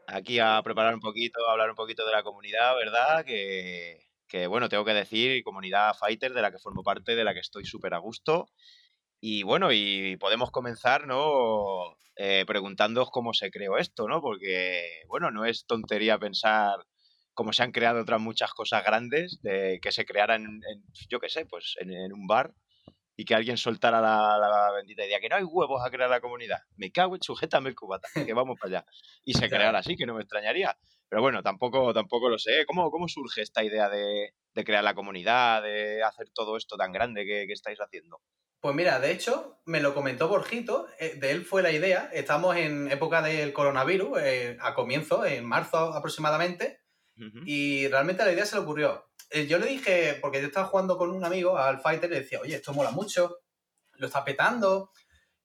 Aquí 0.06 0.38
a 0.38 0.60
preparar 0.62 0.94
un 0.94 1.00
poquito, 1.00 1.40
a 1.48 1.52
hablar 1.52 1.70
un 1.70 1.76
poquito 1.76 2.04
de 2.06 2.12
la 2.12 2.22
comunidad, 2.22 2.76
¿verdad? 2.76 3.24
Que, 3.24 3.98
que 4.28 4.46
bueno, 4.46 4.68
tengo 4.68 4.84
que 4.84 4.94
decir, 4.94 5.42
comunidad 5.42 5.94
fighter 5.94 6.32
de 6.32 6.42
la 6.42 6.50
que 6.50 6.58
formo 6.58 6.82
parte, 6.82 7.16
de 7.16 7.24
la 7.24 7.34
que 7.34 7.40
estoy 7.40 7.64
súper 7.64 7.94
a 7.94 7.98
gusto. 7.98 8.48
Y 9.20 9.42
bueno, 9.42 9.72
y 9.72 10.16
podemos 10.16 10.50
comenzar, 10.50 11.06
¿no? 11.06 11.96
Eh, 12.16 12.44
preguntándoos 12.46 13.10
cómo 13.10 13.32
se 13.32 13.50
creó 13.50 13.78
esto, 13.78 14.08
¿no? 14.08 14.20
Porque, 14.20 15.02
bueno, 15.08 15.30
no 15.30 15.44
es 15.44 15.66
tontería 15.66 16.18
pensar 16.18 16.78
cómo 17.32 17.52
se 17.52 17.62
han 17.62 17.72
creado 17.72 18.00
otras 18.02 18.20
muchas 18.20 18.52
cosas 18.52 18.84
grandes 18.84 19.38
de 19.42 19.78
que 19.80 19.92
se 19.92 20.04
crearan, 20.04 20.42
en, 20.44 20.82
yo 21.08 21.20
qué 21.20 21.28
sé, 21.28 21.46
pues 21.46 21.76
en, 21.78 22.12
un 22.12 22.26
bar 22.26 22.52
y 23.16 23.24
que 23.24 23.36
alguien 23.36 23.56
soltara 23.56 24.00
la, 24.00 24.72
bendita 24.76 25.06
idea 25.06 25.20
que 25.20 25.28
no 25.28 25.36
hay 25.36 25.44
huevos 25.44 25.80
a 25.84 25.90
crear 25.90 26.10
la 26.10 26.20
comunidad. 26.20 26.58
Me 26.76 26.90
cago 26.90 27.14
en 27.14 27.22
sujétame 27.22 27.68
el 27.70 27.76
cubata, 27.76 28.08
que 28.26 28.34
vamos 28.34 28.58
para 28.60 28.78
allá. 28.78 28.86
Y 29.24 29.34
se 29.34 29.48
creara 29.48 29.78
así, 29.78 29.96
que 29.96 30.06
no 30.06 30.14
me 30.14 30.22
extrañaría. 30.22 30.76
Pero 31.08 31.22
bueno, 31.22 31.42
tampoco, 31.42 31.94
tampoco 31.94 32.28
lo 32.28 32.38
sé. 32.38 32.66
¿Cómo, 32.66 32.90
cómo 32.90 33.08
surge 33.08 33.42
esta 33.42 33.62
idea 33.64 33.88
de, 33.88 34.34
crear 34.64 34.82
la 34.82 34.94
comunidad, 34.94 35.62
de 35.62 36.02
hacer 36.02 36.28
todo 36.34 36.56
esto 36.56 36.76
tan 36.76 36.92
grande 36.92 37.24
que 37.24 37.52
estáis 37.52 37.78
haciendo? 37.78 38.20
Pues 38.60 38.74
mira, 38.74 38.98
de 38.98 39.12
hecho, 39.12 39.60
me 39.66 39.80
lo 39.80 39.94
comentó 39.94 40.26
Borjito, 40.26 40.88
eh, 40.98 41.14
de 41.16 41.30
él 41.30 41.44
fue 41.44 41.62
la 41.62 41.70
idea. 41.70 42.10
Estamos 42.12 42.56
en 42.56 42.90
época 42.90 43.22
del 43.22 43.52
coronavirus, 43.52 44.18
eh, 44.20 44.56
a 44.60 44.74
comienzo, 44.74 45.24
en 45.24 45.44
marzo 45.44 45.78
aproximadamente, 45.94 46.80
y 47.44 47.88
realmente 47.88 48.24
la 48.24 48.32
idea 48.32 48.46
se 48.46 48.54
le 48.54 48.62
ocurrió. 48.62 49.10
Eh, 49.30 49.48
yo 49.48 49.58
le 49.58 49.66
dije, 49.66 50.16
porque 50.20 50.40
yo 50.40 50.46
estaba 50.46 50.66
jugando 50.66 50.96
con 50.96 51.10
un 51.10 51.24
amigo 51.24 51.58
al 51.58 51.80
Fighter, 51.80 52.08
le 52.08 52.20
decía, 52.20 52.40
oye, 52.40 52.54
esto 52.54 52.72
mola 52.72 52.92
mucho, 52.92 53.38
lo 53.94 54.06
está 54.06 54.24
petando 54.24 54.92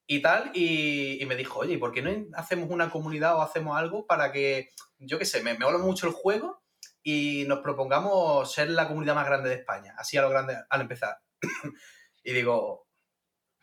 y 0.06 0.22
tal, 0.22 0.52
y, 0.54 1.24
me 1.28 1.36
dijo, 1.36 1.60
oye, 1.60 1.80
¿por 1.80 1.92
qué 1.92 2.04
no 2.04 2.12
hacemos 2.38 2.70
una 2.70 2.92
comunidad 2.92 3.36
o 3.36 3.42
hacemos 3.42 3.76
algo 3.76 4.06
para 4.06 4.32
que, 4.32 4.70
yo 5.00 5.18
qué 5.18 5.26
sé, 5.26 5.42
me, 5.42 5.54
me 5.54 5.66
mola 5.66 5.80
mucho 5.80 6.08
el 6.08 6.14
juego 6.14 6.64
y 7.02 7.46
nos 7.48 7.60
propongamos 7.60 8.52
ser 8.54 8.70
la 8.70 8.88
comunidad 8.88 9.16
más 9.16 9.26
grande 9.26 9.50
de 9.50 9.56
España, 9.56 9.96
así 9.98 10.16
a 10.18 10.22
lo 10.22 10.30
grande 10.30 10.56
al 10.70 10.82
empezar? 10.82 11.18
y 12.24 12.34
digo, 12.34 12.83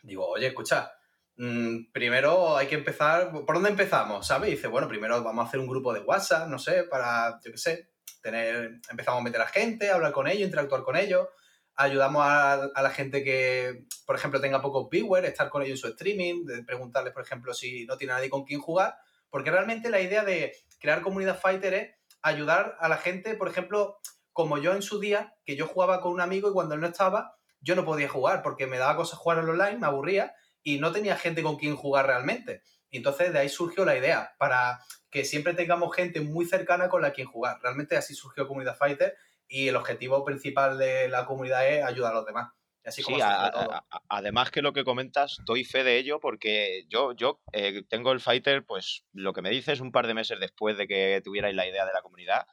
digo, 0.01 0.27
oye, 0.27 0.47
escucha, 0.47 0.91
mm, 1.37 1.91
primero 1.91 2.57
hay 2.57 2.67
que 2.67 2.75
empezar, 2.75 3.31
¿por 3.31 3.55
dónde 3.55 3.69
empezamos? 3.69 4.25
¿Sabes? 4.27 4.51
Dice, 4.51 4.67
bueno, 4.67 4.87
primero 4.87 5.23
vamos 5.23 5.45
a 5.45 5.47
hacer 5.47 5.59
un 5.59 5.67
grupo 5.67 5.93
de 5.93 6.01
WhatsApp, 6.01 6.47
no 6.47 6.59
sé, 6.59 6.83
para, 6.83 7.39
yo 7.43 7.51
qué 7.51 7.57
sé, 7.57 7.89
tener, 8.21 8.79
empezamos 8.89 9.21
a 9.21 9.23
meter 9.23 9.41
a 9.41 9.47
gente, 9.47 9.89
hablar 9.89 10.11
con 10.11 10.27
ellos, 10.27 10.45
interactuar 10.45 10.83
con 10.83 10.95
ellos, 10.95 11.27
ayudamos 11.75 12.23
a, 12.25 12.69
la 12.81 12.89
gente 12.89 13.23
que, 13.23 13.85
por 14.05 14.15
ejemplo, 14.15 14.41
tenga 14.41 14.61
pocos 14.61 14.89
viewers, 14.89 15.27
estar 15.27 15.49
con 15.49 15.61
ellos 15.63 15.79
en 15.79 15.81
su 15.81 15.87
streaming, 15.87 16.45
preguntarles, 16.65 17.13
por 17.13 17.23
ejemplo, 17.23 17.53
si 17.53 17.85
no 17.85 17.97
tiene 17.97 18.13
nadie 18.13 18.29
con 18.29 18.43
quien 18.43 18.59
jugar, 18.59 18.95
porque 19.29 19.51
realmente 19.51 19.89
la 19.89 20.01
idea 20.01 20.23
de 20.23 20.53
crear 20.79 21.01
comunidad 21.01 21.39
fighter 21.39 21.73
es 21.73 21.89
ayudar 22.21 22.77
a 22.79 22.89
la 22.89 22.97
gente, 22.97 23.35
por 23.35 23.47
ejemplo, 23.47 23.99
como 24.33 24.57
yo 24.57 24.73
en 24.73 24.81
su 24.81 24.99
día, 24.99 25.35
que 25.45 25.55
yo 25.55 25.67
jugaba 25.67 26.01
con 26.01 26.13
un 26.13 26.21
amigo 26.21 26.49
y 26.49 26.53
cuando 26.53 26.75
él 26.75 26.81
no 26.81 26.87
estaba, 26.87 27.37
yo 27.61 27.75
no 27.75 27.85
podía 27.85 28.09
jugar 28.09 28.41
porque 28.41 28.67
me 28.67 28.77
daba 28.77 28.95
cosas 28.95 29.19
jugar 29.19 29.39
online, 29.39 29.77
me 29.77 29.87
aburría 29.87 30.35
y 30.63 30.79
no 30.79 30.91
tenía 30.91 31.15
gente 31.15 31.43
con 31.43 31.57
quien 31.57 31.75
jugar 31.75 32.07
realmente. 32.07 32.61
Y 32.89 32.97
entonces 32.97 33.31
de 33.31 33.39
ahí 33.39 33.49
surgió 33.49 33.85
la 33.85 33.97
idea, 33.97 34.33
para 34.37 34.79
que 35.09 35.23
siempre 35.23 35.53
tengamos 35.53 35.95
gente 35.95 36.21
muy 36.21 36.45
cercana 36.45 36.89
con 36.89 37.01
la 37.01 37.13
quien 37.13 37.27
jugar. 37.27 37.59
Realmente 37.61 37.95
así 37.95 38.13
surgió 38.13 38.47
Comunidad 38.47 38.77
Fighter 38.77 39.15
y 39.47 39.67
el 39.67 39.75
objetivo 39.75 40.23
principal 40.25 40.77
de 40.77 41.07
la 41.07 41.25
comunidad 41.25 41.67
es 41.67 41.83
ayudar 41.83 42.11
a 42.13 42.15
los 42.15 42.25
demás. 42.25 42.51
Así 42.83 43.03
sí, 43.03 43.13
además 44.09 44.49
que 44.49 44.63
lo 44.63 44.73
que 44.73 44.83
comentas, 44.83 45.37
doy 45.45 45.63
fe 45.63 45.83
de 45.83 45.97
ello 45.97 46.19
porque 46.19 46.85
yo, 46.89 47.13
yo 47.13 47.39
eh, 47.53 47.83
tengo 47.87 48.11
el 48.11 48.19
Fighter, 48.19 48.65
pues 48.65 49.05
lo 49.13 49.33
que 49.33 49.43
me 49.43 49.51
dices 49.51 49.81
un 49.81 49.91
par 49.91 50.07
de 50.07 50.15
meses 50.15 50.39
después 50.39 50.77
de 50.77 50.87
que 50.87 51.21
tuvierais 51.23 51.55
la 51.55 51.67
idea 51.67 51.85
de 51.85 51.93
la 51.93 52.01
comunidad 52.01 52.47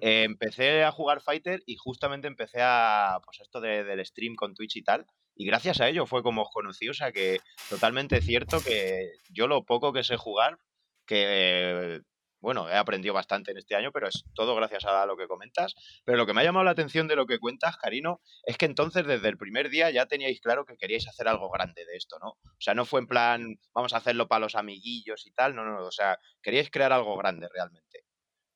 eh, 0.00 0.24
empecé 0.24 0.84
a 0.84 0.92
jugar 0.92 1.20
Fighter 1.20 1.62
y 1.66 1.76
justamente 1.76 2.28
empecé 2.28 2.58
a, 2.62 3.20
pues 3.24 3.40
esto 3.40 3.60
del 3.60 4.04
stream 4.04 4.34
con 4.34 4.54
Twitch 4.54 4.76
y 4.76 4.82
tal. 4.82 5.06
Y 5.34 5.46
gracias 5.46 5.80
a 5.80 5.88
ello 5.88 6.06
fue 6.06 6.22
como 6.22 6.42
os 6.42 6.50
conocí, 6.50 6.88
o 6.88 6.94
sea 6.94 7.12
que 7.12 7.40
totalmente 7.68 8.20
cierto 8.20 8.60
que 8.62 9.12
yo 9.30 9.46
lo 9.46 9.64
poco 9.64 9.92
que 9.92 10.04
sé 10.04 10.16
jugar, 10.16 10.58
que 11.06 12.02
bueno, 12.42 12.68
he 12.68 12.76
aprendido 12.76 13.14
bastante 13.14 13.52
en 13.52 13.58
este 13.58 13.76
año, 13.76 13.92
pero 13.92 14.08
es 14.08 14.24
todo 14.34 14.56
gracias 14.56 14.84
a 14.84 15.06
lo 15.06 15.16
que 15.16 15.28
comentas. 15.28 15.74
Pero 16.04 16.18
lo 16.18 16.26
que 16.26 16.34
me 16.34 16.40
ha 16.40 16.44
llamado 16.44 16.64
la 16.64 16.72
atención 16.72 17.06
de 17.06 17.14
lo 17.14 17.24
que 17.24 17.38
cuentas, 17.38 17.76
Karino, 17.76 18.20
es 18.44 18.58
que 18.58 18.66
entonces 18.66 19.06
desde 19.06 19.28
el 19.28 19.38
primer 19.38 19.70
día 19.70 19.90
ya 19.90 20.06
teníais 20.06 20.40
claro 20.40 20.66
que 20.66 20.76
queríais 20.76 21.06
hacer 21.06 21.28
algo 21.28 21.48
grande 21.50 21.86
de 21.86 21.96
esto, 21.96 22.18
¿no? 22.18 22.30
O 22.30 22.60
sea, 22.60 22.74
no 22.74 22.84
fue 22.84 22.98
en 22.98 23.06
plan, 23.06 23.60
vamos 23.72 23.92
a 23.92 23.98
hacerlo 23.98 24.26
para 24.26 24.40
los 24.40 24.56
amiguillos 24.56 25.24
y 25.24 25.30
tal, 25.30 25.54
no, 25.54 25.64
no, 25.64 25.86
o 25.86 25.92
sea, 25.92 26.18
queríais 26.42 26.68
crear 26.68 26.92
algo 26.92 27.16
grande 27.16 27.48
realmente. 27.48 28.04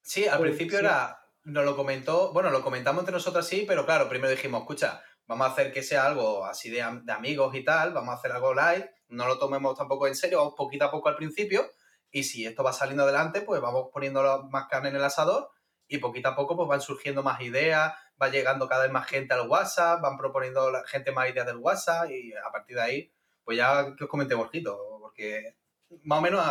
Sí, 0.02 0.26
al 0.26 0.38
pues 0.38 0.50
principio 0.50 0.80
era 0.80 1.16
nos 1.46 1.64
lo 1.64 1.76
comentó, 1.76 2.32
bueno, 2.32 2.50
lo 2.50 2.60
comentamos 2.60 3.02
entre 3.02 3.12
nosotros 3.12 3.46
sí, 3.46 3.64
pero 3.68 3.86
claro, 3.86 4.08
primero 4.08 4.30
dijimos, 4.30 4.62
escucha, 4.62 5.00
vamos 5.26 5.46
a 5.46 5.52
hacer 5.52 5.72
que 5.72 5.84
sea 5.84 6.04
algo 6.04 6.44
así 6.44 6.70
de, 6.70 6.82
amigos 6.82 7.54
y 7.54 7.64
tal, 7.64 7.92
vamos 7.92 8.14
a 8.14 8.18
hacer 8.18 8.32
algo 8.32 8.52
live, 8.52 8.90
no 9.08 9.28
lo 9.28 9.38
tomemos 9.38 9.78
tampoco 9.78 10.08
en 10.08 10.16
serio, 10.16 10.38
vamos 10.38 10.54
poquito 10.56 10.86
a 10.86 10.90
poco 10.90 11.08
al 11.08 11.14
principio, 11.14 11.70
y 12.10 12.24
si 12.24 12.44
esto 12.44 12.64
va 12.64 12.72
saliendo 12.72 13.04
adelante, 13.04 13.42
pues 13.42 13.60
vamos 13.60 13.90
poniendo 13.92 14.48
más 14.50 14.66
carne 14.66 14.88
en 14.88 14.96
el 14.96 15.04
asador, 15.04 15.50
y 15.86 15.98
poquito 15.98 16.30
a 16.30 16.34
poco 16.34 16.56
pues 16.56 16.68
van 16.68 16.80
surgiendo 16.80 17.22
más 17.22 17.40
ideas, 17.40 17.94
va 18.20 18.28
llegando 18.28 18.66
cada 18.66 18.82
vez 18.82 18.90
más 18.90 19.06
gente 19.06 19.32
al 19.32 19.48
WhatsApp, 19.48 20.02
van 20.02 20.18
proponiendo 20.18 20.72
la 20.72 20.84
gente 20.84 21.12
más 21.12 21.30
ideas 21.30 21.46
del 21.46 21.58
WhatsApp, 21.58 22.10
y 22.10 22.32
a 22.34 22.50
partir 22.50 22.74
de 22.74 22.82
ahí, 22.82 23.12
pues 23.44 23.56
ya 23.56 23.94
que 23.96 24.02
os 24.02 24.10
comenté 24.10 24.34
Borjito, 24.34 24.98
porque 25.00 25.56
más 26.02 26.18
o 26.18 26.22
menos 26.22 26.44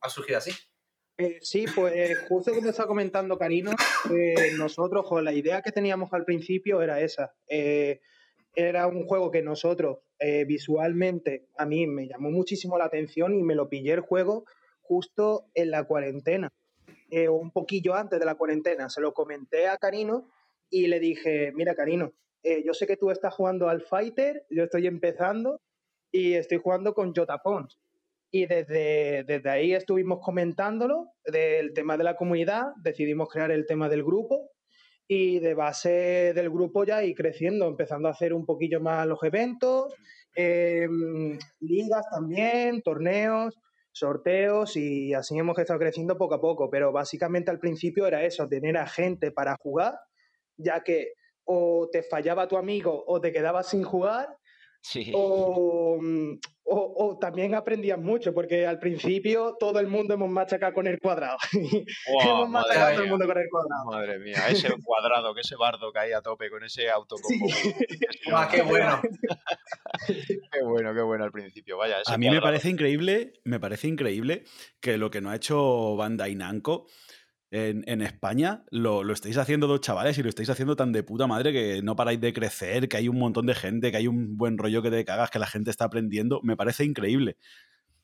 ha 0.00 0.08
surgido 0.08 0.38
así. 0.38 0.50
Eh, 1.16 1.38
sí, 1.42 1.66
pues 1.72 2.18
justo 2.28 2.52
como 2.52 2.68
está 2.68 2.86
comentando 2.86 3.38
Karino, 3.38 3.70
eh, 4.10 4.52
nosotros, 4.58 5.06
la 5.22 5.32
idea 5.32 5.62
que 5.62 5.70
teníamos 5.70 6.12
al 6.12 6.24
principio 6.24 6.82
era 6.82 7.00
esa. 7.00 7.34
Eh, 7.48 8.00
era 8.56 8.86
un 8.86 9.06
juego 9.06 9.30
que 9.30 9.42
nosotros 9.42 9.98
visualmente 10.46 11.48
a 11.58 11.66
mí 11.66 11.86
me 11.86 12.06
llamó 12.06 12.30
muchísimo 12.30 12.78
la 12.78 12.86
atención 12.86 13.34
y 13.34 13.42
me 13.42 13.54
lo 13.54 13.68
pillé 13.68 13.92
el 13.92 14.00
juego 14.00 14.44
justo 14.80 15.48
en 15.54 15.70
la 15.70 15.84
cuarentena, 15.84 16.50
un 17.28 17.50
poquillo 17.50 17.94
antes 17.94 18.20
de 18.20 18.24
la 18.24 18.36
cuarentena. 18.36 18.88
Se 18.88 19.02
lo 19.02 19.12
comenté 19.12 19.66
a 19.66 19.76
Karino 19.76 20.30
y 20.70 20.86
le 20.86 20.98
dije, 20.98 21.52
mira 21.52 21.74
Karino, 21.74 22.12
yo 22.64 22.72
sé 22.72 22.86
que 22.86 22.96
tú 22.96 23.10
estás 23.10 23.34
jugando 23.34 23.68
al 23.68 23.82
Fighter, 23.82 24.46
yo 24.48 24.64
estoy 24.64 24.86
empezando 24.86 25.60
y 26.10 26.34
estoy 26.34 26.58
jugando 26.58 26.94
con 26.94 27.12
Jota 27.12 27.38
Pons 27.42 27.76
y 28.34 28.46
desde, 28.46 29.22
desde 29.22 29.48
ahí 29.48 29.74
estuvimos 29.74 30.18
comentándolo 30.20 31.12
del 31.24 31.72
tema 31.72 31.96
de 31.96 32.02
la 32.02 32.16
comunidad, 32.16 32.64
decidimos 32.82 33.28
crear 33.28 33.52
el 33.52 33.64
tema 33.64 33.88
del 33.88 34.02
grupo 34.02 34.50
y 35.06 35.38
de 35.38 35.54
base 35.54 36.32
del 36.34 36.50
grupo 36.50 36.82
ya 36.82 37.04
ir 37.04 37.14
creciendo, 37.14 37.68
empezando 37.68 38.08
a 38.08 38.10
hacer 38.10 38.34
un 38.34 38.44
poquillo 38.44 38.80
más 38.80 39.06
los 39.06 39.22
eventos, 39.22 39.94
em, 40.34 41.38
ligas 41.60 42.04
también, 42.10 42.82
torneos, 42.82 43.54
sorteos 43.92 44.76
y 44.76 45.14
así 45.14 45.38
hemos 45.38 45.56
estado 45.56 45.78
creciendo 45.78 46.18
poco 46.18 46.34
a 46.34 46.40
poco, 46.40 46.68
pero 46.68 46.90
básicamente 46.90 47.52
al 47.52 47.60
principio 47.60 48.04
era 48.04 48.24
eso, 48.24 48.48
tener 48.48 48.76
a 48.76 48.88
gente 48.88 49.30
para 49.30 49.56
jugar, 49.60 49.94
ya 50.56 50.82
que 50.82 51.12
o 51.44 51.88
te 51.92 52.02
fallaba 52.02 52.48
tu 52.48 52.56
amigo 52.56 53.04
o 53.06 53.20
te 53.20 53.30
quedabas 53.30 53.68
sin 53.68 53.84
jugar 53.84 54.26
mm, 54.92 55.12
o, 55.14 56.00
también 57.20 57.54
aprendías 57.54 57.98
mucho, 57.98 58.32
porque 58.34 58.66
al 58.66 58.78
principio 58.78 59.56
todo 59.58 59.80
el 59.80 59.86
mundo 59.86 60.14
hemos 60.14 60.30
machacado 60.30 60.72
con 60.74 60.86
el 60.86 60.98
cuadrado. 60.98 61.36
hemos 62.24 62.48
machacado 62.48 62.92
todo 62.92 63.02
el 63.04 63.10
mundo 63.10 63.26
con 63.26 63.38
el 63.38 63.48
cuadrado. 63.50 63.84
Madre 63.86 64.18
mía, 64.18 64.48
ese 64.48 64.68
cuadrado, 64.82 65.34
que 65.34 65.40
ese 65.40 65.56
bardo 65.56 65.92
caía 65.92 66.18
a 66.18 66.22
tope 66.22 66.50
con 66.50 66.64
ese 66.64 66.90
auto. 66.90 67.16
Sí. 67.16 67.40
Ah, 68.32 68.48
qué 68.50 68.62
bueno. 68.62 69.00
qué 70.06 70.62
bueno, 70.64 70.94
qué 70.94 71.02
bueno 71.02 71.24
al 71.24 71.30
principio. 71.30 71.76
Vaya, 71.76 71.98
a 72.06 72.16
mí 72.16 72.30
me 72.30 72.40
parece 72.40 72.70
increíble, 72.70 73.34
me 73.44 73.60
parece 73.60 73.86
increíble 73.86 74.44
que 74.80 74.96
lo 74.96 75.10
que 75.10 75.20
no 75.20 75.30
ha 75.30 75.36
hecho 75.36 75.94
Bandai 75.94 76.34
Namco 76.34 76.86
en, 77.50 78.02
España 78.02 78.64
lo, 78.70 79.10
estáis 79.12 79.36
haciendo 79.36 79.66
dos 79.66 79.80
chavales 79.80 80.18
y 80.18 80.22
lo 80.22 80.28
estáis 80.28 80.50
haciendo 80.50 80.74
tan 80.74 80.92
de 80.92 81.02
puta 81.02 81.26
madre 81.26 81.52
que 81.52 81.82
no 81.82 81.94
paráis 81.94 82.20
de 82.20 82.32
crecer, 82.32 82.88
que 82.88 82.96
hay 82.96 83.08
un 83.08 83.18
montón 83.18 83.46
de 83.46 83.54
gente, 83.54 83.90
que 83.90 83.96
hay 83.96 84.08
un 84.08 84.36
buen 84.36 84.58
rollo 84.58 84.82
que 84.82 84.90
te 84.90 85.04
cagas, 85.04 85.30
que 85.30 85.38
la 85.38 85.46
gente 85.46 85.70
está 85.70 85.84
aprendiendo. 85.84 86.40
Me 86.42 86.56
parece 86.56 86.84
increíble. 86.84 87.36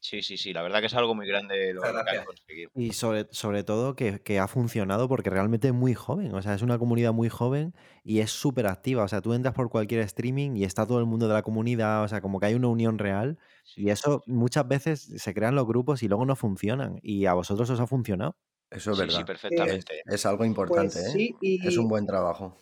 Sí, 0.02 0.22
sí, 0.22 0.38
sí, 0.38 0.54
la 0.54 0.62
verdad 0.62 0.80
que 0.80 0.86
es 0.86 0.94
algo 0.94 1.14
muy 1.14 1.26
grande 1.26 1.74
lo, 1.74 1.82
que 1.82 1.88
han 1.88 2.24
conseguido. 2.24 2.70
Y 2.74 2.92
sobre, 2.92 3.26
sobre 3.32 3.64
todo 3.64 3.94
que, 3.94 4.20
que, 4.20 4.38
ha 4.38 4.48
funcionado 4.48 5.08
porque 5.08 5.28
realmente 5.28 5.68
es 5.68 5.74
muy 5.74 5.92
joven, 5.92 6.34
o 6.34 6.40
sea, 6.40 6.54
es 6.54 6.62
una 6.62 6.78
comunidad 6.78 7.12
muy 7.12 7.28
joven 7.28 7.74
y 8.02 8.20
es 8.20 8.30
súper 8.30 8.66
activa, 8.66 9.04
o 9.04 9.08
sea, 9.08 9.20
tú 9.20 9.34
entras 9.34 9.52
por 9.52 9.68
cualquier 9.68 10.00
streaming 10.00 10.56
y 10.56 10.64
está 10.64 10.86
todo 10.86 11.00
el 11.00 11.04
mundo 11.04 11.28
de 11.28 11.34
la 11.34 11.42
comunidad, 11.42 12.02
o 12.02 12.08
sea, 12.08 12.22
como 12.22 12.40
que 12.40 12.46
hay 12.46 12.54
una 12.54 12.68
unión 12.68 12.98
real 12.98 13.36
y 13.76 13.90
eso 13.90 14.22
muchas 14.26 14.66
veces 14.66 15.12
se 15.16 15.34
crean 15.34 15.54
los 15.54 15.66
grupos 15.66 16.02
y 16.02 16.08
luego 16.08 16.24
no 16.24 16.34
funcionan 16.34 16.98
y 17.02 17.26
a 17.26 17.34
vosotros 17.34 17.68
os 17.68 17.78
ha 17.78 17.86
funcionado. 17.86 18.36
Eso 18.70 18.92
es 18.92 18.96
Sí, 18.98 19.02
verdad. 19.02 19.18
sí, 19.18 19.24
perfectamente. 19.24 20.02
Es 20.06 20.26
algo 20.26 20.44
importante, 20.44 20.92
Pues 20.94 21.06
¿eh? 21.08 21.10
sí, 21.12 21.36
y, 21.40 21.66
Es 21.66 21.76
un 21.76 21.88
buen 21.88 22.06
trabajo. 22.06 22.56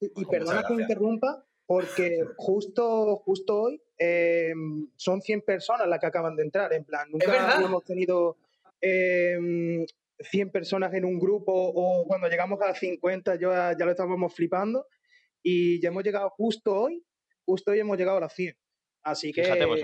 y- 0.00 0.06
y 0.06 0.10
Pues 0.24 0.28
perdona 0.28 0.64
que 0.66 0.74
interrumpa, 0.74 1.44
porque 1.66 2.24
justo, 2.36 3.16
justo 3.16 3.62
hoy 3.62 3.82
eh, 3.98 4.52
son 4.96 5.20
100 5.20 5.42
personas 5.42 5.86
las 5.88 5.98
que 6.00 6.06
acaban 6.06 6.36
de 6.36 6.44
entrar. 6.44 6.72
En 6.72 6.84
plan, 6.84 7.10
nunca 7.10 7.54
habíamos 7.54 7.84
tenido 7.84 8.36
eh, 8.80 9.84
100 10.20 10.50
personas 10.50 10.94
en 10.94 11.04
un 11.04 11.18
grupo 11.18 11.52
o 11.52 12.06
cuando 12.06 12.28
llegamos 12.28 12.60
a 12.62 12.74
50 12.74 13.34
ya, 13.36 13.76
ya 13.78 13.84
lo 13.84 13.90
estábamos 13.90 14.32
flipando 14.34 14.86
y 15.42 15.80
ya 15.80 15.88
hemos 15.88 16.02
llegado 16.04 16.30
justo 16.30 16.74
hoy, 16.74 17.04
justo 17.44 17.72
hoy 17.72 17.80
hemos 17.80 17.98
llegado 17.98 18.18
a 18.18 18.20
las 18.22 18.32
100. 18.34 18.56
Así 19.10 19.32
que... 19.32 19.42
Fíjate, 19.42 19.66
pues, 19.66 19.82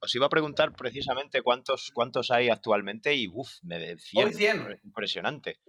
os 0.00 0.14
iba 0.14 0.26
a 0.26 0.30
preguntar 0.30 0.74
precisamente 0.74 1.42
cuántos, 1.42 1.90
cuántos 1.94 2.30
hay 2.30 2.48
actualmente 2.48 3.14
y 3.14 3.28
uff, 3.28 3.50
me 3.62 3.78
de 3.78 3.98
100, 3.98 4.26
Hoy 4.26 4.32
100. 4.32 4.58
impre- 4.58 4.80
impresionante. 4.84 5.60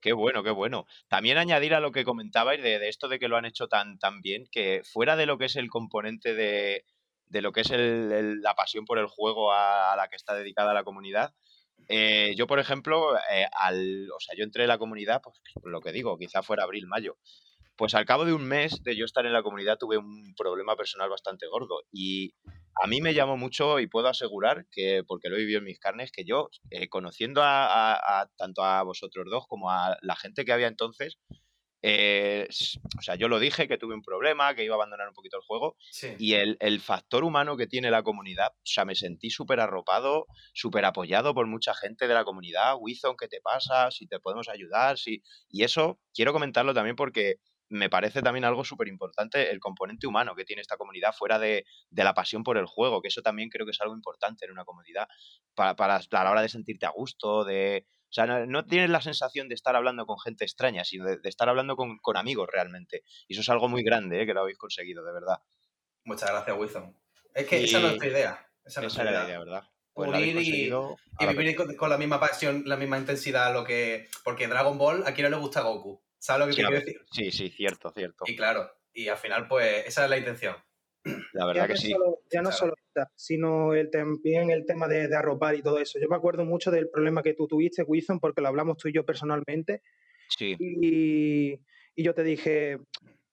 Qué 0.00 0.12
bueno, 0.12 0.42
qué 0.42 0.50
bueno. 0.50 0.86
También 1.08 1.38
añadir 1.38 1.74
a 1.74 1.80
lo 1.80 1.90
que 1.92 2.04
comentabais 2.04 2.62
de, 2.62 2.78
de 2.78 2.88
esto 2.88 3.08
de 3.08 3.18
que 3.18 3.28
lo 3.28 3.36
han 3.36 3.46
hecho 3.46 3.68
tan, 3.68 3.98
tan 3.98 4.20
bien, 4.20 4.46
que 4.50 4.82
fuera 4.84 5.16
de 5.16 5.26
lo 5.26 5.38
que 5.38 5.46
es 5.46 5.56
el 5.56 5.68
componente 5.70 6.34
de, 6.34 6.84
de 7.26 7.42
lo 7.42 7.52
que 7.52 7.62
es 7.62 7.70
el- 7.70 8.12
el- 8.12 8.40
la 8.42 8.54
pasión 8.54 8.84
por 8.84 8.98
el 8.98 9.06
juego 9.06 9.52
a, 9.52 9.92
a 9.92 9.96
la 9.96 10.08
que 10.08 10.16
está 10.16 10.34
dedicada 10.34 10.74
la 10.74 10.84
comunidad, 10.84 11.34
eh, 11.88 12.34
yo, 12.36 12.46
por 12.46 12.58
ejemplo, 12.60 13.16
eh, 13.30 13.46
al, 13.58 14.08
o 14.10 14.20
sea, 14.20 14.34
yo 14.36 14.44
entré 14.44 14.62
en 14.64 14.68
la 14.68 14.78
comunidad, 14.78 15.20
pues 15.22 15.36
lo 15.64 15.80
que 15.80 15.92
digo, 15.92 16.16
quizá 16.18 16.42
fuera 16.42 16.64
abril, 16.64 16.86
mayo. 16.86 17.16
Pues 17.76 17.94
al 17.94 18.04
cabo 18.06 18.24
de 18.24 18.32
un 18.32 18.44
mes 18.46 18.82
de 18.84 18.96
yo 18.96 19.04
estar 19.04 19.26
en 19.26 19.32
la 19.32 19.42
comunidad 19.42 19.78
tuve 19.78 19.98
un 19.98 20.34
problema 20.36 20.76
personal 20.76 21.10
bastante 21.10 21.46
gordo 21.48 21.82
y 21.92 22.32
a 22.82 22.86
mí 22.86 23.00
me 23.00 23.14
llamó 23.14 23.36
mucho 23.36 23.80
y 23.80 23.86
puedo 23.88 24.08
asegurar 24.08 24.66
que, 24.70 25.02
porque 25.06 25.28
lo 25.28 25.36
he 25.36 25.40
vivido 25.40 25.58
en 25.58 25.64
mis 25.64 25.78
carnes, 25.78 26.10
que 26.12 26.24
yo, 26.24 26.50
eh, 26.70 26.88
conociendo 26.88 27.42
a, 27.42 27.66
a- 27.66 28.20
a- 28.22 28.30
tanto 28.36 28.62
a 28.64 28.82
vosotros 28.82 29.26
dos 29.30 29.46
como 29.48 29.70
a 29.70 29.96
la 30.02 30.16
gente 30.16 30.44
que 30.44 30.52
había 30.52 30.66
entonces, 30.68 31.18
eh, 31.82 32.48
o 32.98 33.02
sea, 33.02 33.14
yo 33.16 33.28
lo 33.28 33.38
dije, 33.38 33.68
que 33.68 33.76
tuve 33.76 33.94
un 33.94 34.02
problema, 34.02 34.54
que 34.54 34.64
iba 34.64 34.74
a 34.74 34.76
abandonar 34.78 35.06
un 35.08 35.14
poquito 35.14 35.36
el 35.36 35.42
juego, 35.42 35.76
Sí. 35.90 36.14
y 36.18 36.32
el, 36.34 36.56
el 36.60 36.80
factor 36.80 37.24
humano 37.24 37.56
que 37.58 37.66
tiene 37.66 37.90
la 37.90 38.02
comunidad, 38.02 38.52
o 38.52 38.60
sea, 38.64 38.84
me 38.86 38.94
sentí 38.94 39.28
súper 39.30 39.60
arropado, 39.60 40.26
súper 40.54 40.84
apoyado 40.86 41.34
por 41.34 41.46
mucha 41.46 41.74
gente 41.74 42.08
de 42.08 42.14
la 42.14 42.24
comunidad. 42.24 42.76
Wizon, 42.80 43.16
¿qué 43.18 43.28
te 43.28 43.40
pasa? 43.42 43.90
Si 43.90 44.06
te 44.06 44.18
podemos 44.18 44.48
ayudar, 44.48 44.96
si... 44.96 45.22
Y 45.50 45.64
eso 45.64 46.00
quiero 46.14 46.32
comentarlo 46.32 46.72
también 46.72 46.96
porque 46.96 47.36
me 47.68 47.88
parece 47.88 48.22
también 48.22 48.44
algo 48.44 48.64
súper 48.64 48.88
importante 48.88 49.50
el 49.50 49.60
componente 49.60 50.06
humano 50.06 50.34
que 50.34 50.44
tiene 50.44 50.62
esta 50.62 50.76
comunidad 50.76 51.12
fuera 51.12 51.38
de, 51.38 51.64
de 51.90 52.04
la 52.04 52.14
pasión 52.14 52.42
por 52.42 52.58
el 52.58 52.66
juego, 52.66 53.00
que 53.00 53.08
eso 53.08 53.22
también 53.22 53.48
creo 53.48 53.66
que 53.66 53.72
es 53.72 53.80
algo 53.80 53.94
importante 53.94 54.44
en 54.44 54.52
una 54.52 54.64
comunidad 54.64 55.08
para, 55.54 55.76
para 55.76 55.96
a 55.96 56.24
la 56.24 56.30
hora 56.30 56.42
de 56.42 56.48
sentirte 56.48 56.86
a 56.86 56.90
gusto, 56.90 57.44
de... 57.44 57.86
O 57.88 58.14
sea, 58.14 58.26
no, 58.26 58.46
no 58.46 58.64
tienes 58.64 58.90
la 58.90 59.00
sensación 59.00 59.48
de 59.48 59.56
estar 59.56 59.74
hablando 59.74 60.06
con 60.06 60.20
gente 60.20 60.44
extraña, 60.44 60.84
sino 60.84 61.04
de, 61.04 61.18
de 61.18 61.28
estar 61.28 61.48
hablando 61.48 61.74
con, 61.74 61.98
con 61.98 62.16
amigos 62.16 62.48
realmente. 62.52 63.02
Y 63.26 63.32
eso 63.32 63.40
es 63.40 63.48
algo 63.48 63.68
muy 63.68 63.82
grande, 63.82 64.22
¿eh? 64.22 64.26
que 64.26 64.34
lo 64.34 64.42
habéis 64.42 64.56
conseguido, 64.56 65.04
de 65.04 65.12
verdad. 65.12 65.38
Muchas 66.04 66.30
gracias, 66.30 66.56
Wilson. 66.56 66.96
Es 67.34 67.46
que 67.48 67.64
esa 67.64 67.78
es 67.78 67.82
nuestra 67.82 68.06
idea. 68.06 68.30
Esa 68.64 68.66
es 68.66 68.66
Esa 68.66 68.80
nuestra 68.82 69.02
era 69.02 69.12
la 69.22 69.26
idea. 69.26 69.38
¿verdad? 69.40 69.64
Pues 69.92 70.10
Unir 70.10 70.36
y, 70.36 70.70
y 70.70 71.26
vivir 71.26 71.56
con, 71.56 71.74
con 71.74 71.90
la 71.90 71.98
misma 71.98 72.20
pasión, 72.20 72.62
la 72.66 72.76
misma 72.76 72.98
intensidad, 72.98 73.52
lo 73.52 73.64
que. 73.64 74.08
Porque 74.22 74.46
Dragon 74.46 74.78
Ball, 74.78 75.04
a 75.06 75.14
quien 75.14 75.30
no 75.30 75.36
le 75.36 75.42
gusta 75.42 75.62
Goku. 75.62 76.03
¿Sabes 76.24 76.40
lo 76.40 76.46
que 76.46 76.52
Sí, 76.52 76.56
te 76.62 76.66
quiero 76.68 76.80
decir? 76.80 77.00
sí, 77.12 77.30
sí, 77.30 77.50
cierto, 77.50 77.90
cierto. 77.92 78.24
Y 78.26 78.34
claro, 78.34 78.70
y 78.94 79.08
al 79.08 79.18
final, 79.18 79.46
pues, 79.46 79.86
esa 79.86 80.04
es 80.04 80.10
la 80.10 80.16
intención. 80.16 80.56
La 81.34 81.42
ya 81.42 81.46
verdad 81.46 81.66
que 81.66 81.74
no 81.74 81.76
sí. 81.76 81.90
solo, 81.92 82.18
ya 82.32 82.40
no 82.40 82.48
Claro. 82.48 82.56
solo 82.56 82.74
esta, 82.86 83.10
sino 83.14 83.74
el, 83.74 83.90
también 83.90 84.50
el 84.50 84.64
tema 84.64 84.88
de, 84.88 85.06
de 85.08 85.16
arropar 85.16 85.54
y 85.54 85.60
todo 85.62 85.78
eso. 85.78 85.98
Yo 86.00 86.08
me 86.08 86.16
acuerdo 86.16 86.46
mucho 86.46 86.70
del 86.70 86.88
problema 86.88 87.22
que 87.22 87.34
tú 87.34 87.46
tuviste, 87.46 87.82
Wilson, 87.82 88.20
porque 88.20 88.40
lo 88.40 88.48
hablamos 88.48 88.78
tú 88.78 88.88
y 88.88 88.94
yo 88.94 89.04
personalmente. 89.04 89.82
Sí, 90.30 90.56
Y, 90.58 91.60
y 91.94 92.02
yo 92.02 92.14
te 92.14 92.22
dije, 92.24 92.78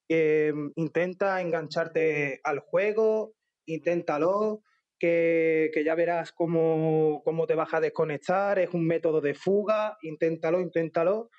eh, 0.09 0.53
intenta 0.75 1.39
engancharte 1.39 2.41
al 2.43 2.59
juego, 2.59 3.35
inténtalo, 3.65 4.63
que, 4.99 5.71
que 5.73 5.85
ya 5.85 5.95
verás 5.95 6.33
cómo, 6.33 7.21
cómo 7.23 7.47
te 7.47 7.55
vas 7.55 7.73
a 7.73 7.79
desconectar, 7.79 8.59
es 8.59 8.71
un 8.73 8.85
método 8.85 9.21
de 9.21 9.33
fuga, 9.33 9.97
inténtalo, 10.01 10.59
inténtalo. 10.59 11.29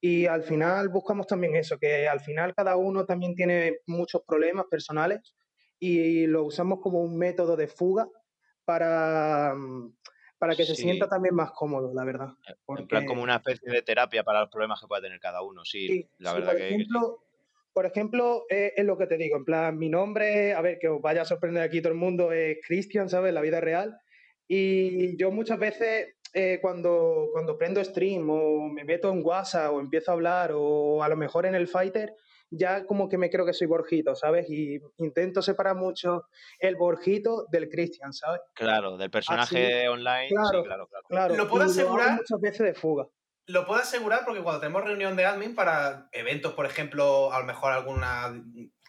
Y 0.00 0.26
al 0.26 0.42
final 0.42 0.88
buscamos 0.88 1.26
también 1.26 1.56
eso, 1.56 1.78
que 1.78 2.08
al 2.08 2.20
final 2.20 2.54
cada 2.54 2.76
uno 2.76 3.04
también 3.04 3.34
tiene 3.34 3.78
muchos 3.86 4.22
problemas 4.26 4.66
personales 4.70 5.34
y 5.78 6.26
lo 6.26 6.44
usamos 6.44 6.80
como 6.80 7.00
un 7.02 7.16
método 7.18 7.56
de 7.56 7.66
fuga 7.68 8.08
para, 8.64 9.54
mm, 9.54 9.96
para 10.38 10.56
que 10.56 10.64
se 10.64 10.74
Sí. 10.74 10.82
sienta 10.82 11.08
también 11.08 11.34
más 11.34 11.50
cómodo, 11.52 11.92
la 11.94 12.04
verdad. 12.04 12.28
en 12.78 12.86
plan 12.86 13.04
como 13.04 13.20
Porque- 13.20 13.24
una 13.24 13.36
especie 13.36 13.70
de 13.70 13.82
terapia 13.82 14.22
para 14.24 14.40
los 14.40 14.48
problemas 14.50 14.80
que 14.80 14.86
pueda 14.86 15.02
tener 15.02 15.20
cada 15.20 15.42
uno, 15.42 15.64
sí, 15.64 15.86
Sí, 15.88 16.08
la 16.18 16.30
sí, 16.30 16.36
verdad 16.36 16.52
por 16.52 16.56
que, 16.58 16.68
ejemplo, 16.68 17.18
por 17.74 17.86
ejemplo, 17.86 18.44
eh, 18.48 18.72
es 18.76 18.84
lo 18.84 18.96
que 18.96 19.06
te 19.06 19.16
digo, 19.18 19.36
en 19.36 19.44
plan, 19.44 19.76
mi 19.78 19.88
nombre, 19.90 20.54
a 20.54 20.60
ver, 20.62 20.78
que 20.78 20.88
os 20.88 21.00
vaya 21.02 21.22
a 21.22 21.24
sorprender 21.26 21.62
aquí 21.62 21.80
todo 21.82 21.92
el 21.92 21.98
mundo, 21.98 22.32
es 22.32 22.58
Cristian, 22.66 23.08
¿sabes? 23.10 23.34
La 23.34 23.40
vida 23.42 23.60
real. 23.60 23.98
Y 24.48 25.16
yo 25.18 25.30
muchas 25.30 25.58
veces, 25.58 26.14
eh, 26.32 26.58
cuando, 26.60 27.28
cuando 27.32 27.56
prendo 27.58 27.82
stream 27.82 28.28
o 28.30 28.68
me 28.68 28.84
meto 28.84 29.10
en 29.10 29.24
WhatsApp 29.24 29.72
o 29.72 29.80
empiezo 29.80 30.10
a 30.10 30.14
hablar 30.14 30.52
o 30.54 31.02
a 31.02 31.08
lo 31.08 31.16
mejor 31.16 31.46
en 31.46 31.54
el 31.54 31.68
Fighter, 31.68 32.14
ya 32.50 32.84
como 32.84 33.08
que 33.08 33.18
me 33.18 33.30
creo 33.30 33.46
que 33.46 33.52
soy 33.52 33.66
Borjito, 33.66 34.14
¿sabes? 34.14 34.48
Y 34.50 34.80
intento 34.98 35.40
separar 35.42 35.76
mucho 35.76 36.26
el 36.58 36.76
Borjito 36.76 37.46
del 37.50 37.68
Cristian, 37.68 38.12
¿sabes? 38.12 38.40
Claro, 38.54 38.96
del 38.96 39.10
personaje 39.10 39.88
online, 39.88 40.28
sí, 40.28 40.34
claro. 40.34 40.64
claro, 40.64 40.86
claro. 40.88 41.06
Claro. 41.08 41.36
Lo 41.36 41.48
puedo 41.48 41.64
asegurar. 41.64 42.12
muchas 42.16 42.40
veces 42.40 42.66
de 42.66 42.74
fuga. 42.74 43.06
Lo 43.46 43.66
puedo 43.66 43.80
asegurar 43.80 44.24
porque 44.24 44.42
cuando 44.42 44.60
tenemos 44.60 44.84
reunión 44.84 45.16
de 45.16 45.24
admin 45.24 45.54
para 45.54 46.08
eventos, 46.12 46.52
por 46.54 46.66
ejemplo, 46.66 47.32
a 47.32 47.40
lo 47.40 47.46
mejor 47.46 47.72
alguna 47.72 48.32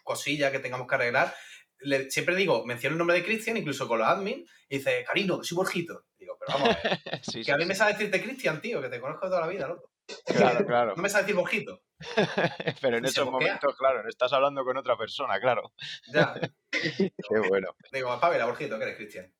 cosilla 0.03 0.51
que 0.51 0.59
tengamos 0.59 0.87
que 0.87 0.95
arreglar, 0.95 1.33
le- 1.81 2.09
siempre 2.11 2.35
digo, 2.35 2.65
menciono 2.65 2.93
el 2.95 2.97
nombre 2.99 3.17
de 3.17 3.23
Cristian, 3.23 3.57
incluso 3.57 3.87
con 3.87 3.99
los 3.99 4.07
admin, 4.07 4.45
y 4.69 4.77
dice, 4.77 5.03
Carino, 5.05 5.39
que 5.39 5.45
soy 5.47 5.55
Borjito. 5.57 6.05
Digo, 6.17 6.37
pero 6.39 6.57
vamos 6.59 6.75
a 6.77 6.89
ver, 6.89 6.99
Sí, 7.23 7.39
que 7.39 7.43
sí, 7.45 7.51
a 7.51 7.57
mí 7.57 7.63
sí. 7.63 7.67
me 7.67 7.75
sabe 7.75 7.93
decirte 7.93 8.21
Cristian, 8.21 8.61
tío, 8.61 8.81
que 8.81 8.89
te 8.89 8.99
conozco 8.99 9.27
toda 9.27 9.41
la 9.41 9.47
vida, 9.47 9.67
loco. 9.67 9.91
Claro, 10.25 10.65
claro. 10.67 10.93
No 10.95 11.01
me 11.03 11.09
sabe 11.09 11.23
decir 11.23 11.35
Borjito. 11.35 11.81
Pero 12.81 12.97
en 12.97 13.05
esos 13.05 13.25
momentos, 13.29 13.75
claro, 13.77 14.07
estás 14.09 14.33
hablando 14.33 14.63
con 14.63 14.75
otra 14.77 14.97
persona, 14.97 15.39
claro. 15.39 15.73
Ya. 16.11 16.33
Qué 16.71 17.11
bueno. 17.47 17.75
Digo, 17.91 18.19
Pavela, 18.19 18.45
Borjito, 18.45 18.77
que 18.77 18.83
eres 18.83 18.95
Cristian. 18.97 19.31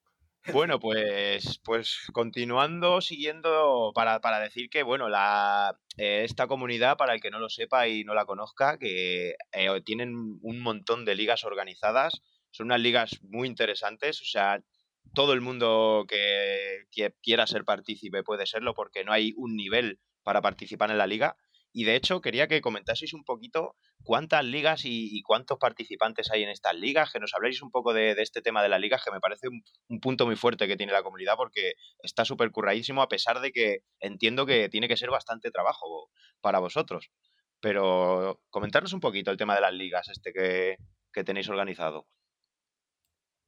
Bueno, 0.44 0.80
pues, 0.80 1.60
pues 1.64 1.98
continuando, 2.12 3.00
siguiendo, 3.00 3.92
para, 3.94 4.20
para 4.20 4.40
decir 4.40 4.68
que, 4.70 4.82
bueno, 4.82 5.08
la, 5.08 5.78
eh, 5.96 6.24
esta 6.24 6.48
comunidad, 6.48 6.96
para 6.96 7.14
el 7.14 7.20
que 7.20 7.30
no 7.30 7.38
lo 7.38 7.48
sepa 7.48 7.86
y 7.86 8.02
no 8.02 8.12
la 8.14 8.24
conozca, 8.26 8.76
que 8.76 9.36
eh, 9.52 9.80
tienen 9.84 10.14
un 10.42 10.60
montón 10.60 11.04
de 11.04 11.14
ligas 11.14 11.44
organizadas, 11.44 12.22
son 12.50 12.66
unas 12.66 12.80
ligas 12.80 13.20
muy 13.22 13.46
interesantes, 13.46 14.20
o 14.20 14.24
sea, 14.24 14.60
todo 15.14 15.32
el 15.32 15.40
mundo 15.40 16.06
que, 16.08 16.86
que 16.90 17.14
quiera 17.22 17.46
ser 17.46 17.64
partícipe 17.64 18.24
puede 18.24 18.46
serlo 18.46 18.74
porque 18.74 19.04
no 19.04 19.12
hay 19.12 19.34
un 19.36 19.54
nivel 19.56 20.00
para 20.24 20.42
participar 20.42 20.90
en 20.90 20.98
la 20.98 21.06
liga. 21.06 21.36
Y 21.72 21.84
de 21.84 21.96
hecho, 21.96 22.20
quería 22.20 22.48
que 22.48 22.60
comentaseis 22.60 23.14
un 23.14 23.24
poquito 23.24 23.76
cuántas 24.04 24.44
ligas 24.44 24.84
y, 24.84 25.16
y 25.16 25.22
cuántos 25.22 25.58
participantes 25.58 26.30
hay 26.30 26.42
en 26.42 26.50
estas 26.50 26.74
ligas, 26.74 27.12
que 27.12 27.20
nos 27.20 27.32
habléis 27.34 27.62
un 27.62 27.70
poco 27.70 27.92
de, 27.94 28.14
de 28.14 28.22
este 28.22 28.42
tema 28.42 28.62
de 28.62 28.68
las 28.68 28.80
ligas, 28.80 29.02
que 29.04 29.10
me 29.10 29.20
parece 29.20 29.48
un, 29.48 29.62
un 29.88 30.00
punto 30.00 30.26
muy 30.26 30.36
fuerte 30.36 30.68
que 30.68 30.76
tiene 30.76 30.92
la 30.92 31.02
comunidad 31.02 31.36
porque 31.36 31.74
está 32.02 32.24
súper 32.24 32.50
curradísimo, 32.50 33.02
a 33.02 33.08
pesar 33.08 33.40
de 33.40 33.52
que 33.52 33.78
entiendo 34.00 34.44
que 34.46 34.68
tiene 34.68 34.88
que 34.88 34.96
ser 34.96 35.10
bastante 35.10 35.50
trabajo 35.50 36.10
para 36.40 36.58
vosotros. 36.58 37.10
Pero 37.60 38.40
comentarnos 38.50 38.92
un 38.92 39.00
poquito 39.00 39.30
el 39.30 39.36
tema 39.36 39.54
de 39.54 39.60
las 39.62 39.72
ligas 39.72 40.08
este 40.08 40.32
que, 40.32 40.76
que 41.12 41.24
tenéis 41.24 41.48
organizado. 41.48 42.06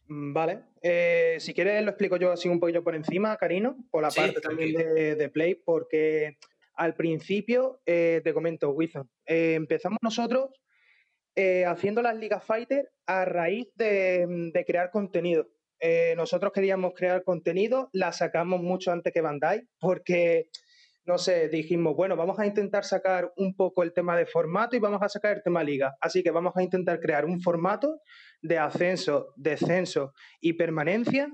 Mm, 0.07 0.33
Vale, 0.35 0.65
Eh, 0.83 1.37
si 1.41 1.55
quieres 1.55 1.83
lo 1.83 1.91
explico 1.91 2.17
yo 2.17 2.31
así 2.33 2.49
un 2.49 2.61
poquillo 2.61 2.85
por 2.85 2.95
encima, 2.95 3.37
Karino, 3.37 3.77
por 3.91 4.03
la 4.03 4.11
Sí, 4.11 4.21
parte 4.21 4.41
también 4.41 4.73
de 4.75 5.29
Play, 5.31 5.55
porque 5.55 6.37
al 6.77 6.95
principio, 6.95 7.81
eh, 7.87 8.21
te 8.25 8.35
comento, 8.35 8.71
Wizon, 8.71 9.09
eh, 9.27 9.55
empezamos 9.55 9.99
nosotros 10.03 10.51
eh, 11.37 11.65
haciendo 11.65 12.03
las 12.03 12.17
ligas 12.17 12.45
fighter 12.45 12.91
a 13.07 13.25
raíz 13.25 13.69
de, 13.77 14.65
crear 14.67 14.91
contenido. 14.91 15.49
Nosotros 16.17 16.51
queríamos 16.55 16.95
crear 16.95 17.23
contenido, 17.25 17.91
la 17.93 18.11
sacamos 18.13 18.63
mucho 18.63 18.91
antes 18.91 19.13
que 19.13 19.21
Bandai, 19.21 19.69
porque, 19.79 20.49
no 21.05 21.19
sé, 21.19 21.51
dijimos, 21.51 21.95
bueno, 21.95 22.17
vamos 22.17 22.39
a 22.39 22.47
intentar 22.47 22.85
sacar 22.85 23.35
un 23.37 23.55
poco 23.55 23.83
el 23.83 23.93
tema 23.93 24.17
de 24.17 24.25
formato 24.25 24.77
y 24.77 24.79
vamos 24.79 25.03
a 25.03 25.11
sacar 25.11 25.37
el 25.37 25.43
tema 25.43 25.63
liga. 25.63 25.95
Así 26.01 26.23
que 26.23 26.31
vamos 26.31 26.57
a 26.57 26.63
intentar 26.63 27.01
crear 27.01 27.27
un 27.27 27.43
formato 27.43 28.01
de 28.41 28.57
ascenso, 28.57 29.35
descenso 29.37 30.15
y 30.41 30.55
permanencia. 30.55 31.29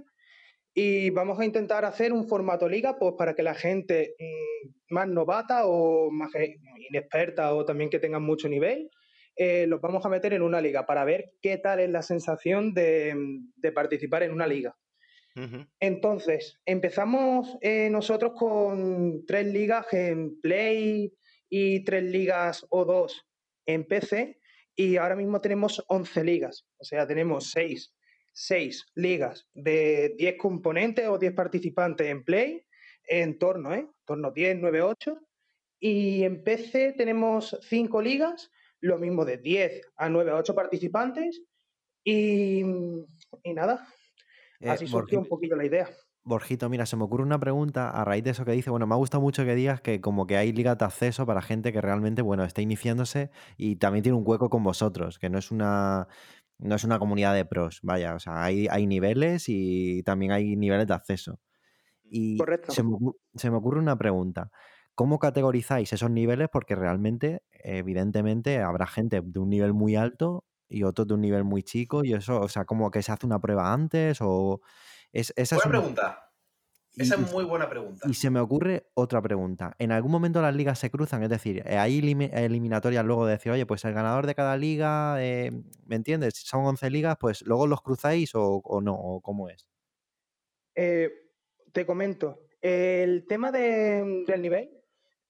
Y 0.75 1.11
vamos 1.11 1.39
a 1.39 1.45
intentar 1.45 1.85
hacer 1.85 2.13
un 2.13 2.27
formato 2.27 2.69
liga 2.69 2.99
pues, 2.99 3.15
para 3.17 3.35
que 3.35 3.45
la 3.45 3.55
gente 3.55 4.17
mm, 4.19 4.80
más 4.91 5.09
novata 5.09 5.67
o 5.67 6.11
más 6.11 6.33
ge- 6.33 6.57
inexperta 6.91 7.55
o 7.55 7.65
también 7.65 7.91
que 7.91 7.99
tengan 7.99 8.23
mucho 8.23 8.49
nivel, 8.49 8.91
eh, 9.37 9.67
los 9.67 9.81
vamos 9.81 10.05
a 10.05 10.09
meter 10.09 10.33
en 10.35 10.43
una 10.43 10.61
liga 10.61 10.87
para 10.87 11.05
ver 11.05 11.33
qué 11.41 11.57
tal 11.59 11.81
es 11.81 11.91
la 11.91 12.03
sensación 12.03 12.75
de, 12.75 13.15
de 13.57 13.73
participar 13.73 14.23
en 14.23 14.33
una 14.33 14.47
liga. 14.47 14.77
Entonces, 15.79 16.61
empezamos 16.67 17.57
eh, 17.61 17.89
nosotros 17.91 18.33
con 18.37 19.25
tres 19.27 19.47
ligas 19.47 19.87
en 19.93 20.41
Play 20.41 21.13
y 21.49 21.85
tres 21.85 22.03
ligas 22.03 22.67
o 22.71 22.85
dos 22.85 23.27
en 23.67 23.85
PC 23.87 24.39
y 24.75 24.97
ahora 24.97 25.15
mismo 25.17 25.41
tenemos 25.41 25.85
11 25.89 26.25
ligas, 26.25 26.67
o 26.79 26.85
sea, 26.85 27.07
tenemos 27.07 27.51
seis, 27.51 27.95
seis 28.33 28.87
ligas 28.95 29.47
de 29.55 30.15
10 30.19 30.37
componentes 30.37 31.07
o 31.09 31.19
10 31.19 31.33
participantes 31.35 32.09
en 32.09 32.25
Play, 32.25 32.63
en 33.07 33.39
torno, 33.39 33.75
¿eh? 33.75 33.87
Torno 34.11 34.33
10, 34.33 34.59
9, 34.61 34.83
8. 34.83 35.21
Y 35.79 36.25
en 36.25 36.43
PC 36.43 36.95
tenemos 36.95 37.57
cinco 37.63 38.03
ligas, 38.03 38.51
lo 38.81 38.99
mismo 38.99 39.25
de 39.25 39.39
10 39.39 39.83
a 39.97 40.09
9 40.09 40.33
a 40.33 40.35
8 40.35 40.53
participantes. 40.53 41.43
Y, 42.03 42.63
y 43.45 43.55
nada, 43.55 43.87
Eh, 44.59 44.69
así 44.69 44.89
surgió 44.89 45.21
un 45.21 45.29
poquillo 45.29 45.55
la 45.55 45.65
idea. 45.65 45.89
Borjito, 46.25 46.69
mira, 46.69 46.87
se 46.87 46.97
me 46.97 47.05
ocurre 47.05 47.23
una 47.23 47.39
pregunta 47.39 47.89
a 47.89 48.05
raíz 48.05 48.25
de 48.25 48.31
eso 48.31 48.45
que 48.45 48.51
dice. 48.51 48.71
Bueno, 48.71 48.89
me 48.89 48.95
ha 48.95 48.99
gustado 48.99 49.21
mucho 49.21 49.45
que 49.45 49.55
digas 49.55 49.81
que 49.81 50.01
como 50.01 50.27
que 50.27 50.37
hay 50.37 50.53
ligas 50.53 50.77
de 50.77 50.87
acceso 50.87 51.25
para 51.25 51.41
gente 51.41 51.73
que 51.73 51.81
realmente, 51.81 52.21
bueno, 52.21 52.43
está 52.43 52.63
iniciándose 52.63 53.31
y 53.57 53.77
también 53.77 54.03
tiene 54.03 54.19
un 54.19 54.25
hueco 54.27 54.51
con 54.51 54.65
vosotros, 54.65 55.21
que 55.21 55.31
no 55.31 55.39
es 55.39 55.53
una, 55.53 56.09
no 56.59 56.75
es 56.75 56.83
una 56.83 56.99
comunidad 56.99 57.33
de 57.35 57.45
pros, 57.45 57.79
vaya, 57.85 58.17
o 58.17 58.19
sea, 58.19 58.43
hay, 58.43 58.67
hay 58.69 58.89
niveles 58.89 59.45
y 59.49 60.03
también 60.03 60.33
hay 60.33 60.57
niveles 60.57 60.89
de 60.89 60.95
acceso. 60.95 61.39
Y 62.11 62.37
Correcto. 62.39 62.73
se 62.73 62.83
me, 62.83 62.97
se 63.35 63.51
me 63.51 63.57
ocurre 63.57 63.79
una 63.79 63.97
pregunta. 63.97 64.51
¿Cómo 64.97 65.19
categorizáis 65.19 65.93
esos 65.93 66.11
niveles? 66.11 66.49
Porque 66.53 66.75
realmente, 66.75 67.43
evidentemente, 67.51 68.61
habrá 68.61 68.87
gente 68.87 69.21
de 69.25 69.39
un 69.39 69.49
nivel 69.49 69.73
muy 69.73 69.97
alto 69.97 70.45
y 70.69 70.83
otros 70.83 71.07
de 71.09 71.15
un 71.15 71.21
nivel 71.21 71.45
muy 71.45 71.63
chico 71.63 72.05
y 72.05 72.13
eso, 72.13 72.41
o 72.41 72.49
sea, 72.49 72.65
como 72.65 72.91
que 72.91 73.03
se 73.03 73.13
hace 73.13 73.27
una 73.27 73.41
prueba 73.41 73.73
antes 73.73 74.19
o... 74.21 74.61
Es, 75.13 75.33
esa 75.37 75.57
es 75.57 75.63
Buena 75.65 75.79
una- 75.79 75.79
pregunta. 75.81 76.33
y- 76.95 77.03
Esa 77.03 77.15
es 77.15 77.33
muy 77.33 77.45
buena 77.45 77.69
pregunta. 77.69 78.09
y 78.09 78.15
se 78.15 78.31
me 78.31 78.41
ocurre 78.41 78.91
otra 78.95 79.23
pregunta. 79.23 79.75
¿En 79.79 79.91
algún 79.93 80.11
momento 80.13 80.43
las 80.43 80.55
ligas 80.55 80.79
se 80.79 80.91
cruzan? 80.91 81.23
Es 81.23 81.31
decir, 81.31 81.63
eh, 81.67 81.79
¿hay 81.79 82.01
elimi- 82.01 82.31
eliminatorias 82.33 83.05
luego 83.05 83.27
de 83.27 83.33
decir, 83.33 83.53
oye, 83.53 83.65
pues 83.67 83.85
el 83.85 83.95
ganador 83.95 84.27
de 84.27 84.35
cada 84.35 84.57
liga, 84.57 85.17
eh, 85.25 85.51
¿me 85.87 85.97
entiendes? 85.97 86.35
Si 86.35 86.47
son 86.47 86.65
11 86.65 86.91
ligas, 86.91 87.17
pues 87.19 87.43
luego 87.43 87.67
los 87.67 87.81
cruzáis 87.83 88.35
o, 88.35 88.61
o 88.65 88.81
no, 88.81 88.95
o 88.95 89.21
cómo 89.21 89.49
es. 89.49 89.67
Eh, 90.75 91.11
te 91.73 91.87
comento, 91.87 92.41
el 92.61 93.27
tema 93.27 93.51
de- 93.53 94.25
del 94.27 94.43
nivel 94.43 94.71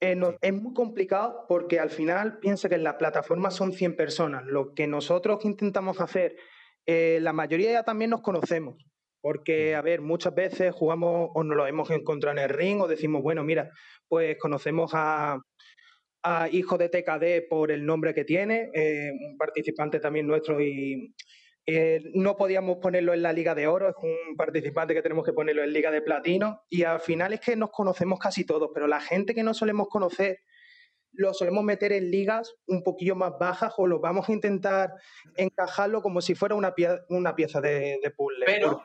eh, 0.01 0.17
no- 0.17 0.35
es 0.41 0.53
muy 0.55 0.73
complicado 0.73 1.45
porque 1.47 1.79
al 1.79 1.91
final 1.91 2.39
piensa 2.39 2.69
que 2.69 2.77
en 2.77 2.85
la 2.85 2.97
plataforma 2.97 3.51
son 3.51 3.73
100 3.73 3.97
personas. 3.97 4.45
Lo 4.47 4.73
que 4.73 4.87
nosotros 4.87 5.45
intentamos 5.45 6.01
hacer, 6.01 6.37
eh, 6.87 7.19
la 7.21 7.33
mayoría 7.35 7.71
ya 7.73 7.83
también 7.83 8.11
nos 8.11 8.23
conocemos. 8.23 8.77
Porque, 9.23 9.75
a 9.75 9.83
ver, 9.83 10.01
muchas 10.01 10.35
veces 10.35 10.73
jugamos 10.75 11.29
o 11.35 11.45
nos 11.45 11.55
lo 11.55 11.67
hemos 11.67 11.91
encontrado 11.91 12.39
en 12.39 12.45
el 12.45 12.49
ring 12.49 12.81
o 12.81 12.89
decimos, 12.89 13.23
bueno, 13.23 13.45
mira, 13.45 13.69
pues 14.09 14.39
conocemos 14.39 14.93
a, 14.95 15.39
a 16.23 16.49
Hijo 16.51 16.79
de 16.79 16.89
TKD 16.89 17.47
por 17.51 17.71
el 17.71 17.85
nombre 17.85 18.15
que 18.15 18.25
tiene, 18.25 18.71
eh, 18.73 19.11
un 19.13 19.37
participante 19.37 20.01
también 20.01 20.27
nuestro 20.27 20.59
y 20.63 21.15
eh, 21.77 22.03
no 22.15 22.37
podíamos 22.37 22.79
ponerlo 22.79 23.13
en 23.15 23.23
la 23.23 23.33
Liga 23.33 23.55
de 23.55 23.67
Oro, 23.67 23.89
es 23.89 23.95
un 24.03 24.37
participante 24.37 24.95
que 24.95 25.03
tenemos 25.03 25.25
que 25.25 25.33
ponerlo 25.33 25.63
en 25.63 25.73
Liga 25.73 25.91
de 25.91 26.03
Platino 26.03 26.63
y 26.69 26.85
al 26.85 27.01
final 27.01 27.33
es 27.33 27.41
que 27.41 27.57
nos 27.57 27.71
conocemos 27.71 28.19
casi 28.19 28.45
todos, 28.45 28.71
pero 28.73 28.87
la 28.87 29.01
gente 29.01 29.35
que 29.35 29.43
no 29.43 29.55
solemos 29.55 29.89
conocer 29.89 30.41
lo 31.13 31.35
solemos 31.35 31.65
meter 31.65 31.93
en 31.93 32.09
ligas 32.11 32.55
un 32.69 32.85
poquillo 32.85 33.17
más 33.17 33.33
bajas 33.39 33.75
o 33.79 33.87
lo 33.89 33.99
vamos 33.99 34.29
a 34.29 34.33
intentar 34.33 34.91
encajarlo 35.37 36.03
como 36.03 36.21
si 36.21 36.37
fuera 36.37 36.55
una, 36.55 36.73
pie- 36.75 37.03
una 37.09 37.35
pieza 37.35 37.61
de, 37.61 37.99
de 38.01 38.11
puzzle. 38.13 38.47
Pero- 38.47 38.83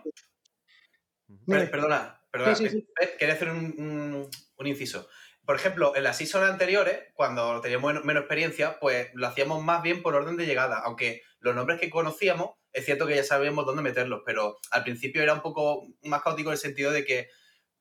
perdona, 1.45 2.20
perdona. 2.32 2.56
Sí, 2.56 2.66
sí, 2.68 2.70
sí. 2.80 2.88
eh, 3.02 3.10
Quería 3.18 3.36
hacer 3.36 3.49
un, 3.49 3.76
un- 3.78 4.30
un 4.57 4.68
inciso. 4.68 5.07
Por 5.45 5.56
ejemplo, 5.56 5.95
en 5.95 6.03
las 6.03 6.18
seasons 6.18 6.49
anteriores, 6.49 6.99
cuando 7.14 7.62
teníamos 7.62 7.94
men- 7.94 8.06
menos 8.06 8.22
experiencia, 8.22 8.80
pues 8.80 9.10
lo 9.14 9.28
hacíamos 9.28 9.64
más 9.64 9.84
bien 9.84 10.02
por 10.02 10.16
orden 10.16 10.36
de 10.38 10.45
llegada. 10.48 10.80
Aunque 10.80 11.22
los 11.40 11.56
nombres 11.56 11.80
que 11.80 11.90
conocíamos, 11.91 12.52
es 12.76 12.84
cierto 12.84 13.07
que 13.07 13.15
ya 13.15 13.23
sabíamos 13.23 13.65
dónde 13.65 13.81
meterlos, 13.81 14.22
pero 14.26 14.57
al 14.69 14.84
principio 14.84 15.23
era 15.23 15.34
un 15.34 15.41
poco 15.41 15.88
más 16.03 16.22
caótico 16.22 16.49
en 16.49 16.53
el 16.53 16.60
sentido 16.60 16.91
de 16.91 17.06
que 17.06 17.30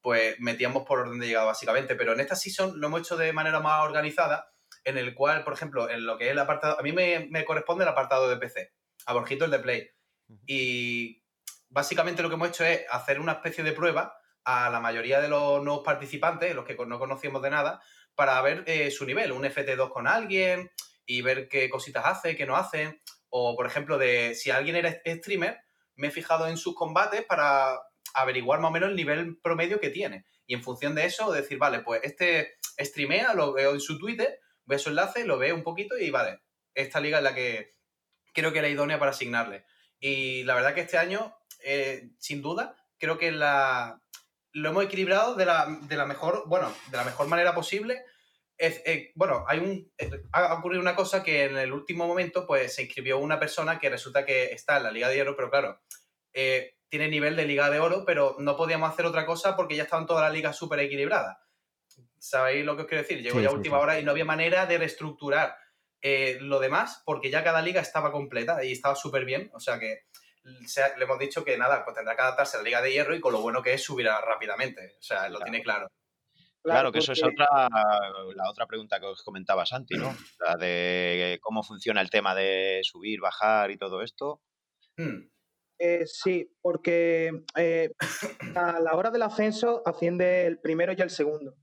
pues 0.01 0.39
metíamos 0.39 0.85
por 0.87 1.01
orden 1.01 1.19
de 1.19 1.27
llegada 1.27 1.47
básicamente. 1.47 1.97
Pero 1.97 2.13
en 2.13 2.21
esta 2.21 2.37
season 2.37 2.81
lo 2.81 2.87
hemos 2.87 3.01
hecho 3.01 3.17
de 3.17 3.33
manera 3.33 3.59
más 3.59 3.85
organizada, 3.85 4.53
en 4.85 4.97
el 4.97 5.13
cual, 5.15 5.43
por 5.43 5.53
ejemplo, 5.53 5.91
en 5.91 6.07
lo 6.07 6.17
que 6.17 6.27
es 6.27 6.31
el 6.31 6.39
apartado, 6.39 6.79
a 6.79 6.83
mí 6.83 6.93
me, 6.93 7.27
me 7.29 7.45
corresponde 7.45 7.83
el 7.83 7.91
apartado 7.91 8.29
de 8.29 8.37
PC, 8.37 8.73
a 9.07 9.15
Borjito 9.15 9.47
el 9.47 9.51
de 9.51 9.59
Play. 9.59 9.91
Y 10.47 11.25
básicamente 11.71 12.23
lo 12.23 12.29
que 12.29 12.37
hemos 12.37 12.51
hecho 12.51 12.65
es 12.65 12.83
hacer 12.89 13.19
una 13.19 13.33
especie 13.33 13.65
de 13.65 13.73
prueba 13.73 14.17
a 14.45 14.71
la 14.71 14.79
mayoría 14.79 15.21
de 15.21 15.29
los 15.29 15.61
nuevos 15.65 15.83
participantes, 15.85 16.55
los 16.55 16.65
que 16.65 16.77
no 16.87 17.01
conocíamos 17.01 17.43
de 17.43 17.51
nada, 17.51 17.83
para 18.15 18.41
ver 18.43 18.63
eh, 18.67 18.93
su 18.93 19.05
nivel, 19.07 19.33
un 19.33 19.43
FT2 19.43 19.91
con 19.91 20.07
alguien 20.07 20.71
y 21.05 21.23
ver 21.23 21.49
qué 21.49 21.69
cositas 21.69 22.05
hace, 22.07 22.37
qué 22.37 22.47
no 22.47 22.55
hace. 22.57 23.03
O, 23.37 23.57
por 23.57 23.67
ejemplo, 23.67 23.99
de 23.99 24.37
si 24.37 24.53
alguien 24.53 24.77
era 24.77 24.93
streamer, 24.93 25.59
me 25.97 26.07
he 26.07 26.11
fijado 26.13 26.47
en 26.47 26.57
sus 26.57 26.77
combates 26.77 27.25
para 27.25 27.81
averiguar 28.15 28.61
más 28.61 28.69
o 28.69 28.73
menos 28.73 28.91
el 28.91 28.95
nivel 28.95 29.41
promedio 29.41 29.81
que 29.81 29.91
tiene. 29.91 30.25
Y 30.47 30.55
en 30.55 30.63
función 30.63 30.95
de 30.95 31.05
eso, 31.05 31.33
decir, 31.33 31.59
vale, 31.59 31.81
pues 31.81 32.01
este 32.05 32.59
streamea, 32.79 33.35
lo 33.35 33.53
veo 33.53 33.73
en 33.73 33.81
su 33.81 33.99
Twitter, 33.99 34.39
veo 34.67 34.79
su 34.79 34.91
enlace, 34.91 35.25
lo 35.25 35.37
veo 35.37 35.57
un 35.57 35.65
poquito 35.65 35.99
y 35.99 36.11
vale, 36.11 36.43
esta 36.75 37.01
liga 37.01 37.19
es 37.19 37.25
la 37.25 37.35
que 37.35 37.73
creo 38.33 38.53
que 38.53 38.61
era 38.61 38.69
idónea 38.69 39.01
para 39.01 39.11
asignarle. 39.11 39.65
Y 39.99 40.45
la 40.45 40.55
verdad 40.55 40.73
que 40.73 40.83
este 40.83 40.99
año, 40.99 41.35
eh, 41.65 42.11
sin 42.21 42.41
duda, 42.41 42.77
creo 42.99 43.19
que 43.19 43.33
la, 43.33 44.01
lo 44.53 44.69
hemos 44.69 44.85
equilibrado 44.85 45.35
de 45.35 45.47
la, 45.47 45.77
de 45.83 45.97
la 45.97 46.07
mejor, 46.07 46.45
bueno, 46.47 46.73
de 46.89 46.99
la 46.99 47.05
mejor 47.05 47.27
manera 47.27 47.53
posible. 47.53 48.05
Es, 48.57 48.83
eh, 48.87 49.11
bueno, 49.17 49.45
hay 49.49 49.59
un, 49.59 49.93
eh, 49.99 50.11
ha 50.33 50.55
ocurrido 50.55 50.81
una 50.81 50.95
cosa 50.95 51.23
que 51.25 51.45
en 51.45 51.57
el 51.57 51.73
último 51.73 52.07
momento 52.07 52.47
pues 52.47 52.75
se 52.75 52.83
inscribió 52.83 53.19
una 53.19 53.39
persona 53.41 53.79
que 53.79 53.91
resulta 53.91 54.25
que 54.25 54.53
está 54.53 54.77
en 54.77 54.85
la 54.85 54.91
Liga 54.93 55.09
de 55.09 55.21
Oro, 55.23 55.35
pero 55.37 55.51
claro, 55.51 55.81
eh, 56.33 56.77
tiene 56.89 57.09
nivel 57.09 57.35
de 57.35 57.47
Liga 57.47 57.69
de 57.71 57.81
Oro, 57.81 58.05
pero 58.07 58.37
no 58.39 58.57
podíamos 58.57 58.91
hacer 58.93 59.07
otra 59.07 59.27
cosa 59.27 59.57
porque 59.57 59.75
ya 59.77 59.83
estaban 59.83 60.07
todas 60.07 60.23
las 60.25 60.33
ligas 60.33 60.57
súper 60.57 60.79
equilibradas. 60.81 61.37
¿Sabéis 62.19 62.65
lo 62.65 62.77
que 62.77 62.83
os 62.83 62.89
quiero 62.89 63.03
decir? 63.03 63.23
Llegó 63.23 63.39
Sí, 63.39 63.43
ya 63.45 63.51
sí, 63.51 63.57
última 63.57 63.79
sí. 63.79 63.83
hora 63.83 63.99
y 63.99 64.05
no 64.05 64.13
había 64.13 64.25
manera 64.25 64.67
de 64.67 64.79
reestructurar 64.79 65.57
eh, 66.01 66.39
lo 66.41 66.61
demás 66.61 67.03
porque 67.05 67.31
ya 67.31 67.43
cada 67.43 67.61
liga 67.63 67.81
estaba 67.81 68.13
completa 68.13 68.63
y 68.65 68.73
estaba 68.73 68.95
súper 68.95 69.25
bien. 69.25 69.51
O 69.55 69.61
sea 69.61 69.79
que 69.79 70.05
se 70.67 70.83
ha- 70.83 70.97
le 70.97 71.05
hemos 71.05 71.19
dicho 71.19 71.45
que 71.45 71.57
nada, 71.59 71.85
pues 71.85 71.97
tendrá 71.97 72.15
que 72.15 72.23
adaptarse 72.23 72.57
a 72.57 72.61
la 72.61 72.65
Liga 72.65 72.83
de 72.83 72.93
Hierro 72.93 73.15
y 73.15 73.21
con 73.21 73.33
lo 73.33 73.41
bueno 73.41 73.63
que 73.63 73.73
es 73.75 73.83
subirá 73.83 74.21
rápidamente. 74.21 74.97
O 74.99 75.03
sea, 75.03 75.29
lo 75.29 75.37
Claro. 75.39 75.45
tiene 75.45 75.63
claro. 75.63 75.89
Claro, 76.65 76.91
que 76.91 77.01
eso 77.01 77.13
es 77.13 77.23
otra, 77.23 77.47
la 78.35 78.51
otra 78.51 78.67
pregunta 78.67 78.99
que 78.99 79.05
os 79.05 79.23
comentaba 79.23 79.67
Santi, 79.67 79.97
¿no? 79.97 80.09
La 80.41 80.57
de 80.57 81.39
cómo 81.43 81.63
funciona 81.63 82.01
el 82.01 82.09
tema 82.09 82.35
de 82.35 82.81
subir, 82.83 83.21
bajar 83.21 83.71
y 83.71 83.77
todo 83.77 84.01
esto. 84.03 84.41
Hmm. 84.97 85.29
Eh, 85.79 86.07
sí, 86.07 86.51
porque 86.63 87.45
eh, 87.57 87.91
a 88.55 88.81
la 88.81 88.95
hora 88.95 89.11
del 89.11 89.23
ascenso 89.23 89.83
asciende 89.85 90.47
el 90.47 90.59
primero 90.59 90.95
y 90.97 91.03
el 91.03 91.11
segundo. 91.11 91.55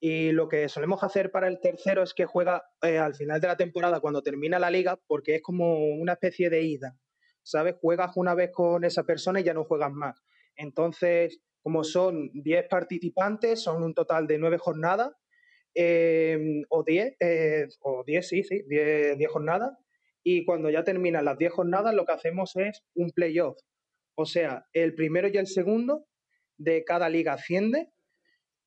Y 0.00 0.32
lo 0.32 0.48
que 0.48 0.68
solemos 0.68 1.04
hacer 1.04 1.30
para 1.30 1.46
el 1.46 1.60
tercero 1.60 2.02
es 2.02 2.12
que 2.12 2.26
juega 2.26 2.64
eh, 2.82 2.98
al 2.98 3.14
final 3.14 3.40
de 3.40 3.46
la 3.46 3.56
temporada, 3.56 4.00
cuando 4.00 4.22
termina 4.22 4.58
la 4.58 4.70
liga, 4.70 4.98
porque 5.06 5.36
es 5.36 5.42
como 5.42 5.78
una 5.94 6.14
especie 6.14 6.50
de 6.50 6.62
ida. 6.62 6.98
¿Sabes? 7.44 7.76
Juegas 7.80 8.16
una 8.16 8.34
vez 8.34 8.50
con 8.52 8.82
esa 8.82 9.04
persona 9.04 9.40
y 9.40 9.44
ya 9.44 9.54
no 9.54 9.64
juegas 9.64 9.92
más. 9.92 10.20
Entonces, 10.56 11.40
como 11.62 11.84
son 11.84 12.30
10 12.34 12.68
participantes, 12.68 13.62
son 13.62 13.82
un 13.82 13.94
total 13.94 14.26
de 14.26 14.38
9 14.38 14.58
jornadas, 14.58 15.12
eh, 15.74 16.62
o 16.68 16.82
10, 16.84 17.16
eh, 17.20 17.66
o 17.80 18.04
10, 18.04 18.28
sí, 18.28 18.42
sí, 18.42 18.62
10, 18.68 19.16
10 19.16 19.30
jornadas. 19.30 19.72
Y 20.24 20.44
cuando 20.44 20.70
ya 20.70 20.84
terminan 20.84 21.24
las 21.24 21.38
10 21.38 21.52
jornadas, 21.52 21.94
lo 21.94 22.04
que 22.04 22.12
hacemos 22.12 22.54
es 22.56 22.82
un 22.94 23.10
playoff. 23.10 23.58
O 24.14 24.26
sea, 24.26 24.66
el 24.72 24.94
primero 24.94 25.28
y 25.28 25.38
el 25.38 25.46
segundo 25.46 26.06
de 26.58 26.84
cada 26.84 27.08
liga 27.08 27.32
asciende 27.32 27.88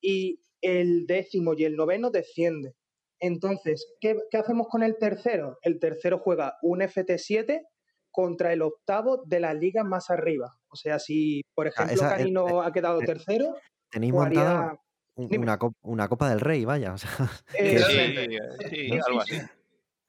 y 0.01 0.41
el 0.61 1.05
décimo 1.05 1.53
y 1.55 1.65
el 1.65 1.75
noveno 1.75 2.09
desciende. 2.09 2.73
Entonces, 3.19 3.93
¿qué, 4.01 4.17
qué 4.29 4.37
hacemos 4.37 4.67
con 4.67 4.83
el 4.83 4.97
tercero? 4.97 5.57
El 5.61 5.79
tercero 5.79 6.19
juega 6.19 6.57
un 6.61 6.79
FT7 6.79 7.61
contra 8.15 8.53
el 8.53 8.61
octavo 8.61 9.23
de 9.25 9.39
la 9.41 9.53
liga 9.53 9.83
más 9.83 10.09
arriba. 10.09 10.57
O 10.69 10.75
sea, 10.77 10.99
si, 10.99 11.41
por 11.53 11.67
ejemplo, 11.67 11.93
esa- 11.93 12.11
el- 12.13 12.17
Carino 12.17 12.61
ha 12.61 12.71
quedado 12.71 13.01
eh, 13.01 13.05
tercero, 13.05 13.55
Tenéis 13.89 14.13
jugaría... 14.13 14.39
montada 14.43 14.79
un- 15.15 15.27
Dime. 15.29 15.43
una, 15.43 15.59
cop- 15.59 15.75
una 15.81 16.07
Copa 16.07 16.29
del 16.29 16.39
Rey, 16.39 16.63
vaya. 16.65 16.93
o 16.93 16.97
sea, 16.97 17.09
eh, 17.57 17.71
que 17.71 17.79
Sí, 17.79 17.85
sí. 17.85 17.99
Eh, 17.99 18.39
sí, 18.69 18.99
algo 19.07 19.21
así. 19.21 19.35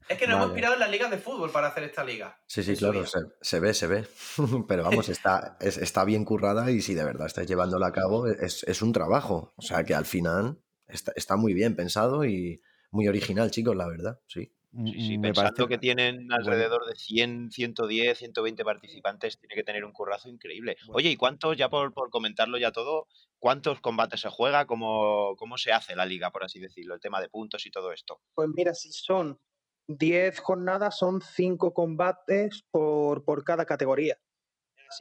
Es 0.09 0.19
que 0.19 0.27
nos 0.29 0.37
hemos 0.37 0.47
inspirado 0.49 0.75
en 0.75 0.81
las 0.81 0.91
ligas 0.91 1.11
de 1.11 1.19
fútbol 1.19 1.51
para 1.51 1.67
hacer 1.67 1.83
esta 1.83 2.05
liga. 2.05 2.39
Sí, 2.47 2.63
sí, 2.63 2.77
claro, 2.77 3.05
se, 3.07 3.19
se 3.41 3.59
ve, 3.59 3.75
se 3.75 3.89
ve. 3.89 4.07
Pero 4.69 4.85
vamos, 4.85 5.09
está, 5.09 5.57
es- 5.61 5.79
está 5.79 6.05
bien 6.05 6.25
currada 6.25 6.71
y 6.71 6.81
si 6.81 6.95
de 6.95 7.03
verdad 7.05 7.27
estáis 7.27 7.49
llevándola 7.49 7.89
a 7.89 7.93
cabo, 7.93 8.29
es, 8.29 8.63
es 8.65 8.83
un 8.83 8.93
trabajo. 8.93 9.53
O 9.57 9.63
sea 9.63 9.83
que 9.85 9.95
al 9.95 10.05
final 10.05 10.61
está, 10.87 11.13
está 11.17 11.37
muy 11.37 11.55
bien 11.55 11.75
pensado 11.75 12.25
y 12.25 12.63
muy 12.93 13.09
original, 13.09 13.51
chicos, 13.51 13.75
la 13.77 13.89
verdad, 13.89 14.21
sí. 14.29 14.53
Sí, 14.85 14.93
sí, 15.01 15.19
pensando 15.19 15.67
que 15.69 15.79
tienen 15.79 16.31
alrededor 16.31 16.85
de 16.87 16.95
100, 16.95 17.51
110, 17.51 18.19
120 18.19 18.65
participantes, 18.65 19.39
tiene 19.39 19.55
que 19.55 19.63
tener 19.63 19.85
un 19.85 19.93
currazo 19.93 20.29
increíble. 20.29 20.77
Oye, 20.89 21.11
¿y 21.11 21.17
cuántos, 21.17 21.57
ya 21.57 21.71
por, 21.71 21.95
por, 21.95 22.11
comentarlo 22.11 22.59
ya 22.59 22.73
todo, 22.73 23.07
cuántos 23.39 23.81
combates 23.81 24.21
se 24.21 24.29
juega? 24.29 24.67
¿Cómo, 24.67 25.35
¿Cómo 25.37 25.57
se 25.57 25.73
hace 25.73 25.97
la 25.97 26.05
liga, 26.05 26.31
por 26.31 26.45
así 26.45 26.61
decirlo? 26.61 26.95
El 26.95 27.01
tema 27.01 27.21
de 27.21 27.29
puntos 27.29 27.65
y 27.65 27.71
todo 27.71 27.93
esto. 27.93 28.21
Pues 28.35 28.49
mira, 28.55 28.75
si 28.75 28.93
son 28.93 29.41
10 29.89 30.41
jornadas, 30.41 30.99
son 30.99 31.23
5 31.23 31.73
combates 31.73 32.65
por, 32.71 33.25
por 33.25 33.45
cada 33.45 33.65
categoría. 33.65 34.19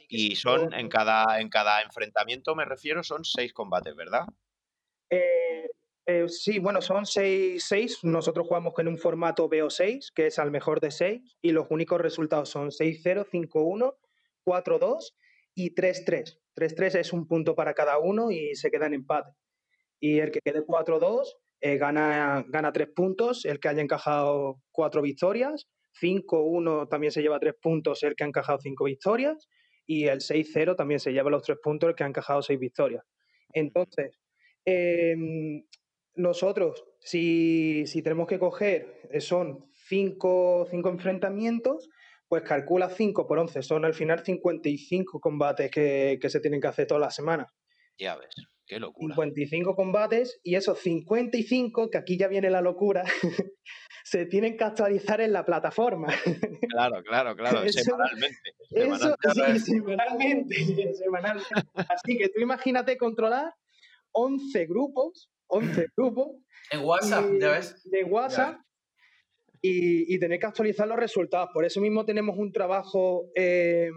y 0.08 0.36
son 0.36 0.72
en 0.72 0.88
cada, 0.88 1.40
en 1.40 1.50
cada 1.50 1.82
enfrentamiento, 1.82 2.54
me 2.54 2.64
refiero, 2.64 3.02
son 3.02 3.24
6 3.24 3.52
combates, 3.52 3.94
¿verdad? 3.94 4.24
Eh, 5.10 5.45
eh, 6.08 6.28
sí, 6.28 6.60
bueno, 6.60 6.80
son 6.80 7.04
6, 7.04 7.64
6. 7.66 8.04
Nosotros 8.04 8.46
jugamos 8.46 8.74
con 8.74 8.86
un 8.86 8.96
formato 8.96 9.50
BO6, 9.50 10.12
que 10.14 10.28
es 10.28 10.38
al 10.38 10.52
mejor 10.52 10.80
de 10.80 10.92
6, 10.92 11.36
y 11.42 11.50
los 11.50 11.66
únicos 11.68 12.00
resultados 12.00 12.48
son 12.48 12.70
6-0, 12.70 13.26
5-1, 13.28 13.96
4-2 14.44 15.14
y 15.54 15.74
3-3. 15.74 16.38
3-3 16.54 17.00
es 17.00 17.12
un 17.12 17.26
punto 17.26 17.56
para 17.56 17.74
cada 17.74 17.98
uno 17.98 18.30
y 18.30 18.54
se 18.54 18.70
queda 18.70 18.86
en 18.86 18.94
empate. 18.94 19.32
Y 19.98 20.20
el 20.20 20.30
que 20.30 20.40
quede 20.44 20.64
4-2 20.64 21.26
eh, 21.60 21.76
gana, 21.76 22.44
gana 22.48 22.72
3 22.72 22.88
puntos, 22.94 23.44
el 23.44 23.58
que 23.58 23.68
haya 23.68 23.82
encajado 23.82 24.62
4 24.70 25.02
victorias. 25.02 25.66
5-1 26.00 26.88
también 26.88 27.10
se 27.10 27.20
lleva 27.20 27.40
3 27.40 27.54
puntos, 27.60 28.04
el 28.04 28.14
que 28.14 28.22
ha 28.22 28.28
encajado 28.28 28.60
5 28.60 28.84
victorias. 28.84 29.48
Y 29.86 30.06
el 30.06 30.20
6-0 30.20 30.76
también 30.76 31.00
se 31.00 31.12
lleva 31.12 31.30
los 31.30 31.42
3 31.42 31.58
puntos, 31.60 31.88
el 31.88 31.96
que 31.96 32.04
ha 32.04 32.06
encajado 32.06 32.42
6 32.42 32.60
victorias. 32.60 33.04
Entonces, 33.52 34.20
eh, 34.64 35.16
nosotros, 36.16 36.84
si, 37.00 37.84
tenemos 38.02 38.26
que 38.26 38.38
coger, 38.38 39.00
eh, 39.10 39.20
son 39.20 39.70
cinco, 39.72 40.66
enfrentamientos, 40.72 41.88
pues 42.28 42.42
calcula 42.42 42.90
5 42.90 43.26
por 43.26 43.38
11, 43.38 43.62
son 43.62 43.84
al 43.84 43.94
final 43.94 44.24
55 44.24 45.20
combates 45.20 45.70
que, 45.70 46.18
se 46.28 46.40
tienen 46.40 46.60
que 46.60 46.66
hacer 46.66 46.86
todas 46.86 47.00
las 47.00 47.14
semanas. 47.14 47.46
Ya 47.98 48.16
ves, 48.16 48.34
qué 48.66 48.80
locura. 48.80 49.14
55 49.14 49.76
combates 49.76 50.40
y 50.42 50.56
esos 50.56 50.80
55, 50.80 51.90
que 51.90 51.98
aquí 51.98 52.18
ya 52.18 52.26
viene 52.26 52.50
la 52.50 52.60
locura, 52.60 53.04
se 54.04 54.26
tienen 54.26 54.56
que 54.56 54.64
actualizar 54.64 55.20
en 55.20 55.32
la 55.32 55.44
plataforma. 55.44 56.08
Claro, 56.68 57.02
claro, 57.04 57.34
claro, 57.36 57.66
semanalmente. 57.68 58.54
Eso, 58.70 59.16
sí, 59.32 59.60
semanalmente, 59.60 60.54
semanalmente. 60.94 61.48
Así 61.74 62.18
que 62.18 62.28
tú 62.28 62.40
imagínate 62.40 62.98
controlar 62.98 63.54
11 64.12 64.66
grupos 64.66 65.30
11 65.48 65.86
grupos. 65.96 66.28
En 66.70 66.80
WhatsApp, 66.80 67.24
ya 67.40 67.50
ves. 67.52 67.82
De 67.90 68.04
WhatsApp. 68.04 68.60
Y, 69.62 70.14
y, 70.14 70.18
tener 70.18 70.38
que 70.38 70.46
actualizar 70.46 70.86
los 70.86 70.98
resultados. 70.98 71.50
Por 71.52 71.64
eso 71.64 71.80
mismo 71.80 72.04
tenemos 72.04 72.36
un 72.38 72.52
trabajo 72.52 73.30
eh, 73.34 73.90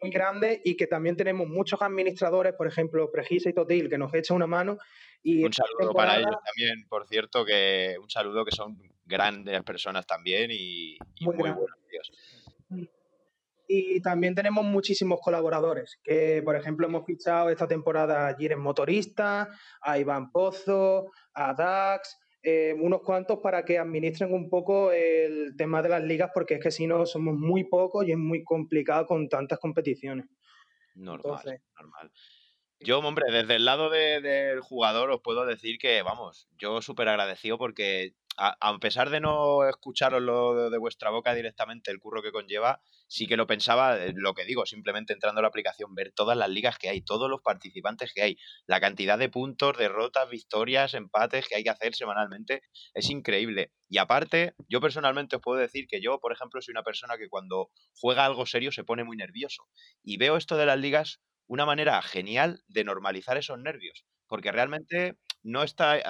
muy 0.00 0.10
grande 0.10 0.60
y 0.64 0.76
que 0.76 0.86
también 0.86 1.16
tenemos 1.16 1.48
muchos 1.48 1.82
administradores, 1.82 2.54
por 2.54 2.66
ejemplo, 2.66 3.10
Pregisa 3.10 3.50
y 3.50 3.52
Totil, 3.52 3.88
que 3.88 3.98
nos 3.98 4.14
echan 4.14 4.36
una 4.36 4.46
mano. 4.46 4.78
Y 5.22 5.44
un 5.44 5.52
saludo 5.52 5.92
para 5.92 6.18
ellos 6.18 6.36
también, 6.44 6.86
por 6.88 7.06
cierto, 7.06 7.44
que 7.44 7.96
un 8.00 8.08
saludo 8.08 8.44
que 8.44 8.52
son 8.52 8.80
grandes 9.04 9.62
personas 9.62 10.06
también 10.06 10.50
y, 10.52 10.96
muy, 11.20 11.36
muy 11.36 11.50
buenos 11.50 11.78
tíos. 11.90 12.10
Y 13.72 14.00
también 14.00 14.34
tenemos 14.34 14.64
muchísimos 14.64 15.20
colaboradores, 15.22 16.00
que 16.02 16.42
por 16.44 16.56
ejemplo 16.56 16.88
hemos 16.88 17.06
fichado 17.06 17.50
esta 17.50 17.68
temporada 17.68 18.26
a 18.26 18.34
Jiren 18.34 18.58
Motorista, 18.58 19.48
a 19.80 19.96
Iván 19.96 20.32
Pozo, 20.32 21.12
a 21.34 21.54
Dax, 21.54 22.18
eh, 22.42 22.74
unos 22.80 23.02
cuantos 23.02 23.38
para 23.38 23.64
que 23.64 23.78
administren 23.78 24.34
un 24.34 24.50
poco 24.50 24.90
el 24.90 25.54
tema 25.56 25.82
de 25.82 25.88
las 25.88 26.02
ligas, 26.02 26.32
porque 26.34 26.54
es 26.54 26.60
que 26.60 26.72
si 26.72 26.88
no 26.88 27.06
somos 27.06 27.36
muy 27.36 27.62
pocos 27.62 28.04
y 28.04 28.10
es 28.10 28.18
muy 28.18 28.42
complicado 28.42 29.06
con 29.06 29.28
tantas 29.28 29.60
competiciones. 29.60 30.26
Normal, 30.96 31.62
normal. 31.76 32.10
Yo, 32.82 32.98
hombre, 33.00 33.30
desde 33.30 33.56
el 33.56 33.66
lado 33.66 33.90
del 33.90 34.60
jugador 34.60 35.10
os 35.10 35.20
puedo 35.20 35.44
decir 35.44 35.78
que, 35.78 36.00
vamos, 36.00 36.48
yo 36.58 36.80
súper 36.80 37.08
agradecido 37.08 37.58
porque 37.58 38.14
a, 38.38 38.78
pesar 38.78 39.10
de 39.10 39.20
no 39.20 39.68
escucharos 39.68 40.22
lo 40.22 40.70
de, 40.70 40.78
vuestra 40.78 41.10
boca 41.10 41.34
directamente 41.34 41.90
el 41.90 42.00
curro 42.00 42.22
que 42.22 42.32
conlleva, 42.32 42.80
sí 43.06 43.26
que 43.26 43.36
lo 43.36 43.46
pensaba, 43.46 43.98
eh, 43.98 44.14
lo 44.16 44.32
que 44.32 44.46
digo, 44.46 44.64
simplemente 44.64 45.12
entrando 45.12 45.40
a 45.40 45.42
la 45.42 45.48
aplicación, 45.48 45.94
ver 45.94 46.12
todas 46.12 46.38
las 46.38 46.48
ligas 46.48 46.78
que 46.78 46.88
hay, 46.88 47.02
todos 47.02 47.28
los 47.28 47.42
participantes 47.42 48.14
que 48.14 48.22
hay, 48.22 48.38
la 48.66 48.80
cantidad 48.80 49.18
de 49.18 49.28
puntos, 49.28 49.76
derrotas, 49.76 50.30
victorias, 50.30 50.94
empates 50.94 51.48
que 51.48 51.56
hay 51.56 51.64
que 51.64 51.70
hacer 51.70 51.94
semanalmente, 51.94 52.62
es 52.94 53.10
increíble. 53.10 53.72
Y 53.90 53.98
aparte, 53.98 54.54
yo 54.68 54.80
personalmente 54.80 55.36
os 55.36 55.42
puedo 55.42 55.58
decir 55.58 55.86
que 55.86 56.00
yo, 56.00 56.18
por 56.18 56.32
ejemplo, 56.32 56.62
soy 56.62 56.72
una 56.72 56.82
persona 56.82 57.18
que 57.18 57.28
cuando 57.28 57.70
juega 57.92 58.24
algo 58.24 58.46
serio 58.46 58.72
se 58.72 58.84
pone 58.84 59.04
muy 59.04 59.18
nervioso. 59.18 59.68
Y 60.02 60.16
veo 60.16 60.38
esto 60.38 60.56
de 60.56 60.64
las 60.64 60.78
ligas 60.78 61.20
una 61.50 61.66
manera 61.66 62.00
genial 62.00 62.62
de 62.68 62.84
normalizar 62.84 63.36
esos 63.36 63.58
nervios, 63.58 64.04
porque 64.28 64.52
realmente 64.52 65.16
no 65.42 65.64
está, 65.64 66.00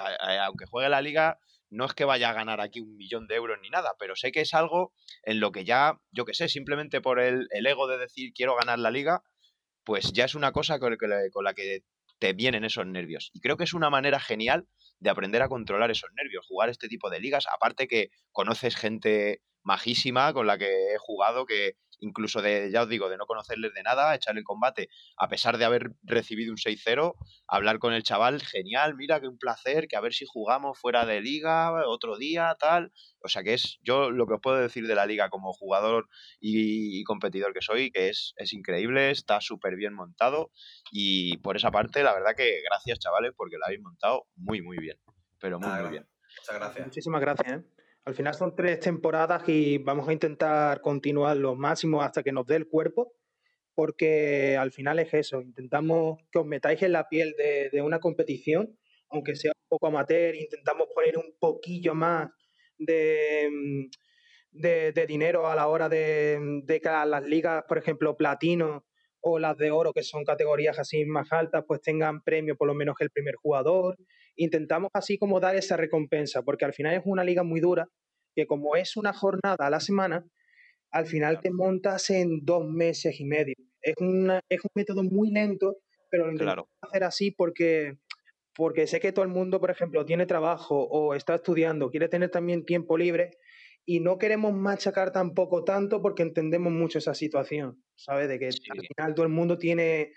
aunque 0.44 0.66
juegue 0.66 0.90
la 0.90 1.00
liga, 1.00 1.38
no 1.70 1.86
es 1.86 1.94
que 1.94 2.04
vaya 2.04 2.28
a 2.28 2.34
ganar 2.34 2.60
aquí 2.60 2.80
un 2.80 2.94
millón 2.98 3.26
de 3.26 3.36
euros 3.36 3.58
ni 3.62 3.70
nada, 3.70 3.94
pero 3.98 4.16
sé 4.16 4.32
que 4.32 4.42
es 4.42 4.52
algo 4.52 4.92
en 5.22 5.40
lo 5.40 5.50
que 5.50 5.64
ya, 5.64 5.98
yo 6.10 6.26
que 6.26 6.34
sé, 6.34 6.50
simplemente 6.50 7.00
por 7.00 7.18
el, 7.18 7.48
ego 7.52 7.86
de 7.86 7.96
decir 7.96 8.34
quiero 8.34 8.54
ganar 8.54 8.78
la 8.78 8.90
liga, 8.90 9.22
pues 9.82 10.12
ya 10.12 10.26
es 10.26 10.34
una 10.34 10.52
cosa 10.52 10.78
con, 10.78 10.94
con 11.32 11.44
la 11.44 11.54
que 11.54 11.84
te 12.18 12.34
vienen 12.34 12.64
esos 12.64 12.84
nervios. 12.86 13.30
Y 13.32 13.40
creo 13.40 13.56
que 13.56 13.64
es 13.64 13.72
una 13.72 13.88
manera 13.88 14.20
genial 14.20 14.68
de 14.98 15.08
aprender 15.08 15.40
a 15.40 15.48
controlar 15.48 15.90
esos 15.90 16.10
nervios, 16.16 16.44
jugar 16.46 16.68
este 16.68 16.88
tipo 16.88 17.08
de 17.08 17.18
ligas, 17.18 17.46
aparte 17.46 17.88
que 17.88 18.10
conoces 18.30 18.76
gente 18.76 19.40
majísima 19.62 20.34
con 20.34 20.46
la 20.46 20.58
que 20.58 20.66
he 20.66 20.98
jugado, 20.98 21.46
que 21.46 21.76
incluso 22.00 22.42
de, 22.42 22.70
ya 22.70 22.82
os 22.82 22.88
digo, 22.88 23.08
de 23.08 23.16
no 23.16 23.26
conocerles 23.26 23.72
de 23.74 23.82
nada, 23.82 24.14
echar 24.14 24.36
el 24.36 24.44
combate, 24.44 24.88
a 25.16 25.28
pesar 25.28 25.58
de 25.58 25.64
haber 25.64 25.92
recibido 26.02 26.52
un 26.52 26.58
6-0, 26.58 27.14
hablar 27.46 27.78
con 27.78 27.92
el 27.92 28.02
chaval, 28.02 28.40
genial, 28.42 28.96
mira, 28.96 29.20
que 29.20 29.28
un 29.28 29.38
placer, 29.38 29.88
que 29.88 29.96
a 29.96 30.00
ver 30.00 30.12
si 30.12 30.24
jugamos 30.26 30.78
fuera 30.78 31.06
de 31.06 31.20
liga 31.20 31.72
otro 31.86 32.16
día, 32.16 32.56
tal. 32.58 32.92
O 33.22 33.28
sea 33.28 33.42
que 33.42 33.54
es, 33.54 33.78
yo 33.82 34.10
lo 34.10 34.26
que 34.26 34.34
os 34.34 34.40
puedo 34.40 34.56
decir 34.56 34.86
de 34.86 34.94
la 34.94 35.06
liga 35.06 35.28
como 35.30 35.52
jugador 35.52 36.08
y, 36.40 37.02
competidor 37.04 37.52
que 37.52 37.62
soy, 37.62 37.90
que 37.90 38.08
es, 38.08 38.34
es 38.36 38.52
increíble, 38.52 39.10
está 39.10 39.40
súper 39.40 39.76
bien 39.76 39.94
montado 39.94 40.50
y 40.92 41.36
por 41.38 41.56
esa 41.56 41.70
parte, 41.70 42.02
la 42.02 42.14
verdad 42.14 42.34
que 42.36 42.62
gracias 42.62 42.98
chavales 42.98 43.32
porque 43.36 43.56
lo 43.58 43.66
habéis 43.66 43.80
montado 43.80 44.26
muy, 44.36 44.62
muy 44.62 44.78
bien, 44.78 44.98
pero 45.38 45.58
muy, 45.58 45.70
muy 45.70 45.90
bien. 45.90 46.08
Muchas 46.38 46.56
gracias. 46.56 46.86
Muchísimas 46.86 47.20
gracias. 47.20 47.52
¿eh? 47.52 47.79
Al 48.04 48.14
final 48.14 48.34
son 48.34 48.54
tres 48.56 48.80
temporadas 48.80 49.48
y 49.48 49.78
vamos 49.78 50.08
a 50.08 50.12
intentar 50.12 50.80
continuar 50.80 51.36
lo 51.36 51.54
máximo 51.54 52.02
hasta 52.02 52.22
que 52.22 52.32
nos 52.32 52.46
dé 52.46 52.56
el 52.56 52.66
cuerpo, 52.66 53.12
porque 53.74 54.56
al 54.56 54.72
final 54.72 54.98
es 54.98 55.12
eso, 55.12 55.42
intentamos 55.42 56.18
que 56.32 56.38
os 56.38 56.46
metáis 56.46 56.82
en 56.82 56.92
la 56.92 57.08
piel 57.08 57.34
de, 57.36 57.82
una 57.82 58.00
competición, 58.00 58.78
aunque 59.10 59.36
sea 59.36 59.52
un 59.54 59.68
poco 59.68 59.88
amateur, 59.88 60.34
intentamos 60.34 60.88
poner 60.94 61.18
un 61.18 61.36
poquillo 61.38 61.94
más 61.94 62.30
de, 62.78 63.50
de, 64.50 65.06
dinero 65.06 65.46
a 65.46 65.54
la 65.54 65.68
hora 65.68 65.88
de, 65.88 66.62
de 66.64 66.80
que 66.80 66.88
las 66.88 67.24
ligas, 67.24 67.64
por 67.68 67.78
ejemplo, 67.78 68.16
platino 68.16 68.86
o 69.20 69.38
las 69.38 69.56
de 69.58 69.70
oro, 69.70 69.92
que 69.92 70.02
son 70.02 70.24
categorías 70.24 70.78
así 70.78 71.04
más 71.04 71.32
altas, 71.32 71.64
pues 71.66 71.80
tengan 71.82 72.22
premio 72.22 72.56
por 72.56 72.68
lo 72.68 72.74
menos 72.74 72.96
el 73.00 73.10
primer 73.10 73.34
jugador. 73.36 73.98
Intentamos 74.36 74.90
así 74.94 75.18
como 75.18 75.40
dar 75.40 75.56
esa 75.56 75.76
recompensa, 75.76 76.42
porque 76.42 76.64
al 76.64 76.72
final 76.72 76.94
es 76.94 77.02
una 77.04 77.24
liga 77.24 77.42
muy 77.42 77.60
dura, 77.60 77.88
que 78.34 78.46
como 78.46 78.76
es 78.76 78.96
una 78.96 79.12
jornada 79.12 79.66
a 79.66 79.70
la 79.70 79.80
semana, 79.80 80.24
al 80.90 81.06
final 81.06 81.40
te 81.40 81.50
montas 81.50 82.10
en 82.10 82.44
dos 82.44 82.66
meses 82.66 83.20
y 83.20 83.24
medio. 83.24 83.54
Es, 83.82 83.94
una, 83.98 84.40
es 84.48 84.60
un 84.64 84.70
método 84.74 85.02
muy 85.02 85.30
lento, 85.30 85.78
pero 86.10 86.26
lo 86.26 86.32
intentamos 86.32 86.66
hacer 86.80 87.04
así 87.04 87.30
porque, 87.30 87.98
porque 88.54 88.86
sé 88.86 89.00
que 89.00 89.12
todo 89.12 89.24
el 89.24 89.30
mundo, 89.30 89.60
por 89.60 89.70
ejemplo, 89.70 90.04
tiene 90.04 90.26
trabajo 90.26 90.82
o 90.82 91.14
está 91.14 91.36
estudiando, 91.36 91.90
quiere 91.90 92.08
tener 92.08 92.30
también 92.30 92.64
tiempo 92.64 92.98
libre 92.98 93.30
y 93.86 94.00
no 94.00 94.18
queremos 94.18 94.52
machacar 94.52 95.12
tampoco 95.12 95.64
tanto 95.64 96.02
porque 96.02 96.22
entendemos 96.22 96.72
mucho 96.72 96.98
esa 96.98 97.14
situación, 97.14 97.82
¿sabes? 97.96 98.28
De 98.28 98.38
que 98.38 98.46
al 98.46 98.86
final 98.86 99.14
todo 99.14 99.26
el 99.26 99.32
mundo 99.32 99.58
tiene, 99.58 100.12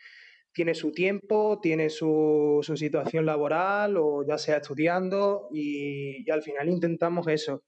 tiene 0.54 0.76
su 0.76 0.92
tiempo, 0.92 1.60
tiene 1.62 1.90
su, 1.90 2.60
su 2.62 2.78
situación 2.78 3.26
laboral 3.26 3.98
o 3.98 4.26
ya 4.26 4.38
sea 4.38 4.58
estudiando 4.58 5.50
y, 5.52 6.30
al 6.30 6.44
final 6.44 6.70
intentamos 6.70 7.28
eso, 7.28 7.64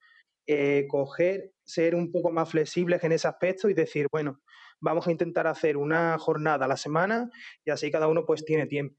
eh, 0.48 0.86
coger, 0.88 1.52
ser 1.64 1.96
un 1.96 2.12
poco 2.12 2.32
más 2.32 2.50
flexibles 2.50 3.04
en 3.04 3.12
ese 3.12 3.28
aspecto 3.28 3.70
y 3.70 3.74
decir, 3.74 4.08
bueno, 4.12 4.42
vamos 4.80 5.08
a 5.08 5.12
intentar 5.12 5.48
hacer 5.48 5.78
una 5.78 6.18
jornada 6.20 6.66
a 6.66 6.68
la 6.68 6.78
semana 6.78 7.30
y 7.66 7.72
así 7.72 7.90
cada 7.92 8.08
uno 8.08 8.26
pues 8.26 8.46
tiene 8.46 8.68
tiempo. 8.68 8.96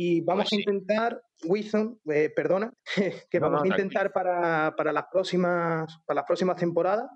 Y 0.00 0.20
vamos 0.20 0.46
pues 0.48 0.52
a 0.52 0.70
intentar, 0.70 1.22
Wilson, 1.44 2.00
eh, 2.12 2.30
perdona, 2.34 2.72
que 3.30 3.38
vamos 3.40 3.62
a 3.64 3.66
intentar 3.66 4.12
para, 4.12 4.72
las 4.92 5.04
próximas, 5.10 5.98
para 6.06 6.20
las 6.20 6.24
próximas 6.24 6.56
temporadas 6.56 7.10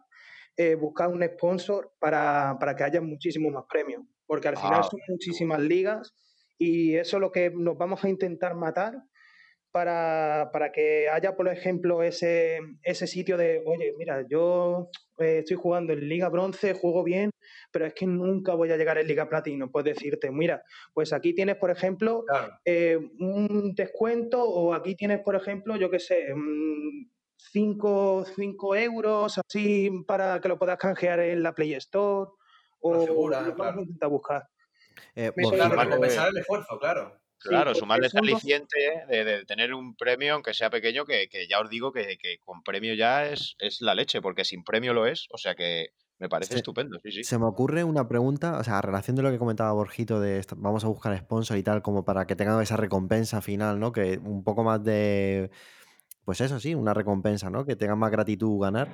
eh, 0.56 0.74
buscar 0.74 1.09
un 1.09 1.23
sponsor 1.23 1.93
para, 1.98 2.59
que 2.77 2.85
haya 2.85 3.01
muchísimos 3.01 3.52
más 3.52 3.64
premios. 3.69 4.02
Porque 4.32 4.48
al 4.48 4.56
final 4.56 4.80
ah, 4.80 4.88
son 4.90 4.98
muchísimas 5.09 5.60
ligas 5.60 6.14
y 6.56 6.96
eso 6.96 7.18
es 7.18 7.20
lo 7.20 7.30
que 7.30 7.50
nos 7.50 7.76
vamos 7.76 8.02
a 8.02 8.09
intentar 8.09 8.54
matar 8.54 8.94
para, 9.70 10.50
que 10.72 11.10
haya, 11.10 11.36
por 11.36 11.48
ejemplo, 11.48 12.02
ese, 12.02 12.60
ese 12.82 13.06
sitio 13.06 13.36
de, 13.36 13.62
oye, 13.66 13.92
mira, 13.98 14.24
yo 14.26 14.88
eh, 15.18 15.40
estoy 15.40 15.59
jugando 15.59 15.92
en 15.92 16.09
Liga 16.09 16.30
Bronce, 16.30 16.72
juego 16.72 17.04
bien, 17.04 17.28
pero 17.70 17.84
es 17.84 17.92
que 17.92 18.06
nunca 18.06 18.54
voy 18.54 18.70
a 18.70 18.78
llegar 18.78 18.96
en 18.96 19.06
Liga 19.06 19.28
Platino. 19.28 19.70
Puedes 19.70 19.96
decirte, 19.96 20.30
mira, 20.30 20.62
pues 20.94 21.12
aquí 21.12 21.34
tienes, 21.34 21.56
por 21.56 21.70
ejemplo, 21.70 22.24
eh, 22.64 22.96
un 23.18 23.74
descuento 23.74 24.42
o 24.42 24.72
aquí 24.72 24.94
tienes, 24.94 25.20
por 25.20 25.36
ejemplo, 25.36 25.76
yo 25.76 25.90
qué 25.90 25.98
sé, 25.98 26.28
5 27.52 28.24
mm, 28.38 28.74
euros 28.76 29.36
así 29.36 29.90
para 30.06 30.40
que 30.40 30.48
lo 30.48 30.59
puedas 30.59 30.78
canjear 30.78 31.20
en 31.20 31.42
la 31.42 31.54
Play 31.54 31.74
Store 31.74 32.30
o 32.82 33.28
lo 33.28 33.54
claro. 33.54 33.80
intentar 33.80 34.09
buscar. 34.09 34.48
Eh, 35.14 35.32
compensar 35.34 36.28
el 36.28 36.38
esfuerzo, 36.38 36.78
claro. 36.78 37.18
Claro, 37.38 37.74
sumarle 37.74 38.06
ese 38.06 38.18
aliciente 38.18 38.78
de, 39.09 39.44
tener 39.46 39.74
un 39.74 39.96
premio, 39.96 40.34
aunque 40.34 40.54
sea 40.54 40.70
pequeño, 40.70 41.04
que, 41.04 41.28
ya 41.48 41.60
os 41.60 41.68
digo 41.68 41.92
que, 41.92 42.16
con 42.44 42.62
premio 42.62 42.94
ya 42.94 43.26
es, 43.26 43.56
es, 43.59 43.80
la 43.80 43.94
leche, 43.94 44.22
porque 44.22 44.44
sin 44.44 44.62
premio 44.62 44.94
lo 44.94 45.06
es, 45.06 45.26
o 45.32 45.38
sea 45.38 45.56
que 45.56 45.88
me 46.22 46.28
parece 46.28 46.54
estupendo. 46.54 47.00
Sí, 47.02 47.10
sí. 47.10 47.24
Se 47.24 47.38
me 47.38 47.46
ocurre 47.46 47.82
una 47.82 48.06
pregunta, 48.06 48.59
o 48.59 48.62
sea, 48.62 48.78
a 48.78 48.82
relación 48.82 49.16
de 49.16 49.22
lo 49.22 49.32
que 49.32 49.38
comentaba 49.38 49.72
Borjito, 49.72 50.20
de 50.20 50.40
vamos 50.56 50.84
a 50.84 50.88
buscar 50.88 51.18
sponsor 51.18 51.56
y 51.59 51.64
tal, 51.64 51.82
como 51.82 52.04
para 52.04 52.28
que 52.28 52.36
tengan 52.36 52.62
esa 52.62 52.76
recompensa 52.76 53.40
final, 53.40 53.80
¿no? 53.80 53.90
Que 53.90 54.18
un 54.22 54.44
poco 54.44 54.62
más 54.62 54.84
de. 54.84 55.50
Pues 56.24 56.40
eso 56.40 56.60
sí, 56.60 56.76
una 56.76 56.94
recompensa, 56.94 57.50
¿no? 57.50 57.64
Que 57.64 57.74
tengan 57.74 57.98
más 57.98 58.12
gratitud 58.12 58.60
ganar. 58.60 58.88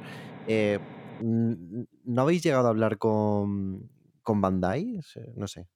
Eh, 0.46 0.78
¿No 1.20 2.22
habéis 2.22 2.42
llegado 2.42 2.66
a 2.66 2.70
hablar 2.70 2.98
con, 2.98 3.90
con 4.22 4.40
Bandai? 4.40 5.00
No 5.36 5.46
sé. 5.46 5.68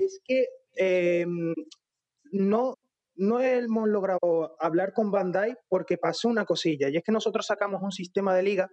Es 0.00 0.20
que 0.24 0.46
Em, 0.82 1.54
no, 2.32 2.74
no 3.16 3.40
hemos 3.40 3.86
logrado 3.86 4.56
hablar 4.58 4.94
con 4.94 5.10
Bandai 5.10 5.54
porque 5.68 5.98
pasó 5.98 6.28
una 6.28 6.46
cosilla, 6.46 6.88
y 6.88 6.96
es 6.96 7.02
que 7.04 7.12
nosotros 7.12 7.44
sacamos 7.46 7.82
un 7.82 7.92
sistema 7.92 8.34
de 8.34 8.42
liga 8.42 8.70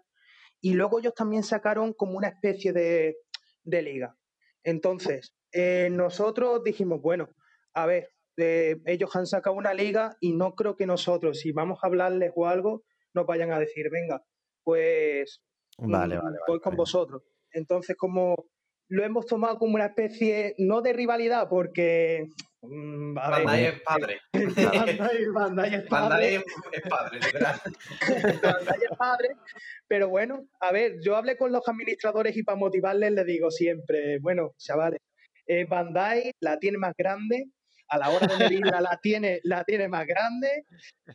y 0.61 0.73
luego 0.73 0.99
ellos 0.99 1.13
también 1.13 1.43
sacaron 1.43 1.91
como 1.91 2.17
una 2.17 2.29
especie 2.29 2.71
de, 2.71 3.17
liga. 3.65 4.15
Entonces, 4.63 5.35
eh, 5.51 5.89
nosotros 5.91 6.63
dijimos, 6.63 7.01
bueno, 7.01 7.27
a 7.73 7.85
ver, 7.85 8.09
eh, 8.37 8.77
ellos 8.85 9.13
han 9.17 9.25
sacado 9.27 9.57
una 9.57 9.73
liga 9.73 10.15
y 10.21 10.33
no 10.33 10.55
creo 10.55 10.77
que 10.77 10.85
nosotros, 10.85 11.39
si 11.39 11.51
vamos 11.51 11.79
a 11.83 11.87
hablarles 11.87 12.31
o 12.35 12.47
algo, 12.47 12.83
nos 13.13 13.25
vayan 13.25 13.51
a 13.51 13.59
decir, 13.59 13.89
venga, 13.91 14.23
pues 14.67 15.41
vale, 15.77 16.17
mm, 16.17 16.21
voy 16.45 16.59
con 16.59 16.75
vosotros. 16.75 17.23
Entonces, 17.53 17.95
como 17.95 18.35
lo 18.89 19.05
hemos 19.05 19.25
tomado 19.25 19.57
como 19.57 19.75
una 19.75 19.85
especie, 19.85 20.55
no 20.57 20.81
de 20.81 20.91
rivalidad, 20.91 21.47
porque... 21.47 22.27
Mm, 22.61 23.13
Bandai 23.15 23.65
es 23.65 23.81
padre. 23.81 24.19
Bandai, 25.33 25.75
es 25.75 25.83
padre. 25.87 26.35
es 26.35 26.81
padre, 26.89 27.19
Bandai 28.43 28.79
es 28.91 28.97
padre, 28.97 29.29
pero 29.87 30.09
bueno, 30.09 30.49
a 30.59 30.73
ver, 30.73 30.99
yo 31.01 31.15
hablé 31.15 31.37
con 31.37 31.53
los 31.53 31.65
administradores 31.65 32.35
y 32.35 32.43
para 32.43 32.57
motivarles 32.57 33.13
les 33.13 33.25
digo 33.25 33.49
siempre, 33.49 34.19
bueno, 34.19 34.51
chavales, 34.57 34.99
eh, 35.45 35.63
Bandai 35.63 36.31
la 36.41 36.59
tiene 36.59 36.77
más 36.77 36.93
grande, 36.97 37.45
a 37.89 37.97
la 37.97 38.09
hora 38.09 38.27
de 38.27 38.37
medirla 38.37 38.81
la 38.81 38.99
tiene, 39.01 39.39
la 39.43 39.63
tiene 39.63 39.87
más 39.87 40.05
grande 40.05 40.65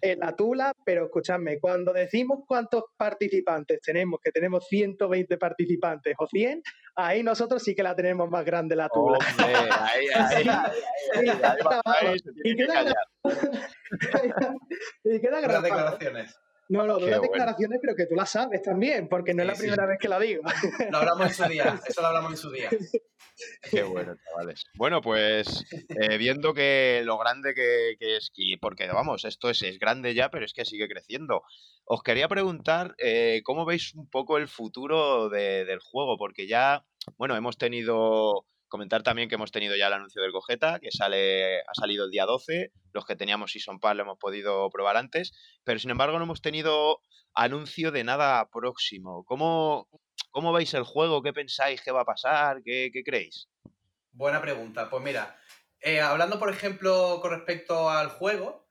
en 0.00 0.18
la 0.18 0.34
tula, 0.34 0.72
pero 0.84 1.04
escuchadme, 1.04 1.60
cuando 1.60 1.92
decimos 1.92 2.40
cuántos 2.46 2.84
participantes 2.96 3.80
tenemos, 3.80 4.20
que 4.22 4.32
tenemos 4.32 4.66
120 4.68 5.36
participantes 5.38 6.14
o 6.18 6.26
100, 6.26 6.62
ahí 6.96 7.22
nosotros 7.22 7.62
sí 7.62 7.74
que 7.74 7.82
la 7.82 7.94
tenemos 7.94 8.30
más 8.30 8.44
grande 8.44 8.76
la 8.76 8.88
tula. 8.88 9.18
ahí, 9.38 10.06
ahí, 10.14 10.46
ahí, 11.84 12.16
y 12.44 12.56
queda 15.20 15.40
Las 15.40 15.62
declaraciones. 15.62 16.41
No, 16.68 16.86
no, 16.86 16.98
las 16.98 17.20
declaraciones, 17.20 17.78
pero 17.82 17.94
que 17.94 18.06
tú 18.06 18.14
las 18.14 18.30
sabes 18.30 18.62
también, 18.62 19.08
porque 19.08 19.34
no 19.34 19.42
es 19.42 19.48
la 19.48 19.54
primera 19.54 19.86
vez 19.86 19.98
que 19.98 20.08
la 20.08 20.18
digo. 20.18 20.42
Lo 20.90 20.98
hablamos 20.98 21.26
en 21.26 21.34
su 21.34 21.50
día, 21.50 21.80
eso 21.86 22.00
lo 22.00 22.06
hablamos 22.06 22.30
en 22.32 22.36
su 22.36 22.50
día. 22.50 22.70
Qué 23.70 23.82
bueno, 23.82 24.14
chavales. 24.24 24.64
Bueno, 24.74 25.00
pues 25.00 25.64
eh, 25.88 26.16
viendo 26.18 26.54
que 26.54 27.02
lo 27.04 27.18
grande 27.18 27.54
que, 27.54 27.96
es, 27.98 28.30
porque 28.60 28.86
vamos, 28.88 29.24
esto 29.24 29.50
es, 29.50 29.62
es, 29.62 29.78
grande 29.78 30.14
ya, 30.14 30.30
pero 30.30 30.44
es 30.44 30.52
que 30.52 30.64
sigue 30.64 30.88
creciendo. 30.88 31.42
Os 31.84 32.02
quería 32.02 32.28
preguntar 32.28 32.94
eh, 32.98 33.40
cómo 33.44 33.64
veis 33.64 33.94
un 33.94 34.08
poco 34.08 34.36
el 34.38 34.48
futuro 34.48 35.28
del 35.28 35.80
juego, 35.80 36.16
porque 36.18 36.46
ya, 36.46 36.84
bueno, 37.16 37.36
hemos 37.36 37.56
tenido 37.56 38.46
Comentar 38.72 39.02
también 39.02 39.28
que 39.28 39.34
hemos 39.34 39.52
tenido 39.52 39.76
ya 39.76 39.88
el 39.88 39.92
anuncio 39.92 40.22
del 40.22 40.32
Gogeta, 40.32 40.80
que 40.80 40.90
sale, 40.90 41.60
ha 41.60 41.74
salido 41.78 42.06
el 42.06 42.10
día 42.10 42.24
12. 42.24 42.72
Los 42.94 43.04
que 43.04 43.16
teníamos 43.16 43.52
Season 43.52 43.78
Pass 43.78 43.94
lo 43.94 44.04
hemos 44.04 44.16
podido 44.18 44.70
probar 44.70 44.96
antes, 44.96 45.34
pero 45.62 45.78
sin 45.78 45.90
embargo 45.90 46.16
no 46.16 46.24
hemos 46.24 46.40
tenido 46.40 47.02
anuncio 47.34 47.92
de 47.92 48.02
nada 48.02 48.48
próximo. 48.50 49.24
¿Cómo, 49.26 49.90
cómo 50.30 50.54
veis 50.54 50.72
el 50.72 50.84
juego? 50.84 51.20
¿Qué 51.20 51.34
pensáis? 51.34 51.82
¿Qué 51.82 51.92
va 51.92 52.00
a 52.00 52.06
pasar? 52.06 52.62
¿Qué, 52.64 52.90
creéis? 53.04 53.50
Buena 54.10 54.40
pregunta. 54.40 54.88
Pues 54.88 55.04
mira, 55.04 55.38
eh, 55.82 56.00
hablando 56.00 56.38
por 56.38 56.48
ejemplo 56.48 57.18
con 57.20 57.32
respecto 57.32 57.90
al 57.90 58.08
juego, 58.08 58.70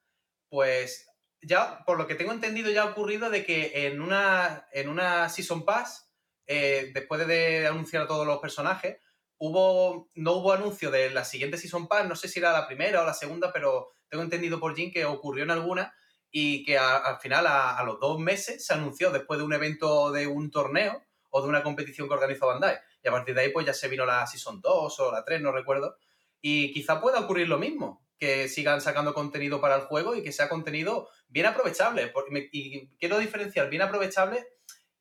pues 0.49 1.11
ya 1.43 1.85
por 1.85 1.99
lo 1.99 2.07
que 2.07 2.15
tengo 2.15 2.31
entendido 2.31 2.71
ya 2.71 2.81
ha 2.81 2.91
ocurrido 2.91 3.29
de 3.29 3.45
que 3.45 3.85
en 3.85 4.01
una, 4.01 4.65
en 4.71 4.89
una 4.89 5.29
Season 5.29 5.63
Pass, 5.63 6.11
eh, 6.47 6.89
después 6.91 7.27
de 7.27 7.67
anunciar 7.67 8.01
a 8.01 8.07
todos 8.07 8.25
los 8.25 8.39
personajes, 8.39 8.97
hubo, 9.41 10.07
no 10.13 10.33
hubo 10.33 10.53
anuncio 10.53 10.91
de 10.91 11.09
la 11.09 11.25
siguiente 11.25 11.57
Season 11.57 11.87
Pass, 11.87 12.07
no 12.07 12.15
sé 12.15 12.27
si 12.27 12.37
era 12.37 12.51
la 12.51 12.67
primera 12.67 13.01
o 13.01 13.05
la 13.05 13.13
segunda, 13.15 13.51
pero 13.51 13.89
tengo 14.07 14.23
entendido 14.23 14.59
por 14.59 14.75
Jim 14.75 14.91
que 14.91 15.03
ocurrió 15.03 15.43
en 15.43 15.49
alguna 15.49 15.95
y 16.29 16.63
que 16.63 16.77
al 16.77 17.19
final, 17.19 17.47
a, 17.47 17.81
los 17.83 17.99
dos 17.99 18.19
meses, 18.19 18.63
se 18.63 18.73
anunció 18.73 19.09
después 19.09 19.39
de 19.39 19.45
un 19.45 19.53
evento 19.53 20.11
de 20.11 20.27
un 20.27 20.51
torneo 20.51 21.03
o 21.31 21.41
de 21.41 21.49
una 21.49 21.63
competición 21.63 22.07
que 22.07 22.13
organizó 22.13 22.45
Bandai. 22.45 22.77
Y 23.03 23.07
a 23.07 23.11
partir 23.11 23.33
de 23.33 23.41
ahí, 23.41 23.49
pues 23.49 23.65
ya 23.65 23.73
se 23.73 23.87
vino 23.87 24.05
la 24.05 24.27
Season 24.27 24.61
2 24.61 24.99
o 24.99 25.11
la 25.11 25.25
3, 25.25 25.41
no 25.41 25.51
recuerdo. 25.51 25.97
Y 26.39 26.71
quizá 26.71 27.01
pueda 27.01 27.19
ocurrir 27.19 27.49
lo 27.49 27.57
mismo, 27.57 28.05
que 28.19 28.47
sigan 28.47 28.79
sacando 28.79 29.15
contenido 29.15 29.59
para 29.59 29.75
el 29.75 29.81
juego 29.81 30.15
y 30.15 30.21
que 30.21 30.31
sea 30.31 30.49
contenido 30.49 31.09
bien 31.27 31.47
aprovechable. 31.47 32.13
y 32.51 32.89
quiero 32.97 33.17
diferenciar 33.17 33.69
bien 33.71 33.81
aprovechable 33.81 34.45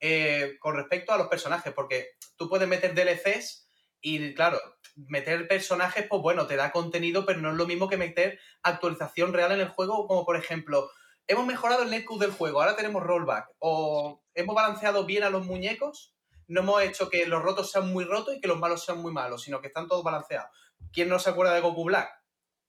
eh, 0.01 0.57
con 0.59 0.77
respecto 0.77 1.13
a 1.13 1.19
los 1.19 1.29
personajes, 1.29 1.75
porque 1.75 2.13
tú 2.37 2.49
puedes 2.49 2.67
meter 2.67 2.95
DLCs 2.95 3.70
y 4.01 4.35
claro, 4.35 4.59
meter 4.97 5.47
personajes, 5.49 6.07
pues 6.09 6.23
bueno, 6.23 6.47
te 6.47 6.57
da 6.57 6.73
contenido, 6.73 7.27
pero 7.27 7.41
no 7.41 7.51
es 7.51 7.57
lo 7.57 7.67
mismo 7.67 7.89
que 7.89 7.97
meter 7.97 8.39
actualización 8.63 9.33
real 9.33 9.53
en 9.53 9.61
el 9.61 9.69
juego, 9.69 10.07
como 10.07 10.25
por 10.25 10.37
ejemplo, 10.37 10.91
hemos 11.27 11.47
mejorado 11.47 11.83
el 11.83 11.91
netcode 11.91 12.27
del 12.27 12.35
juego, 12.35 12.61
ahora 12.61 12.77
tenemos 12.77 13.03
rollback, 13.03 13.51
o 13.59 14.23
hemos 14.35 14.55
balanceado 14.55 15.05
bien 15.05 15.23
a 15.23 15.31
los 15.31 15.47
muñecos, 15.47 16.15
no 16.49 16.61
hemos 16.63 16.83
hecho 16.83 17.09
que 17.09 17.27
los 17.27 17.43
rotos 17.43 17.71
sean 17.71 17.93
muy 17.93 18.05
rotos 18.05 18.35
y 18.35 18.41
que 18.41 18.49
los 18.49 18.59
malos 18.59 18.85
sean 18.85 18.99
muy 18.99 19.13
malos, 19.13 19.43
sino 19.43 19.61
que 19.61 19.69
están 19.69 19.87
todos 19.87 20.03
balanceados. 20.03 20.51
¿Quién 20.93 21.09
no 21.09 21.19
se 21.19 21.31
acuerda 21.31 21.55
de 21.55 21.61
Goku 21.61 21.85
Black? 21.85 22.11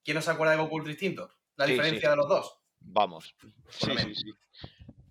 ¿Quién 0.03 0.15
no 0.15 0.21
se 0.21 0.31
acuerda 0.31 0.53
de 0.53 0.59
Goku 0.59 0.75
Ultra 0.75 0.91
Instinto? 0.91 1.31
La 1.55 1.65
diferencia 1.65 2.11
de 2.11 2.15
los 2.15 2.27
dos. 2.27 2.59
Vamos. 2.79 3.35
Sí, 3.69 3.91
sí, 3.97 4.15
sí. 4.15 4.33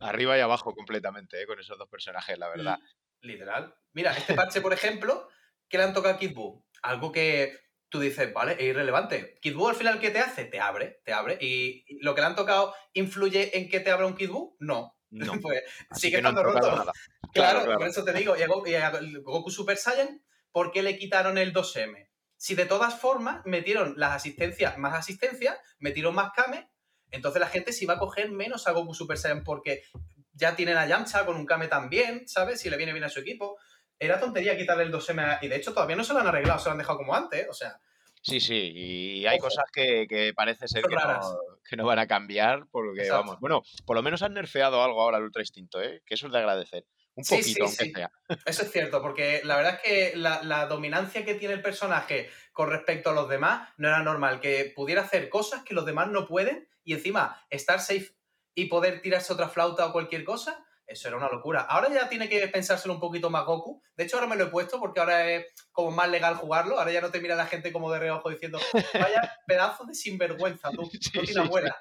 Arriba 0.00 0.38
y 0.38 0.40
abajo 0.40 0.74
completamente, 0.74 1.42
¿eh? 1.42 1.46
con 1.46 1.58
esos 1.58 1.76
dos 1.78 1.88
personajes, 1.88 2.38
la 2.38 2.48
verdad. 2.48 2.78
Literal. 3.22 3.74
Mira, 3.92 4.16
este 4.16 4.34
parche, 4.34 4.60
por 4.60 4.72
ejemplo, 4.72 5.28
¿qué 5.70 5.78
le 5.78 5.84
han 5.84 5.94
tocado 5.94 6.14
a 6.14 6.18
Kid 6.18 6.34
Buu? 6.34 6.62
Algo 6.82 7.12
que 7.12 7.56
tú 7.88 8.00
dices, 8.00 8.32
vale, 8.34 8.52
es 8.58 8.62
irrelevante. 8.62 9.38
Kid 9.40 9.54
Buu 9.54 9.68
al 9.68 9.76
final, 9.76 10.00
¿qué 10.00 10.10
te 10.10 10.18
hace? 10.18 10.44
Te 10.44 10.60
abre, 10.60 11.00
te 11.04 11.12
abre. 11.12 11.38
¿Y 11.40 11.84
lo 12.02 12.14
que 12.14 12.20
le 12.20 12.26
han 12.26 12.36
tocado 12.36 12.74
influye 12.92 13.56
en 13.56 13.68
que 13.68 13.80
te 13.80 13.90
abra 13.90 14.06
un 14.06 14.16
Kid 14.16 14.30
Buu? 14.30 14.56
No. 14.58 14.96
No. 15.10 15.32
pues 15.42 15.62
sigue 15.92 16.18
estando 16.18 16.42
roto. 16.42 16.92
Claro, 17.32 17.78
por 17.78 17.86
eso 17.86 18.02
te 18.02 18.12
digo. 18.12 18.34
Y 18.36 18.74
a, 18.74 18.90
Goku 19.22 19.52
Super 19.52 19.76
Saiyan, 19.76 20.20
¿por 20.50 20.72
qué 20.72 20.82
le 20.82 20.98
quitaron 20.98 21.38
el 21.38 21.54
2M? 21.54 22.08
Si 22.36 22.56
de 22.56 22.66
todas 22.66 22.98
formas 22.98 23.42
metieron 23.44 23.94
las 23.96 24.16
asistencias, 24.16 24.76
más 24.78 24.94
asistencia, 24.94 25.56
metieron 25.78 26.12
más 26.12 26.32
Kame, 26.34 26.68
entonces 27.12 27.38
la 27.38 27.46
gente 27.46 27.72
se 27.72 27.84
iba 27.84 27.94
a 27.94 27.98
coger 28.00 28.32
menos 28.32 28.66
a 28.66 28.72
Goku 28.72 28.94
Super 28.94 29.16
Saiyan 29.16 29.44
porque 29.44 29.84
ya 30.32 30.56
tienen 30.56 30.76
a 30.76 30.88
Yamcha 30.88 31.24
con 31.24 31.36
un 31.36 31.46
Kame 31.46 31.68
también, 31.68 32.26
¿sabes? 32.26 32.60
Si 32.60 32.68
le 32.68 32.76
viene 32.76 32.92
bien 32.92 33.04
a 33.04 33.10
su 33.10 33.20
equipo 33.20 33.58
era 34.00 34.18
tontería 34.18 34.56
quitarle 34.56 34.84
el 34.84 34.92
2M 34.92 35.38
y 35.42 35.48
de 35.48 35.56
hecho 35.56 35.74
todavía 35.74 35.94
no 35.94 36.02
se 36.02 36.14
lo 36.14 36.20
han 36.20 36.26
arreglado, 36.26 36.58
se 36.58 36.64
lo 36.66 36.72
han 36.72 36.78
dejado 36.78 36.98
como 36.98 37.14
antes, 37.14 37.46
o 37.48 37.52
sea. 37.52 37.78
Sí, 38.22 38.40
sí, 38.40 38.72
y 38.74 39.26
hay 39.26 39.38
cosas 39.38 39.64
que, 39.72 40.32
parece 40.34 40.68
ser 40.68 40.82
que 40.82 41.76
no, 41.76 41.86
van 41.86 41.98
a 41.98 42.06
cambiar, 42.06 42.66
porque 42.70 43.08
vamos, 43.10 43.38
bueno, 43.40 43.62
por 43.86 43.96
lo 43.96 44.02
menos 44.02 44.22
han 44.22 44.34
nerfeado 44.34 44.82
algo 44.82 45.00
ahora 45.00 45.18
el 45.18 45.24
Ultra 45.24 45.42
Instinto, 45.42 45.80
¿eh? 45.80 46.02
que 46.04 46.14
eso 46.14 46.26
es 46.26 46.32
de 46.32 46.38
agradecer. 46.38 46.84
Un 47.14 47.24
poquito, 47.24 47.64
aunque 47.64 47.92
sea. 47.94 48.10
Eso 48.46 48.62
es 48.62 48.72
cierto, 48.72 49.02
porque 49.02 49.40
la 49.44 49.56
verdad 49.56 49.74
es 49.74 49.80
que 49.80 50.16
la, 50.16 50.42
la, 50.42 50.66
dominancia 50.66 51.24
que 51.24 51.34
tiene 51.34 51.54
el 51.54 51.62
personaje 51.62 52.30
con 52.52 52.70
respecto 52.70 53.10
a 53.10 53.14
los 53.14 53.28
demás 53.28 53.68
no 53.78 53.88
era 53.88 54.02
normal, 54.02 54.40
que 54.40 54.72
pudiera 54.74 55.02
hacer 55.02 55.28
cosas 55.28 55.62
que 55.62 55.74
los 55.74 55.86
demás 55.86 56.08
no 56.08 56.26
pueden 56.26 56.68
y 56.84 56.94
encima 56.94 57.42
estar 57.50 57.80
safe 57.80 58.14
y 58.54 58.66
poder 58.66 59.02
tirarse 59.02 59.32
otra 59.32 59.48
flauta 59.48 59.86
o 59.86 59.92
cualquier 59.92 60.24
cosa, 60.24 60.64
eso 60.90 61.06
era 61.06 61.16
una 61.16 61.28
locura. 61.28 61.60
Ahora 61.60 61.88
ya 61.88 62.08
tiene 62.08 62.28
que 62.28 62.48
pensárselo 62.48 62.94
un 62.94 63.00
poquito 63.00 63.30
más 63.30 63.46
Goku. 63.46 63.80
De 63.94 64.04
hecho, 64.04 64.16
ahora 64.16 64.28
me 64.28 64.34
lo 64.34 64.44
he 64.44 64.48
puesto 64.48 64.80
porque 64.80 64.98
ahora 64.98 65.30
es 65.30 65.46
como 65.70 65.92
más 65.92 66.10
legal 66.10 66.34
jugarlo. 66.34 66.78
Ahora 66.78 66.90
ya 66.90 67.00
no 67.00 67.12
te 67.12 67.20
mira 67.20 67.36
la 67.36 67.46
gente 67.46 67.72
como 67.72 67.92
de 67.92 68.00
reojo 68.00 68.28
diciendo, 68.28 68.58
vaya 68.94 69.36
pedazo 69.46 69.84
de 69.84 69.94
sinvergüenza, 69.94 70.70
tú, 70.70 70.82
no 71.14 71.22
tienes 71.22 71.36
abuela. 71.36 71.78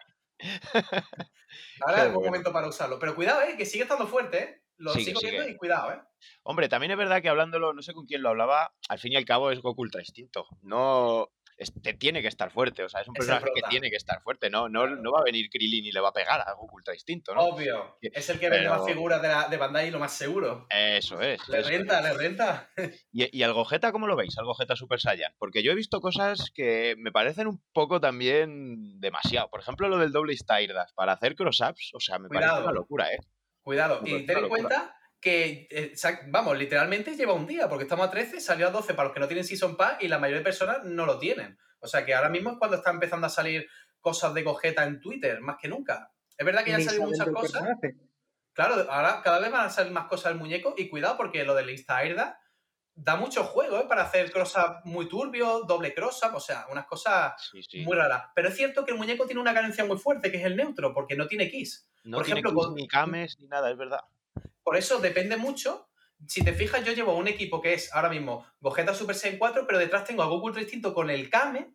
Ahora 1.81 2.05
es 2.05 2.15
un 2.15 2.23
momento 2.23 2.53
para 2.53 2.67
usarlo. 2.67 2.99
Pero 2.99 3.15
cuidado, 3.15 3.41
¿eh? 3.41 3.55
que 3.57 3.65
sigue 3.65 3.83
estando 3.83 4.05
fuerte, 4.05 4.43
¿eh? 4.43 4.63
Lo 4.77 4.93
sigo 4.93 5.19
viendo 5.21 5.49
y 5.49 5.57
cuidado, 5.57 5.91
¿eh? 5.91 5.99
Hombre, 6.43 6.69
también 6.69 6.91
es 6.91 6.97
verdad 6.97 7.21
que 7.21 7.27
hablándolo, 7.27 7.73
no 7.73 7.81
sé 7.81 7.93
con 7.93 8.05
quién 8.05 8.21
lo 8.21 8.29
hablaba, 8.29 8.73
al 8.87 8.99
fin 8.99 9.11
y 9.11 9.17
al 9.17 9.25
cabo 9.25 9.51
es 9.51 9.59
Goku 9.59 9.81
Ultra 9.81 9.99
Instinto. 9.99 10.47
No, 10.61 11.31
te 11.81 11.93
tiene 11.93 12.21
que 12.21 12.27
estar 12.27 12.51
fuerte. 12.51 12.83
O 12.83 12.89
sea, 12.89 13.01
es 13.01 13.07
un 13.07 13.13
personaje 13.13 13.47
que 13.53 13.61
tiene 13.69 13.89
que 13.89 13.97
estar 13.97 14.21
fuerte. 14.21 14.49
No, 14.49 14.69
no, 14.69 14.87
no 14.87 15.11
va 15.11 15.19
a 15.19 15.23
venir 15.23 15.49
Krillin 15.49 15.85
y 15.85 15.91
le 15.91 15.99
va 15.99 16.09
a 16.09 16.13
pegar 16.13 16.41
a 16.41 16.53
Goku 16.53 16.77
Ultra 16.77 16.93
Instinto, 16.93 17.33
¿no? 17.33 17.41
Obvio. 17.41 17.97
Es 18.01 18.29
el 18.29 18.39
que 18.39 18.49
vende 18.49 18.69
más 18.69 18.85
figuras 18.85 19.21
de, 19.21 19.27
la, 19.27 19.47
de 19.47 19.57
Bandai 19.57 19.91
lo 19.91 19.99
más 19.99 20.13
seguro. 20.13 20.67
Eso 20.69 21.21
es. 21.21 21.47
Le 21.49 21.61
renta, 21.61 22.01
le 22.01 22.13
renta. 22.13 22.69
¿Y, 23.11 23.37
¿Y 23.37 23.43
al 23.43 23.53
Gogeta 23.53 23.91
cómo 23.91 24.07
lo 24.07 24.15
veis? 24.15 24.37
Al 24.37 24.45
Gogeta 24.45 24.75
Super 24.75 24.99
Saiyan. 24.99 25.33
Porque 25.37 25.63
yo 25.63 25.71
he 25.71 25.75
visto 25.75 25.99
cosas 26.01 26.51
que 26.53 26.95
me 26.97 27.11
parecen 27.11 27.47
un 27.47 27.61
poco 27.73 27.99
también 27.99 28.99
demasiado. 28.99 29.49
Por 29.49 29.59
ejemplo, 29.59 29.89
lo 29.89 29.97
del 29.97 30.11
doble 30.11 30.35
Styrdas 30.35 30.93
para 30.93 31.13
hacer 31.13 31.35
cross-ups. 31.35 31.91
O 31.93 31.99
sea, 31.99 32.19
me 32.19 32.29
parece 32.29 32.61
una 32.61 32.71
locura, 32.71 33.11
¿eh? 33.11 33.19
Cuidado. 33.61 34.01
y 34.05 34.25
ten 34.25 34.37
en 34.37 34.49
cuenta 34.49 34.95
que, 35.19 35.67
eh, 35.69 35.93
vamos, 36.27 36.57
literalmente 36.57 37.15
lleva 37.15 37.33
un 37.33 37.45
día, 37.45 37.67
porque 37.67 37.83
estamos 37.83 38.07
a 38.07 38.11
13, 38.11 38.39
salió 38.39 38.67
a 38.67 38.71
12 38.71 38.93
para 38.93 39.07
los 39.07 39.13
que 39.13 39.19
no 39.19 39.27
tienen 39.27 39.43
Season 39.43 39.75
Pass 39.75 39.97
y 39.99 40.07
la 40.07 40.19
mayoría 40.19 40.39
de 40.39 40.43
personas 40.43 40.83
no 40.83 41.05
lo 41.05 41.19
tienen. 41.19 41.57
O 41.79 41.87
sea 41.87 42.05
que 42.05 42.13
ahora 42.13 42.29
mismo 42.29 42.51
es 42.51 42.57
cuando 42.57 42.77
está 42.77 42.91
empezando 42.91 43.27
a 43.27 43.29
salir 43.29 43.67
cosas 43.99 44.33
de 44.33 44.43
cojeta 44.43 44.83
en 44.83 44.99
Twitter, 44.99 45.41
más 45.41 45.57
que 45.61 45.67
nunca. 45.67 46.11
Es 46.37 46.45
verdad 46.45 46.63
que 46.63 46.71
ya 46.71 46.77
han 46.77 46.83
salido 46.83 47.05
muchas 47.05 47.29
cosas. 47.29 47.63
Claro, 48.53 48.91
ahora 48.91 49.21
cada 49.23 49.39
vez 49.39 49.51
van 49.51 49.67
a 49.67 49.69
salir 49.69 49.91
más 49.91 50.07
cosas 50.07 50.31
del 50.31 50.39
muñeco 50.39 50.73
y 50.77 50.89
cuidado 50.89 51.17
porque 51.17 51.43
lo 51.43 51.55
del 51.55 51.69
Insta 51.69 51.97
Airda 51.97 52.39
da 52.95 53.15
mucho 53.15 53.45
juego 53.45 53.79
¿eh? 53.79 53.85
para 53.87 54.03
hacer 54.03 54.31
cross 54.31 54.55
muy 54.83 55.07
turbio, 55.07 55.61
doble 55.61 55.93
cross 55.93 56.21
o 56.33 56.39
sea, 56.39 56.65
unas 56.69 56.85
cosas 56.85 57.33
muy 57.85 57.95
raras. 57.95 58.31
Pero 58.35 58.49
es 58.49 58.55
cierto 58.55 58.83
que 58.83 58.91
el 58.91 58.97
muñeco 58.97 59.25
tiene 59.25 59.41
una 59.41 59.53
carencia 59.53 59.85
muy 59.85 59.97
fuerte, 59.97 60.31
que 60.31 60.37
es 60.37 60.45
el 60.45 60.57
neutro, 60.57 60.93
porque 60.93 61.15
no 61.15 61.27
tiene 61.27 61.49
keys. 61.49 61.89
No 62.03 62.17
Por 62.17 62.25
tiene 62.25 62.41
ejemplo, 62.41 62.71
ni 62.75 62.87
cames 62.87 63.39
ni 63.39 63.47
nada, 63.47 63.71
es 63.71 63.77
verdad. 63.77 64.01
Por 64.69 64.77
eso 64.77 64.99
depende 64.99 65.35
mucho. 65.35 65.89
Si 66.27 66.43
te 66.43 66.53
fijas, 66.53 66.85
yo 66.85 66.93
llevo 66.93 67.17
un 67.17 67.27
equipo 67.27 67.59
que 67.59 67.73
es 67.73 67.91
ahora 67.91 68.07
mismo 68.07 68.45
Gogeta 68.59 68.93
Super 68.93 69.15
Saiyan 69.15 69.39
4, 69.39 69.65
pero 69.65 69.79
detrás 69.79 70.03
tengo 70.03 70.21
a 70.21 70.27
Goku 70.27 70.51
distinto 70.51 70.93
con 70.93 71.09
el 71.09 71.27
Kame. 71.27 71.73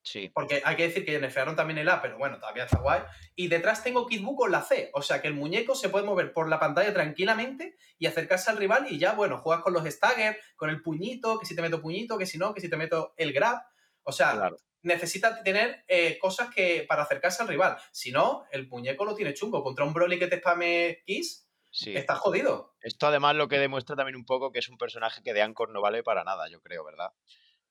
Sí. 0.00 0.30
Porque 0.32 0.62
hay 0.64 0.76
que 0.76 0.84
decir 0.86 1.04
que 1.04 1.18
nerfearon 1.18 1.56
también 1.56 1.78
el 1.78 1.88
A, 1.88 2.00
pero 2.00 2.18
bueno, 2.18 2.38
todavía 2.38 2.66
está 2.66 2.78
guay. 2.78 3.00
Y 3.34 3.48
detrás 3.48 3.82
tengo 3.82 4.06
Kid 4.06 4.22
Buu 4.22 4.36
con 4.36 4.52
la 4.52 4.62
C. 4.62 4.90
O 4.94 5.02
sea 5.02 5.20
que 5.20 5.26
el 5.26 5.34
muñeco 5.34 5.74
se 5.74 5.88
puede 5.88 6.06
mover 6.06 6.32
por 6.32 6.48
la 6.48 6.60
pantalla 6.60 6.94
tranquilamente 6.94 7.74
y 7.98 8.06
acercarse 8.06 8.48
al 8.48 8.58
rival 8.58 8.86
y 8.88 9.00
ya, 9.00 9.14
bueno, 9.14 9.38
juegas 9.38 9.64
con 9.64 9.72
los 9.72 9.84
stagger, 9.84 10.38
con 10.54 10.70
el 10.70 10.82
puñito, 10.82 11.40
que 11.40 11.46
si 11.46 11.56
te 11.56 11.62
meto 11.62 11.82
puñito, 11.82 12.16
que 12.16 12.26
si 12.26 12.38
no, 12.38 12.54
que 12.54 12.60
si 12.60 12.70
te 12.70 12.76
meto 12.76 13.12
el 13.16 13.32
grab. 13.32 13.60
O 14.04 14.12
sea, 14.12 14.52
necesita 14.82 15.42
tener 15.42 15.82
eh, 15.88 16.16
cosas 16.20 16.48
que 16.54 16.84
para 16.88 17.02
acercarse 17.02 17.42
al 17.42 17.48
rival. 17.48 17.76
Si 17.90 18.12
no, 18.12 18.44
el 18.52 18.68
muñeco 18.68 19.04
lo 19.04 19.16
tiene 19.16 19.34
chungo. 19.34 19.64
Contra 19.64 19.84
un 19.84 19.92
Broly 19.92 20.16
que 20.16 20.28
te 20.28 20.38
spame 20.38 21.02
Kiss, 21.04 21.45
Está 21.84 22.16
jodido. 22.16 22.74
Esto 22.80 23.06
además 23.06 23.36
lo 23.36 23.48
que 23.48 23.58
demuestra 23.58 23.96
también 23.96 24.16
un 24.16 24.24
poco 24.24 24.50
que 24.50 24.60
es 24.60 24.68
un 24.68 24.78
personaje 24.78 25.22
que 25.22 25.34
de 25.34 25.42
Anchor 25.42 25.70
no 25.70 25.80
vale 25.80 26.02
para 26.02 26.24
nada, 26.24 26.48
yo 26.48 26.60
creo, 26.60 26.84
¿verdad? 26.84 27.10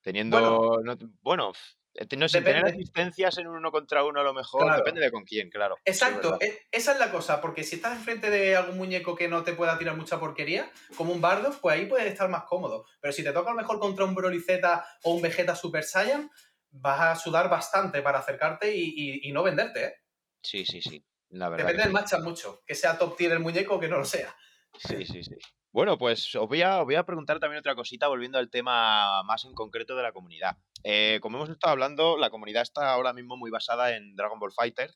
Teniendo. 0.02 0.82
Bueno, 1.22 1.54
eh, 1.96 2.06
no, 2.18 2.28
sin 2.28 2.44
tener 2.44 2.66
asistencias 2.66 3.38
en 3.38 3.48
uno 3.48 3.72
contra 3.72 4.04
uno 4.04 4.20
a 4.20 4.24
lo 4.24 4.34
mejor, 4.34 4.76
depende 4.76 5.02
de 5.02 5.12
con 5.12 5.24
quién, 5.24 5.50
claro. 5.50 5.78
Exacto, 5.86 6.38
e, 6.42 6.68
esa 6.72 6.92
es 6.92 7.00
la 7.00 7.12
cosa, 7.12 7.42
porque 7.42 7.64
si 7.64 7.78
estás 7.78 7.98
enfrente 7.98 8.30
de 8.30 8.56
algún 8.56 8.78
muñeco 8.78 9.16
que 9.16 9.28
no 9.28 9.44
te 9.44 9.54
pueda 9.54 9.78
tirar 9.78 9.96
mucha 9.96 10.20
porquería, 10.20 10.70
como 10.98 11.14
un 11.14 11.22
bardo, 11.22 11.56
pues 11.62 11.76
ahí 11.76 11.86
puedes 11.86 12.08
estar 12.08 12.30
más 12.30 12.44
cómodo. 12.44 12.86
Pero 13.00 13.14
si 13.14 13.24
te 13.24 13.32
toca 13.32 13.52
a 13.52 13.54
lo 13.54 13.62
mejor 13.62 13.80
contra 13.80 14.06
un 14.06 14.14
Broly 14.14 14.42
Z 14.42 14.86
o 15.04 15.14
un 15.14 15.22
Vegeta 15.22 15.56
Super 15.56 15.84
Saiyan, 15.84 16.30
vas 16.72 17.02
a 17.02 17.16
sudar 17.16 17.50
bastante 17.50 18.02
para 18.02 18.20
acercarte 18.20 18.76
y, 18.76 19.22
y 19.24 19.32
no 19.32 19.44
venderte, 19.44 19.86
¿eh? 19.86 19.94
Sí, 20.42 20.66
sí, 20.66 20.82
sí. 20.82 21.04
Depende 21.36 21.84
del 21.84 21.92
matchup 21.92 22.22
mucho, 22.22 22.64
que 22.66 22.76
sea 22.76 22.98
top 22.98 23.18
tier 23.18 23.34
el 23.34 23.40
muñeco 23.40 23.76
o 23.76 23.80
que 23.80 23.88
no 23.88 23.98
lo 23.98 24.06
sea. 24.06 24.34
Sí, 24.78 25.06
sí, 25.06 25.24
sí. 25.24 25.36
Bueno, 25.72 25.98
pues 25.98 26.34
os 26.36 26.48
voy, 26.48 26.62
a, 26.62 26.84
voy 26.84 26.96
a 26.96 27.06
preguntar 27.06 27.40
también 27.40 27.60
otra 27.60 27.76
cosita, 27.76 28.08
volviendo 28.08 28.38
al 28.38 28.50
tema 28.50 29.24
más 29.24 29.44
en 29.44 29.54
concreto 29.54 29.96
de 29.98 30.04
la 30.04 30.14
comunidad. 30.14 30.56
Eh, 30.86 31.20
como 31.22 31.38
hemos 31.38 31.50
estado 31.50 31.74
hablando, 31.74 32.18
la 32.18 32.30
comunidad 32.30 32.64
está 32.64 32.94
ahora 32.94 33.12
mismo 33.12 33.36
muy 33.36 33.52
basada 33.52 33.94
en 33.94 34.16
Dragon 34.16 34.40
Ball 34.40 34.54
Fighter. 34.54 34.92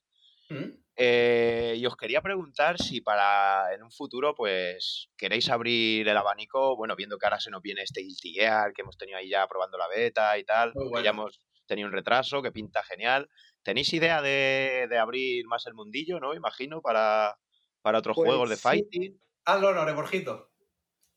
¿Mm? 0.50 0.80
Eh, 0.96 1.76
y 1.78 1.86
os 1.86 1.98
quería 1.98 2.22
preguntar 2.22 2.78
si 2.78 3.02
para 3.02 3.74
en 3.74 3.84
un 3.84 3.92
futuro, 3.92 4.34
pues, 4.36 5.10
queréis 5.18 5.50
abrir 5.50 6.08
el 6.08 6.16
abanico, 6.16 6.78
bueno, 6.78 6.96
viendo 6.96 7.18
que 7.18 7.26
ahora 7.26 7.42
se 7.42 7.52
nos 7.52 7.62
viene 7.62 7.84
este 7.84 8.02
Guilty 8.02 8.34
Gear, 8.34 8.72
que 8.74 8.82
hemos 8.82 8.98
tenido 8.98 9.18
ahí 9.18 9.30
ya 9.30 9.46
probando 9.48 9.78
la 9.78 9.88
beta 9.90 10.38
y 10.38 10.46
tal, 10.46 10.72
que 10.74 11.04
ya 11.04 11.10
hemos 11.10 11.40
tenido 11.68 11.88
un 11.88 11.94
retraso, 11.94 12.42
que 12.42 12.52
pinta 12.52 12.84
genial. 12.84 13.30
¿Tenéis 13.70 13.94
idea 13.94 14.20
de, 14.24 14.98
abrir 15.00 15.46
más 15.46 15.68
el 15.68 15.76
mundillo, 15.76 16.20
no? 16.20 16.34
Imagino, 16.34 16.82
para, 16.82 17.38
para 17.84 18.00
otros 18.00 18.16
juegos 18.16 18.50
de 18.50 18.56
pues 18.56 18.62
fighting. 18.64 19.22
Hazlo, 19.46 19.70
honor, 19.70 19.94
Borjito. 19.94 20.50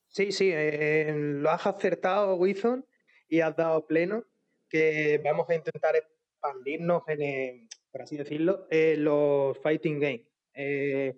Sí, 0.08 0.32
sí, 0.32 0.50
eh, 0.52 1.14
lo 1.16 1.48
has 1.48 1.66
acertado, 1.66 2.34
Wilson, 2.34 2.84
y 3.26 3.40
has 3.40 3.56
dado 3.56 3.86
pleno 3.86 4.26
que 4.68 5.18
vamos 5.24 5.48
a 5.48 5.54
intentar 5.54 5.94
expandirnos 5.96 7.04
en, 7.08 7.70
por 7.90 8.02
así 8.02 8.18
decirlo, 8.18 8.66
en 8.70 9.02
los 9.02 9.56
fighting 9.60 9.98
games. 9.98 10.26
Eh, 10.52 11.16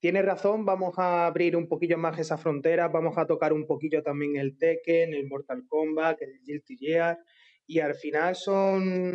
tienes 0.00 0.24
razón, 0.24 0.64
vamos 0.64 0.98
a 0.98 1.26
abrir 1.26 1.58
un 1.58 1.68
poquillo 1.68 1.98
más 1.98 2.18
esa 2.18 2.38
frontera, 2.38 2.88
vamos 2.88 3.18
a 3.18 3.26
tocar 3.26 3.52
un 3.52 3.66
poquillo 3.66 4.02
también 4.02 4.36
el 4.36 4.56
Tekken, 4.56 5.12
el 5.12 5.26
Mortal 5.26 5.66
Kombat, 5.68 6.22
el 6.22 6.40
Guilty 6.42 6.78
Gear, 6.78 7.18
y 7.66 7.80
al 7.80 7.94
final 7.96 8.34
son 8.34 9.14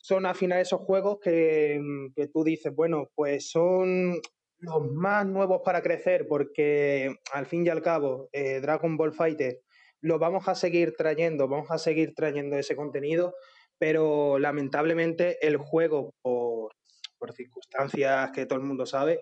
son 0.00 0.26
al 0.26 0.34
final 0.34 0.60
esos 0.60 0.80
juegos 0.80 1.18
mm, 1.18 2.12
que, 2.14 2.26
tú 2.32 2.44
dices, 2.44 2.74
bueno, 2.74 3.10
pues 3.14 3.50
son 3.50 4.20
los 4.58 4.90
más 4.92 5.26
nuevos 5.26 5.62
para 5.64 5.82
crecer, 5.82 6.26
porque 6.28 7.14
al 7.32 7.46
fin 7.46 7.66
y 7.66 7.68
al 7.68 7.82
cabo, 7.82 8.28
eh, 8.32 8.60
Dragon 8.60 8.96
Ball 8.96 9.12
Fighter 9.12 9.60
lo 10.02 10.18
vamos 10.18 10.48
a 10.48 10.54
seguir 10.54 10.94
trayendo, 10.96 11.48
vamos 11.48 11.70
a 11.70 11.78
seguir 11.78 12.14
trayendo 12.14 12.56
ese 12.56 12.74
contenido, 12.76 13.34
pero 13.78 14.38
lamentablemente 14.38 15.46
el 15.46 15.56
juego, 15.58 16.14
por, 16.22 16.72
circunstancias 17.34 18.30
que 18.32 18.46
todo 18.46 18.58
el 18.58 18.64
mundo 18.64 18.86
sabe, 18.86 19.20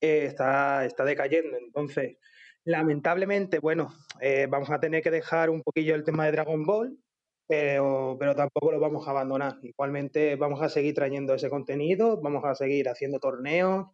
eh, 0.00 0.24
está, 0.24 0.86
está 0.86 1.04
decayendo. 1.04 1.58
Entonces, 1.58 2.16
lamentablemente, 2.64 3.58
bueno, 3.58 3.94
eh, 4.20 4.46
vamos 4.48 4.70
a 4.70 4.80
tener 4.80 5.02
que 5.02 5.10
dejar 5.10 5.50
un 5.50 5.62
poquillo 5.62 5.94
el 5.94 6.04
tema 6.04 6.24
de 6.24 6.32
Dragon 6.32 6.64
Ball, 6.64 6.98
pero, 7.46 8.16
pero 8.18 8.34
tampoco 8.34 8.72
lo 8.72 8.80
vamos 8.80 9.06
a 9.06 9.10
abandonar. 9.10 9.58
Igualmente 9.62 10.36
vamos 10.36 10.62
a 10.62 10.68
seguir 10.68 10.94
trayendo 10.94 11.34
ese 11.34 11.50
contenido, 11.50 12.20
vamos 12.20 12.44
a 12.44 12.54
seguir 12.54 12.88
haciendo 12.88 13.18
torneos, 13.18 13.86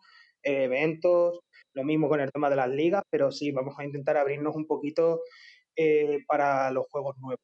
eventos, 0.42 1.40
lo 1.74 1.84
mismo 1.84 2.08
con 2.08 2.20
el 2.20 2.32
tema 2.32 2.50
de 2.50 2.56
las 2.56 2.68
ligas, 2.68 3.02
pero 3.10 3.30
sí, 3.30 3.52
vamos 3.52 3.78
a 3.78 3.84
intentar 3.84 4.16
abrirnos 4.16 4.56
un 4.56 4.66
poquito 4.66 5.20
eh, 5.76 6.18
para 6.26 6.70
los 6.70 6.86
juegos 6.90 7.16
nuevos. 7.18 7.40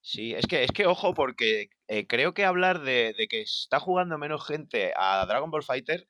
Sí, 0.00 0.34
es 0.34 0.46
que, 0.46 0.64
es 0.64 0.70
que 0.70 0.86
ojo, 0.86 1.14
porque 1.14 1.68
eh, 1.88 2.06
creo 2.06 2.34
que 2.34 2.44
hablar 2.44 2.82
de, 2.82 3.14
de, 3.16 3.26
que 3.26 3.40
está 3.40 3.80
jugando 3.80 4.18
menos 4.18 4.46
gente 4.46 4.92
a 4.96 5.24
Dragon 5.26 5.50
Ball 5.50 5.62
Fighter 5.62 6.06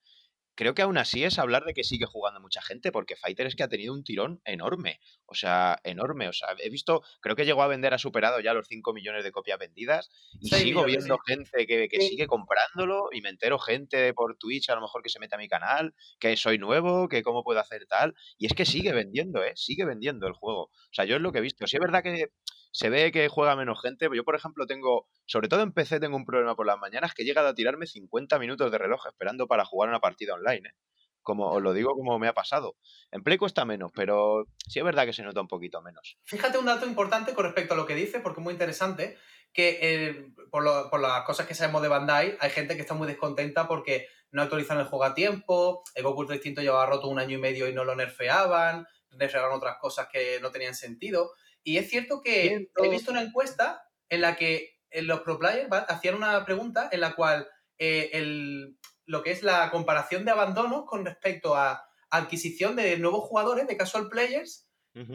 creo 0.54 0.74
que 0.74 0.82
aún 0.82 0.98
así 0.98 1.24
es 1.24 1.38
hablar 1.38 1.64
de 1.64 1.74
que 1.74 1.84
sigue 1.84 2.06
jugando 2.06 2.40
mucha 2.40 2.62
gente, 2.62 2.92
porque 2.92 3.16
Fighter 3.16 3.46
es 3.46 3.54
que 3.54 3.62
ha 3.62 3.68
tenido 3.68 3.92
un 3.92 4.04
tirón 4.04 4.40
enorme. 4.44 5.00
O 5.26 5.34
sea, 5.34 5.78
enorme. 5.84 6.28
O 6.28 6.32
sea, 6.32 6.48
he 6.58 6.70
visto, 6.70 7.02
creo 7.20 7.36
que 7.36 7.44
llegó 7.44 7.62
a 7.62 7.68
vender, 7.68 7.94
ha 7.94 7.98
superado 7.98 8.40
ya 8.40 8.54
los 8.54 8.66
5 8.68 8.92
millones 8.92 9.24
de 9.24 9.32
copias 9.32 9.58
vendidas. 9.58 10.10
Y 10.40 10.48
sigo 10.48 10.84
viendo 10.84 11.18
gente 11.26 11.66
que, 11.66 11.88
sigue 12.00 12.26
comprándolo. 12.26 13.08
Y 13.12 13.20
me 13.20 13.30
entero 13.30 13.58
gente 13.58 14.14
por 14.14 14.36
Twitch, 14.36 14.70
a 14.70 14.74
lo 14.74 14.82
mejor 14.82 15.02
que 15.02 15.08
se 15.08 15.18
mete 15.18 15.34
a 15.34 15.38
mi 15.38 15.48
canal, 15.48 15.94
que 16.18 16.36
soy 16.36 16.58
nuevo, 16.58 17.08
que 17.08 17.22
cómo 17.22 17.42
puedo 17.42 17.60
hacer 17.60 17.86
tal. 17.86 18.14
Y 18.38 18.46
es 18.46 18.54
que 18.54 18.64
sigue 18.64 18.92
vendiendo, 18.92 19.42
¿eh? 19.42 19.52
Sigue 19.56 19.84
vendiendo 19.84 20.26
el 20.26 20.34
juego. 20.34 20.64
O 20.64 20.92
sea, 20.92 21.04
yo 21.04 21.16
es 21.16 21.22
lo 21.22 21.32
que 21.32 21.38
he 21.38 21.42
visto. 21.42 21.66
Sí 21.66 21.76
es 21.76 21.80
verdad 21.80 22.02
que 22.02 22.30
se 22.74 22.90
ve 22.90 23.12
que 23.12 23.28
juega 23.28 23.54
menos 23.54 23.80
gente. 23.80 24.08
Yo, 24.12 24.24
por 24.24 24.34
ejemplo, 24.34 24.66
tengo, 24.66 25.06
sobre 25.26 25.48
todo 25.48 25.62
en 25.62 25.72
PC, 25.72 26.00
tengo 26.00 26.16
un 26.16 26.24
problema 26.24 26.56
por 26.56 26.66
las 26.66 26.76
mañanas 26.76 27.14
que 27.14 27.22
he 27.22 27.24
llegado 27.24 27.46
a 27.46 27.54
tirarme 27.54 27.86
50 27.86 28.36
minutos 28.40 28.72
de 28.72 28.78
reloj 28.78 29.06
esperando 29.06 29.46
para 29.46 29.64
jugar 29.64 29.90
una 29.90 30.00
partida 30.00 30.34
online. 30.34 30.70
¿eh? 30.70 30.72
Como 31.22 31.52
os 31.52 31.62
lo 31.62 31.72
digo, 31.72 31.94
como 31.94 32.18
me 32.18 32.26
ha 32.26 32.34
pasado. 32.34 32.76
En 33.12 33.22
Play 33.22 33.38
cuesta 33.38 33.64
menos, 33.64 33.92
pero 33.94 34.48
sí 34.68 34.80
es 34.80 34.84
verdad 34.84 35.06
que 35.06 35.12
se 35.12 35.22
nota 35.22 35.40
un 35.40 35.46
poquito 35.46 35.80
menos. 35.82 36.18
Fíjate 36.24 36.58
un 36.58 36.64
dato 36.64 36.84
importante 36.84 37.32
con 37.32 37.44
respecto 37.44 37.74
a 37.74 37.76
lo 37.76 37.86
que 37.86 37.94
dice, 37.94 38.18
porque 38.18 38.40
es 38.40 38.44
muy 38.44 38.52
interesante, 38.52 39.18
que 39.52 39.78
eh, 39.80 40.32
por, 40.50 40.64
las 41.00 41.22
cosas 41.22 41.46
que 41.46 41.54
sabemos 41.54 41.80
de 41.80 41.88
Bandai, 41.88 42.36
hay 42.40 42.50
gente 42.50 42.74
que 42.74 42.80
está 42.80 42.94
muy 42.94 43.06
descontenta 43.06 43.68
porque 43.68 44.08
no 44.32 44.42
actualizan 44.42 44.80
el 44.80 44.86
juego 44.86 45.04
a 45.04 45.14
tiempo, 45.14 45.84
el 45.94 46.02
Goku 46.02 46.26
Distinto 46.26 46.60
llevaba 46.60 46.86
roto 46.86 47.06
un 47.06 47.20
año 47.20 47.38
y 47.38 47.40
medio 47.40 47.68
y 47.68 47.72
no 47.72 47.84
lo 47.84 47.94
nerfeaban, 47.94 48.84
nerfeaban 49.12 49.52
otras 49.52 49.76
cosas 49.80 50.08
que 50.12 50.40
no 50.42 50.50
tenían 50.50 50.74
sentido. 50.74 51.30
Y 51.64 51.78
es 51.78 51.88
cierto 51.88 52.20
que 52.22 52.68
he 52.76 52.88
visto 52.88 53.10
una 53.10 53.22
encuesta 53.22 53.88
en 54.08 54.20
la 54.20 54.36
que 54.36 54.78
eh, 54.90 55.02
los 55.02 55.20
pro 55.20 55.38
players 55.38 55.68
hacían 55.88 56.14
una 56.14 56.44
pregunta 56.44 56.88
en 56.92 57.00
la 57.00 57.16
cual 57.16 57.48
eh, 57.78 58.10
el, 58.12 58.78
lo 59.06 59.22
que 59.22 59.32
es 59.32 59.42
la 59.42 59.70
comparación 59.70 60.24
de 60.24 60.30
abandonos 60.30 60.84
con 60.84 61.04
respecto 61.04 61.56
a 61.56 61.84
adquisición 62.10 62.76
de 62.76 62.96
nuevos 62.98 63.24
jugadores, 63.24 63.66
de 63.66 63.76
casual 63.76 64.08
players, 64.08 64.68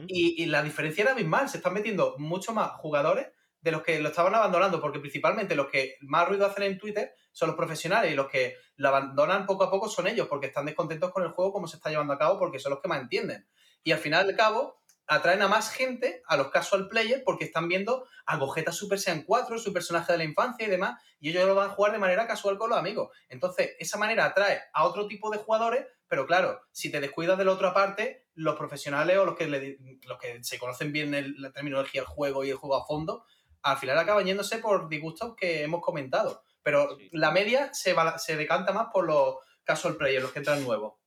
y, 0.07 0.45
la 0.47 0.61
diferencia 0.61 1.03
era 1.03 1.13
abismal. 1.13 1.47
Se 1.47 1.57
están 1.57 1.73
metiendo 1.73 2.15
mucho 2.17 2.51
más 2.51 2.71
jugadores 2.71 3.27
de 3.61 3.71
los 3.71 3.81
que 3.81 3.99
lo 3.99 4.09
estaban 4.09 4.35
abandonando, 4.35 4.81
porque 4.81 4.99
principalmente 4.99 5.55
los 5.55 5.67
que 5.67 5.95
más 6.01 6.27
ruido 6.27 6.45
hacen 6.45 6.63
en 6.63 6.77
Twitter 6.77 7.13
son 7.31 7.47
los 7.47 7.55
profesionales 7.55 8.11
y 8.11 8.15
los 8.15 8.27
que 8.27 8.55
lo 8.75 8.89
abandonan 8.89 9.45
poco 9.45 9.63
a 9.63 9.71
poco 9.71 9.87
son 9.87 10.07
ellos, 10.07 10.27
porque 10.27 10.47
están 10.47 10.65
descontentos 10.65 11.11
con 11.11 11.23
el 11.23 11.29
juego, 11.29 11.53
como 11.53 11.67
se 11.67 11.77
está 11.77 11.89
llevando 11.89 12.13
a 12.13 12.17
cabo, 12.17 12.37
porque 12.37 12.59
son 12.59 12.71
los 12.71 12.81
que 12.81 12.89
más 12.89 13.01
entienden. 13.01 13.47
Y 13.81 13.93
al 13.93 13.99
final 13.99 14.27
de 14.27 14.35
cabo, 14.35 14.78
atraen 15.09 15.41
a 15.41 15.47
más 15.47 15.71
gente, 15.71 16.21
a 16.27 16.37
los 16.37 16.51
casual 16.51 16.87
players, 16.87 17.23
porque 17.25 17.43
están 17.43 17.67
viendo 17.67 18.07
a 18.27 18.37
Gogeta 18.37 18.71
Super 18.71 18.99
Saiyan 18.99 19.23
4, 19.23 19.57
su 19.57 19.73
personaje 19.73 20.11
de 20.11 20.19
la 20.19 20.23
infancia 20.23 20.67
y 20.67 20.69
demás, 20.69 21.01
y 21.19 21.29
ellos 21.29 21.47
lo 21.47 21.55
van 21.55 21.71
a 21.71 21.73
jugar 21.73 21.91
de 21.91 21.97
manera 21.97 22.27
casual 22.27 22.59
con 22.59 22.69
los 22.69 22.77
amigos. 22.77 23.09
Entonces, 23.27 23.71
esa 23.79 23.97
manera 23.97 24.25
atrae 24.25 24.61
a 24.71 24.85
otro 24.85 25.07
tipo 25.07 25.31
de 25.31 25.39
jugadores, 25.39 25.87
pero 26.07 26.27
claro, 26.27 26.61
si 26.71 26.91
te 26.91 27.01
descuidas 27.01 27.39
de 27.39 27.45
la 27.45 27.53
otra 27.53 27.73
parte, 27.73 28.27
los 28.35 28.55
profesionales 28.55 29.17
o 29.17 29.25
los 29.25 29.35
que, 29.35 29.47
los 29.47 30.19
que 30.19 30.43
se 30.43 30.59
conocen 30.59 30.93
bien 30.93 31.41
la 31.41 31.51
terminología 31.51 32.01
del 32.01 32.07
juego 32.07 32.43
y 32.43 32.51
el 32.51 32.57
juego 32.57 32.75
a 32.75 32.85
fondo, 32.85 33.25
al 33.63 33.77
final 33.77 33.97
acaban 33.97 34.27
yéndose 34.27 34.59
por 34.59 34.89
disgustos 34.89 35.35
que 35.35 35.63
hemos 35.63 35.81
comentado. 35.81 36.43
Pero 36.61 36.99
la 37.11 37.31
media 37.31 37.73
se, 37.73 37.95
se 38.17 38.37
decanta 38.37 38.73
más 38.73 38.89
por 38.93 39.07
los 39.07 39.37
casual 39.63 39.95
players, 39.97 40.21
los 40.21 40.31
que 40.31 40.39
entran 40.39 40.63
nuevos. 40.63 40.98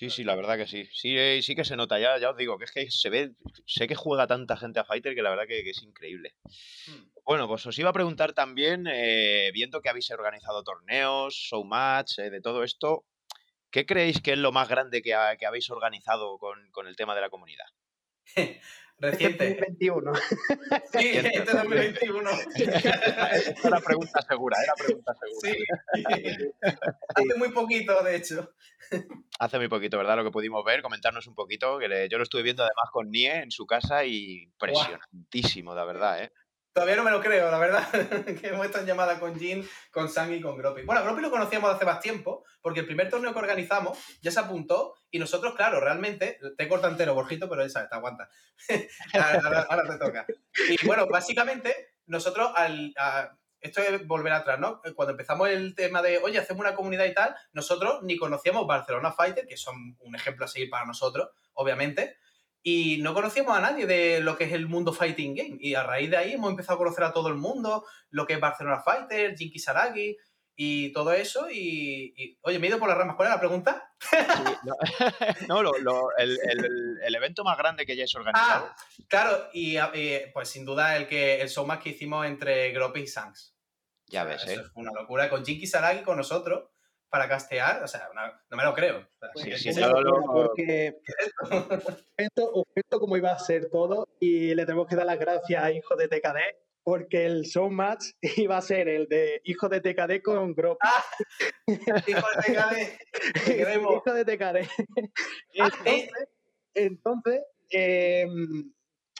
Sí, 0.00 0.08
sí, 0.08 0.24
la 0.24 0.34
verdad 0.34 0.56
que 0.56 0.66
sí. 0.66 0.88
Sí, 0.94 1.14
eh, 1.18 1.42
sí 1.42 1.54
que 1.54 1.62
se 1.62 1.76
nota, 1.76 1.98
ya, 1.98 2.16
ya 2.16 2.30
os 2.30 2.36
digo, 2.38 2.56
que 2.56 2.64
es 2.64 2.72
que 2.72 2.90
se 2.90 3.10
ve, 3.10 3.32
sé 3.66 3.86
que 3.86 3.94
juega 3.94 4.26
tanta 4.26 4.56
gente 4.56 4.80
a 4.80 4.84
Fighter 4.86 5.14
que 5.14 5.20
la 5.20 5.28
verdad 5.28 5.46
que, 5.46 5.60
es 5.60 5.82
increíble. 5.82 6.36
Hmm. 6.86 7.10
Bueno, 7.26 7.46
pues 7.46 7.66
os 7.66 7.78
iba 7.78 7.90
a 7.90 7.92
preguntar 7.92 8.32
también, 8.32 8.86
eh, 8.90 9.50
viendo 9.52 9.82
que 9.82 9.90
habéis 9.90 10.10
organizado 10.10 10.64
torneos, 10.64 11.34
showmatch, 11.34 12.18
eh, 12.18 12.30
de 12.30 12.40
todo 12.40 12.64
esto, 12.64 13.04
¿qué 13.70 13.84
creéis 13.84 14.22
que 14.22 14.32
es 14.32 14.38
lo 14.38 14.52
más 14.52 14.70
grande 14.70 15.02
que, 15.02 15.12
habéis 15.12 15.68
organizado 15.68 16.38
con, 16.38 16.70
con, 16.70 16.86
el 16.86 16.96
tema 16.96 17.14
de 17.14 17.20
la 17.20 17.28
comunidad? 17.28 17.66
Reciente. 19.00 19.48
2021. 19.48 20.12
Sí, 20.92 21.10
este 21.14 21.52
2021. 21.52 22.30
era 23.64 23.80
pregunta 23.80 24.22
segura, 24.22 24.56
era 24.62 24.74
pregunta 24.74 25.14
segura. 25.14 25.40
Sí. 25.42 26.48
Hace 27.14 27.38
muy 27.38 27.50
poquito, 27.50 28.02
de 28.02 28.16
hecho. 28.16 28.54
Hace 29.38 29.58
muy 29.58 29.68
poquito, 29.68 29.96
¿verdad? 29.96 30.16
Lo 30.16 30.24
que 30.24 30.30
pudimos 30.30 30.64
ver, 30.64 30.82
comentarnos 30.82 31.26
un 31.26 31.34
poquito. 31.34 31.78
Que 31.78 32.08
yo 32.10 32.18
lo 32.18 32.24
estuve 32.24 32.42
viendo 32.42 32.62
además 32.62 32.90
con 32.92 33.10
Nie 33.10 33.42
en 33.42 33.50
su 33.50 33.66
casa 33.66 34.04
y 34.04 34.42
impresionantísimo, 34.42 35.74
la 35.74 35.84
verdad, 35.84 36.22
¿eh? 36.22 36.32
Todavía 36.72 36.96
no 36.96 37.02
me 37.02 37.10
lo 37.10 37.20
creo, 37.20 37.50
la 37.50 37.58
verdad, 37.58 37.88
que 38.40 38.48
hemos 38.48 38.64
estado 38.64 38.82
en 38.82 38.88
llamada 38.88 39.18
con 39.18 39.36
Jin, 39.36 39.68
con 39.90 40.08
Sang 40.08 40.32
y 40.32 40.40
con 40.40 40.56
Groppy. 40.56 40.82
Bueno, 40.82 41.02
Groppy 41.02 41.20
lo 41.20 41.30
conocíamos 41.30 41.74
hace 41.74 41.84
más 41.84 42.00
tiempo, 42.00 42.44
porque 42.62 42.80
el 42.80 42.86
primer 42.86 43.10
torneo 43.10 43.32
que 43.32 43.38
organizamos 43.40 43.98
ya 44.22 44.30
se 44.30 44.38
apuntó 44.38 44.94
y 45.10 45.18
nosotros, 45.18 45.54
claro, 45.56 45.80
realmente, 45.80 46.38
te 46.56 46.68
corta 46.68 46.86
entero, 46.86 47.14
Borjito, 47.14 47.48
pero 47.48 47.64
esa, 47.64 47.88
te 47.88 47.96
aguanta. 47.96 48.28
ahora, 49.68 49.82
te 49.84 49.98
toca. 49.98 50.26
Y 50.68 50.86
bueno, 50.86 51.06
básicamente, 51.06 51.94
nosotros 52.06 52.52
al... 52.54 52.94
esto 53.60 53.80
es 53.80 54.06
volver 54.06 54.32
atrás, 54.32 54.60
¿no? 54.60 54.80
Cuando 54.94 55.10
empezamos 55.12 55.48
el 55.48 55.74
tema 55.74 56.02
de, 56.02 56.18
oye, 56.18 56.38
hacemos 56.38 56.60
una 56.60 56.76
comunidad 56.76 57.06
y 57.06 57.14
tal, 57.14 57.34
nosotros 57.52 58.04
ni 58.04 58.16
conocíamos 58.16 58.68
Barcelona 58.68 59.10
Fighter, 59.10 59.44
que 59.48 59.56
son 59.56 59.96
un 59.98 60.14
ejemplo 60.14 60.44
a 60.44 60.48
seguir 60.48 60.70
para 60.70 60.86
nosotros, 60.86 61.30
obviamente, 61.54 62.16
y 62.62 62.98
no 62.98 63.14
conocíamos 63.14 63.56
a 63.56 63.60
nadie 63.60 63.86
de 63.86 64.20
lo 64.20 64.36
que 64.36 64.44
es 64.44 64.52
el 64.52 64.68
mundo 64.68 64.92
fighting 64.92 65.34
game. 65.34 65.56
Y 65.60 65.74
a 65.74 65.82
raíz 65.82 66.10
de 66.10 66.16
ahí 66.16 66.32
hemos 66.32 66.50
empezado 66.50 66.74
a 66.74 66.78
conocer 66.78 67.04
a 67.04 67.12
todo 67.12 67.28
el 67.28 67.36
mundo, 67.36 67.86
lo 68.10 68.26
que 68.26 68.34
es 68.34 68.40
Barcelona 68.40 68.82
Fighter, 68.82 69.34
Jinky 69.36 69.58
Saragi 69.58 70.16
y 70.54 70.92
todo 70.92 71.12
eso. 71.12 71.50
Y, 71.50 72.38
oye, 72.42 72.58
me 72.58 72.66
he 72.66 72.70
ido 72.70 72.78
por 72.78 72.88
las 72.88 72.98
ramas. 72.98 73.16
¿Cuál 73.16 73.28
es 73.28 73.34
la 73.34 73.40
pregunta? 73.40 73.90
no, 75.48 75.64
el, 76.18 77.14
evento 77.14 77.44
más 77.44 77.56
grande 77.56 77.86
que 77.86 77.96
ya 77.96 78.04
es 78.04 78.14
organizado. 78.14 78.66
Ah, 78.66 78.76
claro, 79.08 79.48
y, 79.54 79.76
pues 80.34 80.50
sin 80.50 80.66
duda 80.66 80.96
el 80.96 81.06
que 81.06 81.40
el 81.40 81.48
show 81.48 81.66
más 81.66 81.78
que 81.78 81.90
hicimos 81.90 82.26
entre 82.26 82.72
Groppy 82.72 83.00
y 83.00 83.06
Sanks. 83.06 83.56
Ya 84.06 84.24
ves, 84.24 84.46
¿eh? 84.48 84.54
Es 84.54 84.60
una 84.74 84.90
locura. 84.92 85.30
Con 85.30 85.44
Jinky 85.46 85.66
Saragi 85.66 86.02
con 86.02 86.18
nosotros 86.18 86.64
para 87.10 87.28
castear, 87.28 87.82
o 87.82 87.88
sea, 87.88 88.08
no, 88.14 88.56
me 88.56 88.64
lo 88.64 88.72
creo. 88.72 89.06
sí, 89.34 89.52
sí, 89.56 89.80
porque 90.32 90.96
como 92.90 93.16
iba 93.16 93.32
a 93.32 93.38
ser 93.38 93.68
todo 93.70 94.08
y 94.20 94.54
le 94.54 94.64
tenemos 94.64 94.86
que 94.86 94.96
dar 94.96 95.06
las 95.06 95.18
gracias 95.18 95.62
a 95.62 95.72
Hijo 95.72 95.96
de 95.96 96.08
TKD 96.08 96.38
porque 96.82 97.26
el 97.26 97.42
showmatch 97.42 98.04
iba 98.36 98.56
a 98.56 98.62
ser 98.62 98.88
el 98.88 99.06
de 99.08 99.40
Hijo 99.44 99.68
de 99.68 99.80
TKD 99.80 100.22
con 100.22 100.54
Grop. 100.54 100.78
Ah, 100.82 101.04
hijo 101.66 102.26
de 102.36 102.98
TKD. 103.46 103.74
hijo 103.76 104.14
de 104.14 104.24
TKD. 104.24 104.68
Entonces, 106.74 107.42
em, 107.70 108.72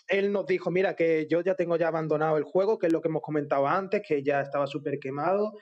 él 0.09 0.33
nos 0.33 0.47
dijo, 0.47 0.71
mira, 0.71 0.97
que 0.97 1.27
yo 1.29 1.41
ya 1.43 1.55
tengo 1.55 1.77
ya 1.77 1.89
abandonado 1.89 2.37
el 2.37 2.45
juego, 2.45 2.79
que 2.79 2.87
es 2.87 2.93
lo 2.93 3.01
que 3.01 3.09
hemos 3.09 3.23
comentado 3.23 3.67
antes, 3.67 4.03
que 4.07 4.23
ya 4.23 4.41
estaba 4.41 4.67
súper 4.67 4.99
quemado, 4.99 5.53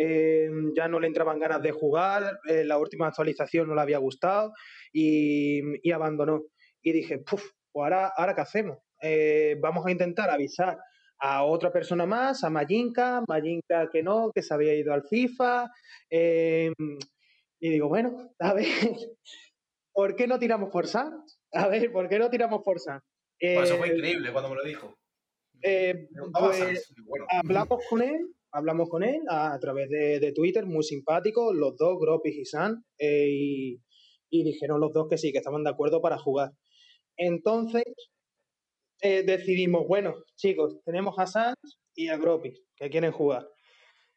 eh, 0.00 0.48
ya 0.76 0.86
no 0.86 1.00
le 1.00 1.08
entraban 1.08 1.40
ganas 1.40 1.60
de 1.60 1.72
jugar, 1.72 2.38
eh, 2.48 2.64
la 2.64 2.78
última 2.78 3.08
actualización 3.08 3.66
no 3.66 3.74
le 3.74 3.80
había 3.80 3.98
gustado 3.98 4.52
y, 4.92 5.90
abandonó. 5.90 6.44
Y 6.80 6.92
dije, 6.92 7.18
pues 7.18 7.42
ahora, 7.74 8.12
¿ahora 8.16 8.36
qué 8.36 8.40
hacemos? 8.42 8.78
Eh, 9.02 9.56
vamos 9.60 9.84
a 9.84 9.90
intentar 9.90 10.30
avisar 10.30 10.78
a 11.18 11.42
otra 11.42 11.72
persona 11.72 12.06
más, 12.06 12.44
a 12.44 12.50
Majinka, 12.50 13.24
Majinka 13.26 13.90
que 13.90 14.04
no, 14.04 14.30
que 14.32 14.40
se 14.40 14.54
había 14.54 14.72
ido 14.74 14.94
al 14.94 15.02
FIFA. 15.02 15.68
y 16.08 16.70
digo, 17.58 17.88
bueno, 17.88 18.34
a 18.38 18.54
ver, 18.54 18.66
¿por 19.92 20.14
qué 20.14 20.28
no 20.28 20.38
tiramos 20.38 20.70
por? 20.70 20.86
A 21.52 21.66
ver, 21.66 21.90
¿por 21.90 22.08
qué 22.08 22.20
no 22.20 22.30
tiramos 22.30 22.62
por? 22.62 22.76
Pues 22.76 23.02
eso 23.40 23.78
fue 23.78 23.88
increíble 23.88 24.30
cuando 24.30 24.50
me 24.50 24.56
lo 24.56 24.62
dijo. 24.62 24.96
pues, 25.60 26.94
hablamos 27.42 27.84
con 27.90 28.02
él 28.02 28.37
hablamos 28.52 28.88
con 28.88 29.02
él 29.02 29.20
a, 29.28 29.58
través 29.58 29.88
de, 29.88 30.32
Twitter, 30.34 30.66
muy 30.66 30.82
simpático, 30.82 31.52
los 31.52 31.76
dos, 31.76 31.98
Gropis 32.00 32.36
y 32.36 32.44
San, 32.44 32.84
eh, 32.98 33.28
y, 33.28 33.80
dijeron 34.30 34.80
los 34.80 34.92
dos 34.92 35.08
que 35.08 35.18
sí, 35.18 35.32
que 35.32 35.38
estaban 35.38 35.64
de 35.64 35.70
acuerdo 35.70 36.00
para 36.00 36.18
jugar. 36.18 36.52
Entonces 37.16 37.84
eh, 39.00 39.22
decidimos, 39.22 39.86
bueno, 39.86 40.14
chicos, 40.36 40.78
tenemos 40.84 41.18
a 41.18 41.26
Sans 41.26 41.56
y 41.94 42.08
a 42.08 42.16
Gropis 42.16 42.62
que 42.76 42.90
quieren 42.90 43.12
jugar. 43.12 43.48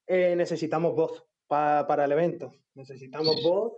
Eh, 0.07 0.35
necesitamos 0.35 0.95
voz 0.95 1.23
para 1.47 2.05
el 2.05 2.11
evento, 2.11 2.53
necesitamos 2.75 3.41
voz 3.43 3.73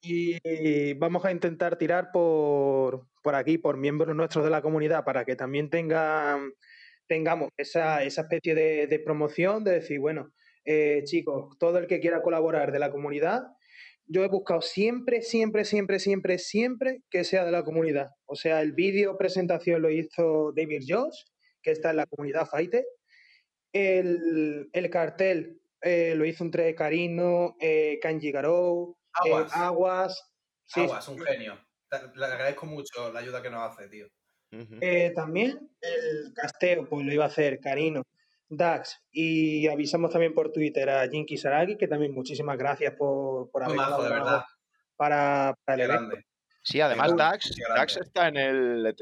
y 0.00 0.94
vamos 0.94 1.24
a 1.24 1.30
intentar 1.30 1.78
tirar 1.78 2.10
por, 2.12 3.06
por 3.22 3.36
aquí, 3.36 3.58
por 3.58 3.76
miembros 3.76 4.14
nuestros 4.16 4.44
de 4.44 4.50
la 4.50 4.62
comunidad, 4.62 5.04
para 5.04 5.24
que 5.24 5.36
también 5.36 5.70
tengan 5.70 6.52
tengamos 7.06 7.50
esa, 7.56 8.02
especie 8.02 8.54
de, 8.54 9.02
promoción 9.04 9.64
de 9.64 9.72
decir, 9.72 10.00
bueno, 10.00 10.32
eh, 10.64 11.02
chicos, 11.04 11.56
todo 11.58 11.78
el 11.78 11.86
que 11.86 12.00
quiera 12.00 12.22
colaborar 12.22 12.72
de 12.72 12.78
la 12.78 12.90
comunidad, 12.90 13.42
yo 14.06 14.24
he 14.24 14.28
buscado 14.28 14.60
siempre, 14.60 15.22
siempre, 15.22 15.64
siempre, 15.64 15.98
siempre, 15.98 16.38
siempre 16.38 17.02
que 17.10 17.24
sea 17.24 17.44
de 17.44 17.52
la 17.52 17.64
comunidad. 17.64 18.10
O 18.26 18.34
sea, 18.34 18.60
el 18.60 18.72
vídeo 18.72 19.16
presentación 19.16 19.82
lo 19.82 19.90
hizo 19.90 20.52
David 20.54 20.82
Josh, 20.86 21.24
que 21.62 21.70
está 21.70 21.90
en 21.90 21.96
la 21.96 22.06
comunidad 22.06 22.46
Fighter. 22.46 22.84
El, 23.72 24.68
cartel 24.90 25.60
eh, 25.80 26.14
lo 26.16 26.26
hizo 26.26 26.44
entre 26.44 26.74
Carino, 26.74 27.56
eh, 27.60 27.98
Kanji 28.02 28.30
Garou, 28.32 28.96
Aguas. 29.12 29.52
Aguas. 29.56 30.32
Aguas, 30.74 31.08
un 31.08 31.20
genio. 31.20 31.58
Le 32.14 32.24
agradezco 32.24 32.66
mucho 32.66 33.12
la 33.12 33.20
ayuda 33.20 33.42
que 33.42 33.50
nos 33.50 33.70
hace, 33.70 33.88
tío. 33.88 34.08
Eh, 34.52 35.12
también 35.14 35.70
el 35.80 36.32
casteo, 36.34 36.86
pues 36.88 37.04
lo 37.04 37.12
iba 37.12 37.24
a 37.24 37.28
hacer 37.28 37.58
Carino, 37.58 38.02
Dax, 38.48 39.02
y 39.10 39.66
avisamos 39.68 40.10
también 40.10 40.34
por 40.34 40.52
Twitter 40.52 40.90
a 40.90 41.08
Jinky 41.08 41.38
Saragi, 41.38 41.76
que 41.76 41.88
también 41.88 42.12
muchísimas 42.12 42.58
gracias 42.58 42.94
por, 42.94 43.50
por 43.50 43.64
haber 43.64 43.78
de 43.78 44.08
verdad. 44.10 44.44
Para, 44.96 45.56
el 45.66 45.80
evento. 45.80 46.16
Sí, 46.64 46.80
además 46.80 47.16
Dax, 47.16 47.56
Dax 47.74 47.96
está 47.96 48.28
en 48.28 48.36
el, 48.36 48.94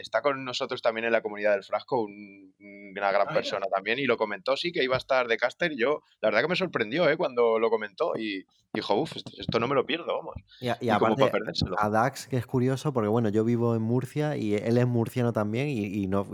está 0.00 0.22
con 0.22 0.44
nosotros 0.44 0.80
también 0.80 1.04
en 1.04 1.12
la 1.12 1.20
comunidad 1.20 1.52
del 1.52 1.64
frasco, 1.64 2.04
una 2.04 3.10
gran 3.10 3.28
ah, 3.28 3.34
persona 3.34 3.66
también, 3.74 3.98
y 3.98 4.04
lo 4.04 4.16
comentó 4.16 4.56
sí 4.56 4.70
que 4.70 4.84
iba 4.84 4.94
a 4.94 4.98
estar 4.98 5.26
de 5.26 5.36
caster. 5.36 5.72
Y 5.72 5.80
yo, 5.80 6.02
la 6.20 6.28
verdad 6.28 6.42
que 6.42 6.48
me 6.48 6.56
sorprendió 6.56 7.08
¿eh? 7.08 7.16
cuando 7.16 7.58
lo 7.58 7.70
comentó 7.70 8.12
y 8.16 8.44
dijo, 8.72 8.94
uff, 8.94 9.16
esto 9.16 9.58
no 9.58 9.66
me 9.66 9.74
lo 9.74 9.84
pierdo, 9.84 10.06
vamos. 10.06 10.36
Y, 10.60 10.88
aparte, 10.88 11.28
a 11.76 11.90
Dax, 11.90 12.28
que 12.28 12.36
es 12.36 12.46
curioso, 12.46 12.92
porque 12.92 13.08
bueno, 13.08 13.30
yo 13.30 13.44
vivo 13.44 13.74
en 13.74 13.82
Murcia 13.82 14.36
y 14.36 14.54
él 14.54 14.78
es 14.78 14.86
murciano 14.86 15.32
también, 15.32 15.68
y, 15.68 16.06
no 16.06 16.26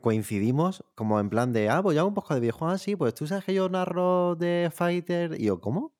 coincidimos 0.00 0.84
como 0.94 1.20
en 1.20 1.30
plan 1.30 1.52
de, 1.52 1.70
ah, 1.70 1.82
pues 1.82 1.94
ya 1.94 2.04
un 2.04 2.14
poco 2.14 2.34
de 2.34 2.40
viejo, 2.40 2.68
así, 2.68 2.92
ah, 2.92 2.96
pues 2.98 3.14
tú 3.14 3.26
sabes 3.26 3.44
que 3.44 3.54
yo 3.54 3.68
narro 3.68 4.34
de 4.34 4.70
Fighter, 4.74 5.40
y 5.40 5.46
yo, 5.46 5.60
¿cómo? 5.60 5.94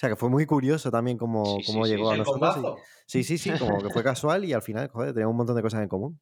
O 0.00 0.02
sea, 0.02 0.08
que 0.08 0.16
fue 0.16 0.30
muy 0.30 0.46
curioso 0.46 0.90
también 0.90 1.18
cómo, 1.18 1.58
cómo 1.66 1.84
llegó 1.84 2.10
a 2.10 2.16
nosotros. 2.16 2.80
sí, 3.04 3.22
sí, 3.22 3.36
sí, 3.36 3.52
como 3.58 3.82
que 3.82 3.90
fue 3.90 4.02
casual 4.02 4.46
y 4.46 4.54
al 4.54 4.62
final, 4.62 4.88
joder, 4.88 5.12
teníamos 5.12 5.32
un 5.32 5.36
montón 5.36 5.56
de 5.56 5.60
cosas 5.60 5.82
en 5.82 5.88
común. 5.90 6.18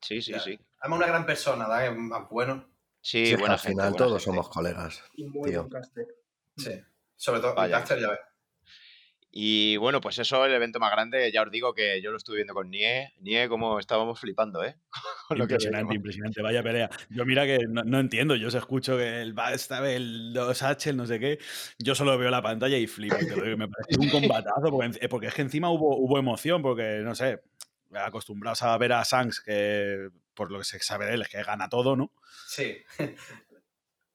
Sí, 0.00 0.22
sí, 0.22 0.34
sí. 0.38 0.56
Además, 0.78 0.98
una 0.98 1.06
gran 1.08 1.26
persona, 1.26 1.66
¿verdad? 1.66 1.96
Más 1.96 2.30
bueno. 2.30 2.64
Sí, 3.00 3.34
bueno, 3.34 3.54
al 3.54 3.58
final 3.58 3.96
todos 3.96 4.22
somos 4.22 4.48
colegas. 4.48 5.02
Y 5.16 5.24
muy 5.24 5.50
tío. 5.50 5.68
Sí, 6.56 6.80
sobre 7.16 7.40
todo 7.40 7.56
Vaya. 7.56 7.80
caster 7.80 8.00
ya 8.00 8.10
ves. 8.10 8.20
Y 9.30 9.76
bueno, 9.76 10.00
pues 10.00 10.18
eso, 10.18 10.44
el 10.46 10.54
evento 10.54 10.80
más 10.80 10.90
grande, 10.90 11.30
ya 11.30 11.42
os 11.42 11.50
digo 11.50 11.74
que 11.74 12.00
yo 12.00 12.10
lo 12.10 12.16
estuve 12.16 12.36
viendo 12.36 12.54
con 12.54 12.70
Nie. 12.70 13.12
Nie, 13.20 13.48
como 13.48 13.78
estábamos 13.78 14.18
flipando, 14.18 14.64
¿eh? 14.64 14.76
impresionante, 15.30 15.94
impresionante, 15.94 16.42
vaya 16.42 16.62
pelea. 16.62 16.88
Yo 17.10 17.26
mira 17.26 17.44
que 17.44 17.58
no, 17.68 18.00
entiendo, 18.00 18.36
yo 18.36 18.48
os 18.48 18.54
escucho 18.54 18.96
que 18.96 19.20
el 19.20 19.34
esta 19.52 19.88
el 19.90 20.34
2H, 20.34 20.86
el 20.88 20.96
no 20.96 21.06
sé 21.06 21.20
qué, 21.20 21.38
yo 21.78 21.94
solo 21.94 22.16
veo 22.16 22.30
la 22.30 22.42
pantalla 22.42 22.78
y 22.78 22.86
flipo, 22.86 23.16
me 23.18 23.68
parece 23.68 24.00
un 24.00 24.08
combatazo, 24.08 24.70
porque, 24.70 25.08
porque, 25.08 25.26
es 25.26 25.34
que 25.34 25.42
encima 25.42 25.70
hubo, 25.70 25.96
hubo 25.96 26.18
emoción, 26.18 26.62
porque 26.62 27.00
no 27.04 27.14
sé, 27.14 27.40
acostumbrados 27.92 28.62
a 28.62 28.76
ver 28.78 28.92
a 28.92 29.02
Shanks, 29.02 29.40
que 29.40 30.08
por 30.34 30.50
lo 30.50 30.58
que 30.58 30.64
se 30.64 30.78
sabe 30.80 31.06
de 31.06 31.14
él 31.14 31.22
es 31.22 31.28
que 31.28 31.42
gana 31.42 31.68
todo, 31.68 31.96
¿no? 31.96 32.12
Sí. 32.46 32.78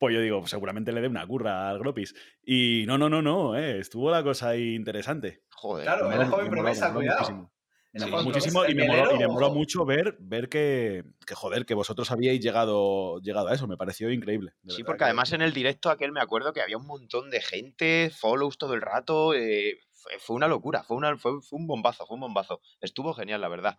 Pues 0.04 0.16
yo 0.16 0.22
digo, 0.22 0.46
seguramente 0.48 0.92
le 0.92 1.00
dé 1.00 1.08
una 1.08 1.26
curra 1.26 1.70
al 1.70 1.80
Gropis. 1.80 2.14
Y 2.44 2.84
no, 2.88 2.98
no, 2.98 3.10
no, 3.10 3.22
no, 3.22 3.56
eh, 3.56 3.80
estuvo 3.80 4.12
la 4.12 4.22
cosa 4.22 4.50
ahí 4.50 4.76
interesante. 4.76 5.44
Joder. 5.52 5.86
Claro, 5.86 6.12
era 6.12 6.28
joven 6.28 6.50
promesa, 6.50 6.94
cuidado. 6.94 7.50
Me 7.94 8.06
muchísimo 8.06 8.66
y 8.66 8.76
me, 8.76 8.86
moló, 9.30 9.52
mucho 9.52 9.86
ver, 9.86 10.18
ver 10.20 10.50
que, 10.50 11.06
joder, 11.34 11.66
que 11.66 11.74
vosotros 11.74 12.12
habíais 12.12 12.42
llegado, 12.42 13.22
llegado 13.22 13.48
a 13.48 13.54
eso. 13.54 13.66
Me 13.66 13.78
pareció 13.78 14.12
increíble. 14.12 14.52
Sí, 14.68 14.84
porque 14.84 15.06
además 15.06 15.32
en 15.32 15.42
el 15.42 15.54
directo 15.54 15.90
aquel 15.90 16.12
me 16.12 16.20
acuerdo 16.20 16.52
que 16.52 16.60
había 16.60 16.76
un 16.76 16.86
montón 16.86 17.30
de 17.30 17.40
gente, 17.40 18.12
follows 18.14 18.58
todo 18.58 18.74
el 18.74 18.82
rato. 18.82 19.34
Eh, 19.34 19.80
fue, 20.20 20.36
una 20.36 20.50
locura, 20.50 20.84
fue, 20.84 20.98
una, 20.98 21.16
fue, 21.16 21.32
un 21.52 21.66
bombazo, 21.66 22.06
fue 22.06 22.16
un 22.16 22.22
bombazo. 22.22 22.60
Estuvo 22.82 23.14
genial, 23.14 23.40
la 23.40 23.48
verdad. 23.48 23.78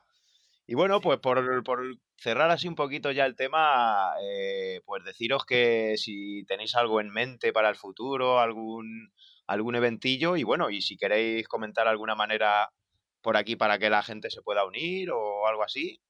Y 0.66 0.74
bueno, 0.74 1.00
pues 1.00 1.18
por, 1.18 1.62
por, 1.62 1.98
cerrar 2.16 2.50
así 2.50 2.68
un 2.68 2.74
poquito 2.74 3.10
ya 3.10 3.26
el 3.26 3.36
tema, 3.36 4.14
eh, 4.22 4.80
pues 4.86 5.04
deciros 5.04 5.44
que 5.44 5.96
si 5.96 6.44
tenéis 6.46 6.74
algo 6.74 7.00
en 7.00 7.10
mente 7.10 7.52
para 7.52 7.68
el 7.68 7.76
futuro, 7.76 8.40
algún, 8.40 9.12
algún 9.46 9.74
eventillo, 9.74 10.36
y 10.36 10.42
bueno, 10.42 10.70
y 10.70 10.80
si 10.80 10.96
queréis 10.96 11.46
comentar 11.48 11.86
alguna 11.86 12.14
manera 12.14 12.70
por 13.20 13.36
aquí 13.36 13.56
para 13.56 13.78
que 13.78 13.90
la 13.90 14.02
gente 14.02 14.30
se 14.30 14.42
pueda 14.42 14.64
unir 14.64 15.10
o 15.10 15.46
algo 15.46 15.62
así 15.62 16.00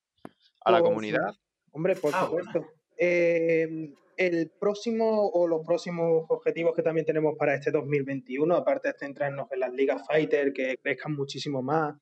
a 0.64 0.70
la 0.70 0.78
pues, 0.78 0.88
comunidad? 0.88 1.34
Hombre, 1.72 1.96
por 1.96 2.14
ah, 2.14 2.24
supuesto. 2.24 2.66
Em, 2.96 3.94
el 4.16 4.50
próximo 4.60 5.28
o 5.30 5.48
los 5.48 5.66
próximos 5.66 6.26
objetivos 6.28 6.74
que 6.74 6.82
también 6.82 7.04
tenemos 7.04 7.34
para 7.36 7.54
este 7.54 7.70
2021, 7.70 8.54
aparte 8.54 8.88
de 8.88 8.98
centrarnos 8.98 9.50
en 9.50 9.60
las 9.60 9.72
ligas 9.72 10.06
fighter, 10.06 10.52
que 10.52 10.76
crezcan 10.80 11.14
muchísimo 11.14 11.62
más, 11.62 11.96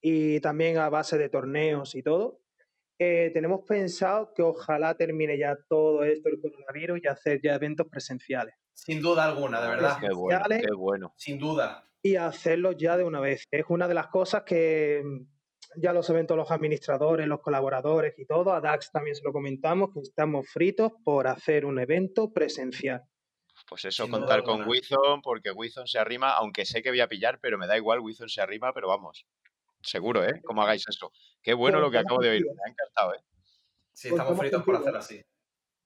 y 0.00 0.40
también 0.40 0.78
a 0.78 0.88
base 0.88 1.18
de 1.18 1.28
torneos 1.28 1.94
y 1.94 2.02
todo, 2.02 2.40
eh, 2.98 3.30
tenemos 3.32 3.60
pensado 3.66 4.32
que 4.34 4.42
ojalá 4.42 4.94
termine 4.94 5.38
ya 5.38 5.56
todo 5.68 6.04
esto 6.04 6.28
el 6.28 6.40
coronavirus 6.40 7.00
y 7.02 7.08
hacer 7.08 7.40
ya 7.42 7.54
eventos 7.54 7.86
presenciales. 7.88 8.54
Sin 8.74 9.00
duda 9.00 9.24
alguna, 9.24 9.60
de 9.60 9.68
verdad. 9.68 9.98
Qué 10.00 10.12
bueno, 10.12 10.44
qué 10.48 10.74
bueno. 10.74 11.14
Sin 11.16 11.38
duda 11.38 11.84
y 12.02 12.16
hacerlo 12.16 12.72
ya 12.72 12.96
de 12.96 13.04
una 13.04 13.20
vez. 13.20 13.46
Es 13.50 13.64
una 13.68 13.88
de 13.88 13.94
las 13.94 14.08
cosas 14.08 14.42
que 14.44 15.02
mm, 15.04 15.80
ya 15.80 15.92
lo 15.92 16.02
saben 16.02 16.26
todos 16.26 16.38
los 16.38 16.50
administradores, 16.50 17.26
los 17.26 17.40
colaboradores 17.40 18.18
y 18.18 18.26
todo. 18.26 18.52
A 18.52 18.60
DAX 18.60 18.90
también 18.90 19.14
se 19.14 19.22
lo 19.22 19.32
comentamos, 19.32 19.90
que 19.92 20.00
estamos 20.00 20.48
fritos 20.48 20.92
por 21.04 21.26
hacer 21.26 21.64
un 21.64 21.78
evento 21.78 22.32
presencial. 22.32 23.02
Pues 23.68 23.84
eso, 23.84 24.08
contar 24.08 24.42
con 24.42 24.66
Wizon, 24.66 25.20
porque 25.22 25.50
Wizon 25.50 25.86
se 25.86 25.98
arrima, 25.98 26.30
aunque 26.32 26.64
sé 26.64 26.82
que 26.82 26.90
voy 26.90 27.00
a 27.00 27.08
pillar, 27.08 27.38
pero 27.40 27.58
me 27.58 27.66
da 27.66 27.76
igual, 27.76 28.00
Wizon 28.00 28.28
se 28.28 28.40
arrima, 28.40 28.72
pero 28.72 28.88
vamos, 28.88 29.26
seguro, 29.82 30.24
¿eh? 30.24 30.40
Como 30.44 30.62
hagáis 30.62 30.84
eso. 30.88 31.12
Qué 31.42 31.54
bueno 31.54 31.80
lo 31.80 31.90
que 31.90 31.98
acabo 31.98 32.20
de 32.20 32.30
oír, 32.30 32.44
me 32.44 32.62
ha 32.66 32.70
encantado, 32.70 33.14
¿eh? 33.14 33.24
Sí, 33.92 34.08
estamos 34.08 34.38
fritos 34.38 34.62
por 34.62 34.76
hacerlo 34.76 34.98
así 34.98 35.24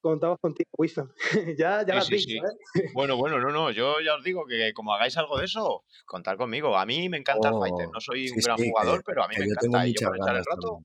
contamos 0.05 0.39
contigo, 0.39 0.69
Wilson. 0.77 1.13
ya 1.59 1.85
ya 1.87 2.01
sí, 2.03 2.19
sí, 2.19 2.37
¿eh? 2.37 2.91
Bueno, 2.93 3.17
bueno, 3.17 3.41
no, 3.41 3.51
no, 3.51 3.71
yo 3.71 4.01
ya 4.05 4.15
os 4.15 4.23
digo 4.23 4.45
que 4.45 4.73
como 4.75 4.93
hagáis 4.93 5.17
algo 5.17 5.39
de 5.39 5.47
eso, 5.47 5.85
contar 6.05 6.37
conmigo. 6.37 6.77
A 6.77 6.85
mí 6.85 7.09
me 7.09 7.17
encanta 7.17 7.49
el 7.49 7.55
Fighter, 7.55 7.89
no 7.93 8.01
soy 8.01 8.29
un 8.29 8.37
gran 8.37 8.57
jugador, 8.59 9.03
pero 9.05 9.25
a 9.25 9.29
mí 9.29 9.35
me 9.39 9.47
encanta. 9.47 9.87
Y 9.87 9.95
yo 9.95 10.13
el 10.13 10.45
rato, 10.45 10.83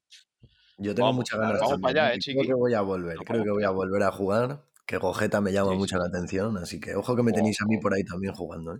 yo 0.77 0.95
tengo 0.95 1.13
muchas 1.13 1.37
ganas. 1.37 1.59
Vamos 1.59 1.81
para 1.81 2.05
allá, 2.05 2.15
eh, 2.15 2.19
Creo 2.23 2.43
que 2.43 2.53
voy 2.53 2.73
a 2.73 2.81
volver, 2.81 3.17
creo 3.17 3.43
que 3.43 3.51
voy 3.51 3.63
a 3.63 3.69
volver 3.71 4.03
a 4.03 4.11
jugar. 4.11 4.63
Que 4.85 4.97
Gojeta 4.97 5.39
me 5.39 5.51
llama 5.51 5.73
mucho 5.73 5.97
la 5.97 6.05
atención, 6.05 6.57
así 6.57 6.79
que 6.79 6.95
ojo 6.95 7.15
que 7.15 7.21
me 7.21 7.31
tenéis 7.31 7.61
a 7.61 7.65
mí 7.67 7.77
por 7.77 7.93
ahí 7.93 8.03
también 8.03 8.33
jugando. 8.33 8.75
¿eh? 8.75 8.79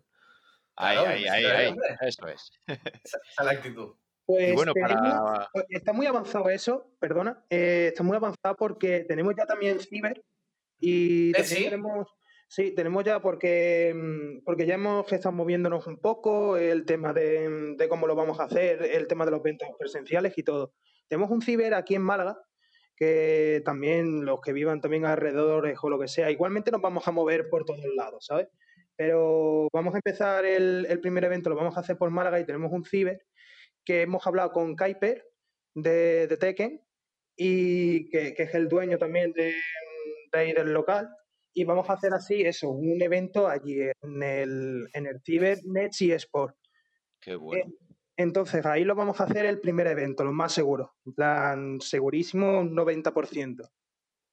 Ahí, 0.76 0.98
ahí, 0.98 1.28
ahí, 1.28 1.46
ahí, 1.46 1.76
eso 2.02 2.26
es. 2.28 2.52
Esa 2.66 3.20
es 3.38 3.46
la 3.46 3.52
actitud. 3.52 3.94
Pues 4.30 4.54
bueno, 4.54 4.74
para... 4.80 5.50
Pues, 5.52 5.66
está 5.70 5.92
muy 5.92 6.06
avanzado 6.06 6.52
eso, 6.52 6.92
perdona, 7.00 7.44
eh, 7.50 7.88
está 7.88 8.04
muy 8.04 8.16
avanzado 8.16 8.56
porque 8.56 9.04
tenemos 9.08 9.34
ya 9.36 9.48
también 9.48 9.80
Ciber 9.80 10.24
y 10.80 11.32
¿Eh, 11.36 11.44
¿Sí? 11.44 11.64
tenemos, 11.64 12.08
sí, 12.48 12.76
tenemos 12.76 13.04
ya 13.04 13.24
porque, 13.24 13.92
mm, 13.96 14.44
porque 14.46 14.68
ya 14.68 14.76
hemos 14.76 15.12
estado 15.12 15.34
moviéndonos 15.34 15.88
un 15.88 15.98
poco, 16.00 16.58
el 16.58 16.86
tema 16.86 17.12
de, 17.12 17.74
de, 17.76 17.90
cómo 17.90 18.06
lo 18.06 18.16
vamos 18.16 18.40
a 18.40 18.44
hacer, 18.44 18.84
el 18.84 19.08
tema 19.08 19.26
de 19.26 19.32
los 19.32 19.40
eventos 19.40 19.68
presenciales 19.80 20.38
y 20.38 20.44
todo. 20.44 20.76
Tenemos 21.08 21.32
un 21.32 21.42
ciber 21.42 21.74
aquí 21.74 21.96
en 21.96 22.04
Málaga 22.04 22.40
que 22.96 23.64
también 23.66 24.26
los 24.26 24.42
que 24.42 24.54
vivan 24.54 24.80
también 24.80 25.06
alrededor 25.06 25.74
o 25.82 25.90
lo 25.90 26.00
que 26.00 26.08
sea, 26.08 26.30
igualmente 26.30 26.70
nos 26.70 26.82
vamos 26.82 27.08
a 27.08 27.12
mover 27.12 27.50
por 27.50 27.66
todos 27.66 27.84
lados, 27.96 28.28
¿sabes? 28.28 28.48
Pero 28.96 29.70
vamos 29.74 29.96
a 29.96 29.98
empezar 29.98 30.46
el, 30.46 30.86
el 30.88 31.00
primer 31.00 31.24
evento, 31.24 31.50
lo 31.50 31.56
vamos 31.56 31.78
a 31.78 31.80
hacer 31.80 31.98
por 31.98 32.12
Málaga 32.12 32.40
y 32.40 32.46
tenemos 32.46 32.72
un 32.72 32.86
ciber 32.86 33.26
que 33.90 34.04
hemos 34.04 34.28
hablado 34.28 34.52
con 34.52 34.76
Kuiper 34.76 35.26
de, 35.74 36.28
de 36.28 36.38
Tekken 36.38 36.80
y 37.36 38.08
que, 38.12 38.36
es 38.38 38.54
el 38.54 38.70
dueño 38.70 39.00
también 39.00 39.34
de, 39.34 39.56
de 40.32 40.54
del 40.54 40.74
local. 40.74 41.10
Y 41.56 41.64
vamos 41.64 41.90
a 41.90 41.94
hacer 41.94 42.14
así 42.14 42.44
eso, 42.44 42.70
un 42.70 43.02
evento 43.02 43.48
allí 43.48 43.80
en 43.82 44.22
el, 44.22 44.88
en 44.94 45.08
el 45.08 45.20
Ciber 45.26 45.58
y 46.00 46.12
Sport. 46.12 46.56
Qué 47.20 47.36
bueno. 47.36 47.74
entonces 48.16 48.64
ahí 48.68 48.84
lo 48.84 48.94
vamos 48.94 49.20
a 49.22 49.24
hacer 49.24 49.48
el 49.48 49.60
primer 49.60 49.88
evento, 49.88 50.24
lo 50.24 50.34
más 50.34 50.54
seguro. 50.54 50.94
En 51.08 51.14
plan, 51.14 51.82
segurísimo, 51.82 52.60
un 52.60 52.76
90%. 52.76 53.72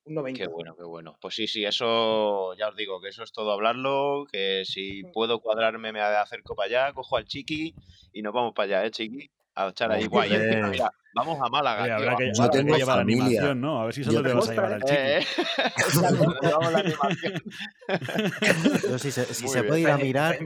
Un 0.04 0.16
90%. 0.16 0.36
Qué 0.36 0.48
bueno, 0.48 0.76
qué 0.76 0.84
bueno. 0.84 1.16
Pues 1.18 1.34
sí, 1.34 1.46
sí, 1.46 1.64
eso 1.64 2.52
ya 2.56 2.68
os 2.68 2.76
digo, 2.76 3.00
que 3.00 3.08
eso 3.08 3.22
es 3.22 3.32
todo 3.32 3.52
hablarlo, 3.52 4.26
que 4.30 4.66
si 4.66 5.02
puedo 5.14 5.40
cuadrarme 5.40 5.92
me 5.92 6.02
acerco 6.02 6.54
para 6.54 6.66
allá, 6.66 6.92
cojo 6.92 7.16
al 7.16 7.24
chiqui 7.24 7.74
y 8.12 8.20
nos 8.20 8.34
vamos 8.34 8.52
para 8.54 8.80
allá, 8.80 8.86
¿eh, 8.88 8.90
chiqui? 8.90 9.30
A 9.56 9.68
echar 9.68 9.90
ahí 9.90 10.06
guay. 10.06 10.30
Mira, 10.70 10.92
vamos 11.14 11.38
a 11.42 11.48
Málaga. 11.48 11.84
Oye, 11.84 11.92
habrá 11.92 12.16
que, 12.16 12.30
yo 12.30 12.50
tengo 12.50 12.74
que 12.74 12.78
llevar 12.78 13.00
animación, 13.00 13.58
¿no? 13.58 13.80
A 13.80 13.86
ver 13.86 13.94
si 13.94 14.04
solo 14.04 14.22
te 14.22 14.34
vas 14.34 14.50
a 14.50 14.52
llevar 14.52 14.72
al 14.74 14.82
chico. 14.82 14.94
Eh, 14.94 15.26
yo, 18.90 18.98
si 18.98 19.10
se, 19.10 19.24
si 19.32 19.48
se 19.48 19.62
puede 19.62 19.80
ir 19.80 19.88
a 19.88 19.96
mirar, 19.96 20.38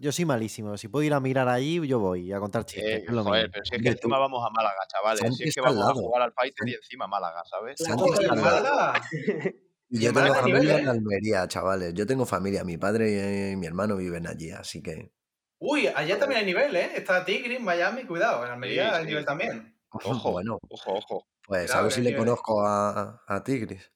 yo 0.00 0.10
soy 0.10 0.24
malísimo. 0.24 0.78
Si 0.78 0.88
puedo 0.88 1.02
ir 1.02 1.12
a 1.12 1.20
mirar 1.20 1.48
allí, 1.48 1.86
yo 1.86 1.98
voy 1.98 2.32
a 2.32 2.40
contar 2.40 2.64
chistes. 2.64 3.00
Eh, 3.00 3.04
es 3.06 3.12
lo 3.12 3.24
joder, 3.24 3.50
pero 3.50 3.62
si 3.66 3.76
es 3.76 3.82
que 3.82 3.88
encima 3.90 4.18
vamos 4.18 4.42
a 4.42 4.48
Málaga, 4.50 4.78
chavales. 4.88 5.36
Si 5.36 5.48
es 5.48 5.54
que 5.54 5.60
vamos 5.60 5.86
a 5.86 5.92
jugar 5.92 6.22
al 6.22 6.32
Fighter 6.32 6.66
y 6.66 6.74
encima 6.74 7.06
Málaga, 7.06 7.42
¿sabes? 7.44 7.78
Málaga? 8.30 9.02
Yo 9.90 10.14
tengo 10.14 10.34
familia 10.34 10.78
en 10.78 10.88
Almería, 10.88 11.46
chavales. 11.46 11.92
Yo 11.92 12.06
tengo 12.06 12.24
familia. 12.24 12.64
Mi 12.64 12.78
padre 12.78 13.50
y 13.52 13.56
mi 13.56 13.66
hermano 13.66 13.96
viven 13.96 14.26
allí, 14.26 14.50
así 14.50 14.82
que. 14.82 15.12
Uy, 15.58 15.86
allá 15.86 16.18
también 16.18 16.40
hay 16.40 16.46
nivel, 16.46 16.76
¿eh? 16.76 16.90
Está 16.94 17.24
Tigris, 17.24 17.60
Miami, 17.60 18.04
cuidado. 18.04 18.44
En 18.44 18.52
Almería 18.52 18.96
hay 18.96 19.06
nivel 19.06 19.24
también. 19.24 19.74
Ojo, 19.90 20.32
bueno. 20.32 20.58
Ojo, 20.68 20.94
ojo. 20.94 21.26
Pues 21.46 21.74
a 21.74 21.82
ver 21.82 21.92
si 21.92 22.02
le 22.02 22.16
conozco 22.16 22.66
a, 22.66 23.22
a 23.26 23.42
Tigris. 23.42 23.90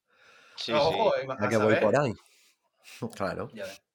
Sí, 0.56 0.72
ojo, 0.72 1.12
sí. 1.20 1.26
A, 1.38 1.48
que 1.48 1.56
voy 1.56 1.76
por 1.76 1.96
ahí. 1.98 2.12
Claro. 3.14 3.50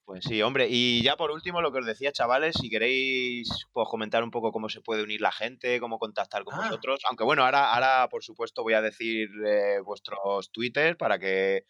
Pues 0.05 0.23
sí, 0.23 0.39
hombre. 0.43 0.67
Y 0.69 1.01
ya 1.01 1.17
por 1.17 1.31
último, 1.31 1.61
lo 1.61 1.71
que 1.71 1.79
os 1.79 1.85
decía, 1.85 2.11
chavales, 2.11 2.55
si 2.61 2.69
queréis 2.69 3.49
pues, 3.73 3.87
comentar 3.89 4.23
un 4.23 4.29
poco 4.29 4.51
cómo 4.51 4.69
se 4.69 4.81
puede 4.81 5.01
unir 5.01 5.19
la 5.19 5.31
gente, 5.31 5.79
cómo 5.79 5.97
contactar 5.97 6.43
con 6.43 6.53
ah. 6.53 6.61
vosotros. 6.61 7.01
Aunque 7.09 7.23
bueno, 7.23 7.43
ahora, 7.43 7.73
ahora 7.73 8.07
por 8.09 8.23
supuesto, 8.23 8.61
voy 8.61 8.73
a 8.73 8.81
decir 8.81 9.29
eh, 9.47 9.79
vuestros 9.83 10.51
Twitter 10.51 10.95
para 10.95 11.17
que 11.17 11.65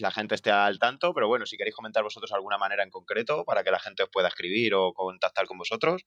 la 0.00 0.10
gente 0.10 0.34
esté 0.34 0.50
al 0.50 0.78
tanto. 0.78 1.12
Pero 1.12 1.28
bueno, 1.28 1.44
si 1.44 1.58
queréis 1.58 1.76
comentar 1.76 2.02
vosotros 2.02 2.32
alguna 2.32 2.56
manera 2.56 2.82
en 2.84 2.90
concreto 2.90 3.44
para 3.44 3.62
que 3.62 3.70
la 3.70 3.78
gente 3.78 4.02
os 4.02 4.08
pueda 4.08 4.28
escribir 4.28 4.74
o 4.74 4.94
contactar 4.94 5.46
con 5.46 5.58
vosotros. 5.58 6.06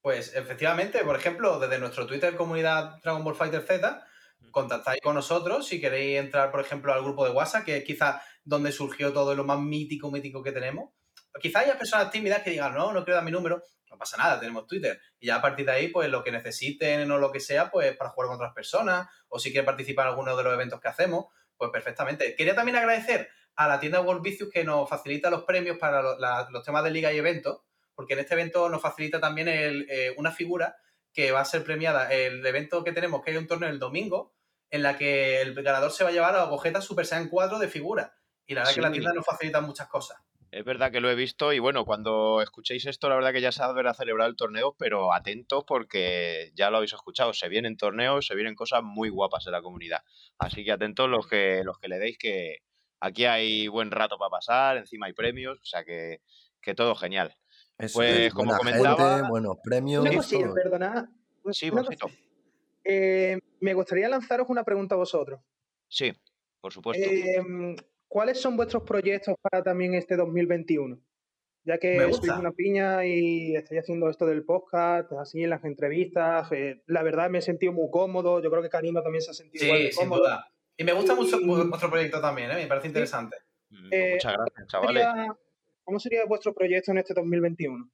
Pues 0.00 0.34
efectivamente, 0.34 1.04
por 1.04 1.16
ejemplo, 1.16 1.60
desde 1.60 1.78
nuestro 1.78 2.06
Twitter 2.06 2.34
comunidad 2.34 2.98
Dragon 3.02 3.22
Ball 3.22 3.36
Fighter 3.36 3.62
Z, 3.62 4.04
contactáis 4.50 5.00
con 5.00 5.14
nosotros 5.14 5.66
si 5.66 5.80
queréis 5.80 6.18
entrar, 6.18 6.50
por 6.50 6.60
ejemplo, 6.60 6.92
al 6.92 7.02
grupo 7.02 7.24
de 7.24 7.30
WhatsApp, 7.30 7.64
que 7.64 7.76
es 7.78 7.84
quizás 7.84 8.22
donde 8.44 8.72
surgió 8.72 9.12
todo 9.12 9.34
lo 9.34 9.44
más 9.44 9.58
mítico, 9.58 10.10
mítico 10.10 10.42
que 10.42 10.52
tenemos. 10.52 10.90
Quizá 11.40 11.60
haya 11.60 11.78
personas 11.78 12.10
tímidas 12.10 12.42
que 12.42 12.50
digan, 12.50 12.74
no, 12.74 12.92
no 12.92 13.04
quiero 13.04 13.16
dar 13.16 13.24
mi 13.24 13.30
número, 13.30 13.62
no 13.90 13.96
pasa 13.96 14.16
nada, 14.16 14.38
tenemos 14.38 14.66
Twitter. 14.66 15.00
Y 15.18 15.28
ya 15.28 15.36
a 15.36 15.42
partir 15.42 15.64
de 15.66 15.72
ahí, 15.72 15.88
pues 15.88 16.10
lo 16.10 16.22
que 16.22 16.32
necesiten 16.32 17.10
o 17.10 17.18
lo 17.18 17.32
que 17.32 17.40
sea, 17.40 17.70
pues 17.70 17.96
para 17.96 18.10
jugar 18.10 18.28
con 18.28 18.36
otras 18.36 18.52
personas, 18.52 19.08
o 19.28 19.38
si 19.38 19.50
quieren 19.50 19.64
participar 19.64 20.06
en 20.06 20.10
alguno 20.10 20.36
de 20.36 20.42
los 20.42 20.52
eventos 20.52 20.80
que 20.80 20.88
hacemos, 20.88 21.26
pues 21.56 21.70
perfectamente. 21.70 22.34
Quería 22.36 22.54
también 22.54 22.76
agradecer 22.76 23.28
a 23.54 23.68
la 23.68 23.80
tienda 23.80 24.00
World 24.00 24.22
Vicious 24.22 24.50
que 24.50 24.64
nos 24.64 24.88
facilita 24.88 25.30
los 25.30 25.44
premios 25.44 25.78
para 25.78 26.02
los 26.02 26.64
temas 26.64 26.84
de 26.84 26.90
liga 26.90 27.12
y 27.12 27.18
eventos 27.18 27.60
porque 27.94 28.14
en 28.14 28.20
este 28.20 28.34
evento 28.34 28.68
nos 28.68 28.82
facilita 28.82 29.20
también 29.20 29.48
eh, 29.48 30.14
una 30.16 30.32
figura 30.32 30.76
que 31.12 31.32
va 31.32 31.40
a 31.40 31.44
ser 31.44 31.64
premiada. 31.64 32.12
El 32.12 32.44
evento 32.44 32.84
que 32.84 32.92
tenemos, 32.92 33.22
que 33.22 33.30
hay 33.30 33.36
un 33.36 33.46
torneo 33.46 33.68
el 33.68 33.78
domingo, 33.78 34.34
en 34.70 34.82
la 34.82 34.96
que 34.96 35.40
el 35.40 35.54
ganador 35.54 35.92
se 35.92 36.04
va 36.04 36.10
a 36.10 36.12
llevar 36.12 36.34
a 36.34 36.38
la 36.38 36.44
Gogeta 36.44 36.80
Super 36.80 37.06
Saiyan 37.06 37.28
4 37.28 37.58
de 37.58 37.68
figura. 37.68 38.14
Y 38.46 38.54
la 38.54 38.62
verdad 38.62 38.74
que 38.74 38.80
la 38.80 38.92
tienda 38.92 39.12
nos 39.12 39.26
facilita 39.26 39.60
muchas 39.60 39.88
cosas. 39.88 40.18
Es 40.50 40.64
verdad 40.66 40.92
que 40.92 41.00
lo 41.00 41.10
he 41.10 41.14
visto 41.14 41.54
y 41.54 41.58
bueno, 41.60 41.86
cuando 41.86 42.42
escuchéis 42.42 42.84
esto, 42.84 43.08
la 43.08 43.14
verdad 43.14 43.32
que 43.32 43.40
ya 43.40 43.52
se 43.52 43.62
habrá 43.62 43.94
celebrado 43.94 44.28
el 44.28 44.36
torneo, 44.36 44.76
pero 44.78 45.14
atentos 45.14 45.64
porque 45.66 46.52
ya 46.54 46.68
lo 46.68 46.76
habéis 46.76 46.92
escuchado, 46.92 47.32
se 47.32 47.48
vienen 47.48 47.78
torneos, 47.78 48.26
se 48.26 48.34
vienen 48.34 48.54
cosas 48.54 48.82
muy 48.82 49.08
guapas 49.08 49.46
de 49.46 49.50
la 49.50 49.62
comunidad. 49.62 50.02
Así 50.38 50.62
que 50.62 50.72
atentos 50.72 51.08
los 51.08 51.26
que, 51.26 51.62
los 51.64 51.78
que 51.78 51.88
le 51.88 51.98
deis 51.98 52.18
que 52.18 52.58
aquí 53.00 53.24
hay 53.24 53.66
buen 53.68 53.90
rato 53.90 54.18
para 54.18 54.28
pasar, 54.28 54.76
encima 54.76 55.06
hay 55.06 55.14
premios, 55.14 55.58
o 55.58 55.64
sea 55.64 55.84
que, 55.84 56.20
que 56.60 56.74
todo 56.74 56.94
genial. 56.96 57.34
Pues 57.92 58.32
como 58.34 58.56
comentaba... 58.56 59.28
buenos 59.28 59.56
premios... 59.62 60.02
Una 60.02 60.14
cosilla, 60.14 60.52
perdonad. 60.52 61.04
Sí, 61.50 61.70
bonito. 61.70 62.08
Eh, 62.84 63.38
me 63.60 63.74
gustaría 63.74 64.08
lanzaros 64.08 64.48
una 64.48 64.64
pregunta 64.64 64.94
a 64.94 64.98
vosotros. 64.98 65.40
Sí, 65.88 66.12
por 66.60 66.72
supuesto. 66.72 67.08
Em, 67.08 67.76
¿Cuáles 68.08 68.40
son 68.40 68.56
vuestros 68.56 68.82
proyectos 68.82 69.34
para 69.40 69.62
también 69.62 69.94
este 69.94 70.16
2021? 70.16 71.00
Ya 71.64 71.78
que 71.78 71.96
sois 72.12 72.32
una 72.32 72.50
piña 72.50 73.06
y 73.06 73.54
estoy 73.54 73.78
haciendo 73.78 74.10
esto 74.10 74.26
del 74.26 74.44
podcast, 74.44 75.12
así 75.12 75.44
en 75.44 75.50
las 75.50 75.64
entrevistas, 75.64 76.50
eh, 76.50 76.82
la 76.86 77.04
verdad 77.04 77.30
me 77.30 77.38
he 77.38 77.42
sentido 77.42 77.72
muy 77.72 77.88
cómodo, 77.90 78.42
yo 78.42 78.50
creo 78.50 78.62
que 78.62 78.68
Karima 78.68 79.02
también 79.02 79.22
se 79.22 79.30
ha 79.30 79.34
sentido 79.34 79.64
sí, 79.64 79.92
sin 79.92 80.08
Duda. 80.08 80.52
Y 80.76 80.82
me 80.82 80.92
gusta 80.92 81.14
mucho 81.14 81.38
vuestro 81.40 81.88
proyecto 81.88 82.20
también, 82.20 82.50
¿eh? 82.50 82.54
me 82.56 82.66
parece 82.66 82.88
interesante. 82.88 83.36
Mm, 83.70 83.88
pues 83.88 83.92
eh, 83.92 84.10
muchas 84.14 84.32
gracias, 84.32 84.66
chavales. 84.66 85.06
¿Cómo 85.84 85.98
sería 85.98 86.24
vuestro 86.26 86.54
proyecto 86.54 86.92
en 86.92 86.98
este 86.98 87.14
2021? 87.14 87.90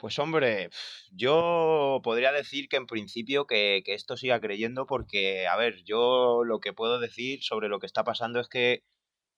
Pues 0.00 0.18
hombre, 0.18 0.70
yo 1.12 2.00
podría 2.02 2.32
decir 2.32 2.68
que 2.68 2.76
en 2.76 2.86
principio 2.86 3.46
que, 3.46 3.82
esto 3.84 4.16
siga 4.16 4.40
creyendo 4.40 4.86
porque, 4.86 5.46
a 5.46 5.56
ver, 5.56 5.84
yo 5.84 6.42
lo 6.42 6.58
que 6.58 6.72
puedo 6.72 6.98
decir 6.98 7.42
sobre 7.42 7.68
lo 7.68 7.80
que 7.80 7.86
está 7.86 8.02
pasando 8.02 8.40
es 8.40 8.48
que 8.48 8.82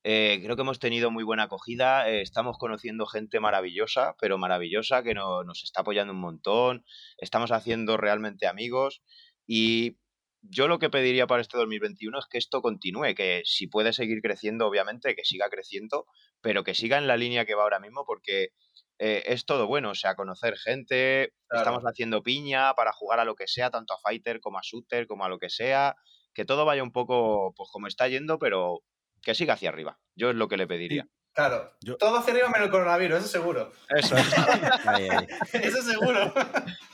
eh, 0.05 0.40
creo 0.43 0.55
que 0.55 0.62
hemos 0.62 0.78
tenido 0.78 1.10
muy 1.10 1.24
buena 1.24 1.44
acogida, 1.44 2.09
eh, 2.09 2.22
estamos 2.22 2.59
conociendo 2.59 3.06
gente 3.06 3.40
maravillosa, 3.40 4.14
pero 4.20 4.39
maravillosa, 4.39 5.02
que 5.02 5.14
nos 5.14 5.64
está 5.64 5.80
apoyando 5.80 6.12
un 6.12 6.20
montón, 6.20 6.84
estamos 7.18 7.51
haciendo 7.51 7.97
realmente 7.97 8.47
amigos 8.47 9.02
y 9.48 9.98
yo 10.43 10.69
lo 10.69 10.78
que 10.78 10.90
pediría 10.90 11.27
para 11.27 11.40
este 11.40 11.56
2021 11.56 12.19
es 12.19 12.27
que 12.27 12.39
esto 12.39 12.62
continúe, 12.62 13.14
que 13.14 13.43
si 13.44 13.69
puede 13.69 13.93
seguir 13.93 14.20
creciendo, 14.20 14.66
obviamente, 14.66 15.14
que 15.14 15.24
siga 15.24 15.48
creciendo, 15.48 16.06
pero 16.40 16.64
que 16.64 16.74
siga 16.74 16.98
en 16.98 17.06
la 17.06 17.16
línea 17.16 17.44
que 17.44 17.55
va 17.55 17.62
ahora 17.62 17.81
mismo 17.81 18.05
porque 18.05 18.51
eh, 18.98 19.23
es 19.27 19.47
todo 19.47 19.66
bueno, 19.66 19.90
o 19.90 19.94
sea, 19.94 20.14
conocer 20.14 20.56
gente, 20.59 21.32
estamos 21.51 21.85
haciendo 21.85 22.23
piña 22.23 22.74
para 22.74 22.93
jugar 22.93 23.20
a 23.20 23.24
lo 23.24 23.35
que 23.35 23.47
sea, 23.47 23.70
tanto 23.70 23.94
a 23.94 23.98
fighter 23.98 24.40
como 24.40 24.59
a 24.59 24.62
shooter, 24.62 25.06
como 25.06 25.24
a 25.24 25.28
lo 25.28 25.39
que 25.39 25.48
sea, 25.48 25.97
que 26.35 26.44
todo 26.44 26.64
vaya 26.64 26.82
un 26.82 26.93
poco, 26.93 27.55
pues 27.56 27.69
como 27.73 27.86
está 27.86 28.09
yendo, 28.09 28.39
pero 28.39 28.82
que 29.23 29.35
siga 29.35 29.55
hacia 29.55 29.69
arriba. 29.69 30.01
Yo 30.14 30.31
es 30.31 30.36
lo 30.36 30.48
que 30.48 30.56
le 30.56 30.66
pediría. 30.66 31.09
Claro, 31.34 31.72
todo 31.98 32.18
hacia 32.18 32.34
arriba 32.34 32.48
menos 32.50 32.66
el 32.66 32.70
coronavirus, 32.70 33.20
eso 33.20 33.28
seguro. 33.28 33.72
Eso 33.88 34.16
es. 34.16 34.26
eso 35.54 35.82
seguro. 35.82 36.32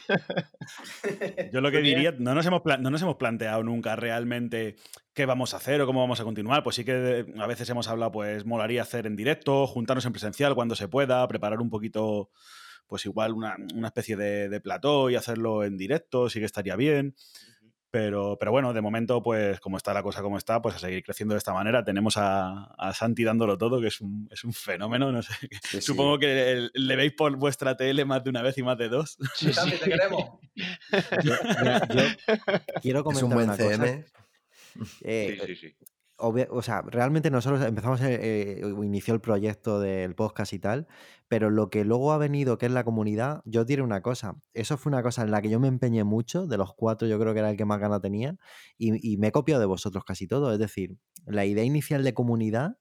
Yo 1.52 1.60
lo 1.60 1.72
que 1.72 1.78
diría, 1.78 2.14
no 2.16 2.34
nos, 2.34 2.46
hemos 2.46 2.62
no 2.64 2.90
nos 2.90 3.02
hemos 3.02 3.16
planteado 3.16 3.64
nunca 3.64 3.96
realmente 3.96 4.76
qué 5.12 5.26
vamos 5.26 5.54
a 5.54 5.56
hacer 5.56 5.80
o 5.80 5.86
cómo 5.86 6.00
vamos 6.00 6.20
a 6.20 6.24
continuar. 6.24 6.62
Pues 6.62 6.76
sí 6.76 6.84
que 6.84 7.26
a 7.36 7.46
veces 7.48 7.68
hemos 7.70 7.88
hablado, 7.88 8.12
pues 8.12 8.46
molaría 8.46 8.82
hacer 8.82 9.06
en 9.06 9.16
directo, 9.16 9.66
juntarnos 9.66 10.06
en 10.06 10.12
presencial 10.12 10.54
cuando 10.54 10.76
se 10.76 10.86
pueda, 10.86 11.26
preparar 11.26 11.60
un 11.60 11.68
poquito, 11.68 12.30
pues 12.86 13.06
igual 13.06 13.32
una, 13.32 13.56
especie 13.86 14.16
de, 14.16 14.48
de, 14.48 14.60
plató 14.60 15.10
y 15.10 15.16
hacerlo 15.16 15.64
en 15.64 15.76
directo, 15.76 16.30
sí 16.30 16.38
que 16.38 16.46
estaría 16.46 16.76
bien. 16.76 17.16
Pero, 17.90 18.36
pero 18.38 18.50
bueno, 18.50 18.74
de 18.74 18.82
momento, 18.82 19.22
pues 19.22 19.60
como 19.60 19.78
está 19.78 19.94
la 19.94 20.02
cosa 20.02 20.20
como 20.20 20.36
está, 20.36 20.60
pues 20.60 20.74
a 20.74 20.78
seguir 20.78 21.02
creciendo 21.02 21.34
de 21.34 21.38
esta 21.38 21.54
manera. 21.54 21.84
Tenemos 21.84 22.16
a, 22.16 22.64
a 22.76 22.92
Santi 22.92 23.24
dándolo 23.24 23.56
todo, 23.56 23.80
que 23.80 23.86
es 23.86 24.00
un, 24.00 24.28
es 24.30 24.44
un 24.44 24.52
fenómeno. 24.52 25.10
No 25.10 25.22
sé. 25.22 25.32
Supongo 25.80 26.18
que 26.18 26.68
le 26.72 26.96
veis 26.96 27.12
por 27.12 27.36
vuestra 27.36 27.76
tele 27.76 28.04
más 28.04 28.22
de 28.22 28.30
una 28.30 28.42
vez 28.42 28.58
y 28.58 28.62
más 28.62 28.76
de 28.76 28.88
dos. 28.88 29.16
Sí, 29.34 29.52
Santi, 29.52 29.78
te 29.78 29.90
queremos. 29.90 30.24
quiero 32.82 33.04
comentar 33.04 33.16
es 33.16 33.22
un 33.22 33.30
buen 33.30 33.56
CM. 33.56 34.04
Eh, 35.02 35.38
sí, 35.46 35.56
sí, 35.56 35.74
sí 35.78 35.97
o 36.18 36.62
sea, 36.62 36.82
realmente 36.82 37.30
nosotros 37.30 37.64
empezamos, 37.64 38.00
eh, 38.02 38.60
inició 38.82 39.14
el 39.14 39.20
proyecto 39.20 39.80
del 39.80 40.14
podcast 40.16 40.52
y 40.52 40.58
tal, 40.58 40.88
pero 41.28 41.48
lo 41.50 41.70
que 41.70 41.84
luego 41.84 42.12
ha 42.12 42.18
venido, 42.18 42.58
que 42.58 42.66
es 42.66 42.72
la 42.72 42.84
comunidad, 42.84 43.42
yo 43.44 43.64
diré 43.64 43.82
una 43.82 44.02
cosa, 44.02 44.36
eso 44.52 44.76
fue 44.76 44.90
una 44.90 45.02
cosa 45.02 45.22
en 45.22 45.30
la 45.30 45.40
que 45.40 45.48
yo 45.48 45.60
me 45.60 45.68
empeñé 45.68 46.02
mucho, 46.02 46.46
de 46.46 46.56
los 46.56 46.74
cuatro 46.74 47.06
yo 47.06 47.18
creo 47.20 47.34
que 47.34 47.40
era 47.40 47.50
el 47.50 47.56
que 47.56 47.64
más 47.64 47.78
gana 47.78 48.00
tenía, 48.00 48.36
y, 48.76 49.16
me 49.18 49.28
he 49.28 49.32
copiado 49.32 49.60
de 49.60 49.66
vosotros 49.66 50.04
casi 50.04 50.26
todo, 50.26 50.52
es 50.52 50.58
decir, 50.58 50.96
la 51.26 51.44
idea 51.44 51.64
inicial 51.64 52.02
de 52.02 52.14
comunidad, 52.14 52.78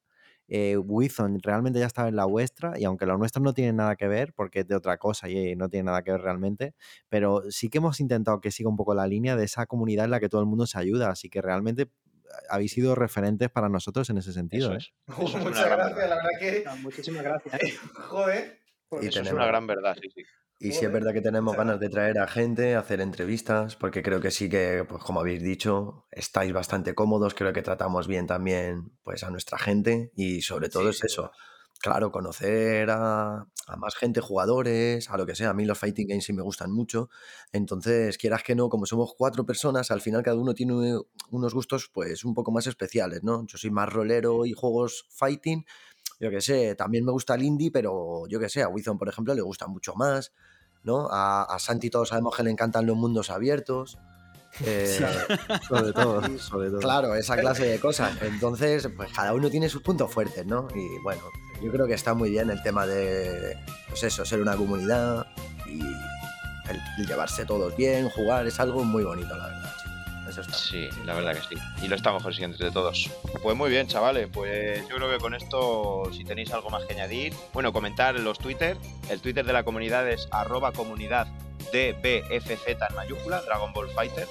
eh, 0.47 0.77
Wizon 0.77 1.39
realmente 1.43 1.79
ya 1.79 1.85
estaba 1.85 2.07
en 2.07 2.15
la 2.15 2.25
vuestra, 2.25 2.79
y 2.79 2.85
aunque 2.85 3.05
lo 3.05 3.17
nuestro 3.17 3.43
no 3.43 3.53
tiene 3.53 3.73
nada 3.73 3.95
que 3.95 4.07
ver, 4.07 4.33
porque 4.33 4.61
es 4.61 4.67
de 4.67 4.75
otra 4.75 4.97
cosa 4.97 5.29
y 5.29 5.55
no 5.55 5.69
tiene 5.69 5.85
nada 5.85 6.01
que 6.03 6.11
ver 6.11 6.21
realmente, 6.21 6.73
pero 7.09 7.43
sí 7.49 7.69
que 7.69 7.77
hemos 7.79 7.99
intentado 7.99 8.41
que 8.41 8.49
siga 8.51 8.69
un 8.69 8.77
poco 8.77 8.95
la 8.95 9.05
línea 9.07 9.35
de 9.35 9.43
esa 9.43 9.67
comunidad 9.67 10.05
en 10.05 10.11
la 10.11 10.19
que 10.19 10.29
todo 10.29 10.41
el 10.41 10.47
mundo 10.47 10.65
se 10.65 10.79
ayuda, 10.79 11.09
así 11.09 11.29
que 11.29 11.41
realmente 11.41 11.91
habéis 12.49 12.71
sido 12.71 12.95
referentes 12.95 13.49
para 13.49 13.69
nosotros 13.69 14.09
en 14.09 14.17
ese 14.17 14.33
sentido. 14.33 14.73
¿eh? 14.73 14.79
muchas 15.07 15.69
gracias, 15.69 16.09
la 16.09 16.15
verdad 16.15 16.29
que. 16.39 16.63
muchísimas 16.81 17.23
gracias. 17.23 17.61
Joder. 17.93 18.59
Y 19.01 19.07
eso 19.07 19.21
es 19.21 19.31
una 19.31 19.45
gran 19.45 19.67
verdad, 19.67 19.97
sí, 20.01 20.09
sí. 20.13 20.23
Y 20.59 20.71
sí 20.71 20.85
es 20.85 20.91
verdad 20.91 21.13
que 21.13 21.21
tenemos 21.21 21.55
ganas 21.55 21.79
de 21.79 21.89
traer 21.89 22.17
a 22.17 22.27
gente, 22.27 22.75
hacer 22.75 22.99
entrevistas, 22.99 23.75
porque 23.75 24.01
creo 24.01 24.19
que 24.19 24.31
sí 24.31 24.49
que, 24.49 24.85
pues 24.89 25.03
como 25.03 25.19
habéis 25.19 25.43
dicho, 25.43 26.07
estáis 26.09 26.51
bastante 26.51 26.95
cómodos, 26.95 27.35
creo 27.35 27.53
que 27.53 27.61
tratamos 27.61 28.07
bien 28.07 28.25
también 28.25 28.91
pues 29.03 29.23
a 29.23 29.29
nuestra 29.29 29.59
gente 29.59 30.11
y 30.15 30.41
sobre 30.41 30.69
todo 30.69 30.89
es 30.89 31.03
eso, 31.03 31.31
claro, 31.79 32.11
conocer 32.11 32.89
a, 32.89 33.47
más 33.77 33.95
gente, 33.95 34.21
jugadores, 34.21 35.09
a 35.09 35.17
lo 35.17 35.25
que 35.25 35.35
sea. 35.35 35.49
A 35.49 35.53
mí 35.53 35.65
los 35.65 35.77
fighting 35.77 36.07
games 36.07 36.25
sí 36.25 36.33
me 36.33 36.41
gustan 36.41 36.71
mucho. 36.71 37.09
Entonces, 37.51 38.17
quieras 38.17 38.43
que 38.43 38.55
no, 38.55 38.69
como 38.69 38.85
somos 38.85 39.13
cuatro 39.17 39.45
personas, 39.45 39.91
al 39.91 40.01
final 40.01 40.23
cada 40.23 40.37
uno 40.37 40.53
tiene 40.53 40.99
unos 41.31 41.53
gustos 41.53 41.89
pues 41.93 42.23
un 42.23 42.33
poco 42.33 42.51
más 42.51 42.67
especiales, 42.67 43.23
¿no? 43.23 43.45
Yo 43.47 43.57
soy 43.57 43.71
más 43.71 43.91
rolero 43.91 44.45
y 44.45 44.53
juegos 44.53 45.05
fighting. 45.09 45.65
Yo 46.19 46.31
que 46.31 46.41
sé, 46.41 46.75
también 46.75 47.05
me 47.05 47.11
gusta 47.11 47.35
el 47.35 47.43
indie, 47.43 47.71
pero 47.71 48.27
yo 48.27 48.39
que 48.39 48.49
sé, 48.49 48.63
a 48.63 48.69
Wizon, 48.69 48.97
por 48.97 49.09
ejemplo, 49.09 49.33
le 49.33 49.41
gusta 49.41 49.67
mucho 49.67 49.93
más, 49.95 50.33
¿no? 50.83 51.07
A, 51.11 51.43
a 51.43 51.59
Santi 51.59 51.89
todos 51.89 52.09
sabemos 52.09 52.35
que 52.35 52.43
le 52.43 52.51
encantan 52.51 52.85
los 52.85 52.97
mundos 52.97 53.29
abiertos. 53.29 53.97
Eh, 54.65 54.99
sobre, 55.67 55.93
todo, 55.93 56.21
sobre 56.39 56.69
todo. 56.69 56.79
Claro, 56.79 57.13
esa 57.15 57.37
clase 57.37 57.65
de 57.65 57.79
cosas. 57.79 58.19
Entonces, 58.21 58.89
pues 58.95 59.11
cada 59.13 59.33
uno 59.33 59.49
tiene 59.49 59.69
sus 59.69 59.81
puntos 59.81 60.11
fuertes, 60.11 60.45
¿no? 60.45 60.67
Y 60.73 61.03
bueno, 61.03 61.21
yo 61.61 61.71
creo 61.71 61.87
que 61.87 61.93
está 61.93 62.13
muy 62.13 62.29
bien 62.29 62.49
el 62.49 62.61
tema 62.61 62.85
de, 62.85 63.57
pues 63.89 64.03
eso, 64.03 64.25
ser 64.25 64.41
una 64.41 64.55
comunidad 64.55 65.27
y 65.65 65.81
el, 65.81 67.07
llevarse 67.07 67.45
todos 67.45 67.75
bien, 67.75 68.09
jugar, 68.09 68.47
es 68.47 68.59
algo 68.59 68.83
muy 68.83 69.03
bonito, 69.03 69.35
la 69.35 69.47
verdad. 69.47 69.73
Sí, 70.53 70.89
la 71.05 71.13
verdad 71.15 71.35
que 71.35 71.55
sí. 71.55 71.61
Y 71.81 71.87
lo 71.87 71.95
estamos 71.95 72.21
consiguiendo 72.21 72.55
entre 72.55 72.71
todos. 72.71 73.09
Pues 73.41 73.55
muy 73.55 73.69
bien, 73.69 73.87
chavales. 73.87 74.27
Pues 74.31 74.87
yo 74.87 74.95
creo 74.97 75.09
que 75.09 75.17
con 75.19 75.33
esto, 75.33 76.03
si 76.11 76.23
tenéis 76.25 76.51
algo 76.51 76.69
más 76.69 76.83
que 76.83 76.93
añadir, 76.93 77.33
bueno, 77.53 77.71
comentar 77.71 78.13
los 78.19 78.37
Twitter. 78.37 78.77
El 79.09 79.21
Twitter 79.21 79.45
de 79.45 79.53
la 79.53 79.63
comunidad 79.63 80.07
es 80.09 80.27
arroba 80.31 80.73
comunidad 80.73 81.27
DBFZ 81.71 82.67
en 82.67 82.95
mayúscula, 82.95 83.41
Dragon 83.41 83.71
Ball 83.73 83.89
Fighter. 83.89 84.27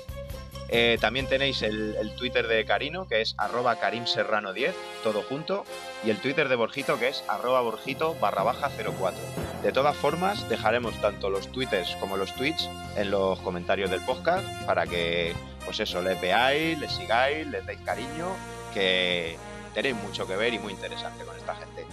Eh, 0.68 0.98
también 1.01 1.26
tenéis 1.26 1.62
el, 1.62 1.94
Twitter 2.16 2.47
de 2.48 2.64
Carino, 2.64 3.06
que 3.06 3.20
es 3.20 3.34
arroba 3.38 3.80
karimserrano10, 3.80 4.72
todo 5.02 5.22
junto, 5.22 5.64
y 6.05 6.10
el 6.10 6.18
Twitter 6.18 6.48
de 6.48 6.56
Borjito, 6.56 6.98
que 6.98 7.09
es 7.09 7.24
arroba 7.28 7.60
borjito 7.60 8.16
barra 8.20 8.43
baja 8.43 8.70
04. 8.70 9.20
De 9.62 9.72
todas 9.72 9.97
formas, 9.97 10.48
dejaremos 10.48 10.94
tanto 11.01 11.30
los 11.30 11.48
twitters 11.48 11.97
como 11.97 12.16
los 12.16 12.34
tweets 12.34 12.68
en 12.97 13.10
los 13.10 13.38
comentarios 13.40 13.90
del 13.90 14.01
podcast 14.05 14.47
para 14.64 14.86
que, 14.86 15.34
pues 15.64 15.80
eso, 15.80 16.02
les 16.02 16.20
veáis, 16.20 16.78
les 16.78 16.93
sigáis, 16.93 17.47
les 17.47 17.64
deis 17.66 17.80
cariño, 17.84 18.28
que 18.74 19.36
tenéis 19.76 19.94
mucho 19.96 20.26
que 20.26 20.36
ver 20.36 20.54
y 20.54 20.58
muy 20.58 20.72
interesante 20.72 21.22
con 21.26 21.36
esta 21.36 21.54
gente. 21.54 21.84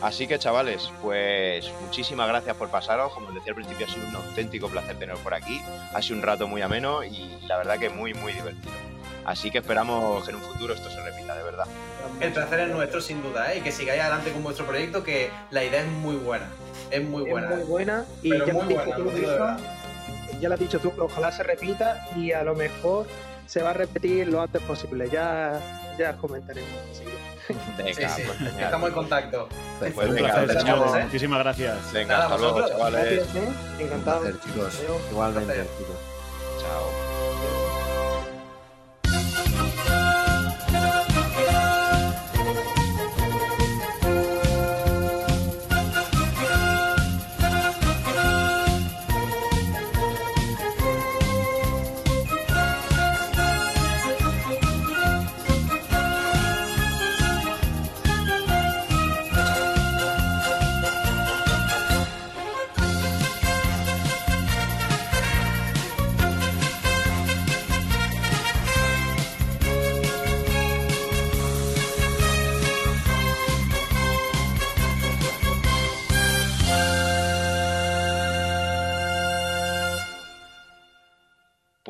Así 0.00 0.28
que 0.28 0.38
chavales, 0.38 0.88
pues 1.02 1.68
muchísimas 1.84 2.28
gracias 2.28 2.56
por 2.56 2.70
pasaros. 2.70 3.12
Como 3.12 3.28
os 3.28 3.34
decía 3.34 3.50
al 3.50 3.56
principio, 3.56 3.84
ha 3.84 3.88
sido 3.88 4.06
un 4.06 4.14
auténtico 4.14 4.68
placer 4.68 4.96
teneros 4.96 5.18
por 5.20 5.34
aquí. 5.34 5.60
Ha 5.92 6.00
sido 6.00 6.18
un 6.18 6.22
rato 6.22 6.46
muy 6.46 6.62
ameno 6.62 7.02
y 7.02 7.36
la 7.48 7.56
verdad 7.56 7.80
que 7.80 7.90
muy, 7.90 8.14
muy 8.14 8.32
divertido. 8.32 8.72
Así 9.24 9.50
que 9.50 9.58
esperamos 9.58 10.24
que 10.24 10.30
en 10.30 10.36
un 10.36 10.42
futuro 10.42 10.72
esto 10.72 10.88
se 10.88 11.02
repita, 11.02 11.34
de 11.34 11.42
verdad. 11.42 11.66
El 12.20 12.32
placer 12.32 12.60
es 12.60 12.68
nuestro, 12.68 13.00
sin 13.00 13.20
duda, 13.22 13.52
¿eh? 13.52 13.58
y 13.58 13.60
que 13.60 13.72
sigáis 13.72 14.00
adelante 14.02 14.30
con 14.30 14.44
vuestro 14.44 14.64
proyecto, 14.64 15.02
que 15.02 15.30
la 15.50 15.64
idea 15.64 15.80
es 15.80 15.88
muy 15.88 16.14
buena. 16.14 16.46
Es 16.92 17.02
muy 17.02 17.28
buena. 17.28 17.50
Es 17.50 17.56
muy 17.56 17.64
buena 17.64 18.04
y 18.22 18.30
ya, 18.30 18.52
muy 18.52 18.74
buena, 18.74 18.98
lo 18.98 19.56
ya 20.40 20.48
lo 20.48 20.54
has 20.54 20.60
dicho 20.60 20.78
tú, 20.78 20.94
que 20.94 21.00
ojalá 21.00 21.32
se 21.32 21.42
repita 21.42 22.06
y 22.16 22.32
a 22.32 22.44
lo 22.44 22.54
mejor 22.54 23.06
se 23.46 23.62
va 23.62 23.70
a 23.70 23.74
repetir 23.74 24.28
lo 24.28 24.40
antes 24.42 24.62
posible. 24.62 25.08
Ya, 25.10 25.60
ya 25.98 26.16
comentaremos. 26.16 26.70
Venga, 27.76 28.08
sí, 28.08 28.22
sí. 28.22 28.28
Pues 28.38 28.54
Estamos 28.56 28.88
en 28.88 28.94
contacto. 28.94 29.48
Pues, 29.78 29.92
pues 29.94 30.10
venga, 30.12 30.44
¿eh? 30.44 31.04
Muchísimas 31.04 31.38
gracias. 31.40 31.92
Venga, 31.92 32.22
hasta 32.22 32.38
luego, 32.38 32.68
chavales. 32.68 33.14
Gracias, 33.16 33.36
¿eh? 33.36 33.48
Encantado. 33.80 34.30
chicos. 34.38 34.80
Igualmente, 35.10 35.54
chicos. 35.76 35.96
Chao. 36.60 37.11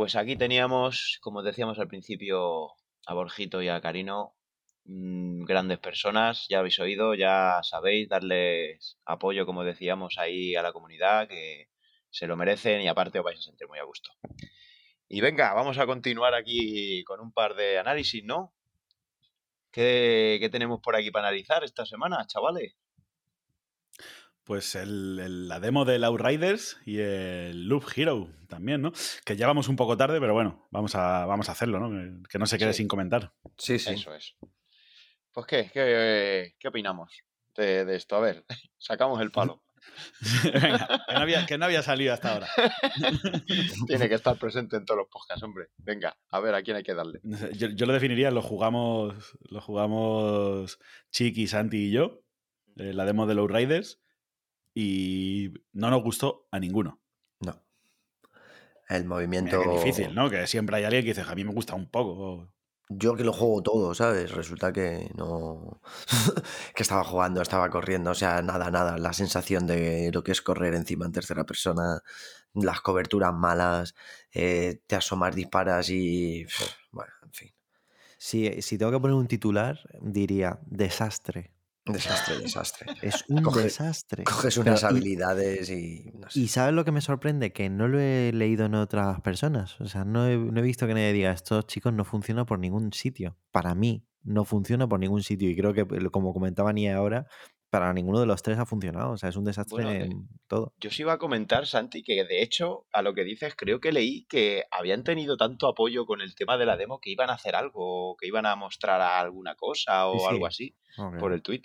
Pues 0.03 0.17
aquí 0.17 0.35
teníamos, 0.35 1.19
como 1.21 1.45
decíamos 1.45 1.79
al 1.79 1.87
principio, 1.87 2.71
a 3.07 3.15
Borjito 3.15 3.63
y 3.63 3.69
a 3.69 3.81
Carino, 3.81 4.35
mm, 4.85 5.45
grandes 5.45 5.79
personas, 5.79 6.47
ya 6.49 6.59
habéis 6.59 6.81
oído, 6.81 7.15
ya 7.15 7.61
sabéis, 7.63 8.09
darles 8.09 8.99
apoyo, 9.05 9.47
como 9.47 9.63
decíamos, 9.63 10.19
ahí 10.19 10.57
a 10.57 10.63
la 10.63 10.73
comunidad, 10.73 11.29
que 11.29 11.69
se 12.11 12.27
lo 12.27 12.37
merecen 12.37 12.83
y 12.83 12.89
aparte 12.89 13.21
os 13.21 13.25
vais 13.25 13.39
a 13.39 13.43
sentir 13.43 13.69
muy 13.69 13.79
a 13.79 13.85
gusto. 13.85 14.11
Y 15.09 15.21
venga, 15.21 15.55
vamos 15.55 15.79
a 15.79 15.87
continuar 15.87 16.35
aquí 16.35 17.05
con 17.05 17.21
un 17.21 17.31
par 17.33 17.55
de 17.55 17.79
análisis, 17.79 18.25
¿no? 18.25 18.53
¿Qué, 19.71 20.49
tenemos 20.51 20.81
por 20.81 20.97
aquí 20.97 21.13
para 21.13 21.29
analizar 21.29 21.63
esta 21.63 21.87
semana, 21.87 22.27
chavales? 22.27 22.75
Pues 24.45 24.75
la 24.75 25.61
demo 25.61 25.85
del 25.85 26.03
Outriders 26.03 26.79
y 26.85 26.99
el 26.99 27.69
Loop 27.69 27.85
Hero 27.95 28.29
también, 28.49 28.83
¿no? 28.83 28.93
Que 29.25 29.37
ya 29.37 29.47
vamos 29.47 29.69
un 29.69 29.77
poco 29.77 29.97
tarde, 29.97 30.19
pero 30.19 30.35
bueno, 30.35 30.67
vamos 30.71 30.97
a, 30.97 31.27
vamos 31.27 31.49
a 31.49 31.53
hacerlo, 31.53 31.79
¿no? 31.79 32.23
Que 32.29 32.39
no 32.39 32.47
se 32.47 32.59
quede 32.59 32.73
sin 32.73 32.89
comentar. 32.89 33.33
Sí, 33.57 33.79
sí. 33.79 33.95
Eso 33.95 34.13
es. 34.15 34.35
Pues, 35.33 35.47
¿qué? 35.47 35.71
¿Qué, 35.73 36.55
qué 36.59 36.69
opinamos 36.69 37.13
de, 37.57 37.85
de, 37.85 37.97
esto? 37.97 38.17
A 38.17 38.21
ver, 38.21 38.45
sacamos 38.79 39.21
el 39.21 39.31
palo. 39.31 39.63
Venga, 40.45 40.87
que 41.09 41.15
no, 41.15 41.21
había, 41.21 41.47
que 41.47 41.59
no 41.59 41.65
había 41.65 41.83
salido 41.83 42.13
hasta 42.13 42.35
ahora. 42.35 42.49
Tiene 43.87 44.09
que 44.09 44.15
estar 44.15 44.37
presente 44.39 44.77
en 44.77 44.85
todos 44.85 44.99
los 44.99 45.09
podcasts, 45.09 45.43
hombre. 45.43 45.69
Venga, 45.79 46.17
a 46.31 46.41
ver 46.41 46.55
a 46.55 46.63
quién 46.63 46.77
hay 46.77 46.83
que 46.83 46.95
darle. 46.95 47.21
Yo, 47.55 47.69
yo 47.69 47.87
lo 47.87 47.93
definiría, 47.93 48.31
lo 48.31 48.43
jugamos, 48.43 49.37
lo 49.49 49.61
jugamos 49.61 50.79
Chiqui, 51.11 51.47
Santi 51.47 51.89
y 51.89 51.91
yo, 51.91 52.23
eh, 52.77 52.93
la 52.93 53.05
demo 53.05 53.27
de 53.27 53.35
los 53.35 53.51
Riders, 53.51 54.01
y 54.75 55.53
no 55.73 55.91
nos 55.91 56.03
gustó 56.03 56.47
a 56.51 56.59
ninguno. 56.59 57.01
No. 57.41 57.63
El 58.89 59.05
movimiento. 59.05 59.63
Es 59.63 59.85
difícil, 59.85 60.15
¿no? 60.15 60.31
Que 60.31 60.47
siempre 60.47 60.77
hay 60.77 60.85
alguien 60.85 61.05
que 61.05 61.15
dice, 61.15 61.23
a 61.29 61.35
mí 61.35 61.45
me 61.45 61.53
gusta 61.53 61.75
un 61.75 61.91
poco. 61.91 62.49
Yo 62.89 63.15
que 63.15 63.25
lo 63.25 63.33
juego 63.33 63.63
todo, 63.63 63.95
¿sabes? 63.95 64.33
Resulta 64.33 64.73
que 64.73 65.11
no. 65.15 65.81
que 66.75 66.83
estaba 66.83 67.05
jugando, 67.05 67.41
estaba 67.41 67.71
corriendo, 67.71 68.11
o 68.11 68.15
sea, 68.15 68.43
nada, 68.43 68.71
nada. 68.71 68.99
La 68.99 69.13
sensación 69.13 69.67
de 69.67 70.11
lo 70.13 70.23
que 70.23 70.33
es 70.33 70.43
correr 70.43 70.75
encima 70.75 71.07
en 71.07 71.13
tercera 71.13 71.45
persona, 71.45 72.03
las 72.55 72.81
coberturas 72.81 73.33
malas, 73.33 73.95
eh, 74.33 74.81
te 74.87 74.97
asomas, 74.97 75.35
disparas 75.35 75.89
y. 75.91 76.47
Bueno, 76.91 77.13
en 77.23 77.33
fin. 77.33 77.55
Si, 78.19 78.63
si 78.63 78.79
tengo 78.79 78.93
que 78.93 79.01
poner 79.01 79.17
un 79.17 79.27
titular, 79.27 79.81
diría 80.01 80.59
desastre. 80.67 81.52
Desastre, 81.85 82.39
desastre. 82.43 82.87
Es 83.03 83.25
un 83.29 83.43
desastre. 83.43 84.25
Coges 84.25 84.57
unas 84.57 84.85
habilidades 84.85 85.69
y. 85.71 86.13
Y 86.35 86.49
¿sabes 86.49 86.75
lo 86.75 86.85
que 86.85 86.93
me 86.93 87.01
sorprende? 87.01 87.53
Que 87.53 87.69
no 87.71 87.89
lo 87.89 87.99
he 87.99 88.33
leído 88.33 88.67
en 88.67 88.75
otras 88.75 89.21
personas. 89.21 89.81
O 89.81 89.87
sea, 89.87 90.05
no 90.05 90.27
he, 90.27 90.63
visto 90.63 90.87
que 90.87 90.95
nadie 90.95 91.13
diga, 91.13 91.33
estos 91.33 91.67
chicos 91.67 91.93
no 91.93 92.05
funcionan 92.05 92.47
por 92.47 92.59
ningún 92.59 92.93
sitio. 92.93 93.37
Para 93.51 93.75
mí, 93.75 94.07
no 94.23 94.45
funciona 94.45 94.89
por 94.89 95.01
ningún 95.01 95.23
sitio. 95.23 95.51
Y 95.51 95.57
creo 95.57 95.75
que, 95.75 95.87
como 96.11 96.33
comentaba 96.33 96.73
ni 96.73 96.89
ahora, 96.89 97.27
para 97.73 97.91
ninguno 97.95 98.21
de 98.21 98.27
los 98.27 98.43
tres 98.43 98.59
ha 98.59 98.67
funcionado. 98.67 99.13
O 99.13 99.17
sea, 99.17 99.31
es 99.31 99.37
un 99.37 99.45
desastre 99.45 99.83
eh, 99.83 100.05
en 100.05 100.29
todo. 100.47 100.75
Yo 100.79 100.91
sí 100.91 101.01
iba 101.01 101.15
a 101.15 101.19
comentar, 101.19 101.67
Santi, 101.67 102.03
que 102.03 102.23
de 102.23 102.43
hecho, 102.43 102.85
a 102.93 103.01
lo 103.01 103.15
que 103.15 103.25
dices, 103.25 103.55
creo 103.57 103.81
que 103.81 103.93
leí 103.93 104.27
que 104.27 104.65
habían 104.71 105.05
tenido 105.05 105.39
tanto 105.39 105.69
apoyo 105.69 106.05
con 106.05 106.21
el 106.21 106.35
tema 106.35 106.59
de 106.59 106.67
la 106.67 106.77
demo 106.77 107.01
que 107.01 107.09
iban 107.09 107.31
a 107.31 107.33
hacer 107.33 107.57
algo, 107.57 108.15
que 108.21 108.27
iban 108.27 108.45
a 108.45 108.57
mostrar 108.57 109.01
alguna 109.01 109.55
cosa 109.55 110.07
o 110.07 110.29
algo 110.29 110.47
así 110.47 110.77
por 111.19 111.33
el 111.33 111.41
tweet. 111.41 111.63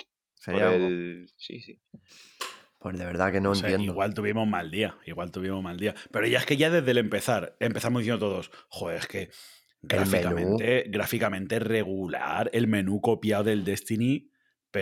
Sí, 1.35 1.59
sí. 1.59 1.81
Pues 2.79 2.97
de 2.97 3.03
verdad 3.03 3.33
que 3.33 3.41
no 3.41 3.53
entiendo. 3.53 3.83
Igual 3.83 4.13
tuvimos 4.13 4.47
mal 4.47 4.71
día, 4.71 4.95
igual 5.05 5.29
tuvimos 5.29 5.61
mal 5.61 5.75
día. 5.75 5.93
Pero 6.09 6.25
ya 6.25 6.39
es 6.39 6.45
que 6.45 6.55
ya 6.55 6.69
desde 6.69 6.89
el 6.89 6.99
empezar 6.99 7.57
empezamos 7.59 7.99
diciendo 7.99 8.25
todos, 8.25 8.49
joder, 8.69 8.99
es 8.99 9.07
que 9.07 9.29
gráficamente, 9.81 10.85
gráficamente 10.87 11.59
regular, 11.59 12.49
el 12.53 12.67
menú 12.67 13.01
copiado 13.01 13.43
del 13.43 13.65
Destiny, 13.65 14.31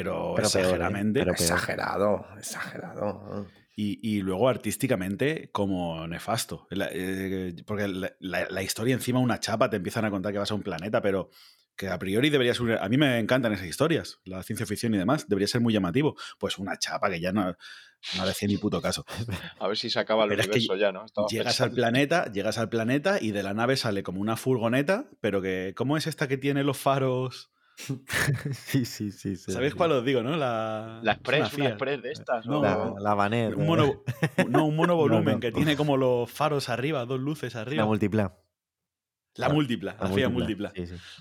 pero, 0.03 0.37
exageradamente. 0.37 1.21
exagerado, 1.21 2.25
exagerado. 2.37 3.47
Y, 3.77 4.21
luego 4.21 4.47
artísticamente 4.47 5.49
como 5.51 6.07
nefasto. 6.07 6.67
Eh, 6.71 7.55
porque 7.65 7.87
la, 7.87 8.13
la, 8.19 8.63
historia 8.63 8.93
encima 8.93 9.19
una 9.19 9.39
chapa, 9.39 9.69
te 9.69 9.77
empiezan 9.77 10.05
a 10.05 10.11
contar 10.11 10.31
que 10.31 10.39
vas 10.39 10.51
a 10.51 10.55
un 10.55 10.63
planeta, 10.63 11.01
pero 11.01 11.29
que 11.75 11.89
a 11.89 11.99
priori 11.99 12.29
debería 12.29 12.53
ser... 12.53 12.77
A 12.81 12.87
mí 12.87 12.97
me 12.97 13.19
encantan 13.19 13.53
esas 13.53 13.67
historias, 13.67 14.19
la 14.23 14.43
ciencia 14.43 14.65
ficción 14.65 14.93
y 14.93 14.97
demás, 14.97 15.27
debería 15.27 15.47
ser 15.47 15.61
muy 15.61 15.73
llamativo. 15.73 16.15
Pues 16.39 16.57
una 16.57 16.77
chapa 16.77 17.09
que 17.09 17.19
ya 17.19 17.33
no, 17.33 17.55
no 18.17 18.25
decía 18.25 18.47
ni 18.47 18.57
puto 18.57 18.81
caso. 18.81 19.05
A 19.59 19.67
ver 19.67 19.77
si 19.77 19.89
se 19.89 19.99
acaba 19.99 20.23
el 20.23 20.31
universo 20.31 20.75
ya, 20.75 20.91
¿no? 20.91 21.05
llegas 21.29 21.59
al 21.59 21.71
planeta, 21.71 22.31
llegas 22.31 22.57
al 22.57 22.69
planeta 22.69 23.17
y 23.21 23.31
de 23.31 23.43
la 23.43 23.53
nave 23.53 23.75
sale 23.75 24.03
como 24.03 24.21
una 24.21 24.37
furgoneta, 24.37 25.09
pero 25.19 25.41
que... 25.41 25.73
¿Cómo 25.75 25.97
es 25.97 26.07
esta 26.07 26.27
que 26.27 26.37
tiene 26.37 26.63
los 26.63 26.77
faros? 26.77 27.51
sí, 28.53 28.85
sí, 28.85 29.11
sí, 29.11 29.35
¿Sabéis 29.35 29.75
cuál 29.75 29.91
os 29.91 30.05
digo, 30.05 30.23
no? 30.23 30.37
La, 30.37 30.99
la 31.03 31.11
Express, 31.13 31.53
una, 31.55 31.69
Express 31.69 32.01
de 32.01 32.11
estas, 32.11 32.45
¿no? 32.45 32.61
La, 32.61 32.95
la 32.99 33.49
Un 33.55 33.65
mono, 33.65 34.03
no, 34.47 34.65
un 34.65 34.75
monovolumen 34.75 35.39
que 35.41 35.51
tiene 35.51 35.75
como 35.75 35.97
los 35.97 36.31
faros 36.31 36.69
arriba, 36.69 37.05
dos 37.05 37.19
luces 37.19 37.55
arriba. 37.55 37.83
La 37.83 37.87
multipla. 37.87 38.33
La 39.37 39.49
múltipla, 39.49 39.97
la, 39.99 40.07
FIA 40.07 40.29
múltipla. 40.29 40.71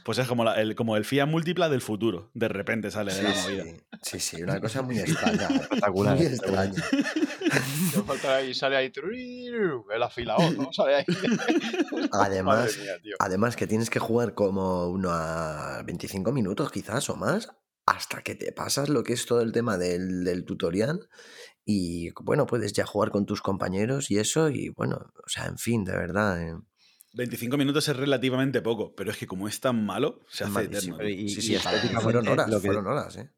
Pues 0.05 0.19
es 0.19 0.29
como, 0.29 0.49
el, 0.49 0.77
como 0.77 0.97
el 0.97 1.05
FIA 1.05 1.27
múltipla 1.27 1.69
del 1.69 1.81
futuro. 1.81 2.31
De 2.33 2.47
repente 2.47 2.93
sale 2.93 3.13
de 3.13 3.25
la 3.25 3.31
movida. 3.31 3.65
Sí, 4.03 4.21
sí, 4.21 4.41
una 4.41 4.61
cosa 4.61 4.83
muy 4.83 5.01
extraña. 5.01 5.49
espectacular. 5.61 6.17
Muy 6.17 6.27
extraña. 6.27 6.81
ahí, 8.29 8.55
sale 8.55 8.77
ahí 8.77 8.93
el 8.95 10.03
afilador, 10.03 10.57
¿no? 10.57 10.73
Sale 10.73 10.97
ahí. 10.97 11.05
Además, 12.13 12.79
además 13.19 13.57
que 13.57 13.67
tienes 13.67 13.91
que 13.91 13.99
jugar 13.99 14.35
como 14.35 14.89
uno 14.89 15.11
a 15.11 15.83
25 15.85 16.33
minutos 16.33 16.71
quizás 16.71 17.09
o 17.11 17.17
más 17.17 17.49
hasta 17.87 18.23
que 18.23 18.35
te 18.35 18.53
pasas 18.53 18.89
lo 18.89 19.03
que 19.03 19.13
es 19.13 19.27
todo 19.27 19.43
el 19.43 19.53
tema 19.53 19.77
del, 19.77 20.25
del 20.25 20.45
tutorial 20.45 21.09
y 21.65 22.11
bueno, 22.23 22.47
puedes 22.47 22.73
ya 22.73 22.87
jugar 22.87 23.11
con 23.11 23.27
tus 23.27 23.43
compañeros 23.43 24.11
y 24.11 24.19
eso 24.19 24.49
y 24.49 24.71
bueno, 24.71 24.97
o 24.97 25.29
sea, 25.29 25.47
en 25.47 25.59
fin, 25.59 25.85
de 25.85 25.93
verdad. 25.93 26.41
Eh 26.43 26.57
25 27.15 27.57
minutos 27.57 27.89
es 27.89 27.97
relativamente 27.97 28.61
poco, 28.61 28.95
pero 28.95 29.13
es 29.13 29.17
que 29.17 29.27
como 29.27 29.47
es 29.47 29.61
tan 29.61 29.85
malo, 29.85 30.21
se 30.29 30.45
hace 30.45 30.65
eterno. 30.65 31.09
Y, 31.09 31.29
sí, 31.29 31.43
sí, 31.43 31.57
fueron 32.01 32.27
horas, 32.29 32.51
lo 32.51 32.61
que, 32.61 32.67
fueron 32.67 32.87
horas, 32.87 33.17
¿eh? 33.17 33.31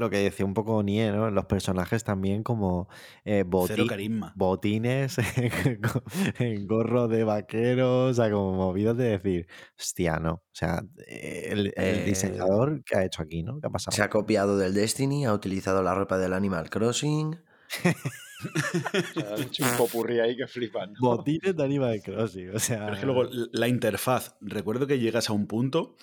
Lo 0.00 0.08
que 0.08 0.16
decía 0.16 0.46
un 0.46 0.54
poco 0.54 0.82
Nie, 0.82 1.12
¿no? 1.12 1.30
Los 1.30 1.44
personajes 1.44 2.04
también 2.04 2.42
como 2.42 2.88
eh, 3.26 3.44
botines, 3.44 5.18
en 6.38 6.66
gorro 6.66 7.06
de 7.06 7.22
vaqueros, 7.22 8.12
o 8.12 8.14
sea, 8.14 8.30
como 8.30 8.54
movidos 8.54 8.96
de 8.96 9.18
decir, 9.18 9.46
hostia, 9.78 10.16
no. 10.16 10.32
O 10.32 10.42
sea, 10.52 10.82
el, 11.06 11.74
eh, 11.76 12.04
diseñador, 12.06 12.82
¿qué 12.84 12.96
ha 12.96 13.04
hecho 13.04 13.22
aquí, 13.22 13.42
no? 13.42 13.60
¿Qué 13.60 13.66
ha 13.66 13.70
pasado? 13.70 13.94
Se 13.94 14.02
ha 14.02 14.08
copiado 14.08 14.56
del 14.56 14.72
Destiny, 14.72 15.26
ha 15.26 15.34
utilizado 15.34 15.82
la 15.82 15.94
ropa 15.94 16.16
del 16.16 16.32
Animal 16.32 16.70
Crossing. 16.70 17.38
Han 19.30 19.42
hecho 19.42 19.64
un 19.64 19.76
popurrí 19.76 20.18
ahí 20.18 20.34
que 20.34 20.46
flipan. 20.46 20.94
Botines 20.98 21.54
de 21.54 21.62
Animal 21.62 22.00
Crossing. 22.02 22.54
O 22.54 22.58
sea... 22.58 22.86
Pero 22.86 22.94
es 22.94 23.00
que 23.00 23.06
luego 23.06 23.28
la 23.52 23.68
interfaz, 23.68 24.34
recuerdo 24.40 24.86
que 24.86 24.98
llegas 24.98 25.28
a 25.28 25.34
un 25.34 25.46
punto 25.46 25.96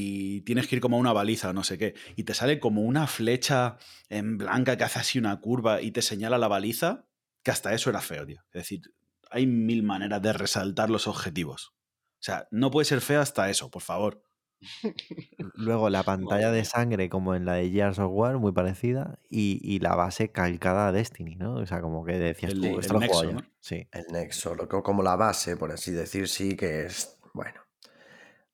y 0.00 0.42
tienes 0.42 0.68
que 0.68 0.76
ir 0.76 0.80
como 0.80 0.96
a 0.96 1.00
una 1.00 1.12
baliza 1.12 1.50
o 1.50 1.52
no 1.52 1.64
sé 1.64 1.76
qué, 1.76 1.94
y 2.14 2.22
te 2.22 2.32
sale 2.32 2.60
como 2.60 2.82
una 2.82 3.08
flecha 3.08 3.78
en 4.08 4.38
blanca 4.38 4.76
que 4.76 4.84
hace 4.84 5.00
así 5.00 5.18
una 5.18 5.40
curva 5.40 5.82
y 5.82 5.90
te 5.90 6.02
señala 6.02 6.38
la 6.38 6.46
baliza, 6.46 7.06
que 7.42 7.50
hasta 7.50 7.74
eso 7.74 7.90
era 7.90 8.00
feo, 8.00 8.24
tío. 8.24 8.40
Es 8.52 8.62
decir, 8.62 8.82
hay 9.28 9.46
mil 9.46 9.82
maneras 9.82 10.22
de 10.22 10.32
resaltar 10.32 10.88
los 10.88 11.08
objetivos. 11.08 11.74
O 12.14 12.22
sea, 12.22 12.46
no 12.52 12.70
puede 12.70 12.84
ser 12.84 13.00
feo 13.00 13.20
hasta 13.20 13.50
eso, 13.50 13.70
por 13.70 13.82
favor. 13.82 14.22
Luego 15.54 15.90
la 15.90 16.04
pantalla 16.04 16.52
de 16.52 16.64
sangre 16.64 17.08
como 17.08 17.34
en 17.34 17.44
la 17.44 17.54
de 17.54 17.68
Gears 17.68 17.98
of 17.98 18.12
War, 18.12 18.38
muy 18.38 18.52
parecida, 18.52 19.18
y, 19.28 19.80
la 19.80 19.96
base 19.96 20.30
calcada 20.30 20.88
a 20.88 20.92
Destiny, 20.92 21.34
¿no? 21.34 21.54
O 21.54 21.66
sea, 21.66 21.80
como 21.80 22.04
que 22.04 22.18
decías 22.18 22.52
el, 22.52 22.60
tú, 22.60 22.66
el 22.66 23.00
nexo, 23.00 23.32
¿no? 23.32 23.40
Sí. 23.60 23.88
El 23.90 24.06
nexo, 24.12 24.56
como 24.84 25.02
la 25.02 25.16
base, 25.16 25.56
por 25.56 25.72
así 25.72 25.90
decir, 25.90 26.28
sí 26.28 26.56
que 26.56 26.86
es, 26.86 27.18
bueno, 27.34 27.60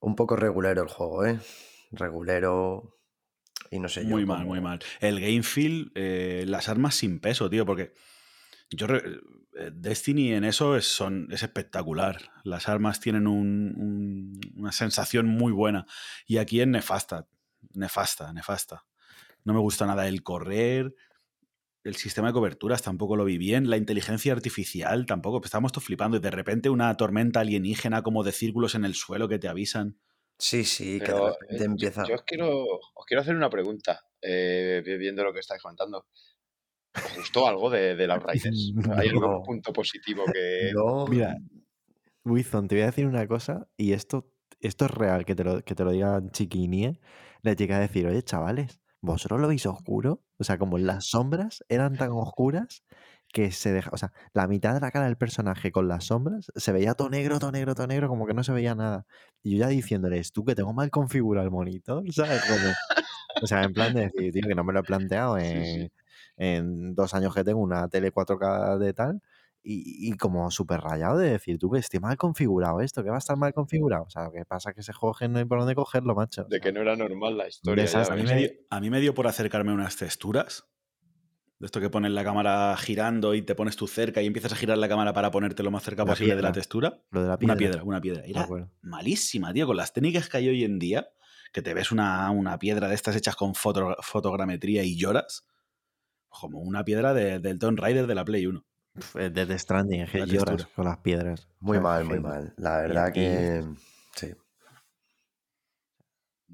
un 0.04 0.16
poco 0.16 0.36
regulero 0.36 0.82
el 0.82 0.88
juego, 0.88 1.24
¿eh? 1.24 1.40
Regulero 1.90 2.98
y 3.70 3.78
no 3.78 3.88
sé 3.88 4.02
yo. 4.02 4.10
Muy 4.10 4.26
mal, 4.26 4.44
muy 4.44 4.60
mal. 4.60 4.80
El 5.00 5.20
game 5.20 5.42
feel, 5.42 5.92
eh, 5.94 6.44
las 6.46 6.68
armas 6.68 6.94
sin 6.94 7.20
peso, 7.20 7.48
tío, 7.48 7.64
porque 7.64 7.94
yo 8.70 8.86
eh, 8.86 9.20
Destiny 9.72 10.32
en 10.32 10.44
eso 10.44 10.76
es, 10.76 10.86
son, 10.86 11.28
es 11.30 11.42
espectacular. 11.42 12.18
Las 12.44 12.68
armas 12.68 13.00
tienen 13.00 13.26
una 13.26 14.72
sensación 14.72 15.26
muy 15.26 15.52
buena. 15.52 15.86
Y 16.26 16.36
aquí 16.36 16.60
es 16.60 16.66
nefasta. 16.66 17.26
Nefasta, 17.72 18.32
nefasta. 18.32 18.84
No 19.44 19.54
me 19.54 19.60
gusta 19.60 19.86
nada 19.86 20.06
el 20.06 20.22
correr. 20.22 20.94
El 21.84 21.96
sistema 21.96 22.28
de 22.28 22.32
coberturas 22.32 22.82
tampoco 22.82 23.14
lo 23.14 23.26
vi 23.26 23.36
bien. 23.36 23.68
La 23.68 23.76
inteligencia 23.76 24.32
artificial 24.32 25.04
tampoco. 25.04 25.44
Estábamos 25.44 25.70
todos 25.70 25.84
flipando. 25.84 26.16
Y 26.16 26.20
de 26.20 26.30
repente 26.30 26.70
una 26.70 26.96
tormenta 26.96 27.40
alienígena 27.40 28.02
como 28.02 28.24
de 28.24 28.32
círculos 28.32 28.74
en 28.74 28.86
el 28.86 28.94
suelo 28.94 29.28
que 29.28 29.38
te 29.38 29.48
avisan. 29.48 29.98
Sí, 30.38 30.64
sí, 30.64 30.98
que 30.98 31.12
de 31.12 31.30
repente 31.30 31.62
eh, 31.62 31.66
empieza. 31.66 32.04
Yo, 32.08 32.14
os, 32.14 32.22
quiero, 32.22 32.64
os 32.64 33.06
quiero 33.06 33.20
hacer 33.20 33.36
una 33.36 33.50
pregunta, 33.50 34.00
eh, 34.20 34.82
viendo 34.98 35.22
lo 35.22 35.32
que 35.32 35.40
estáis 35.40 35.62
comentando. 35.62 36.06
¿Os 36.94 37.16
gustó 37.16 37.46
algo 37.46 37.70
de, 37.70 37.94
de 37.94 38.06
Riders? 38.06 38.72
¿Hay 38.96 39.08
algún 39.08 39.42
punto 39.42 39.72
positivo 39.72 40.24
que.? 40.32 40.72
Mira, 41.10 41.36
Wilson, 42.24 42.66
te 42.66 42.76
voy 42.76 42.82
a 42.82 42.86
decir 42.86 43.06
una 43.06 43.26
cosa 43.28 43.68
y 43.76 43.92
esto, 43.92 44.32
esto 44.60 44.86
es 44.86 44.90
real, 44.90 45.24
que 45.24 45.34
te 45.34 45.44
lo, 45.44 45.62
que 45.62 45.74
te 45.74 45.84
lo 45.84 45.92
digan 45.92 46.30
chiquinie. 46.30 47.00
Le 47.42 47.54
llega 47.56 47.76
a 47.76 47.80
decir, 47.80 48.06
oye, 48.06 48.22
chavales, 48.22 48.80
¿vosotros 49.00 49.40
lo 49.40 49.48
veis 49.48 49.66
oscuro? 49.66 50.23
O 50.38 50.44
sea, 50.44 50.58
como 50.58 50.78
las 50.78 51.06
sombras 51.06 51.64
eran 51.68 51.96
tan 51.96 52.10
oscuras 52.12 52.82
que 53.32 53.50
se 53.50 53.72
deja, 53.72 53.90
o 53.92 53.96
sea, 53.96 54.12
la 54.32 54.46
mitad 54.46 54.74
de 54.74 54.80
la 54.80 54.90
cara 54.90 55.06
del 55.06 55.16
personaje 55.16 55.72
con 55.72 55.88
las 55.88 56.04
sombras 56.06 56.52
se 56.54 56.72
veía 56.72 56.94
todo 56.94 57.10
negro, 57.10 57.38
todo 57.40 57.50
negro, 57.50 57.74
todo 57.74 57.86
negro, 57.88 58.08
como 58.08 58.26
que 58.26 58.34
no 58.34 58.44
se 58.44 58.52
veía 58.52 58.74
nada. 58.74 59.06
Y 59.42 59.52
yo 59.52 59.58
ya 59.58 59.68
diciéndoles, 59.68 60.32
tú 60.32 60.44
que 60.44 60.54
tengo 60.54 60.72
mal 60.72 60.90
configurado 60.90 61.44
el 61.44 61.50
monitor, 61.50 62.04
¿sabes? 62.12 62.42
o 63.42 63.46
sea, 63.46 63.64
en 63.64 63.72
plan 63.72 63.92
de 63.94 64.02
decir, 64.02 64.32
tío, 64.32 64.42
que 64.46 64.54
no 64.54 64.64
me 64.64 64.72
lo 64.72 64.80
he 64.80 64.82
planteado 64.84 65.38
en, 65.38 65.90
en 66.36 66.94
dos 66.94 67.14
años 67.14 67.34
que 67.34 67.44
tengo 67.44 67.60
una 67.60 67.88
tele 67.88 68.12
4K 68.12 68.78
de 68.78 68.92
tal. 68.94 69.20
Y, 69.66 70.10
y, 70.10 70.12
como 70.18 70.50
súper 70.50 70.80
rayado 70.80 71.16
de 71.16 71.30
decir, 71.30 71.58
tú 71.58 71.70
que 71.70 71.78
esté 71.78 71.98
mal 71.98 72.18
configurado 72.18 72.82
esto, 72.82 73.02
que 73.02 73.08
va 73.08 73.16
a 73.16 73.18
estar 73.18 73.38
mal 73.38 73.54
configurado. 73.54 74.04
O 74.04 74.10
sea, 74.10 74.24
lo 74.24 74.30
que 74.30 74.44
pasa 74.44 74.70
es 74.70 74.74
que 74.74 74.82
ese 74.82 74.92
juego 74.92 75.16
no 75.30 75.38
hay 75.38 75.46
por 75.46 75.58
dónde 75.58 75.74
cogerlo, 75.74 76.14
macho. 76.14 76.44
De 76.44 76.60
que 76.60 76.70
no 76.70 76.82
era 76.82 76.96
normal 76.96 77.38
la 77.38 77.48
historia. 77.48 77.86
a, 77.94 78.14
mí 78.14 78.22
me 78.24 78.36
dio, 78.36 78.50
a 78.68 78.80
mí 78.80 78.90
me 78.90 79.00
dio 79.00 79.14
por 79.14 79.26
acercarme 79.26 79.70
a 79.70 79.74
unas 79.74 79.96
texturas 79.96 80.66
de 81.58 81.66
esto 81.66 81.80
que 81.80 81.88
pones 81.88 82.10
la 82.10 82.24
cámara 82.24 82.76
girando 82.76 83.34
y 83.34 83.42
te 83.42 83.54
pones 83.54 83.76
tú 83.76 83.86
cerca 83.86 84.20
y 84.20 84.26
empiezas 84.26 84.52
a 84.52 84.56
girar 84.56 84.76
la 84.76 84.88
cámara 84.88 85.12
para 85.12 85.30
ponerte 85.30 85.62
lo 85.62 85.70
más 85.70 85.82
cerca 85.82 86.04
posible 86.04 86.36
de 86.36 86.42
la 86.42 86.52
textura. 86.52 87.02
Lo 87.10 87.22
de 87.22 87.28
la 87.28 87.38
piedra. 87.38 87.52
Una 87.52 87.58
piedra, 87.58 87.82
una 87.84 88.00
piedra. 88.00 88.22
Era 88.26 88.46
malísima, 88.82 89.52
tío. 89.52 89.66
Con 89.66 89.76
las 89.76 89.92
técnicas 89.92 90.28
que 90.28 90.36
hay 90.38 90.48
hoy 90.48 90.64
en 90.64 90.78
día, 90.78 91.08
que 91.52 91.62
te 91.62 91.72
ves 91.72 91.92
una, 91.92 92.30
una 92.30 92.58
piedra 92.58 92.88
de 92.88 92.94
estas 92.94 93.16
hechas 93.16 93.36
con 93.36 93.54
fotogrametría 93.54 94.82
y 94.82 94.96
lloras, 94.96 95.46
como 96.28 96.58
una 96.58 96.84
piedra 96.84 97.14
del 97.14 97.58
Tomb 97.58 97.78
Raider 97.78 98.06
de 98.06 98.14
la 98.14 98.24
Play 98.24 98.46
1. 98.46 98.64
De 99.14 99.46
The 99.46 99.58
Stranding, 99.58 100.06
que 100.06 100.26
lloras 100.26 100.66
con 100.66 100.84
las 100.84 100.98
piedras. 100.98 101.48
Muy 101.60 101.80
mal, 101.80 102.04
muy 102.04 102.20
mal. 102.20 102.54
La 102.56 102.78
verdad 102.78 103.12
que. 103.12 103.64
Sí 104.14 104.34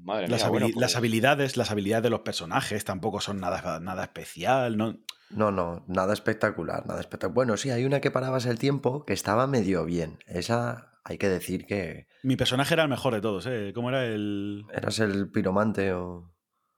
las, 0.05 0.95
habilidades, 0.95 1.57
las 1.57 1.71
habilidades 1.71 2.03
de 2.03 2.09
los 2.09 2.21
personajes 2.21 2.83
tampoco 2.85 3.21
son 3.21 3.39
nada, 3.39 3.79
nada 3.79 4.03
especial, 4.03 4.77
¿no? 4.77 4.97
No, 5.29 5.51
no, 5.51 5.85
nada 5.87 6.13
espectacular, 6.13 6.85
nada 6.85 6.99
espectacular. 6.99 7.33
Bueno, 7.33 7.57
sí, 7.57 7.69
hay 7.69 7.85
una 7.85 8.01
que 8.01 8.11
parabas 8.11 8.45
el 8.45 8.59
tiempo 8.59 9.05
que 9.05 9.13
estaba 9.13 9.47
medio 9.47 9.85
bien. 9.85 10.19
Esa 10.27 10.91
hay 11.03 11.17
que 11.17 11.29
decir 11.29 11.65
que. 11.65 12.07
Mi 12.23 12.35
personaje 12.35 12.73
era 12.73 12.83
el 12.83 12.89
mejor 12.89 13.13
de 13.13 13.21
todos, 13.21 13.45
¿eh? 13.47 13.71
¿Cómo 13.73 13.89
era 13.89 14.05
el. 14.05 14.65
¿Eras 14.73 14.99
el 14.99 15.29
piromante 15.31 15.93
o.? 15.93 16.33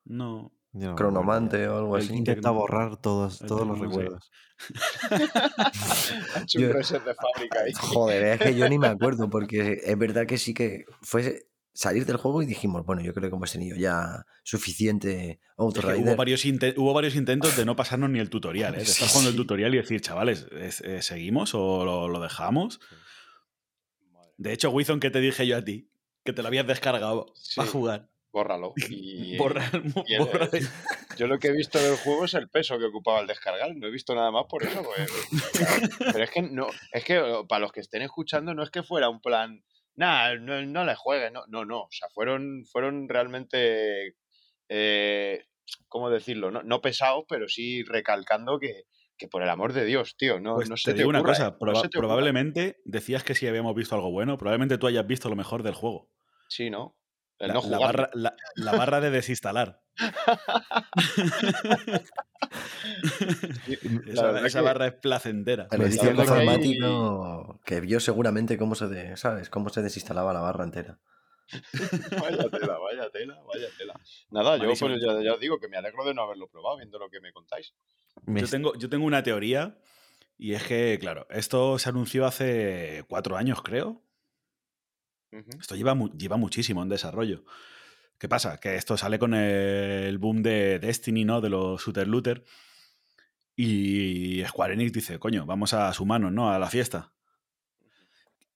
No. 0.06 0.54
Cronomante 0.96 1.68
o 1.68 1.78
algo 1.78 1.96
así. 1.96 2.16
Intenta 2.16 2.52
borrar 2.52 2.98
todos, 2.98 3.40
todos 3.40 3.68
los 3.68 3.80
recuerdos. 3.80 4.32
Joder, 7.80 8.24
es 8.24 8.40
que 8.40 8.56
yo 8.56 8.70
ni 8.70 8.80
me 8.80 8.88
acuerdo, 8.88 9.30
porque 9.30 9.82
es 9.84 9.98
verdad 9.98 10.26
que 10.26 10.38
sí 10.38 10.54
que 10.54 10.86
fue 11.02 11.48
salir 11.74 12.06
del 12.06 12.18
juego 12.18 12.44
y 12.44 12.46
dijimos, 12.46 12.86
bueno, 12.86 13.02
yo 13.02 13.14
creo 13.14 13.30
que 13.30 13.36
hemos 13.36 13.52
tenido 13.52 13.76
ya 13.76 14.26
suficiente 14.44 15.40
hubo, 15.58 16.16
varios 16.16 16.46
hubo 16.78 16.94
varios 16.94 17.16
intentos 17.16 17.58
de 17.58 17.66
no 17.66 17.76
pasarnos 17.76 18.12
ni 18.12 18.20
el 18.20 18.30
tutorial, 18.30 18.76
¿eh? 18.76 18.78
de 18.78 18.84
estar 18.84 19.08
jugando 19.08 19.32
el 19.32 19.36
tutorial 19.36 19.74
y 19.74 19.78
decir, 19.78 20.02
chavales, 20.02 20.46
eh, 20.52 21.02
¿seguimos 21.02 21.56
o 21.56 22.08
lo, 22.08 22.22
dejamos? 22.22 22.80
De 24.38 24.54
hecho, 24.54 24.70
Wizon, 24.70 25.00
¿qué 25.00 25.10
te 25.10 25.20
dije 25.20 25.48
yo 25.48 25.58
a 25.58 25.64
ti? 25.64 25.90
Que 26.24 26.34
te 26.34 26.42
lo 26.42 26.48
habías 26.48 26.68
descargado 26.68 27.34
para 27.56 27.70
jugar. 27.70 28.13
Bórralo. 28.34 28.74
Y, 28.90 29.38
yo 31.18 31.28
lo 31.28 31.38
que 31.38 31.50
he 31.50 31.52
visto 31.52 31.78
del 31.78 31.96
juego 31.98 32.26
es 32.26 32.34
el 32.34 32.50
peso 32.50 32.80
que 32.80 32.86
ocupaba 32.86 33.20
el 33.20 33.28
descargar. 33.28 33.76
No 33.76 33.88
he 33.88 33.92
visto 33.92 34.16
nada 34.16 34.32
más 34.32 34.46
por 34.50 34.64
eso. 34.64 34.82
Pues, 34.82 35.08
pero 36.00 36.24
es 36.24 36.32
que 36.32 36.42
no, 36.42 36.68
es 36.92 37.06
que 37.06 37.22
para 37.48 37.60
los 37.60 37.72
que 37.72 37.82
estén 37.82 38.02
escuchando, 38.02 38.56
no 38.56 38.64
es 38.64 38.72
que 38.72 38.82
fuera 38.82 39.08
un 39.08 39.22
plan 39.22 39.64
nada, 39.96 40.36
no, 40.36 40.66
no 40.66 40.84
le 40.84 40.96
juegue, 40.96 41.30
no, 41.30 41.44
no, 41.48 41.64
no, 41.64 41.82
o 41.82 41.92
sea, 41.92 42.10
fueron, 42.10 42.66
fueron 42.66 43.08
realmente, 43.08 44.16
eh, 44.68 45.46
¿cómo 45.88 46.10
decirlo? 46.10 46.50
No, 46.50 46.64
no 46.64 46.82
pesados, 46.82 47.26
pero 47.30 47.48
sí 47.48 47.84
recalcando 47.84 48.58
que, 48.58 48.86
que 49.16 49.28
por 49.28 49.44
el 49.44 49.50
amor 49.50 49.74
de 49.74 49.86
Dios, 49.86 50.18
tío, 50.18 50.40
no, 50.40 50.56
pues 50.56 50.72
no 50.72 50.78
se 50.78 50.92
te, 50.92 50.98
digo 50.98 51.10
una 51.10 51.22
cosa, 51.22 51.60
probablemente 51.60 52.82
decías 52.86 53.24
que 53.24 53.36
si 53.36 53.46
habíamos 53.48 53.76
visto 53.76 53.94
algo 53.94 54.10
bueno, 54.10 54.40
probablemente 54.40 54.80
tú 54.80 54.88
hayas 54.88 55.06
visto 55.06 55.30
lo 55.30 55.36
mejor 55.36 55.62
del 55.62 55.76
juego. 55.76 56.10
Sí, 56.50 56.72
¿no? 56.72 56.98
La, 57.40 57.80
barra, 57.80 58.10
la, 58.14 58.72
barra, 58.72 59.02
de 59.02 59.12
desinstalar. 59.12 59.82
esa, 64.46 64.62
barra 64.62 64.88
es 64.88 64.94
placentera. 64.94 65.68
El 65.72 65.82
edición 65.82 66.18
informático 66.18 67.60
que 67.66 67.82
vio 67.82 68.00
seguramente 68.00 68.58
cómo 68.58 68.76
se, 68.76 69.18
¿sabes? 69.18 69.50
cómo 69.50 69.68
se 69.70 69.82
desinstalaba 69.82 70.32
la 70.34 70.40
barra 70.42 70.64
entera. 70.64 71.00
vaya 72.22 72.50
tela, 72.50 72.78
vaya 72.80 73.10
tela, 73.12 73.42
vaya 73.46 73.68
tela. 73.78 73.94
Nada, 74.32 74.58
yo 74.58 74.66
pues 74.66 74.80
ya, 74.80 75.22
ya, 75.22 75.34
os 75.34 75.40
digo 75.40 75.60
que 75.60 75.68
me 75.68 75.78
alegro 75.78 76.06
de 76.06 76.14
no 76.14 76.24
haberlo 76.24 76.48
probado 76.48 76.78
viendo 76.78 77.00
lo 77.00 77.10
que 77.10 77.20
me 77.20 77.34
contáis. 77.34 77.74
Yo 78.26 78.48
tengo, 78.48 78.78
yo 78.78 78.90
tengo 78.90 79.06
una 79.06 79.24
teoría 79.24 79.78
y 80.38 80.54
es 80.54 80.64
que, 80.64 80.98
claro, 81.00 81.28
esto 81.30 81.78
se 81.80 81.90
anunció 81.90 82.26
hace 82.26 83.06
cuatro 83.08 83.38
años, 83.38 83.62
creo, 83.62 84.02
esto 85.60 85.76
lleva, 85.76 85.98
lleva 86.18 86.38
muchísimo 86.38 86.84
en 86.84 86.90
desarrollo. 86.90 87.44
¿Qué 88.18 88.30
pasa? 88.30 88.60
Que 88.60 88.76
esto 88.76 88.96
sale 88.98 89.20
con 89.20 89.34
el 89.34 90.18
boom 90.18 90.44
de 90.44 90.80
Destiny, 90.80 91.26
¿no? 91.26 91.42
De 91.42 91.50
los 91.50 91.84
shooter 91.84 92.08
looter. 92.08 92.44
Y 93.56 94.44
Square 94.48 94.74
Enix 94.74 94.94
dice, 94.94 95.20
coño, 95.20 95.46
vamos 95.46 95.74
a 95.74 95.92
sumarnos, 95.94 96.32
¿no? 96.32 96.52
A 96.52 96.60
la 96.60 96.70
fiesta. 96.70 97.14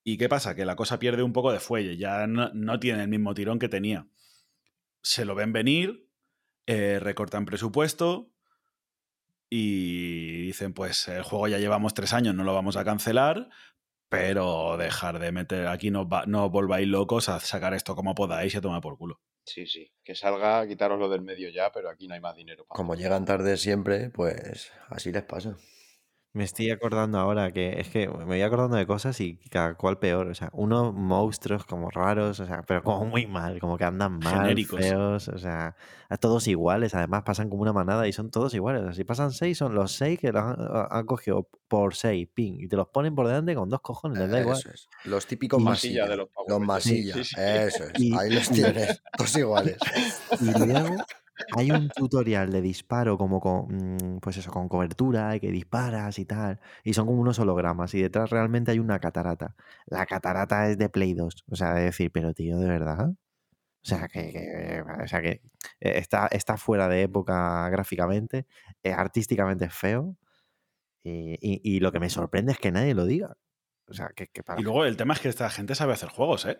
¿Y 0.03 0.17
qué 0.17 0.29
pasa? 0.29 0.55
Que 0.55 0.65
la 0.65 0.77
cosa 0.77 0.99
pierde 0.99 1.21
un 1.21 1.33
poco 1.33 1.51
de 1.51 1.59
fuelle, 1.59 1.97
ya 1.97 2.27
no, 2.27 2.79
tiene 2.79 3.03
el 3.03 3.09
mismo 3.09 3.33
tirón 3.33 3.59
que 3.59 3.67
tenía. 3.67 4.07
Se 5.01 5.25
lo 5.25 5.35
ven 5.35 5.51
venir, 5.51 6.07
eh, 6.65 6.99
recortan 7.01 7.45
presupuesto 7.45 8.31
y 9.49 10.43
dicen, 10.43 10.73
pues 10.73 11.09
el 11.09 11.23
juego 11.23 11.49
ya 11.49 11.57
llevamos 11.57 11.93
tres 11.93 12.13
años, 12.13 12.33
no 12.35 12.45
lo 12.45 12.53
vamos 12.53 12.77
a 12.77 12.85
cancelar, 12.85 13.49
pero 14.09 14.77
dejar 14.77 15.19
de 15.19 15.31
meter 15.31 15.67
aquí, 15.67 15.91
no, 15.91 16.07
no 16.27 16.49
volváis 16.49 16.87
locos 16.87 17.29
a 17.29 17.39
sacar 17.39 17.73
esto 17.73 17.95
como 17.95 18.15
podáis 18.15 18.53
y 18.53 18.57
a 18.57 18.61
tomar 18.61 18.81
por 18.81 18.97
culo. 18.97 19.21
Sí, 19.45 19.65
sí, 19.65 19.93
que 20.03 20.13
salga, 20.13 20.65
lo 20.65 21.09
del 21.09 21.21
medio 21.21 21.49
ya, 21.49 21.71
pero 21.71 21.89
aquí 21.89 22.07
no 22.07 22.15
hay 22.15 22.19
más 22.19 22.35
dinero. 22.35 22.65
como 22.67 22.95
llegan 22.95 23.25
tarde 23.25 23.55
siempre, 23.55 24.09
pues 24.09 24.71
así 24.89 25.11
les 25.11 25.23
pasa. 25.23 25.55
Me 26.37 26.43
estoy 26.43 26.69
acordando 26.69 27.17
ahora 27.17 27.51
que 27.51 27.79
es 27.79 27.89
que 27.89 28.07
me 28.07 28.23
voy 28.23 28.43
acordando 28.43 28.77
de 28.77 28.85
cosas 28.85 29.19
y 29.21 29.37
cada 29.49 29.73
cual 29.73 29.97
peor. 29.97 30.27
O 30.27 30.35
sea, 30.35 30.51
unos 30.53 30.93
monstruos 30.93 31.65
como 31.65 31.89
raros, 31.89 32.39
o 32.39 32.45
sea, 32.45 32.61
pero 32.61 32.83
como 32.83 33.05
muy 33.05 33.25
mal, 33.25 33.59
como 33.59 33.75
que 33.75 33.85
andan 33.85 34.19
mal, 34.19 34.41
Genéricos. 34.41 34.79
feos, 34.79 35.29
o 35.29 35.39
sea, 35.39 35.75
todos 36.19 36.47
iguales. 36.47 36.93
Además 36.93 37.23
pasan 37.23 37.49
como 37.49 37.63
una 37.63 37.73
manada 37.73 38.07
y 38.07 38.13
son 38.13 38.29
todos 38.29 38.53
iguales. 38.53 38.83
O 38.83 38.85
sea, 38.85 38.93
si 38.93 39.03
pasan 39.03 39.31
seis, 39.31 39.57
son 39.57 39.73
los 39.73 39.93
seis 39.93 40.19
que 40.19 40.31
los 40.31 40.43
han, 40.43 41.07
cogido 41.07 41.49
por 41.67 41.95
seis, 41.95 42.27
ping, 42.31 42.59
y 42.59 42.67
te 42.67 42.75
los 42.75 42.87
ponen 42.89 43.15
por 43.15 43.27
delante 43.27 43.55
con 43.55 43.67
dos 43.67 43.81
cojones, 43.81 44.19
les 44.19 44.29
da 44.29 44.39
igual. 44.39 44.61
Los 45.05 45.25
típicos 45.25 45.59
masillas 45.59 46.07
de 46.07 46.17
los 46.17 46.29
Los 46.47 46.59
masillas, 46.59 47.17
eso 47.35 47.83
es. 47.83 48.13
Ahí 48.15 48.29
los 48.29 48.47
tienes, 48.51 49.01
todos 49.17 49.35
iguales. 49.37 49.77
Y 50.39 50.51
luego 50.51 50.97
hay 51.55 51.71
un 51.71 51.89
tutorial 51.89 52.51
de 52.51 52.61
disparo 52.61 53.17
como 53.17 53.39
con, 53.39 53.67
mm, 53.67 54.19
pues 54.19 54.37
eso, 54.37 54.51
con 54.51 54.67
cobertura 54.67 55.35
y 55.35 55.39
que 55.39 55.51
disparas 55.51 56.19
y 56.19 56.25
tal. 56.25 56.59
Y 56.83 56.93
son 56.93 57.05
como 57.07 57.21
unos 57.21 57.39
hologramas 57.39 57.93
y 57.93 58.01
detrás 58.01 58.29
realmente 58.29 58.71
hay 58.71 58.79
una 58.79 58.99
catarata. 58.99 59.55
La 59.85 60.05
catarata 60.05 60.69
es 60.69 60.77
de 60.77 60.89
Play 60.89 61.13
2. 61.13 61.45
O 61.49 61.55
sea, 61.55 61.73
de 61.73 61.83
decir, 61.83 62.11
pero 62.11 62.33
tío, 62.33 62.57
¿de 62.59 62.67
verdad? 62.67 63.09
O 63.09 63.89
sea, 63.89 64.07
que, 64.07 64.83
o 65.03 65.07
sea, 65.07 65.21
que 65.21 65.29
eh, 65.79 65.99
está, 65.99 66.27
está 66.27 66.57
fuera 66.57 66.89
de 66.89 67.03
época 67.03 67.69
gráficamente, 67.69 68.45
eh, 68.83 68.91
artísticamente 68.91 69.65
es 69.65 69.73
feo. 69.73 70.17
Y, 71.09 71.79
lo 71.79 71.93
que 71.93 72.01
me 72.01 72.09
sorprende 72.09 72.51
es 72.51 72.59
que 72.59 72.69
nadie 72.69 72.93
lo 72.93 73.05
diga. 73.05 73.37
O 73.87 73.93
sea, 73.93 74.09
que, 74.09 74.29
Y 74.57 74.61
luego 74.61 74.83
el 74.83 74.97
tema 74.97 75.13
es 75.13 75.21
que 75.21 75.29
esta 75.29 75.49
gente 75.49 75.73
sabe 75.73 75.93
hacer 75.93 76.09
juegos, 76.09 76.45
¿eh? 76.45 76.59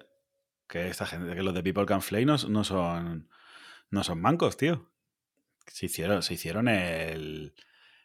Que 0.70 0.88
esta 0.88 1.06
gente, 1.06 1.36
que 1.36 1.44
los 1.44 1.54
de 1.54 1.64
People 1.64 1.86
Can 1.86 2.02
Fly 2.02 2.26
no 2.26 2.38
son 2.38 3.28
no 3.90 4.04
son 4.04 4.22
mancos, 4.22 4.58
tío. 4.58 4.92
Se 5.68 5.88
hicieron, 5.88 6.24
se 6.24 6.34
hicieron 6.34 6.68
el, 6.68 7.54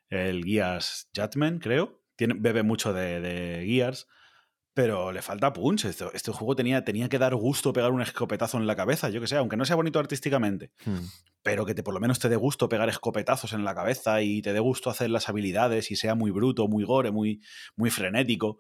el 0.08 0.44
Gears 0.44 1.08
Judgment, 1.14 1.62
creo. 1.62 2.00
Tiene, 2.16 2.34
bebe 2.38 2.62
mucho 2.62 2.92
de, 2.92 3.20
de 3.20 3.66
Gears, 3.66 4.08
pero 4.74 5.12
le 5.12 5.22
falta 5.22 5.52
punch. 5.52 5.84
Este, 5.84 6.04
este, 6.14 6.32
juego 6.32 6.56
tenía, 6.56 6.84
tenía 6.84 7.08
que 7.08 7.18
dar 7.18 7.34
gusto 7.34 7.72
pegar 7.72 7.92
un 7.92 8.02
escopetazo 8.02 8.58
en 8.58 8.66
la 8.66 8.76
cabeza, 8.76 9.10
yo 9.10 9.20
que 9.20 9.26
sé, 9.26 9.36
aunque 9.36 9.56
no 9.56 9.64
sea 9.64 9.76
bonito 9.76 9.98
artísticamente, 9.98 10.72
hmm. 10.84 11.04
pero 11.42 11.64
que 11.64 11.74
te, 11.74 11.82
por 11.82 11.94
lo 11.94 12.00
menos 12.00 12.18
te 12.18 12.28
dé 12.28 12.36
gusto 12.36 12.68
pegar 12.68 12.88
escopetazos 12.88 13.52
en 13.52 13.64
la 13.64 13.74
cabeza 13.74 14.22
y 14.22 14.42
te 14.42 14.52
dé 14.52 14.60
gusto 14.60 14.90
hacer 14.90 15.10
las 15.10 15.28
habilidades 15.28 15.90
y 15.90 15.96
sea 15.96 16.14
muy 16.14 16.30
bruto, 16.30 16.68
muy 16.68 16.84
gore, 16.84 17.10
muy, 17.10 17.40
muy 17.76 17.90
frenético 17.90 18.58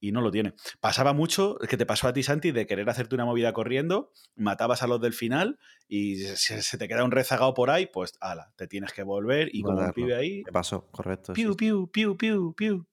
y 0.00 0.12
no 0.12 0.20
lo 0.20 0.30
tiene. 0.30 0.54
Pasaba 0.80 1.12
mucho, 1.12 1.56
que 1.68 1.76
te 1.76 1.86
pasó 1.86 2.08
a 2.08 2.12
ti, 2.12 2.22
Santi, 2.22 2.52
de 2.52 2.66
querer 2.66 2.88
hacerte 2.88 3.14
una 3.14 3.24
movida 3.24 3.52
corriendo, 3.52 4.12
matabas 4.34 4.82
a 4.82 4.86
los 4.86 5.00
del 5.00 5.12
final 5.12 5.58
y 5.88 6.16
si 6.16 6.60
se 6.62 6.78
te 6.78 6.88
queda 6.88 7.04
un 7.04 7.10
rezagado 7.10 7.54
por 7.54 7.70
ahí, 7.70 7.86
pues 7.86 8.14
ala, 8.20 8.52
te 8.56 8.66
tienes 8.66 8.92
que 8.92 9.02
volver 9.02 9.48
y 9.52 9.62
como 9.62 9.80
un 9.80 9.92
pibe 9.92 10.14
ahí. 10.14 10.42
Me 10.44 10.52
pasó, 10.52 10.88
correcto. 10.90 11.32
Piu, 11.32 11.56
piu, 11.56 11.90
piu, 11.90 12.16
piu, 12.16 12.54
piu. 12.54 12.86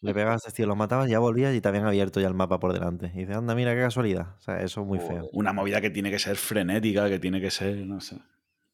Le 0.00 0.14
pegabas 0.14 0.42
tío, 0.54 0.66
lo 0.66 0.76
matabas, 0.76 1.10
ya 1.10 1.18
volvías 1.18 1.54
y 1.54 1.60
te 1.60 1.68
habían 1.68 1.86
abierto 1.86 2.20
ya 2.20 2.28
el 2.28 2.34
mapa 2.34 2.60
por 2.60 2.72
delante. 2.72 3.10
Y 3.14 3.20
dices, 3.20 3.36
anda, 3.36 3.54
mira 3.54 3.74
qué 3.74 3.80
casualidad. 3.80 4.36
O 4.38 4.40
sea, 4.40 4.62
eso 4.62 4.82
es 4.82 4.86
muy 4.86 5.00
feo. 5.00 5.28
Una 5.32 5.52
movida 5.52 5.80
que 5.80 5.90
tiene 5.90 6.10
que 6.10 6.20
ser 6.20 6.36
frenética, 6.36 7.08
que 7.08 7.18
tiene 7.18 7.40
que 7.40 7.50
ser, 7.50 7.76
no 7.78 8.00
sé. 8.00 8.16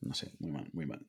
No 0.00 0.12
sé, 0.12 0.32
muy 0.38 0.50
mal, 0.50 0.68
muy 0.72 0.84
mal. 0.84 1.06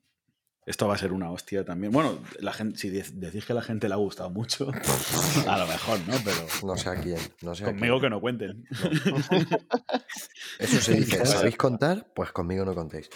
Esto 0.66 0.88
va 0.88 0.94
a 0.94 0.98
ser 0.98 1.12
una 1.12 1.30
hostia 1.30 1.64
también. 1.64 1.92
Bueno, 1.92 2.18
la 2.40 2.52
gente, 2.52 2.76
si 2.76 2.90
decís 2.90 3.46
que 3.46 3.52
a 3.52 3.54
la 3.54 3.62
gente 3.62 3.86
le 3.86 3.94
ha 3.94 3.98
gustado 3.98 4.30
mucho, 4.30 4.68
a 5.48 5.58
lo 5.58 5.66
mejor, 5.68 6.00
¿no? 6.08 6.14
Pero. 6.24 6.38
No 6.66 6.76
sé 6.76 6.90
a 6.90 7.00
quién. 7.00 7.20
No 7.40 7.54
sé 7.54 7.62
conmigo 7.62 8.00
que 8.00 8.10
no 8.10 8.20
cuenten. 8.20 8.64
Eso 10.58 10.80
se 10.80 10.94
dice. 10.94 11.24
¿Sabéis 11.24 11.56
contar? 11.56 12.08
Pues 12.16 12.32
conmigo 12.32 12.64
no 12.64 12.74
contéis. 12.74 13.08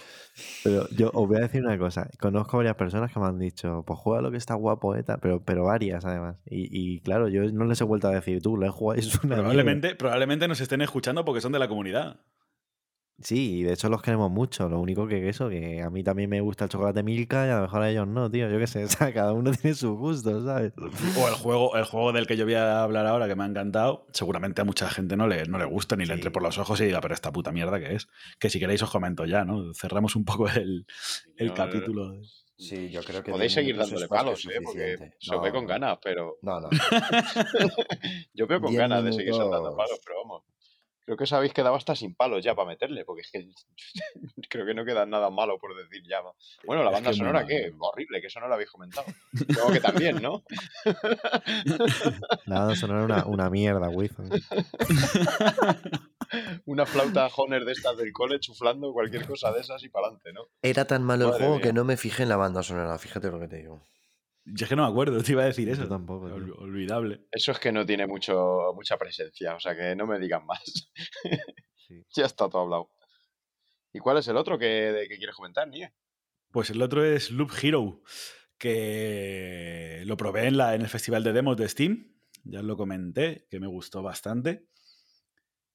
Pero 0.62 0.88
yo 0.90 1.10
os 1.12 1.26
voy 1.26 1.38
a 1.38 1.40
decir 1.40 1.60
una 1.64 1.76
cosa. 1.76 2.08
Conozco 2.20 2.58
varias 2.58 2.76
personas 2.76 3.12
que 3.12 3.18
me 3.18 3.26
han 3.26 3.40
dicho, 3.40 3.82
pues 3.84 3.98
juega 3.98 4.22
lo 4.22 4.30
que 4.30 4.36
está 4.36 4.54
guapo, 4.54 4.94
¿eh? 4.94 5.04
pero, 5.20 5.42
pero 5.44 5.64
varias 5.64 6.04
además. 6.04 6.36
Y, 6.46 7.00
claro, 7.00 7.26
yo 7.28 7.42
no 7.50 7.64
les 7.64 7.80
he 7.80 7.84
vuelto 7.84 8.06
a 8.06 8.12
decir, 8.12 8.40
tú, 8.40 8.56
le 8.56 8.68
jugáis 8.68 9.12
una. 9.24 9.34
Probablemente, 9.36 9.96
probablemente 9.96 10.46
nos 10.46 10.60
estén 10.60 10.82
escuchando 10.82 11.24
porque 11.24 11.40
son 11.40 11.50
de 11.50 11.58
la 11.58 11.66
comunidad. 11.66 12.20
Sí, 13.22 13.58
y 13.58 13.62
de 13.64 13.74
hecho 13.74 13.88
los 13.90 14.00
queremos 14.00 14.30
mucho. 14.30 14.68
Lo 14.68 14.80
único 14.80 15.06
que 15.06 15.28
eso, 15.28 15.48
que 15.50 15.82
a 15.82 15.90
mí 15.90 16.02
también 16.02 16.30
me 16.30 16.40
gusta 16.40 16.64
el 16.64 16.70
chocolate 16.70 17.02
Milka 17.02 17.46
y 17.46 17.50
a 17.50 17.56
lo 17.56 17.62
mejor 17.62 17.82
a 17.82 17.90
ellos 17.90 18.08
no, 18.08 18.30
tío. 18.30 18.48
Yo 18.50 18.58
qué 18.58 18.66
sé, 18.66 18.84
o 18.84 18.88
sea, 18.88 19.12
cada 19.12 19.32
uno 19.34 19.52
tiene 19.52 19.74
su 19.74 19.94
gusto, 19.96 20.42
¿sabes? 20.44 20.72
O 20.78 21.28
el 21.28 21.34
juego, 21.34 21.76
el 21.76 21.84
juego 21.84 22.12
del 22.12 22.26
que 22.26 22.36
yo 22.36 22.44
voy 22.44 22.54
a 22.54 22.82
hablar 22.82 23.06
ahora, 23.06 23.28
que 23.28 23.36
me 23.36 23.44
ha 23.44 23.46
encantado, 23.46 24.06
seguramente 24.12 24.62
a 24.62 24.64
mucha 24.64 24.88
gente 24.88 25.16
no 25.16 25.26
le, 25.26 25.44
no 25.44 25.58
le 25.58 25.66
gusta 25.66 25.96
ni 25.96 26.06
le 26.06 26.14
entre 26.14 26.30
por 26.30 26.42
los 26.42 26.56
ojos 26.56 26.80
y 26.80 26.86
diga, 26.86 27.00
pero 27.00 27.12
esta 27.12 27.30
puta 27.30 27.52
mierda 27.52 27.78
que 27.78 27.94
es. 27.94 28.08
Que 28.38 28.48
si 28.48 28.58
queréis 28.58 28.82
os 28.82 28.90
comento 28.90 29.26
ya, 29.26 29.44
¿no? 29.44 29.74
Cerramos 29.74 30.16
un 30.16 30.24
poco 30.24 30.48
el, 30.48 30.86
el 31.36 31.52
capítulo. 31.52 32.14
Sí, 32.56 32.90
yo 32.90 33.02
creo 33.02 33.22
que. 33.22 33.32
Podéis 33.32 33.52
seguir 33.52 33.76
dándole 33.76 34.06
palos, 34.06 34.44
¿eh? 34.46 34.60
Porque 34.62 35.12
se 35.18 35.38
ve 35.38 35.50
con 35.50 35.66
ganas, 35.66 35.98
pero. 36.02 36.36
No, 36.42 36.60
no. 36.60 36.68
yo 38.34 38.46
veo 38.46 38.60
con 38.60 38.74
ganas 38.74 39.02
de 39.02 39.12
seguir 39.12 39.32
dando 39.32 39.74
palos, 39.74 39.98
pero 40.04 40.18
vamos. 40.22 40.42
Creo 41.10 41.18
que 41.18 41.24
os 41.24 41.32
habéis 41.32 41.52
quedado 41.52 41.74
hasta 41.74 41.96
sin 41.96 42.14
palos 42.14 42.44
ya 42.44 42.54
para 42.54 42.68
meterle, 42.68 43.04
porque 43.04 43.22
es 43.22 43.32
que 43.32 43.44
creo 44.48 44.64
que 44.64 44.74
no 44.74 44.84
queda 44.84 45.06
nada 45.06 45.28
malo 45.28 45.58
por 45.58 45.76
decir 45.76 46.04
ya. 46.08 46.20
Bueno, 46.64 46.84
la 46.84 46.92
banda 46.92 47.12
sonora, 47.12 47.44
¿qué? 47.44 47.72
Horrible, 47.76 48.20
que 48.20 48.28
eso 48.28 48.38
no 48.38 48.46
lo 48.46 48.54
habéis 48.54 48.70
comentado. 48.70 49.06
Creo 49.48 49.72
que 49.72 49.80
también, 49.80 50.22
¿no? 50.22 50.44
La 52.46 52.60
banda 52.60 52.76
sonora 52.76 53.04
una, 53.04 53.26
una 53.26 53.50
mierda, 53.50 53.88
Wizard. 53.88 54.28
una 56.66 56.86
flauta 56.86 57.26
Honer 57.26 57.64
de 57.64 57.72
estas 57.72 57.96
del 57.96 58.12
cole 58.12 58.38
chuflando 58.38 58.92
cualquier 58.92 59.26
cosa 59.26 59.50
de 59.50 59.62
esas 59.62 59.82
y 59.82 59.88
para 59.88 60.06
adelante, 60.06 60.32
¿no? 60.32 60.42
Era 60.62 60.84
tan 60.84 61.02
malo 61.02 61.26
el 61.26 61.32
juego 61.32 61.60
que 61.60 61.72
no 61.72 61.82
me 61.82 61.96
fijé 61.96 62.22
en 62.22 62.28
la 62.28 62.36
banda 62.36 62.62
sonora, 62.62 62.96
fíjate 62.98 63.32
lo 63.32 63.40
que 63.40 63.48
te 63.48 63.56
digo. 63.56 63.82
Yo 64.44 64.64
es 64.64 64.68
que 64.68 64.76
no 64.76 64.84
me 64.84 64.90
acuerdo, 64.90 65.22
te 65.22 65.32
iba 65.32 65.42
a 65.42 65.46
decir 65.46 65.68
eso. 65.68 65.86
tampoco. 65.86 66.26
olvidable. 66.26 67.26
Eso 67.30 67.52
es 67.52 67.58
que 67.58 67.72
no 67.72 67.84
tiene 67.84 68.06
mucho, 68.06 68.72
mucha 68.74 68.96
presencia, 68.96 69.54
o 69.54 69.60
sea 69.60 69.76
que 69.76 69.94
no 69.94 70.06
me 70.06 70.18
digan 70.18 70.44
más. 70.46 70.62
ya 72.14 72.24
está 72.24 72.48
todo 72.48 72.62
hablado. 72.62 72.90
¿Y 73.92 73.98
cuál 73.98 74.18
es 74.18 74.28
el 74.28 74.36
otro 74.36 74.58
que, 74.58 75.06
que 75.08 75.16
quieres 75.16 75.34
comentar, 75.34 75.68
Nie? 75.68 75.92
Pues 76.50 76.70
el 76.70 76.82
otro 76.82 77.04
es 77.04 77.30
Loop 77.30 77.52
Hero, 77.62 78.02
que 78.58 80.02
lo 80.06 80.16
probé 80.16 80.46
en, 80.46 80.56
la, 80.56 80.74
en 80.74 80.82
el 80.82 80.88
festival 80.88 81.22
de 81.22 81.32
demos 81.32 81.56
de 81.56 81.68
Steam. 81.68 82.16
Ya 82.44 82.62
lo 82.62 82.76
comenté, 82.76 83.46
que 83.50 83.60
me 83.60 83.66
gustó 83.66 84.02
bastante. 84.02 84.66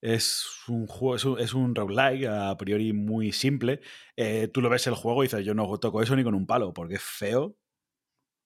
Es 0.02 0.46
un 0.68 0.86
juego, 0.86 1.38
es 1.38 1.54
un, 1.54 1.74
roguelike 1.74 2.26
a 2.26 2.56
priori 2.56 2.92
muy 2.92 3.32
simple. 3.32 3.80
Eh, 4.16 4.48
tú 4.48 4.60
lo 4.60 4.68
ves 4.68 4.86
el 4.86 4.94
juego 4.94 5.22
y 5.22 5.26
dices, 5.26 5.44
yo 5.44 5.54
no 5.54 5.78
toco 5.78 6.02
eso 6.02 6.14
ni 6.14 6.24
con 6.24 6.34
un 6.34 6.46
palo, 6.46 6.74
porque 6.74 6.96
es 6.96 7.02
feo, 7.02 7.56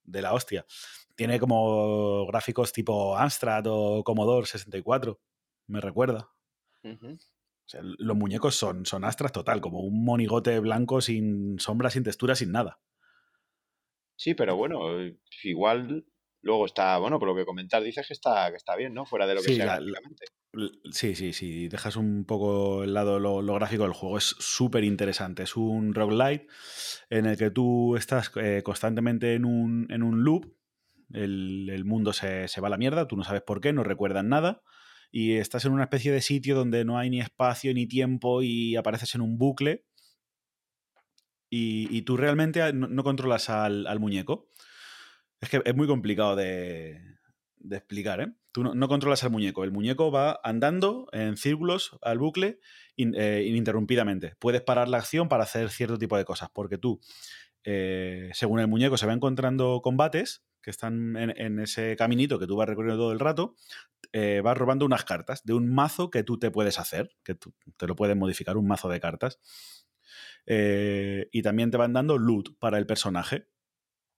de 0.05 0.23
la 0.23 0.35
hostia. 0.35 0.67
Tiene 1.15 1.39
como 1.39 2.27
gráficos 2.27 2.73
tipo 2.73 3.17
Amstrad 3.17 3.65
o 3.67 4.03
Commodore 4.05 4.47
64, 4.47 5.21
me 5.67 5.81
recuerda. 5.81 6.31
los 7.73 8.17
muñecos 8.17 8.57
son, 8.57 8.87
son 8.87 9.05
Amstrad 9.05 9.31
total, 9.31 9.61
como 9.61 9.81
un 9.81 10.05
monigote 10.05 10.59
blanco 10.61 11.01
sin 11.01 11.59
sombra, 11.59 11.91
sin 11.91 12.05
textura, 12.05 12.35
sin 12.35 12.53
nada. 12.53 12.81
Sí, 14.17 14.35
pero 14.35 14.57
bueno, 14.57 14.81
igual 15.43 16.05
luego 16.43 16.67
está, 16.67 16.99
bueno, 16.99 17.19
por 17.19 17.29
lo 17.29 17.35
que 17.35 17.45
comentar 17.45 17.83
dices 17.83 18.07
que 18.07 18.13
está, 18.13 18.51
que 18.51 18.57
está 18.57 18.77
bien, 18.77 18.95
¿no? 18.95 19.05
Fuera 19.07 19.27
de 19.27 19.35
lo 19.35 19.43
que 19.43 19.55
sea 19.55 19.79
Sí, 20.91 21.15
sí, 21.15 21.33
sí. 21.33 21.69
Dejas 21.69 21.97
un 21.97 22.25
poco 22.25 22.83
el 22.83 22.93
lado 22.93 23.21
lo, 23.21 23.55
gráfico 23.55 23.85
del 23.85 23.93
juego. 23.93 24.19
Es 24.19 24.35
súper 24.39 24.83
interesante. 24.85 25.45
Es 25.45 25.57
un 25.57 25.95
roguelite 25.95 26.49
en 27.09 27.27
el 27.27 27.37
que 27.37 27.51
tú 27.51 27.97
estás 27.97 28.33
eh, 28.37 28.63
constantemente 28.65 29.35
en 29.35 29.45
un, 29.45 29.87
en 29.91 30.03
un 30.03 30.25
loop. 30.25 30.53
El, 31.13 31.85
mundo 31.85 32.13
se, 32.13 32.47
va 32.61 32.69
a 32.69 32.71
la 32.71 32.77
mierda, 32.79 33.09
tú 33.09 33.17
no 33.17 33.25
sabes 33.25 33.43
por 33.43 33.61
qué, 33.61 33.73
no 33.73 33.85
recuerdas 33.85 34.25
nada. 34.25 34.63
Y 35.13 35.35
estás 35.35 35.65
en 35.65 35.73
una 35.73 35.85
especie 35.85 36.13
de 36.13 36.21
sitio 36.21 36.55
donde 36.55 36.85
no 36.85 36.99
hay 36.99 37.11
ni 37.11 37.21
espacio 37.21 37.75
ni 37.75 37.87
tiempo 37.87 38.43
y 38.43 38.77
apareces 38.77 39.15
en 39.15 39.21
un 39.23 39.39
bucle. 39.39 39.85
Y, 41.53 42.03
tú 42.03 42.17
realmente 42.17 42.73
no, 42.73 43.03
controlas 43.03 43.51
al, 43.51 43.87
al 43.89 43.99
muñeco. 43.99 44.49
Es 45.41 45.49
que 45.49 45.63
es 45.65 45.75
muy 45.75 45.89
complicado 45.89 46.37
de, 46.37 47.01
de 47.61 47.77
explicar, 47.77 48.21
¿eh? 48.21 48.33
Tú 48.53 48.65
no, 48.65 48.89
controlas 48.89 49.23
al 49.23 49.31
muñeco. 49.31 49.63
El 49.63 49.71
muñeco 49.71 50.11
va 50.11 50.41
andando 50.43 51.07
en 51.13 51.37
círculos 51.37 51.97
al 52.03 52.19
bucle 52.19 52.59
eh, 52.97 53.45
ininterrumpidamente. 53.47 54.35
Puedes 54.41 54.61
parar 54.61 54.89
la 54.89 54.99
acción 54.99 55.29
para 55.29 55.45
hacer 55.45 55.71
cierto 55.71 55.99
tipo 55.99 56.17
de 56.17 56.25
cosas, 56.25 56.51
porque 56.53 56.77
tú, 56.77 57.01
eh, 57.63 58.31
según 58.33 58.59
el 58.59 58.67
muñeco, 58.67 58.97
se 58.97 59.07
va 59.07 59.13
encontrando 59.13 59.81
combates 59.83 60.43
que 60.63 60.71
están 60.71 61.17
en, 61.17 61.59
ese 61.61 61.97
caminito 61.97 62.39
que 62.39 62.47
tú 62.47 62.57
vas 62.57 62.69
recorriendo 62.69 63.03
todo 63.03 63.13
el 63.13 63.21
rato, 63.21 63.55
eh, 64.13 64.43
vas 64.45 64.59
robando 64.59 64.85
unas 64.85 65.05
cartas 65.05 65.43
de 65.45 65.55
un 65.55 65.73
mazo 65.73 66.11
que 66.11 66.23
tú 66.23 66.39
te 66.39 66.51
puedes 66.51 66.79
hacer, 66.79 67.13
que 67.23 67.35
tú 67.35 67.55
te 67.79 67.87
lo 67.87 67.97
puedes 67.97 68.17
modificar, 68.17 68.59
un 68.59 68.67
mazo 68.67 68.89
de 68.89 69.01
cartas. 69.01 69.39
y 70.47 71.43
también 71.43 71.71
te 71.71 71.77
van 71.77 71.93
dando 71.93 72.19
loot 72.19 72.59
para 72.59 72.79
el 72.79 72.87
personaje. 72.87 73.47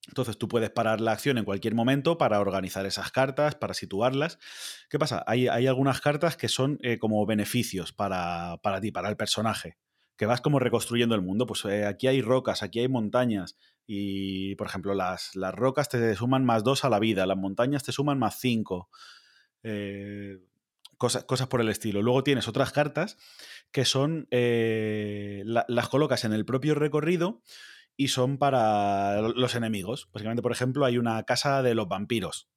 Entonces 0.09 0.37
tú 0.37 0.49
puedes 0.49 0.71
parar 0.71 1.01
la 1.01 1.13
acción 1.13 1.39
en 1.39 1.45
cualquier 1.45 1.75
momento 1.75 2.19
para 2.19 2.41
organizar 2.41 2.85
esas 2.87 3.13
cartas, 3.13 3.55
para 3.55 3.73
situarlas. 3.73 4.39
¿Qué 4.91 4.99
pasa? 4.99 5.23
Hay, 5.27 5.47
algunas 5.47 6.01
cartas 6.01 6.37
que 6.37 6.49
son 6.49 6.79
eh, 6.83 6.99
como 6.99 7.25
beneficios 7.25 7.93
para, 7.93 8.59
ti, 8.81 8.91
para 8.91 9.09
el 9.09 9.17
personaje, 9.17 9.79
que 10.17 10.27
vas 10.27 10.41
como 10.41 10.59
reconstruyendo 10.59 11.15
el 11.15 11.23
mundo. 11.23 11.47
Pues 11.47 11.65
eh, 11.67 11.87
aquí 11.87 12.09
hay 12.09 12.21
rocas, 12.21 12.65
aquí 12.65 12.81
hay 12.81 12.89
montañas 12.89 13.57
y, 13.87 14.57
por 14.57 14.67
ejemplo, 14.67 14.93
las, 14.95 15.37
las, 15.37 15.55
rocas 15.55 15.89
te 15.89 16.15
suman 16.17 16.45
más 16.45 16.65
dos 16.65 16.85
a 16.85 16.89
la 16.89 16.99
vida, 16.99 17.25
las 17.25 17.39
montañas 17.39 17.85
te 17.85 17.93
suman 17.93 18.19
más 18.19 18.41
cinco. 18.41 18.91
Eh, 19.63 20.39
cosas, 20.99 21.23
cosas, 21.25 21.47
por 21.47 21.61
el 21.61 21.69
estilo. 21.69 22.03
Luego 22.03 22.25
tienes 22.25 22.49
otras 22.49 22.73
cartas 22.73 23.19
que 23.71 23.85
son, 23.85 24.27
las 24.33 25.89
colocas 25.89 26.25
en 26.25 26.33
el 26.33 26.45
propio 26.45 26.75
recorrido 26.75 27.41
y 28.03 28.09
son 28.09 28.37
para 28.37 29.21
los 29.21 29.55
enemigos. 29.55 30.09
Básicamente, 30.13 30.43
por 30.43 30.51
ejemplo, 30.51 30.85
hay 30.85 30.99
una 30.99 31.23
casa 31.23 31.63
de 31.63 31.77
los 31.77 31.87
vampiros. 31.87 32.49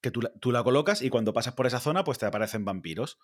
Que 0.00 0.12
tú, 0.12 0.52
la 0.52 0.62
colocas 0.62 1.02
y 1.02 1.10
cuando 1.10 1.32
pasas 1.32 1.54
por 1.54 1.66
esa 1.66 1.80
zona, 1.80 2.04
pues 2.04 2.18
te 2.18 2.26
aparecen 2.26 2.64
vampiros. 2.64 3.18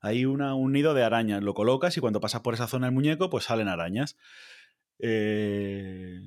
Hay 0.00 0.24
una, 0.24 0.54
un 0.54 0.72
nido 0.72 0.94
de 0.94 1.02
arañas, 1.02 1.42
lo 1.42 1.52
colocas 1.52 1.98
y 1.98 2.00
cuando 2.00 2.18
pasas 2.18 2.40
por 2.40 2.54
esa 2.54 2.66
zona 2.66 2.86
del 2.86 2.94
muñeco, 2.94 3.28
pues 3.28 3.44
salen 3.44 3.68
arañas. 3.68 4.16
Eh, 4.98 6.18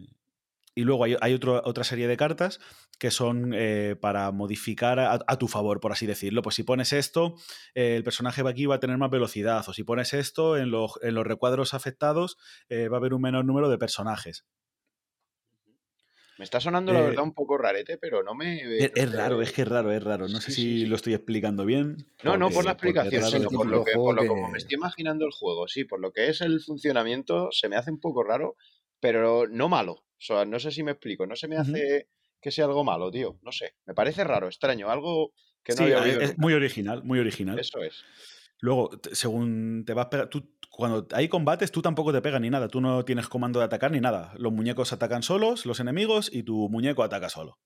y 0.76 0.84
luego 0.84 1.04
hay, 1.04 1.34
otra 1.34 1.84
serie 1.84 2.08
de 2.08 2.18
cartas 2.18 2.60
que 3.00 3.12
son 3.12 3.54
eh, 3.54 3.96
para 4.00 4.32
modificar 4.32 5.00
a, 5.00 5.38
tu 5.38 5.48
favor, 5.48 5.80
por 5.80 5.92
así 5.92 6.06
decirlo. 6.06 6.42
Pues 6.42 6.56
si 6.56 6.64
pones 6.64 6.94
esto, 6.94 7.36
eh, 7.76 7.96
el 7.96 8.04
personaje 8.04 8.42
aquí 8.48 8.66
va 8.66 8.76
a 8.76 8.80
tener 8.80 8.98
más 8.98 9.12
velocidad. 9.12 9.64
O 9.68 9.74
si 9.74 9.84
pones 9.84 10.14
esto, 10.14 10.58
en, 10.58 10.72
los 10.72 11.00
recuadros 11.02 11.74
afectados 11.74 12.38
eh, 12.70 12.88
va 12.88 12.98
a 12.98 13.00
haber 13.00 13.14
un 13.14 13.22
menor 13.22 13.46
número 13.46 13.70
de 13.70 13.78
personajes. 13.78 14.46
Me 16.40 16.46
está 16.46 16.60
sonando, 16.60 16.92
la 16.92 17.02
verdad, 17.02 17.24
un 17.24 17.34
poco 17.34 17.60
rarete, 17.60 18.00
pero 18.00 18.24
no 18.24 18.34
me. 18.34 18.60
Es, 18.80 19.12
raro, 19.14 19.44
es 19.44 19.54
que 19.54 19.62
es 19.62 19.68
raro, 19.68 19.92
es 19.92 20.04
raro. 20.04 20.28
No 20.28 20.42
sé 20.42 20.52
si 20.52 20.86
lo 20.88 20.96
estoy 20.96 21.14
explicando 21.14 21.64
bien. 21.64 22.08
No, 22.24 22.38
no 22.38 22.50
por 22.50 22.66
la 22.66 22.72
explicación, 22.72 23.24
sino 23.24 23.50
por 23.50 23.68
lo 23.68 23.84
que, 23.84 23.94
por 23.94 24.16
lo 24.16 24.28
como 24.28 24.50
me 24.50 24.58
estoy 24.58 24.76
imaginando 24.76 25.26
el 25.26 25.32
juego. 25.32 25.68
Sí, 25.68 25.84
por 25.84 26.00
lo 26.00 26.12
que 26.12 26.30
es 26.30 26.42
el 26.42 26.60
funcionamiento, 26.60 27.50
se 27.52 27.70
me 27.70 27.76
hace 27.76 27.92
un 27.92 28.00
poco 28.00 28.24
raro, 28.24 28.56
pero 29.04 29.50
no 29.50 29.68
malo. 29.68 29.92
O 29.92 30.26
sea, 30.26 30.46
no 30.46 30.62
sé 30.62 30.72
si 30.72 30.82
me 30.82 30.92
explico, 30.92 31.28
no 31.28 31.36
se 31.36 31.50
me 31.50 31.58
hace 31.58 32.08
que 32.40 32.52
sea 32.52 32.64
algo 32.64 32.86
malo, 32.86 33.12
tío. 33.12 33.38
No 33.42 33.52
sé, 33.52 33.76
me 33.86 33.94
parece 33.94 34.24
raro, 34.24 34.48
extraño, 34.48 34.90
algo 34.90 35.34
que 35.62 35.74
no 35.74 35.86
sí, 35.86 35.92
Es 36.22 36.38
muy 36.38 36.54
original, 36.54 37.04
muy 37.04 37.20
original. 37.20 37.60
Eso 37.60 37.84
es. 37.84 38.02
Luego, 38.60 38.92
según 39.12 39.84
te 39.86 39.94
vas 39.94 40.06
pegar, 40.06 40.30
tú, 40.30 40.56
cuando 40.70 41.06
hay 41.12 41.28
combates, 41.28 41.74
tú 41.74 41.82
tampoco 41.82 42.14
te 42.14 42.22
pegas 42.22 42.40
ni 42.40 42.50
nada. 42.50 42.70
Tú 42.70 42.80
no 42.80 43.04
tienes 43.04 43.28
comando 43.28 43.60
de 43.60 43.66
atacar 43.66 43.92
ni 43.92 44.00
nada. 44.00 44.34
Los 44.38 44.54
muñecos 44.54 44.94
atacan 44.94 45.22
solos, 45.22 45.66
los 45.66 45.82
enemigos, 45.82 46.34
y 46.34 46.44
tu 46.44 46.70
muñeco 46.70 47.04
ataca 47.04 47.28
solo. 47.28 47.60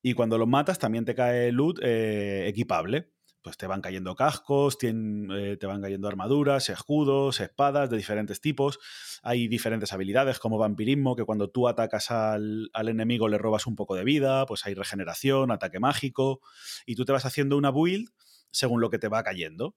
Y 0.00 0.14
cuando 0.14 0.38
los 0.38 0.48
matas, 0.48 0.78
también 0.78 1.04
te 1.04 1.14
cae 1.14 1.52
loot 1.52 1.80
eh, 1.82 2.46
equipable. 2.48 3.12
Pues 3.44 3.58
te 3.58 3.66
van 3.66 3.82
cayendo 3.82 4.16
cascos, 4.16 4.78
eh, 4.80 5.56
te 5.60 5.66
van 5.66 5.82
cayendo 5.82 6.08
armaduras, 6.08 6.70
escudos, 6.70 7.40
espadas 7.40 7.90
de 7.90 7.98
diferentes 7.98 8.40
tipos. 8.40 8.80
Hay 9.22 9.48
diferentes 9.48 9.92
habilidades 9.92 10.38
como 10.38 10.56
vampirismo, 10.56 11.14
que 11.14 11.24
cuando 11.24 11.50
tú 11.50 11.68
atacas 11.68 12.10
al, 12.10 12.70
enemigo 12.74 13.28
le 13.28 13.36
robas 13.36 13.66
un 13.66 13.76
poco 13.76 13.96
de 13.96 14.02
vida, 14.02 14.46
pues 14.46 14.64
hay 14.64 14.72
regeneración, 14.72 15.50
ataque 15.50 15.78
mágico, 15.78 16.40
y 16.86 16.96
tú 16.96 17.04
te 17.04 17.12
vas 17.12 17.26
haciendo 17.26 17.58
una 17.58 17.70
build 17.70 18.08
según 18.50 18.80
lo 18.80 18.88
que 18.88 18.98
te 18.98 19.08
va 19.08 19.22
cayendo. 19.22 19.76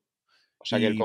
O 0.60 0.66
sea 0.66 0.80
que 0.80 0.88
el, 0.88 0.98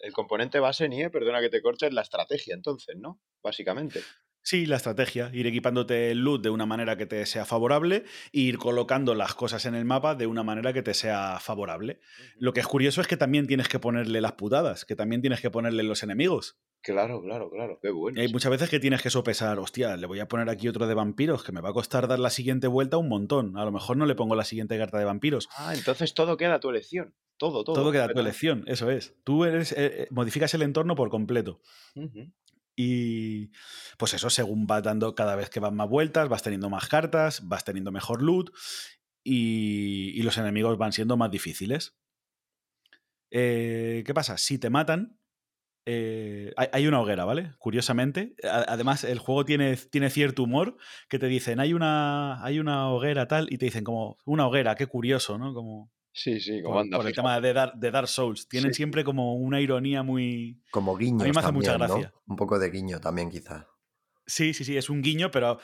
el, 0.00 0.12
componente 0.12 0.60
base, 0.60 0.86
NIE, 0.86 1.08
perdona 1.08 1.40
que 1.40 1.48
te 1.48 1.62
corte, 1.62 1.86
es 1.86 1.94
la 1.94 2.02
estrategia, 2.02 2.54
entonces, 2.54 2.94
¿no? 2.98 3.18
Básicamente. 3.42 4.02
Sí, 4.42 4.66
la 4.66 4.76
estrategia, 4.76 5.30
ir 5.34 5.46
equipándote 5.46 6.10
el 6.10 6.18
loot 6.18 6.42
de 6.42 6.50
una 6.50 6.66
manera 6.66 6.96
que 6.96 7.06
te 7.06 7.24
sea 7.26 7.44
favorable 7.44 8.04
e 8.32 8.40
ir 8.40 8.58
colocando 8.58 9.14
las 9.14 9.34
cosas 9.34 9.66
en 9.66 9.74
el 9.74 9.84
mapa 9.84 10.14
de 10.14 10.26
una 10.26 10.42
manera 10.42 10.72
que 10.72 10.82
te 10.82 10.94
sea 10.94 11.38
favorable. 11.40 12.00
Lo 12.38 12.52
que 12.52 12.60
es 12.60 12.66
curioso 12.66 13.00
es 13.00 13.06
que 13.06 13.16
también 13.16 13.46
tienes 13.46 13.68
que 13.68 13.78
ponerle 13.78 14.20
las 14.20 14.32
putadas, 14.32 14.84
que 14.84 14.96
también 14.96 15.20
tienes 15.20 15.40
que 15.40 15.50
ponerle 15.50 15.82
los 15.82 16.02
enemigos. 16.02 16.58
Claro, 16.82 17.20
claro, 17.20 17.50
claro, 17.50 17.78
qué 17.82 17.90
bueno. 17.90 18.18
hay 18.18 18.28
muchas 18.28 18.50
veces 18.50 18.70
que 18.70 18.80
tienes 18.80 19.02
que 19.02 19.10
sopesar, 19.10 19.58
hostia, 19.58 19.98
le 19.98 20.06
voy 20.06 20.20
a 20.20 20.28
poner 20.28 20.48
aquí 20.48 20.66
otro 20.66 20.86
de 20.86 20.94
vampiros, 20.94 21.44
que 21.44 21.52
me 21.52 21.60
va 21.60 21.68
a 21.68 21.74
costar 21.74 22.08
dar 22.08 22.18
la 22.18 22.30
siguiente 22.30 22.68
vuelta 22.68 22.96
un 22.96 23.08
montón. 23.08 23.58
A 23.58 23.64
lo 23.66 23.72
mejor 23.72 23.98
no 23.98 24.06
le 24.06 24.14
pongo 24.14 24.34
la 24.34 24.44
siguiente 24.44 24.78
carta 24.78 24.98
de 24.98 25.04
vampiros. 25.04 25.50
Ah, 25.58 25.74
entonces 25.74 26.14
todo 26.14 26.38
queda 26.38 26.54
a 26.54 26.60
tu 26.60 26.70
elección. 26.70 27.14
Todo, 27.36 27.64
todo. 27.64 27.74
Todo 27.74 27.92
queda 27.92 28.04
a 28.04 28.08
tu 28.08 28.20
elección, 28.20 28.64
eso 28.66 28.90
es. 28.90 29.14
Tú 29.24 29.44
eres, 29.44 29.72
eh, 29.72 29.76
eh, 29.78 30.08
modificas 30.10 30.52
el 30.54 30.62
entorno 30.62 30.94
por 30.94 31.10
completo. 31.10 31.60
Y 32.76 33.50
pues 33.98 34.14
eso, 34.14 34.30
según 34.30 34.66
vas 34.66 34.82
dando 34.82 35.14
cada 35.14 35.36
vez 35.36 35.50
que 35.50 35.60
van 35.60 35.76
más 35.76 35.88
vueltas, 35.88 36.28
vas 36.28 36.42
teniendo 36.42 36.70
más 36.70 36.88
cartas, 36.88 37.46
vas 37.46 37.64
teniendo 37.64 37.92
mejor 37.92 38.22
loot 38.22 38.50
y, 39.24 40.22
los 40.22 40.38
enemigos 40.38 40.78
van 40.78 40.92
siendo 40.92 41.16
más 41.16 41.30
difíciles. 41.30 41.96
Eh, 43.30 44.02
¿Qué 44.06 44.14
pasa? 44.14 44.38
Si 44.38 44.58
te 44.58 44.70
matan, 44.70 45.18
eh, 45.86 46.52
hay, 46.56 46.86
una 46.86 47.00
hoguera, 47.00 47.24
¿vale? 47.24 47.52
Curiosamente. 47.58 48.34
además, 48.44 49.04
el 49.04 49.18
juego 49.18 49.44
tiene, 49.44 49.76
tiene, 49.76 50.10
cierto 50.10 50.42
humor 50.44 50.76
que 51.08 51.18
te 51.18 51.26
dicen, 51.26 51.60
hay 51.60 51.72
una, 51.72 52.44
hay 52.44 52.58
una 52.60 52.88
hoguera 52.90 53.26
tal, 53.28 53.52
y 53.52 53.58
te 53.58 53.66
dicen 53.66 53.84
como, 53.84 54.18
una 54.24 54.46
hoguera, 54.46 54.74
qué 54.74 54.86
curioso, 54.86 55.38
¿no? 55.38 55.54
Como, 55.54 55.90
Sí, 56.12 56.40
sí, 56.40 56.62
como 56.62 56.74
por, 56.74 56.82
anda. 56.82 56.96
Por 56.98 57.06
el 57.06 57.14
tema 57.14 57.40
de, 57.40 57.52
Dark, 57.52 57.74
de 57.76 57.90
Dark 57.90 58.08
Souls. 58.08 58.48
Tienen 58.48 58.74
siempre 58.74 59.04
como 59.04 59.36
una 59.36 59.60
ironía 59.60 60.02
muy. 60.02 60.60
Como 60.70 60.96
guiño. 60.96 61.22
A 61.22 61.24
mí 61.24 61.32
me 61.32 61.40
hace 61.40 61.52
mucha 61.52 61.74
gracia. 61.74 62.12
Un 62.26 62.36
poco 62.36 62.58
de 62.58 62.70
guiño 62.70 63.00
también, 63.00 63.30
quizá. 63.30 63.68
Sí, 64.26 64.54
sí, 64.54 64.64
sí, 64.64 64.76
es 64.76 64.90
un 64.90 65.02
guiño, 65.02 65.30
pero, 65.30 65.58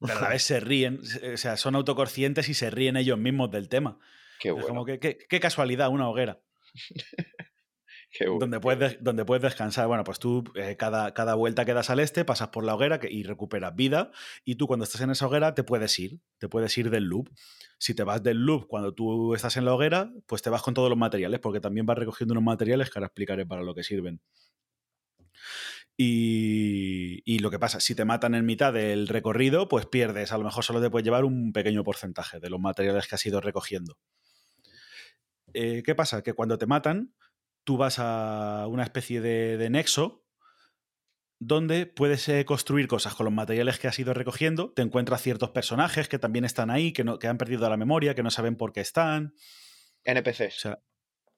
pero 0.00 0.18
a 0.18 0.20
la 0.22 0.28
vez 0.28 0.42
se 0.44 0.60
ríen. 0.60 1.00
O 1.32 1.36
sea, 1.36 1.56
son 1.56 1.74
autoconscientes 1.74 2.48
y 2.48 2.54
se 2.54 2.70
ríen 2.70 2.96
ellos 2.96 3.18
mismos 3.18 3.50
del 3.50 3.68
tema. 3.68 3.98
Qué 4.40 4.50
bueno. 4.50 4.66
como 4.66 4.84
que, 4.84 4.98
qué 4.98 5.40
casualidad, 5.40 5.88
una 5.88 6.08
hoguera. 6.08 6.40
donde, 8.20 8.60
puedes, 8.60 9.02
donde 9.02 9.24
puedes 9.24 9.42
descansar. 9.42 9.86
Bueno, 9.86 10.04
pues 10.04 10.18
tú 10.18 10.44
eh, 10.54 10.76
cada, 10.76 11.14
cada, 11.14 11.34
vuelta 11.34 11.64
que 11.64 11.72
das 11.72 11.90
al 11.90 12.00
este 12.00 12.24
pasas 12.24 12.48
por 12.48 12.64
la 12.64 12.74
hoguera 12.74 13.00
y 13.08 13.22
recuperas 13.22 13.74
vida 13.74 14.10
y 14.44 14.56
tú 14.56 14.66
cuando 14.66 14.84
estás 14.84 15.00
en 15.00 15.10
esa 15.10 15.26
hoguera 15.26 15.54
te 15.54 15.64
puedes 15.64 15.98
ir, 15.98 16.20
te 16.38 16.48
puedes 16.48 16.76
ir 16.76 16.90
del 16.90 17.04
loop. 17.04 17.30
Si 17.78 17.94
te 17.94 18.04
vas 18.04 18.22
del 18.22 18.38
loop 18.44 18.66
cuando 18.66 18.94
tú 18.94 19.34
estás 19.34 19.56
en 19.56 19.64
la 19.64 19.74
hoguera, 19.74 20.12
pues 20.26 20.42
te 20.42 20.50
vas 20.50 20.62
con 20.62 20.74
todos 20.74 20.90
los 20.90 20.98
materiales 20.98 21.40
porque 21.40 21.60
también 21.60 21.86
vas 21.86 21.98
recogiendo 21.98 22.32
unos 22.32 22.44
materiales 22.44 22.90
que 22.90 22.98
ahora 22.98 23.06
explicaré 23.06 23.46
para 23.46 23.62
lo 23.62 23.74
que 23.74 23.82
sirven. 23.82 24.20
Y, 25.96 27.22
y, 27.24 27.40
lo 27.40 27.50
que 27.50 27.58
pasa, 27.58 27.78
si 27.78 27.94
te 27.94 28.04
matan 28.04 28.34
en 28.34 28.46
mitad 28.46 28.72
del 28.72 29.08
recorrido, 29.08 29.68
pues 29.68 29.86
pierdes. 29.86 30.32
A 30.32 30.38
lo 30.38 30.44
mejor 30.44 30.64
solo 30.64 30.80
te 30.80 30.90
puedes 30.90 31.04
llevar 31.04 31.24
un 31.24 31.52
pequeño 31.52 31.84
porcentaje 31.84 32.40
de 32.40 32.50
los 32.50 32.58
materiales 32.60 33.06
que 33.06 33.14
has 33.14 33.26
ido 33.26 33.40
recogiendo. 33.40 33.98
Eh, 35.54 35.82
¿Qué 35.84 35.94
pasa? 35.94 36.22
Que 36.22 36.32
cuando 36.32 36.56
te 36.58 36.66
matan, 36.66 37.14
tú 37.64 37.76
vas 37.76 37.98
a 37.98 38.66
una 38.68 38.82
especie 38.82 39.20
de, 39.20 39.70
nexo 39.70 40.24
donde 41.38 41.86
puedes 41.86 42.28
eh, 42.28 42.44
construir 42.44 42.86
cosas 42.86 43.14
con 43.14 43.24
los 43.24 43.34
materiales 43.34 43.80
que 43.80 43.88
has 43.88 43.98
ido 43.98 44.14
recogiendo, 44.14 44.72
te 44.72 44.82
encuentras 44.82 45.22
ciertos 45.22 45.50
personajes 45.50 46.08
que 46.08 46.20
también 46.20 46.44
están 46.44 46.70
ahí, 46.70 46.92
que, 46.92 47.02
no, 47.02 47.18
que 47.18 47.26
han 47.26 47.36
perdido 47.36 47.68
la 47.68 47.76
memoria, 47.76 48.14
que 48.14 48.22
no 48.22 48.30
saben 48.30 48.56
por 48.56 48.72
qué 48.72 48.80
están. 48.80 49.34
NPCs. 50.04 50.56
O 50.56 50.60
sea, 50.60 50.78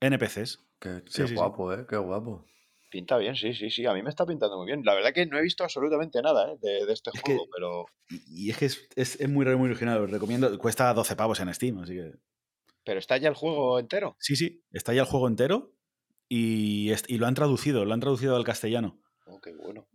NPCs. 0.00 0.62
Qué, 0.78 1.02
guapo, 1.34 1.72
¿eh? 1.72 1.86
Qué 1.88 1.96
guapo. 1.96 2.44
Pinta 2.90 3.16
bien, 3.16 3.34
sí, 3.34 3.54
sí, 3.54 3.70
sí. 3.70 3.86
A 3.86 3.94
mí 3.94 4.02
me 4.02 4.10
está 4.10 4.26
pintando 4.26 4.58
muy 4.58 4.66
bien. 4.66 4.82
La 4.84 4.94
verdad 4.94 5.14
que 5.14 5.24
no 5.24 5.38
he 5.38 5.42
visto 5.42 5.64
absolutamente 5.64 6.20
nada 6.20 6.52
¿eh? 6.52 6.58
de, 6.60 6.92
este 6.92 7.10
juego, 7.24 7.46
pero. 7.54 7.86
Y 8.28 8.50
es 8.50 8.58
que 8.58 8.66
es, 8.66 8.86
es, 8.94 9.28
muy, 9.28 9.46
muy 9.56 9.70
original, 9.70 9.98
lo 10.00 10.06
recomiendo. 10.06 10.56
Cuesta 10.58 10.92
12 10.92 11.16
pavos 11.16 11.40
en 11.40 11.52
Steam, 11.54 11.78
así 11.78 11.94
que. 11.94 12.12
¿Pero 12.84 12.98
está 12.98 13.16
ya 13.16 13.30
el 13.30 13.34
juego 13.34 13.78
entero? 13.78 14.16
Sí, 14.20 14.36
sí, 14.36 14.62
está 14.70 14.92
ya 14.92 15.00
el 15.00 15.08
juego 15.08 15.26
entero 15.26 15.73
y, 16.28 16.92
lo 17.16 17.26
han 17.26 17.34
traducido, 17.34 17.84
lo 17.84 17.94
han 17.94 18.00
traducido 18.00 18.36
al 18.36 18.44
castellano. 18.44 18.98
Oh, 19.26 19.40
qué 19.40 19.52
bueno. 19.52 19.86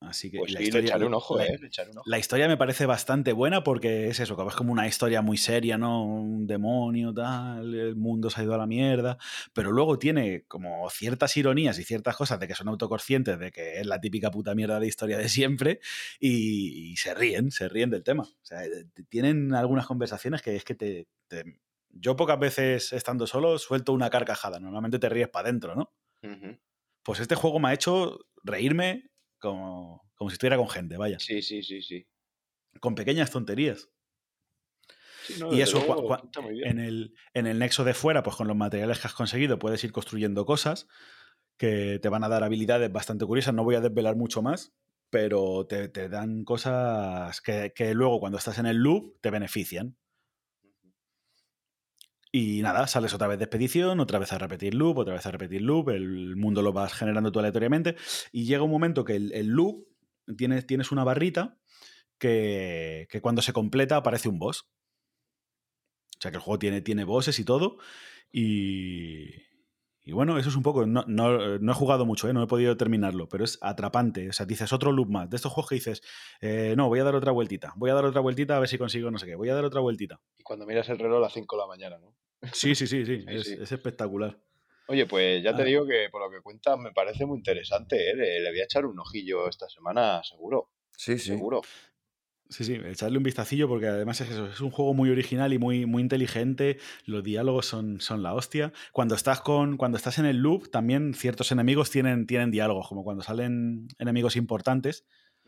Así 0.00 0.30
que 0.30 0.38
pues 0.38 0.52
la, 0.52 0.60
historia, 0.60 0.96
un 0.98 1.14
ojo, 1.14 1.38
la, 1.38 1.46
eh, 1.46 1.58
la, 2.04 2.18
historia 2.18 2.46
me 2.46 2.58
parece 2.58 2.84
bastante 2.84 3.32
buena 3.32 3.64
porque 3.64 4.08
es 4.08 4.20
eso, 4.20 4.36
que 4.36 4.46
es 4.46 4.54
como 4.54 4.70
una 4.70 4.86
historia 4.86 5.22
muy 5.22 5.38
seria, 5.38 5.78
¿no? 5.78 6.04
Un 6.04 6.46
demonio, 6.46 7.14
tal, 7.14 7.74
el 7.74 7.96
mundo 7.96 8.28
se 8.28 8.40
ha 8.40 8.44
ido 8.44 8.52
a 8.52 8.58
la 8.58 8.66
mierda, 8.66 9.16
pero 9.54 9.72
luego 9.72 9.98
tiene 9.98 10.44
como 10.46 10.90
ciertas 10.90 11.34
ironías 11.38 11.78
y 11.78 11.84
ciertas 11.84 12.16
cosas 12.16 12.38
de 12.38 12.46
que 12.46 12.54
son 12.54 12.68
autoconscientes 12.68 13.38
de 13.38 13.50
que 13.50 13.80
es 13.80 13.86
la 13.86 13.98
típica 13.98 14.30
puta 14.30 14.54
mierda 14.54 14.78
de 14.78 14.88
historia 14.88 15.16
de 15.16 15.30
siempre 15.30 15.80
y, 16.20 16.94
se 16.96 17.14
ríen, 17.14 17.50
se 17.50 17.68
ríen 17.70 17.88
del 17.88 18.04
tema. 18.04 18.24
O 18.24 18.44
sea, 18.44 18.60
tienen 19.08 19.54
algunas 19.54 19.86
conversaciones 19.86 20.42
que 20.42 20.56
es 20.56 20.64
que 20.64 20.74
te 20.74 21.06
yo 21.96 22.16
pocas 22.16 22.38
veces 22.38 22.92
estando 22.92 23.26
solo 23.26 23.58
suelto 23.58 23.92
una 23.92 24.10
carcajada. 24.10 24.60
Normalmente 24.60 24.98
te 24.98 25.08
ríes 25.08 25.28
para 25.28 25.48
adentro, 25.48 25.74
¿no? 25.74 25.94
Pues 27.02 27.20
este 27.20 27.34
juego 27.34 27.60
me 27.60 27.68
ha 27.68 27.74
hecho 27.74 28.18
reírme 28.42 29.10
como, 29.38 30.10
como, 30.14 30.30
si 30.30 30.34
estuviera 30.34 30.56
con 30.56 30.68
gente, 30.68 30.96
vaya. 30.96 31.18
Sí, 31.18 31.42
sí, 31.42 31.62
sí, 31.62 31.82
sí. 31.82 32.06
Con 32.80 32.94
pequeñas 32.94 33.30
tonterías. 33.30 33.90
y 35.52 35.60
eso, 35.60 35.84
en, 36.64 36.78
el, 36.78 37.14
en 37.34 37.46
el 37.46 37.58
nexo 37.58 37.84
de 37.84 37.94
fuera, 37.94 38.22
pues 38.22 38.36
con 38.36 38.48
los 38.48 38.56
materiales 38.56 38.98
que 38.98 39.06
has 39.06 39.14
conseguido, 39.14 39.58
puedes 39.58 39.84
ir 39.84 39.92
construyendo 39.92 40.46
cosas 40.46 40.88
que 41.56 41.98
te 42.00 42.08
van 42.08 42.24
a 42.24 42.28
dar 42.28 42.42
habilidades 42.42 42.90
bastante 42.90 43.26
curiosas. 43.26 43.54
No 43.54 43.64
voy 43.64 43.74
a 43.74 43.80
desvelar 43.80 44.16
mucho 44.16 44.42
más, 44.42 44.74
pero 45.10 45.66
te, 45.66 45.88
te 45.88 46.08
dan 46.08 46.44
cosas 46.44 47.40
que, 47.40 47.72
que, 47.74 47.94
luego 47.94 48.18
cuando 48.18 48.38
estás 48.38 48.58
en 48.58 48.66
el 48.66 48.78
loop 48.78 49.20
te 49.20 49.30
benefician. 49.30 49.96
Y 52.36 52.62
nada, 52.62 52.88
sales 52.88 53.14
otra 53.14 53.28
vez 53.28 53.38
de 53.38 53.44
expedición, 53.44 54.00
otra 54.00 54.18
vez 54.18 54.32
a 54.32 54.38
repetir 54.38 54.74
loop, 54.74 54.98
otra 54.98 55.14
vez 55.14 55.24
a 55.24 55.30
repetir 55.30 55.62
loop, 55.62 55.90
el 55.90 56.34
mundo 56.34 56.62
lo 56.62 56.72
vas 56.72 56.92
generando 56.92 57.30
tú 57.30 57.38
aleatoriamente 57.38 57.94
y 58.32 58.44
llega 58.44 58.64
un 58.64 58.72
momento 58.72 59.04
que 59.04 59.14
el, 59.14 59.46
loop 59.46 59.86
tienes, 60.36 60.66
tienes 60.66 60.90
una 60.90 61.04
barrita 61.04 61.60
que, 62.18 63.06
cuando 63.22 63.40
se 63.40 63.52
completa 63.52 63.94
aparece 63.98 64.28
un 64.28 64.40
boss. 64.40 64.68
O 66.18 66.20
sea 66.20 66.32
que 66.32 66.38
el 66.38 66.42
juego 66.42 66.58
tiene, 66.58 66.80
tiene 66.80 67.04
bosses 67.04 67.38
y 67.38 67.44
todo 67.44 67.78
y, 68.32 69.26
y 70.02 70.10
bueno, 70.10 70.36
eso 70.36 70.48
es 70.48 70.56
un 70.56 70.64
poco. 70.64 70.86
No, 70.86 71.04
no, 71.06 71.70
he 71.70 71.74
jugado 71.74 72.04
mucho, 72.04 72.28
¿eh? 72.28 72.32
no 72.32 72.42
he 72.42 72.48
podido 72.48 72.76
terminarlo, 72.76 73.28
pero 73.28 73.44
es 73.44 73.60
atrapante. 73.60 74.28
O 74.28 74.32
sea, 74.32 74.44
dices 74.44 74.72
otro 74.72 74.90
loop 74.90 75.08
más. 75.08 75.30
De 75.30 75.36
estos 75.36 75.52
juegos 75.52 75.68
que 75.68 75.76
dices, 75.76 76.02
eh, 76.40 76.74
no, 76.76 76.88
voy 76.88 76.98
a 76.98 77.04
dar 77.04 77.14
otra 77.14 77.30
vueltita. 77.30 77.74
Voy 77.76 77.90
a 77.90 77.94
dar 77.94 78.06
otra 78.06 78.22
vueltita 78.22 78.56
a 78.56 78.58
ver 78.58 78.68
si 78.68 78.76
consigo 78.76 79.08
no 79.12 79.18
sé 79.18 79.26
qué. 79.26 79.36
Voy 79.36 79.50
a 79.50 79.54
dar 79.54 79.64
otra 79.64 79.80
vueltita. 79.80 80.20
Y 80.36 80.42
cuando 80.42 80.66
miras 80.66 80.88
el 80.88 80.98
reloj 80.98 81.18
a 81.18 81.20
las 81.20 81.32
5 81.32 81.54
de 81.54 81.62
la 81.62 81.68
mañana, 81.68 81.98
¿no? 81.98 82.12
Sí, 82.52 82.74
sí, 82.74 82.86
sí, 82.86 83.04
sí, 83.04 83.24
es, 83.26 83.72
espectacular. 83.72 84.38
Oye, 84.86 85.06
pues 85.06 85.42
ya 85.42 85.54
te 85.56 85.62
ah. 85.62 85.64
digo 85.64 85.86
que 85.86 86.08
por 86.10 86.20
lo 86.20 86.30
que 86.30 86.42
cuentas 86.42 86.78
me 86.78 86.92
parece 86.92 87.24
muy 87.24 87.38
interesante, 87.38 88.10
¿eh? 88.10 88.14
le, 88.14 88.50
voy 88.50 88.60
a 88.60 88.64
echar 88.64 88.84
un 88.84 88.98
ojillo 88.98 89.48
esta 89.48 89.68
semana, 89.68 90.22
seguro. 90.22 90.70
Sí, 90.96 91.18
sí. 91.18 91.28
Seguro. 91.28 91.62
Sí, 92.50 92.62
sí, 92.62 92.74
echarle 92.74 93.16
un 93.16 93.24
vistacillo 93.24 93.66
porque 93.66 93.88
además 93.88 94.20
es 94.20 94.30
eso, 94.30 94.46
es 94.46 94.60
un 94.60 94.70
juego 94.70 94.92
muy 94.92 95.08
original 95.08 95.54
y 95.54 95.58
muy, 95.58 95.86
muy 95.86 96.02
inteligente, 96.02 96.78
los 97.06 97.24
diálogos 97.24 97.66
son, 97.66 98.00
son 98.00 98.22
la 98.22 98.34
hostia. 98.34 98.72
Cuando 98.92 99.14
estás, 99.14 99.40
con, 99.40 99.78
cuando 99.78 99.96
estás 99.96 100.18
en 100.18 100.26
el 100.26 100.36
loop, 100.36 100.70
también 100.70 101.14
ciertos 101.14 101.50
enemigos 101.52 101.90
tienen, 101.90 102.26
tienen 102.26 102.50
diálogos, 102.50 102.86
como 102.86 103.02
cuando 103.02 103.22
salen 103.22 103.88
enemigos 103.98 104.36
importantes. 104.36 105.06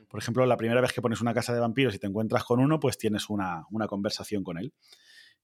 Por 0.08 0.20
ejemplo, 0.20 0.46
la 0.46 0.56
primera 0.56 0.80
vez 0.80 0.92
que 0.92 1.02
pones 1.02 1.20
una 1.20 1.34
casa 1.34 1.52
de 1.52 1.60
vampiros 1.60 1.94
y 1.94 1.98
te 1.98 2.06
encuentras 2.06 2.44
con 2.44 2.60
uno, 2.60 2.80
pues 2.80 2.96
tienes 2.96 3.28
una, 3.28 3.66
una 3.70 3.86
conversación 3.86 4.42
con 4.42 4.56
él 4.56 4.72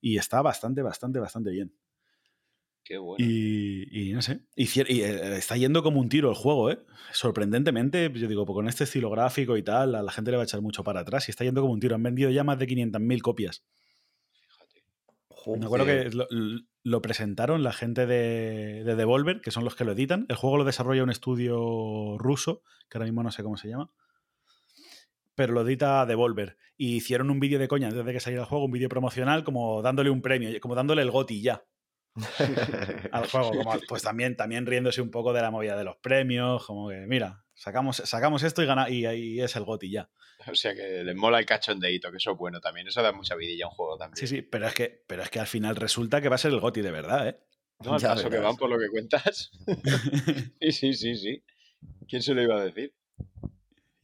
y 0.03 0.19
está 0.19 0.43
bastante, 0.43 0.83
bastante, 0.83 1.21
bastante 1.21 1.51
bien. 1.51 1.73
Qué 2.85 2.99
bueno. 2.99 3.25
Y, 3.25 4.11
no 4.13 4.21
sé. 4.21 4.41
Y, 4.57 4.67
eh, 4.81 5.37
está 5.37 5.57
yendo 5.57 5.85
como 5.85 6.01
un 6.01 6.09
tiro 6.09 6.29
el 6.29 6.35
juego, 6.35 6.73
¿eh? 6.73 6.81
Sorprendentemente, 7.13 8.11
yo 8.13 8.27
digo, 8.27 8.45
pues 8.45 8.57
con 8.57 8.69
este 8.69 8.85
estilo 8.85 9.09
gráfico 9.09 9.57
y 9.57 9.63
tal, 9.63 9.95
a 9.95 10.03
la 10.03 10.11
gente 10.11 10.33
le 10.33 10.37
va 10.37 10.43
a 10.43 10.45
echar 10.45 10.61
mucho 10.61 10.83
para 10.83 11.01
atrás 11.01 11.29
y 11.29 11.31
está 11.31 11.45
yendo 11.45 11.61
como 11.61 11.73
un 11.73 11.81
tiro. 11.81 11.95
Han 11.95 12.03
vendido 12.03 12.31
ya 12.31 12.43
más 12.43 12.59
de 12.59 12.67
500.000 12.67 13.23
copias. 13.23 13.65
Fíjate. 14.33 15.61
Me 15.61 15.65
acuerdo 15.65 15.87
que 15.87 16.11
lo, 16.83 17.03
presentaron 17.03 17.63
la 17.63 17.73
gente 17.73 18.07
de, 18.07 18.83
de, 18.85 18.97
Devolver, 18.97 19.41
que 19.41 19.53
son 19.53 19.63
los 19.63 19.77
que 19.77 19.85
lo 19.85 19.93
editan. 19.93 20.27
El 20.29 20.37
juego 20.37 20.57
lo 20.59 20.65
desarrolla 20.65 21.05
un 21.05 21.11
estudio 21.11 22.19
ruso, 22.19 22.63
que 22.91 22.99
ahora 22.99 23.07
mismo 23.07 23.23
no 23.23 23.31
sé 23.31 23.45
cómo 23.45 23.57
se 23.57 23.69
llama 23.69 23.93
pero 25.35 25.53
lo 25.53 25.63
edita 25.63 26.07
Devolver. 26.07 26.57
Y 26.77 26.97
hicieron 26.97 27.31
un 27.31 27.41
vídeo 27.41 27.59
de 27.59 27.69
coña 27.69 27.89
antes 27.89 28.05
de 28.05 28.13
que 28.13 28.21
saliera 28.21 28.43
el 28.43 28.49
juego, 28.49 28.65
un 28.65 28.73
vídeo 28.73 28.89
promocional, 28.89 29.45
como 29.45 29.83
dándole 29.83 30.11
un 30.11 30.23
premio, 30.23 30.59
como 30.61 30.75
dándole 30.75 31.03
el 31.03 31.11
GOTI 31.11 31.43
ya. 31.43 31.65
al 33.13 33.29
juego. 33.29 33.51
Como, 33.51 33.81
pues 33.89 34.03
también, 34.03 34.37
también 34.37 34.67
riéndose 34.67 35.01
un 35.01 35.11
poco 35.11 35.33
de 35.33 35.43
la 35.43 35.51
movida 35.51 35.77
de 35.77 35.85
los 35.85 35.97
premios, 35.97 36.67
como 36.67 36.89
que, 36.89 37.07
mira, 37.07 37.45
sacamos, 37.55 37.97
sacamos 38.05 38.43
esto 38.43 38.63
y, 38.63 38.67
gana, 38.67 38.91
y 38.91 39.07
ahí 39.07 39.41
es 39.41 39.57
el 39.57 39.65
goti 39.65 39.91
ya. 39.91 40.11
O 40.51 40.55
sea 40.57 40.75
que 40.75 41.05
les 41.05 41.15
mola 41.15 41.39
el 41.39 41.47
cachondeito, 41.47 42.11
que 42.11 42.17
eso 42.17 42.33
es 42.33 42.37
bueno 42.37 42.61
también. 42.61 42.89
Eso 42.89 43.01
da 43.01 43.13
mucha 43.13 43.37
vidilla 43.37 43.67
a 43.67 43.69
un 43.69 43.75
juego 43.75 43.97
también. 43.97 44.17
Sí, 44.17 44.27
sí, 44.27 44.43
pero 44.43 44.67
es 44.67 44.75
que, 44.75 45.05
pero 45.07 45.23
es 45.23 45.31
que 45.31 45.39
al 45.39 45.47
final 45.47 45.77
resulta 45.77 46.21
que 46.21 46.29
va 46.29 46.35
a 46.35 46.39
ser 46.39 46.53
el 46.53 46.59
goti 46.59 46.83
de 46.83 46.91
verdad, 46.91 47.29
¿eh? 47.29 47.39
No, 47.85 47.95
al 47.95 48.01
paso 48.01 48.31
que 48.31 48.39
van 48.39 48.57
por 48.57 48.69
lo 48.69 48.79
que 48.79 48.89
cuentas. 48.89 49.51
sí, 50.61 50.73
sí, 50.73 50.95
sí, 50.95 51.17
sí. 51.17 51.45
¿Quién 52.09 52.23
se 52.23 52.35
lo 52.35 52.43
iba 52.43 52.61
a 52.61 52.65
decir? 52.65 52.95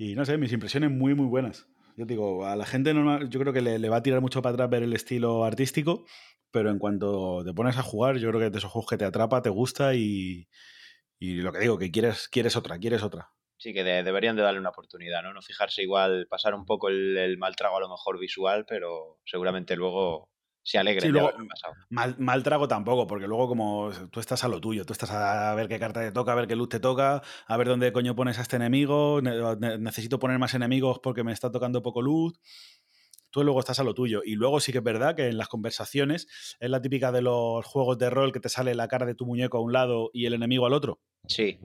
Y 0.01 0.15
no 0.15 0.25
sé, 0.25 0.39
mis 0.39 0.53
impresiones 0.53 0.93
muy, 0.93 1.17
muy 1.17 1.27
buenas. 1.27 1.67
Yo 1.97 2.07
digo, 2.07 2.47
a 2.47 2.55
la 2.55 2.65
gente 2.65 2.95
normal, 2.95 3.29
yo 3.29 3.41
creo 3.41 3.53
que 3.53 3.61
le, 3.61 3.89
va 3.89 3.97
a 3.97 4.03
tirar 4.03 4.21
mucho 4.21 4.41
para 4.41 4.55
atrás 4.55 4.71
ver 4.71 4.85
el 4.85 4.93
estilo 4.93 5.45
artístico, 5.45 6.07
pero 6.53 6.71
en 6.71 6.79
cuanto 6.79 7.43
te 7.45 7.53
pones 7.53 7.77
a 7.77 7.83
jugar, 7.83 8.17
yo 8.19 8.29
creo 8.29 8.41
que 8.41 8.51
de 8.51 8.59
esos 8.59 8.71
juegos 8.71 8.89
que 8.89 8.97
te 8.97 9.05
atrapa, 9.05 9.43
te 9.43 9.51
gusta 9.51 9.97
y, 9.97 10.49
y 11.19 11.35
lo 11.43 11.53
que 11.53 11.59
digo, 11.59 11.79
que 11.79 11.91
quieres, 11.91 12.29
quieres 12.29 12.55
otra, 12.55 12.79
quieres 12.79 13.03
otra. 13.03 13.31
Sí, 13.57 13.75
que 13.75 13.83
deberían 13.83 14.37
de 14.37 14.43
darle 14.43 14.61
una 14.61 14.69
oportunidad, 14.69 15.25
¿no? 15.25 15.33
No 15.33 15.43
fijarse 15.43 15.83
igual, 15.83 16.29
pasar 16.31 16.55
un 16.55 16.65
poco 16.65 16.89
el, 16.89 17.19
el 17.19 17.37
mal 17.37 17.57
trago 17.57 17.79
a 17.79 17.81
lo 17.81 17.89
mejor 17.89 18.21
visual, 18.21 18.67
pero 18.69 19.19
seguramente 19.25 19.75
luego 19.75 20.31
se 20.63 20.79
alegre 20.79 21.11
Mal, 21.89 22.17
mal, 22.19 22.43
trago 22.43 22.69
tampoco, 22.69 23.07
porque 23.07 23.27
luego 23.27 23.49
como 23.49 23.91
tú 24.11 24.21
estás 24.21 24.45
a 24.45 24.49
lo 24.49 24.61
tuyo, 24.61 24.85
tú 24.85 24.93
estás 24.93 25.11
a 25.11 25.55
ver 25.55 25.69
qué 25.69 25.79
carta 25.79 26.01
te 26.01 26.13
toca, 26.13 26.33
a 26.33 26.35
ver 26.35 26.47
qué 26.47 26.57
luz 26.57 26.69
te 26.69 26.81
toca, 26.81 27.23
a 27.47 27.57
ver 27.57 27.69
dónde 27.69 27.93
coño 27.93 28.15
pones 28.15 28.39
a 28.39 28.43
este 28.43 28.57
enemigo, 28.57 29.21
necesito 29.23 30.19
poner 30.19 30.39
más 30.39 30.55
enemigos 30.55 30.99
porque 31.03 31.25
me 31.25 31.33
está 31.33 31.51
tocando 31.51 31.83
poco 31.83 32.03
luz. 32.03 32.39
Tú 33.31 33.45
luego 33.45 33.61
estás 33.61 33.79
a 33.79 33.85
lo 33.85 33.95
tuyo. 33.95 34.23
Y 34.25 34.37
luego 34.37 34.59
sí 34.59 34.73
que 34.73 34.79
es 34.79 34.85
verdad 34.85 35.15
que 35.15 35.27
en 35.29 35.37
las 35.37 35.49
conversaciones 35.49 36.57
es 36.59 36.71
la 36.71 36.81
típica 36.81 37.13
de 37.13 37.23
los 37.23 37.65
juegos 37.65 37.99
de 37.99 38.09
rol 38.09 38.33
que 38.33 38.41
te 38.41 38.49
sale 38.49 38.75
la 38.75 38.89
cara 38.89 39.05
de 39.05 39.15
tu 39.15 39.27
muñeco 39.27 39.59
a 39.59 39.61
un 39.61 39.73
lado 39.73 40.11
y 40.15 40.27
el 40.27 40.33
enemigo 40.33 40.67
al 40.67 40.73
otro. 40.73 41.01
Sí, 41.27 41.59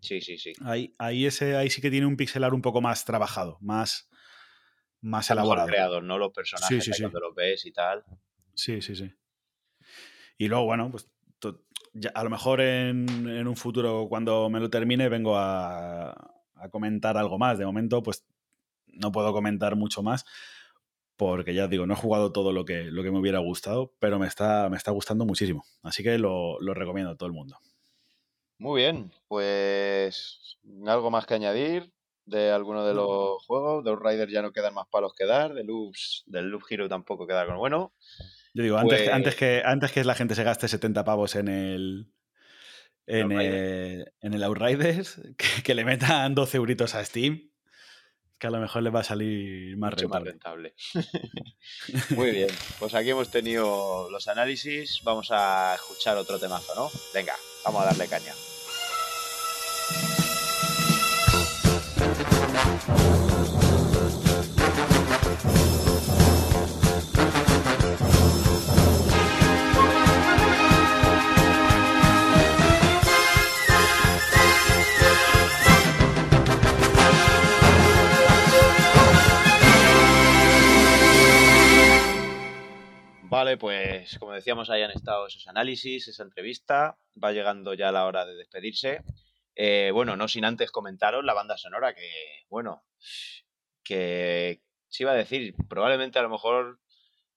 sí, 0.00 0.20
sí, 0.20 0.36
sí. 0.36 0.52
Ahí, 0.62 0.94
ahí, 0.98 1.24
ese, 1.24 1.56
ahí 1.56 1.70
sí 1.70 1.80
que 1.80 1.90
tiene 1.90 2.06
un 2.06 2.16
pixelar 2.16 2.52
un 2.52 2.60
poco 2.60 2.82
más 2.82 3.04
trabajado, 3.06 3.56
más, 3.60 4.10
más 5.00 5.30
elaborado. 5.30 5.68
creado, 5.68 6.00
¿no? 6.02 6.18
Los 6.18 6.32
personajes 6.32 6.84
sí, 6.84 6.90
cuando 7.00 7.20
los 7.20 7.34
ves 7.34 7.64
y 7.64 7.72
tal. 7.72 8.04
Sí, 8.56 8.82
sí, 8.82 8.96
sí. 8.96 9.12
Y 10.38 10.48
luego, 10.48 10.64
bueno, 10.64 10.90
pues 10.90 11.08
a 12.14 12.24
lo 12.24 12.30
mejor 12.30 12.60
en, 12.60 13.46
un 13.46 13.56
futuro, 13.56 14.06
cuando 14.08 14.50
me 14.50 14.60
lo 14.60 14.68
termine, 14.68 15.08
vengo 15.08 15.36
a, 15.36 16.32
comentar 16.70 17.16
algo 17.16 17.38
más. 17.38 17.58
De 17.58 17.66
momento, 17.66 18.02
pues 18.02 18.24
no 18.86 19.12
puedo 19.12 19.32
comentar 19.32 19.76
mucho 19.76 20.02
más, 20.02 20.24
porque 21.16 21.54
ya 21.54 21.68
digo, 21.68 21.86
no 21.86 21.94
he 21.94 21.96
jugado 21.96 22.32
todo 22.32 22.52
lo 22.52 22.64
que, 22.64 22.84
lo 22.84 23.02
que 23.02 23.10
me 23.10 23.20
hubiera 23.20 23.38
gustado, 23.38 23.94
pero 23.98 24.18
me 24.18 24.26
está, 24.26 24.68
me 24.68 24.76
está 24.76 24.90
gustando 24.90 25.24
muchísimo. 25.24 25.64
Así 25.82 26.02
que 26.02 26.18
lo, 26.18 26.60
lo 26.60 26.74
recomiendo 26.74 27.12
a 27.12 27.16
todo 27.16 27.28
el 27.28 27.34
mundo. 27.34 27.58
Muy 28.58 28.82
bien, 28.82 29.12
pues 29.28 30.58
algo 30.86 31.10
más 31.10 31.26
que 31.26 31.34
añadir 31.34 31.92
de 32.24 32.50
alguno 32.50 32.84
de 32.84 32.94
los 32.94 33.44
juegos. 33.46 33.84
De 33.84 33.94
Riders 33.94 34.32
ya 34.32 34.42
no 34.42 34.52
quedan 34.52 34.74
más 34.74 34.86
palos 34.88 35.14
que 35.14 35.26
dar, 35.26 35.54
de 35.54 35.64
Loops, 35.64 36.24
del 36.26 36.48
Loop 36.48 36.64
Hero 36.68 36.88
tampoco 36.88 37.26
queda 37.26 37.46
con 37.46 37.56
bueno. 37.56 37.92
Yo 38.56 38.62
digo, 38.62 38.78
antes, 38.78 39.06
antes, 39.10 39.34
pues 39.34 39.36
que, 39.36 39.62
antes 39.62 39.92
que 39.92 40.02
la 40.02 40.14
gente 40.14 40.34
se 40.34 40.42
gaste 40.42 40.66
70 40.66 41.04
pavos 41.04 41.36
en 41.36 41.48
el. 41.48 42.10
En 43.06 43.30
el, 43.30 44.10
en 44.20 44.34
el 44.34 44.42
Outriders, 44.42 45.20
que, 45.62 45.74
le 45.74 45.84
metan 45.84 46.34
12 46.34 46.56
euritos 46.56 46.94
a 46.94 47.04
Steam, 47.04 47.50
que 48.38 48.46
a 48.46 48.50
lo 48.50 48.58
mejor 48.58 48.82
le 48.82 48.88
va 48.88 49.00
a 49.00 49.04
salir 49.04 49.76
más 49.76 49.92
rentable. 49.94 50.74
Muy 52.16 52.30
bien, 52.30 52.48
pues 52.78 52.94
aquí 52.94 53.10
hemos 53.10 53.30
tenido 53.30 54.08
los 54.10 54.26
análisis. 54.26 55.02
Vamos 55.04 55.28
a 55.30 55.74
escuchar 55.74 56.16
otro 56.16 56.38
temazo, 56.38 56.74
¿no? 56.74 56.90
Venga, 57.12 57.34
vamos 57.62 57.82
a 57.82 57.86
darle 57.86 58.08
caña. 58.08 58.32
Vale, 83.36 83.58
pues 83.58 84.18
como 84.18 84.32
decíamos, 84.32 84.70
ahí 84.70 84.80
han 84.80 84.92
estado 84.92 85.26
esos 85.26 85.46
análisis, 85.46 86.08
esa 86.08 86.22
entrevista. 86.22 86.98
Va 87.22 87.32
llegando 87.32 87.74
ya 87.74 87.92
la 87.92 88.06
hora 88.06 88.24
de 88.24 88.34
despedirse. 88.34 89.02
Eh, 89.54 89.90
bueno, 89.92 90.16
no 90.16 90.26
sin 90.26 90.46
antes 90.46 90.70
comentaros 90.70 91.22
la 91.22 91.34
banda 91.34 91.58
sonora, 91.58 91.94
que, 91.94 92.08
bueno, 92.48 92.86
que 93.84 94.62
se 94.88 95.02
iba 95.02 95.12
a 95.12 95.16
decir, 95.16 95.54
probablemente 95.68 96.18
a 96.18 96.22
lo 96.22 96.30
mejor 96.30 96.80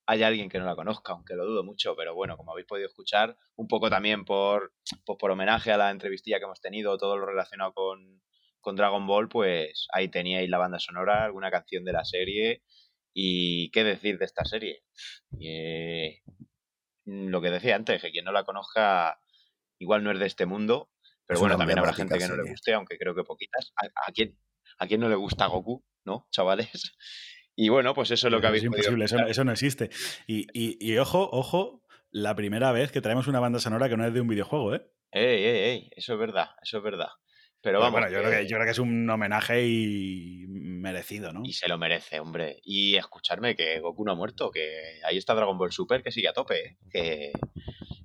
haya 0.06 0.28
alguien 0.28 0.48
que 0.48 0.58
no 0.58 0.64
la 0.64 0.74
conozca, 0.74 1.12
aunque 1.12 1.34
lo 1.34 1.44
dudo 1.44 1.64
mucho, 1.64 1.94
pero 1.96 2.14
bueno, 2.14 2.38
como 2.38 2.52
habéis 2.52 2.66
podido 2.66 2.88
escuchar, 2.88 3.36
un 3.56 3.68
poco 3.68 3.90
también 3.90 4.24
por, 4.24 4.72
pues 5.04 5.18
por 5.18 5.30
homenaje 5.30 5.70
a 5.70 5.76
la 5.76 5.90
entrevistilla 5.90 6.38
que 6.38 6.46
hemos 6.46 6.62
tenido, 6.62 6.96
todo 6.96 7.18
lo 7.18 7.26
relacionado 7.26 7.74
con, 7.74 8.22
con 8.62 8.74
Dragon 8.74 9.06
Ball, 9.06 9.28
pues 9.28 9.86
ahí 9.92 10.08
teníais 10.08 10.48
la 10.48 10.56
banda 10.56 10.78
sonora, 10.78 11.24
alguna 11.24 11.50
canción 11.50 11.84
de 11.84 11.92
la 11.92 12.06
serie 12.06 12.62
y 13.12 13.70
qué 13.70 13.84
decir 13.84 14.18
de 14.18 14.24
esta 14.24 14.44
serie. 14.44 14.84
Eh, 15.40 16.22
lo 17.04 17.40
que 17.40 17.50
decía 17.50 17.76
antes, 17.76 18.00
que 18.00 18.10
quien 18.10 18.24
no 18.24 18.32
la 18.32 18.44
conozca 18.44 19.18
igual 19.78 20.04
no 20.04 20.10
es 20.12 20.18
de 20.18 20.26
este 20.26 20.46
mundo, 20.46 20.90
pero 21.26 21.40
bueno, 21.40 21.56
también 21.56 21.78
habrá 21.78 21.92
gente 21.92 22.18
que 22.18 22.28
no 22.28 22.36
le 22.36 22.50
guste, 22.50 22.74
aunque 22.74 22.98
creo 22.98 23.14
que 23.14 23.22
poquitas. 23.22 23.72
¿A, 23.76 24.12
quién, 24.12 24.36
¿A 24.78 24.86
quién 24.86 25.00
no 25.00 25.08
le 25.08 25.14
gusta 25.14 25.46
Goku? 25.46 25.84
¿No, 26.04 26.26
chavales? 26.30 26.70
Y 27.56 27.68
bueno, 27.68 27.92
pues 27.92 28.10
eso 28.10 28.28
es 28.28 28.32
lo 28.32 28.40
que 28.40 28.46
habéis 28.46 28.62
Es 28.62 28.68
imposible, 28.68 29.04
eso, 29.04 29.44
no 29.44 29.52
existe. 29.52 29.90
Y, 30.26 30.46
y, 30.54 30.96
ojo, 30.96 31.28
ojo, 31.30 31.82
la 32.10 32.34
primera 32.34 32.72
vez 32.72 32.90
que 32.90 33.02
traemos 33.02 33.26
una 33.26 33.40
banda 33.40 33.58
sonora 33.58 33.90
que 33.90 33.98
no 33.98 34.06
es 34.06 34.14
de 34.14 34.20
un 34.22 34.28
videojuego, 34.28 34.74
¿eh? 34.76 34.90
Ey, 35.10 35.44
ey, 35.44 35.58
ey, 35.58 35.90
eso 35.94 36.14
es 36.14 36.18
verdad, 36.18 36.50
eso 36.62 36.78
es 36.78 36.82
verdad. 36.84 37.08
Pero 37.62 37.80
vamos. 37.80 38.00
Bueno, 38.00 38.08
yo, 38.10 38.20
creo 38.20 38.30
que, 38.30 38.46
yo 38.46 38.56
creo 38.56 38.64
que 38.64 38.72
es 38.72 38.78
un 38.78 39.08
homenaje 39.08 39.66
y 39.66 40.46
merecido, 40.48 41.32
¿no? 41.32 41.42
Y 41.44 41.52
se 41.52 41.68
lo 41.68 41.76
merece, 41.76 42.20
hombre. 42.20 42.60
Y 42.62 42.96
escucharme 42.96 43.54
que 43.54 43.80
Goku 43.80 44.04
no 44.04 44.12
ha 44.12 44.14
muerto, 44.14 44.50
que 44.50 45.00
ahí 45.04 45.18
está 45.18 45.34
Dragon 45.34 45.58
Ball 45.58 45.72
Super, 45.72 46.02
que 46.02 46.10
sigue 46.10 46.28
a 46.28 46.32
tope, 46.32 46.78
que, 46.90 47.32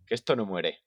que 0.06 0.14
esto 0.14 0.36
no 0.36 0.46
muere. 0.46 0.82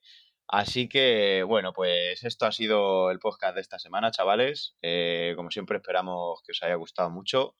Así 0.46 0.88
que, 0.88 1.42
bueno, 1.42 1.74
pues 1.74 2.24
esto 2.24 2.46
ha 2.46 2.52
sido 2.52 3.10
el 3.10 3.18
podcast 3.18 3.54
de 3.54 3.60
esta 3.60 3.78
semana, 3.78 4.10
chavales. 4.10 4.76
Eh, 4.80 5.34
como 5.36 5.50
siempre, 5.50 5.76
esperamos 5.76 6.42
que 6.42 6.52
os 6.52 6.62
haya 6.62 6.74
gustado 6.74 7.10
mucho. 7.10 7.54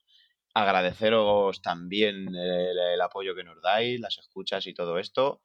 Agradeceros 0.55 1.61
también 1.61 2.35
el 2.35 3.01
apoyo 3.01 3.35
que 3.35 3.43
nos 3.43 3.61
dais, 3.61 3.99
las 3.99 4.17
escuchas 4.17 4.65
y 4.65 4.73
todo 4.73 4.97
esto. 4.97 5.41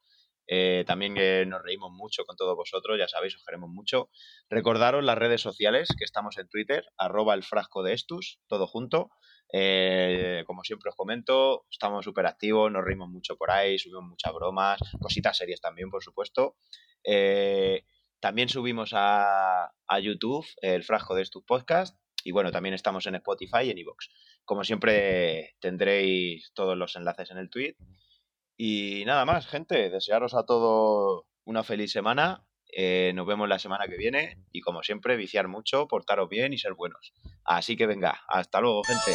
Eh, 0.46 0.84
también 0.86 1.14
nos 1.48 1.62
reímos 1.62 1.90
mucho 1.92 2.24
con 2.24 2.36
todos 2.36 2.56
vosotros, 2.56 2.98
ya 2.98 3.08
sabéis, 3.08 3.36
os 3.36 3.44
queremos 3.44 3.70
mucho. 3.70 4.10
Recordaros 4.48 5.04
las 5.04 5.18
redes 5.18 5.40
sociales, 5.40 5.88
que 5.98 6.04
estamos 6.04 6.36
en 6.38 6.48
Twitter, 6.48 6.84
arroba 6.96 7.34
el 7.34 7.42
frasco 7.42 7.82
de 7.82 7.94
estus, 7.94 8.40
todo 8.46 8.66
junto. 8.66 9.10
Eh, 9.52 10.42
como 10.46 10.64
siempre 10.64 10.90
os 10.90 10.96
comento, 10.96 11.66
estamos 11.70 12.04
súper 12.04 12.26
activos, 12.26 12.72
nos 12.72 12.84
reímos 12.84 13.08
mucho 13.08 13.36
por 13.36 13.50
ahí, 13.50 13.78
subimos 13.78 14.04
muchas 14.04 14.32
bromas, 14.32 14.80
cositas 15.00 15.36
serias 15.36 15.60
también, 15.60 15.90
por 15.90 16.02
supuesto. 16.02 16.56
Eh, 17.04 17.84
también 18.20 18.48
subimos 18.48 18.92
a, 18.94 19.66
a, 19.86 20.00
YouTube 20.00 20.46
el 20.62 20.82
frasco 20.82 21.14
de 21.14 21.22
estus 21.22 21.44
podcast 21.44 21.96
y 22.24 22.32
bueno, 22.32 22.50
también 22.50 22.74
estamos 22.74 23.06
en 23.06 23.16
Spotify 23.16 23.64
y 23.64 23.70
en 23.70 23.78
iVoox. 23.78 24.08
Como 24.44 24.64
siempre 24.64 25.54
tendréis 25.60 26.50
todos 26.54 26.76
los 26.76 26.96
enlaces 26.96 27.30
en 27.30 27.38
el 27.38 27.50
tweet 27.50 27.76
y 28.56 29.05
nada 29.06 29.24
más, 29.24 29.47
gente, 29.47 29.90
desearos 29.90 30.35
a 30.35 30.44
todos 30.44 31.24
una 31.44 31.62
feliz 31.62 31.93
semana. 31.93 32.44
Eh, 32.76 33.12
nos 33.14 33.26
vemos 33.26 33.48
la 33.48 33.60
semana 33.60 33.86
que 33.86 33.97
viene 33.97 34.39
y 34.51 34.60
como 34.60 34.82
siempre, 34.82 35.16
viciar 35.16 35.47
mucho, 35.48 35.86
portaros 35.86 36.28
bien 36.28 36.52
y 36.52 36.59
ser 36.59 36.74
buenos. 36.74 37.12
Así 37.44 37.76
que 37.76 37.86
venga, 37.86 38.22
hasta 38.28 38.60
luego, 38.60 38.82
gente. 38.82 39.12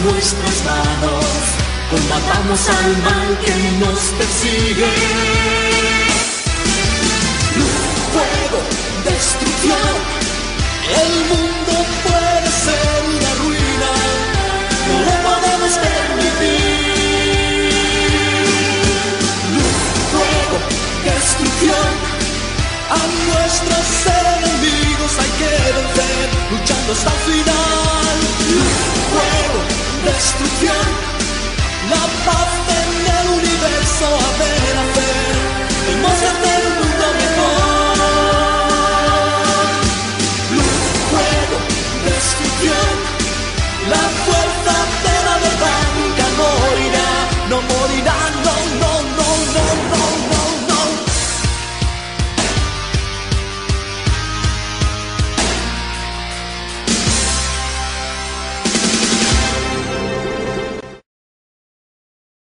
nuestras 0.00 0.64
manos, 0.64 1.24
combatamos 1.90 2.68
al 2.68 2.96
mal 3.02 3.38
que 3.44 3.54
nos 3.84 4.00
persigue. 4.18 4.92
Luz, 7.56 7.80
fuego, 8.12 8.60
destrucción, 9.04 9.94
el 11.02 11.12
mundo 11.30 11.72
puede 12.04 12.48
ser 12.64 12.98
una 13.14 13.32
ruina, 13.42 13.90
no 14.88 14.96
lo 15.08 15.14
podemos 15.28 15.72
permitir. 15.86 16.62
Luz, 19.54 19.80
fuego, 20.12 20.58
destrucción, 21.04 21.92
a 22.90 23.00
nuestros 23.28 23.86
enemigos 24.40 25.12
hay 25.20 25.32
que 25.40 25.52
vencer, 25.78 26.26
luchando 26.50 26.92
hasta 26.92 27.10
el 27.10 27.20
final. 27.30 29.01
estudiar 30.10 30.84
la 31.90 32.02
paz 32.26 32.52
en 32.68 32.90
el 33.16 33.28
universo 33.38 34.06
a 34.06 34.38
ver 34.38 34.91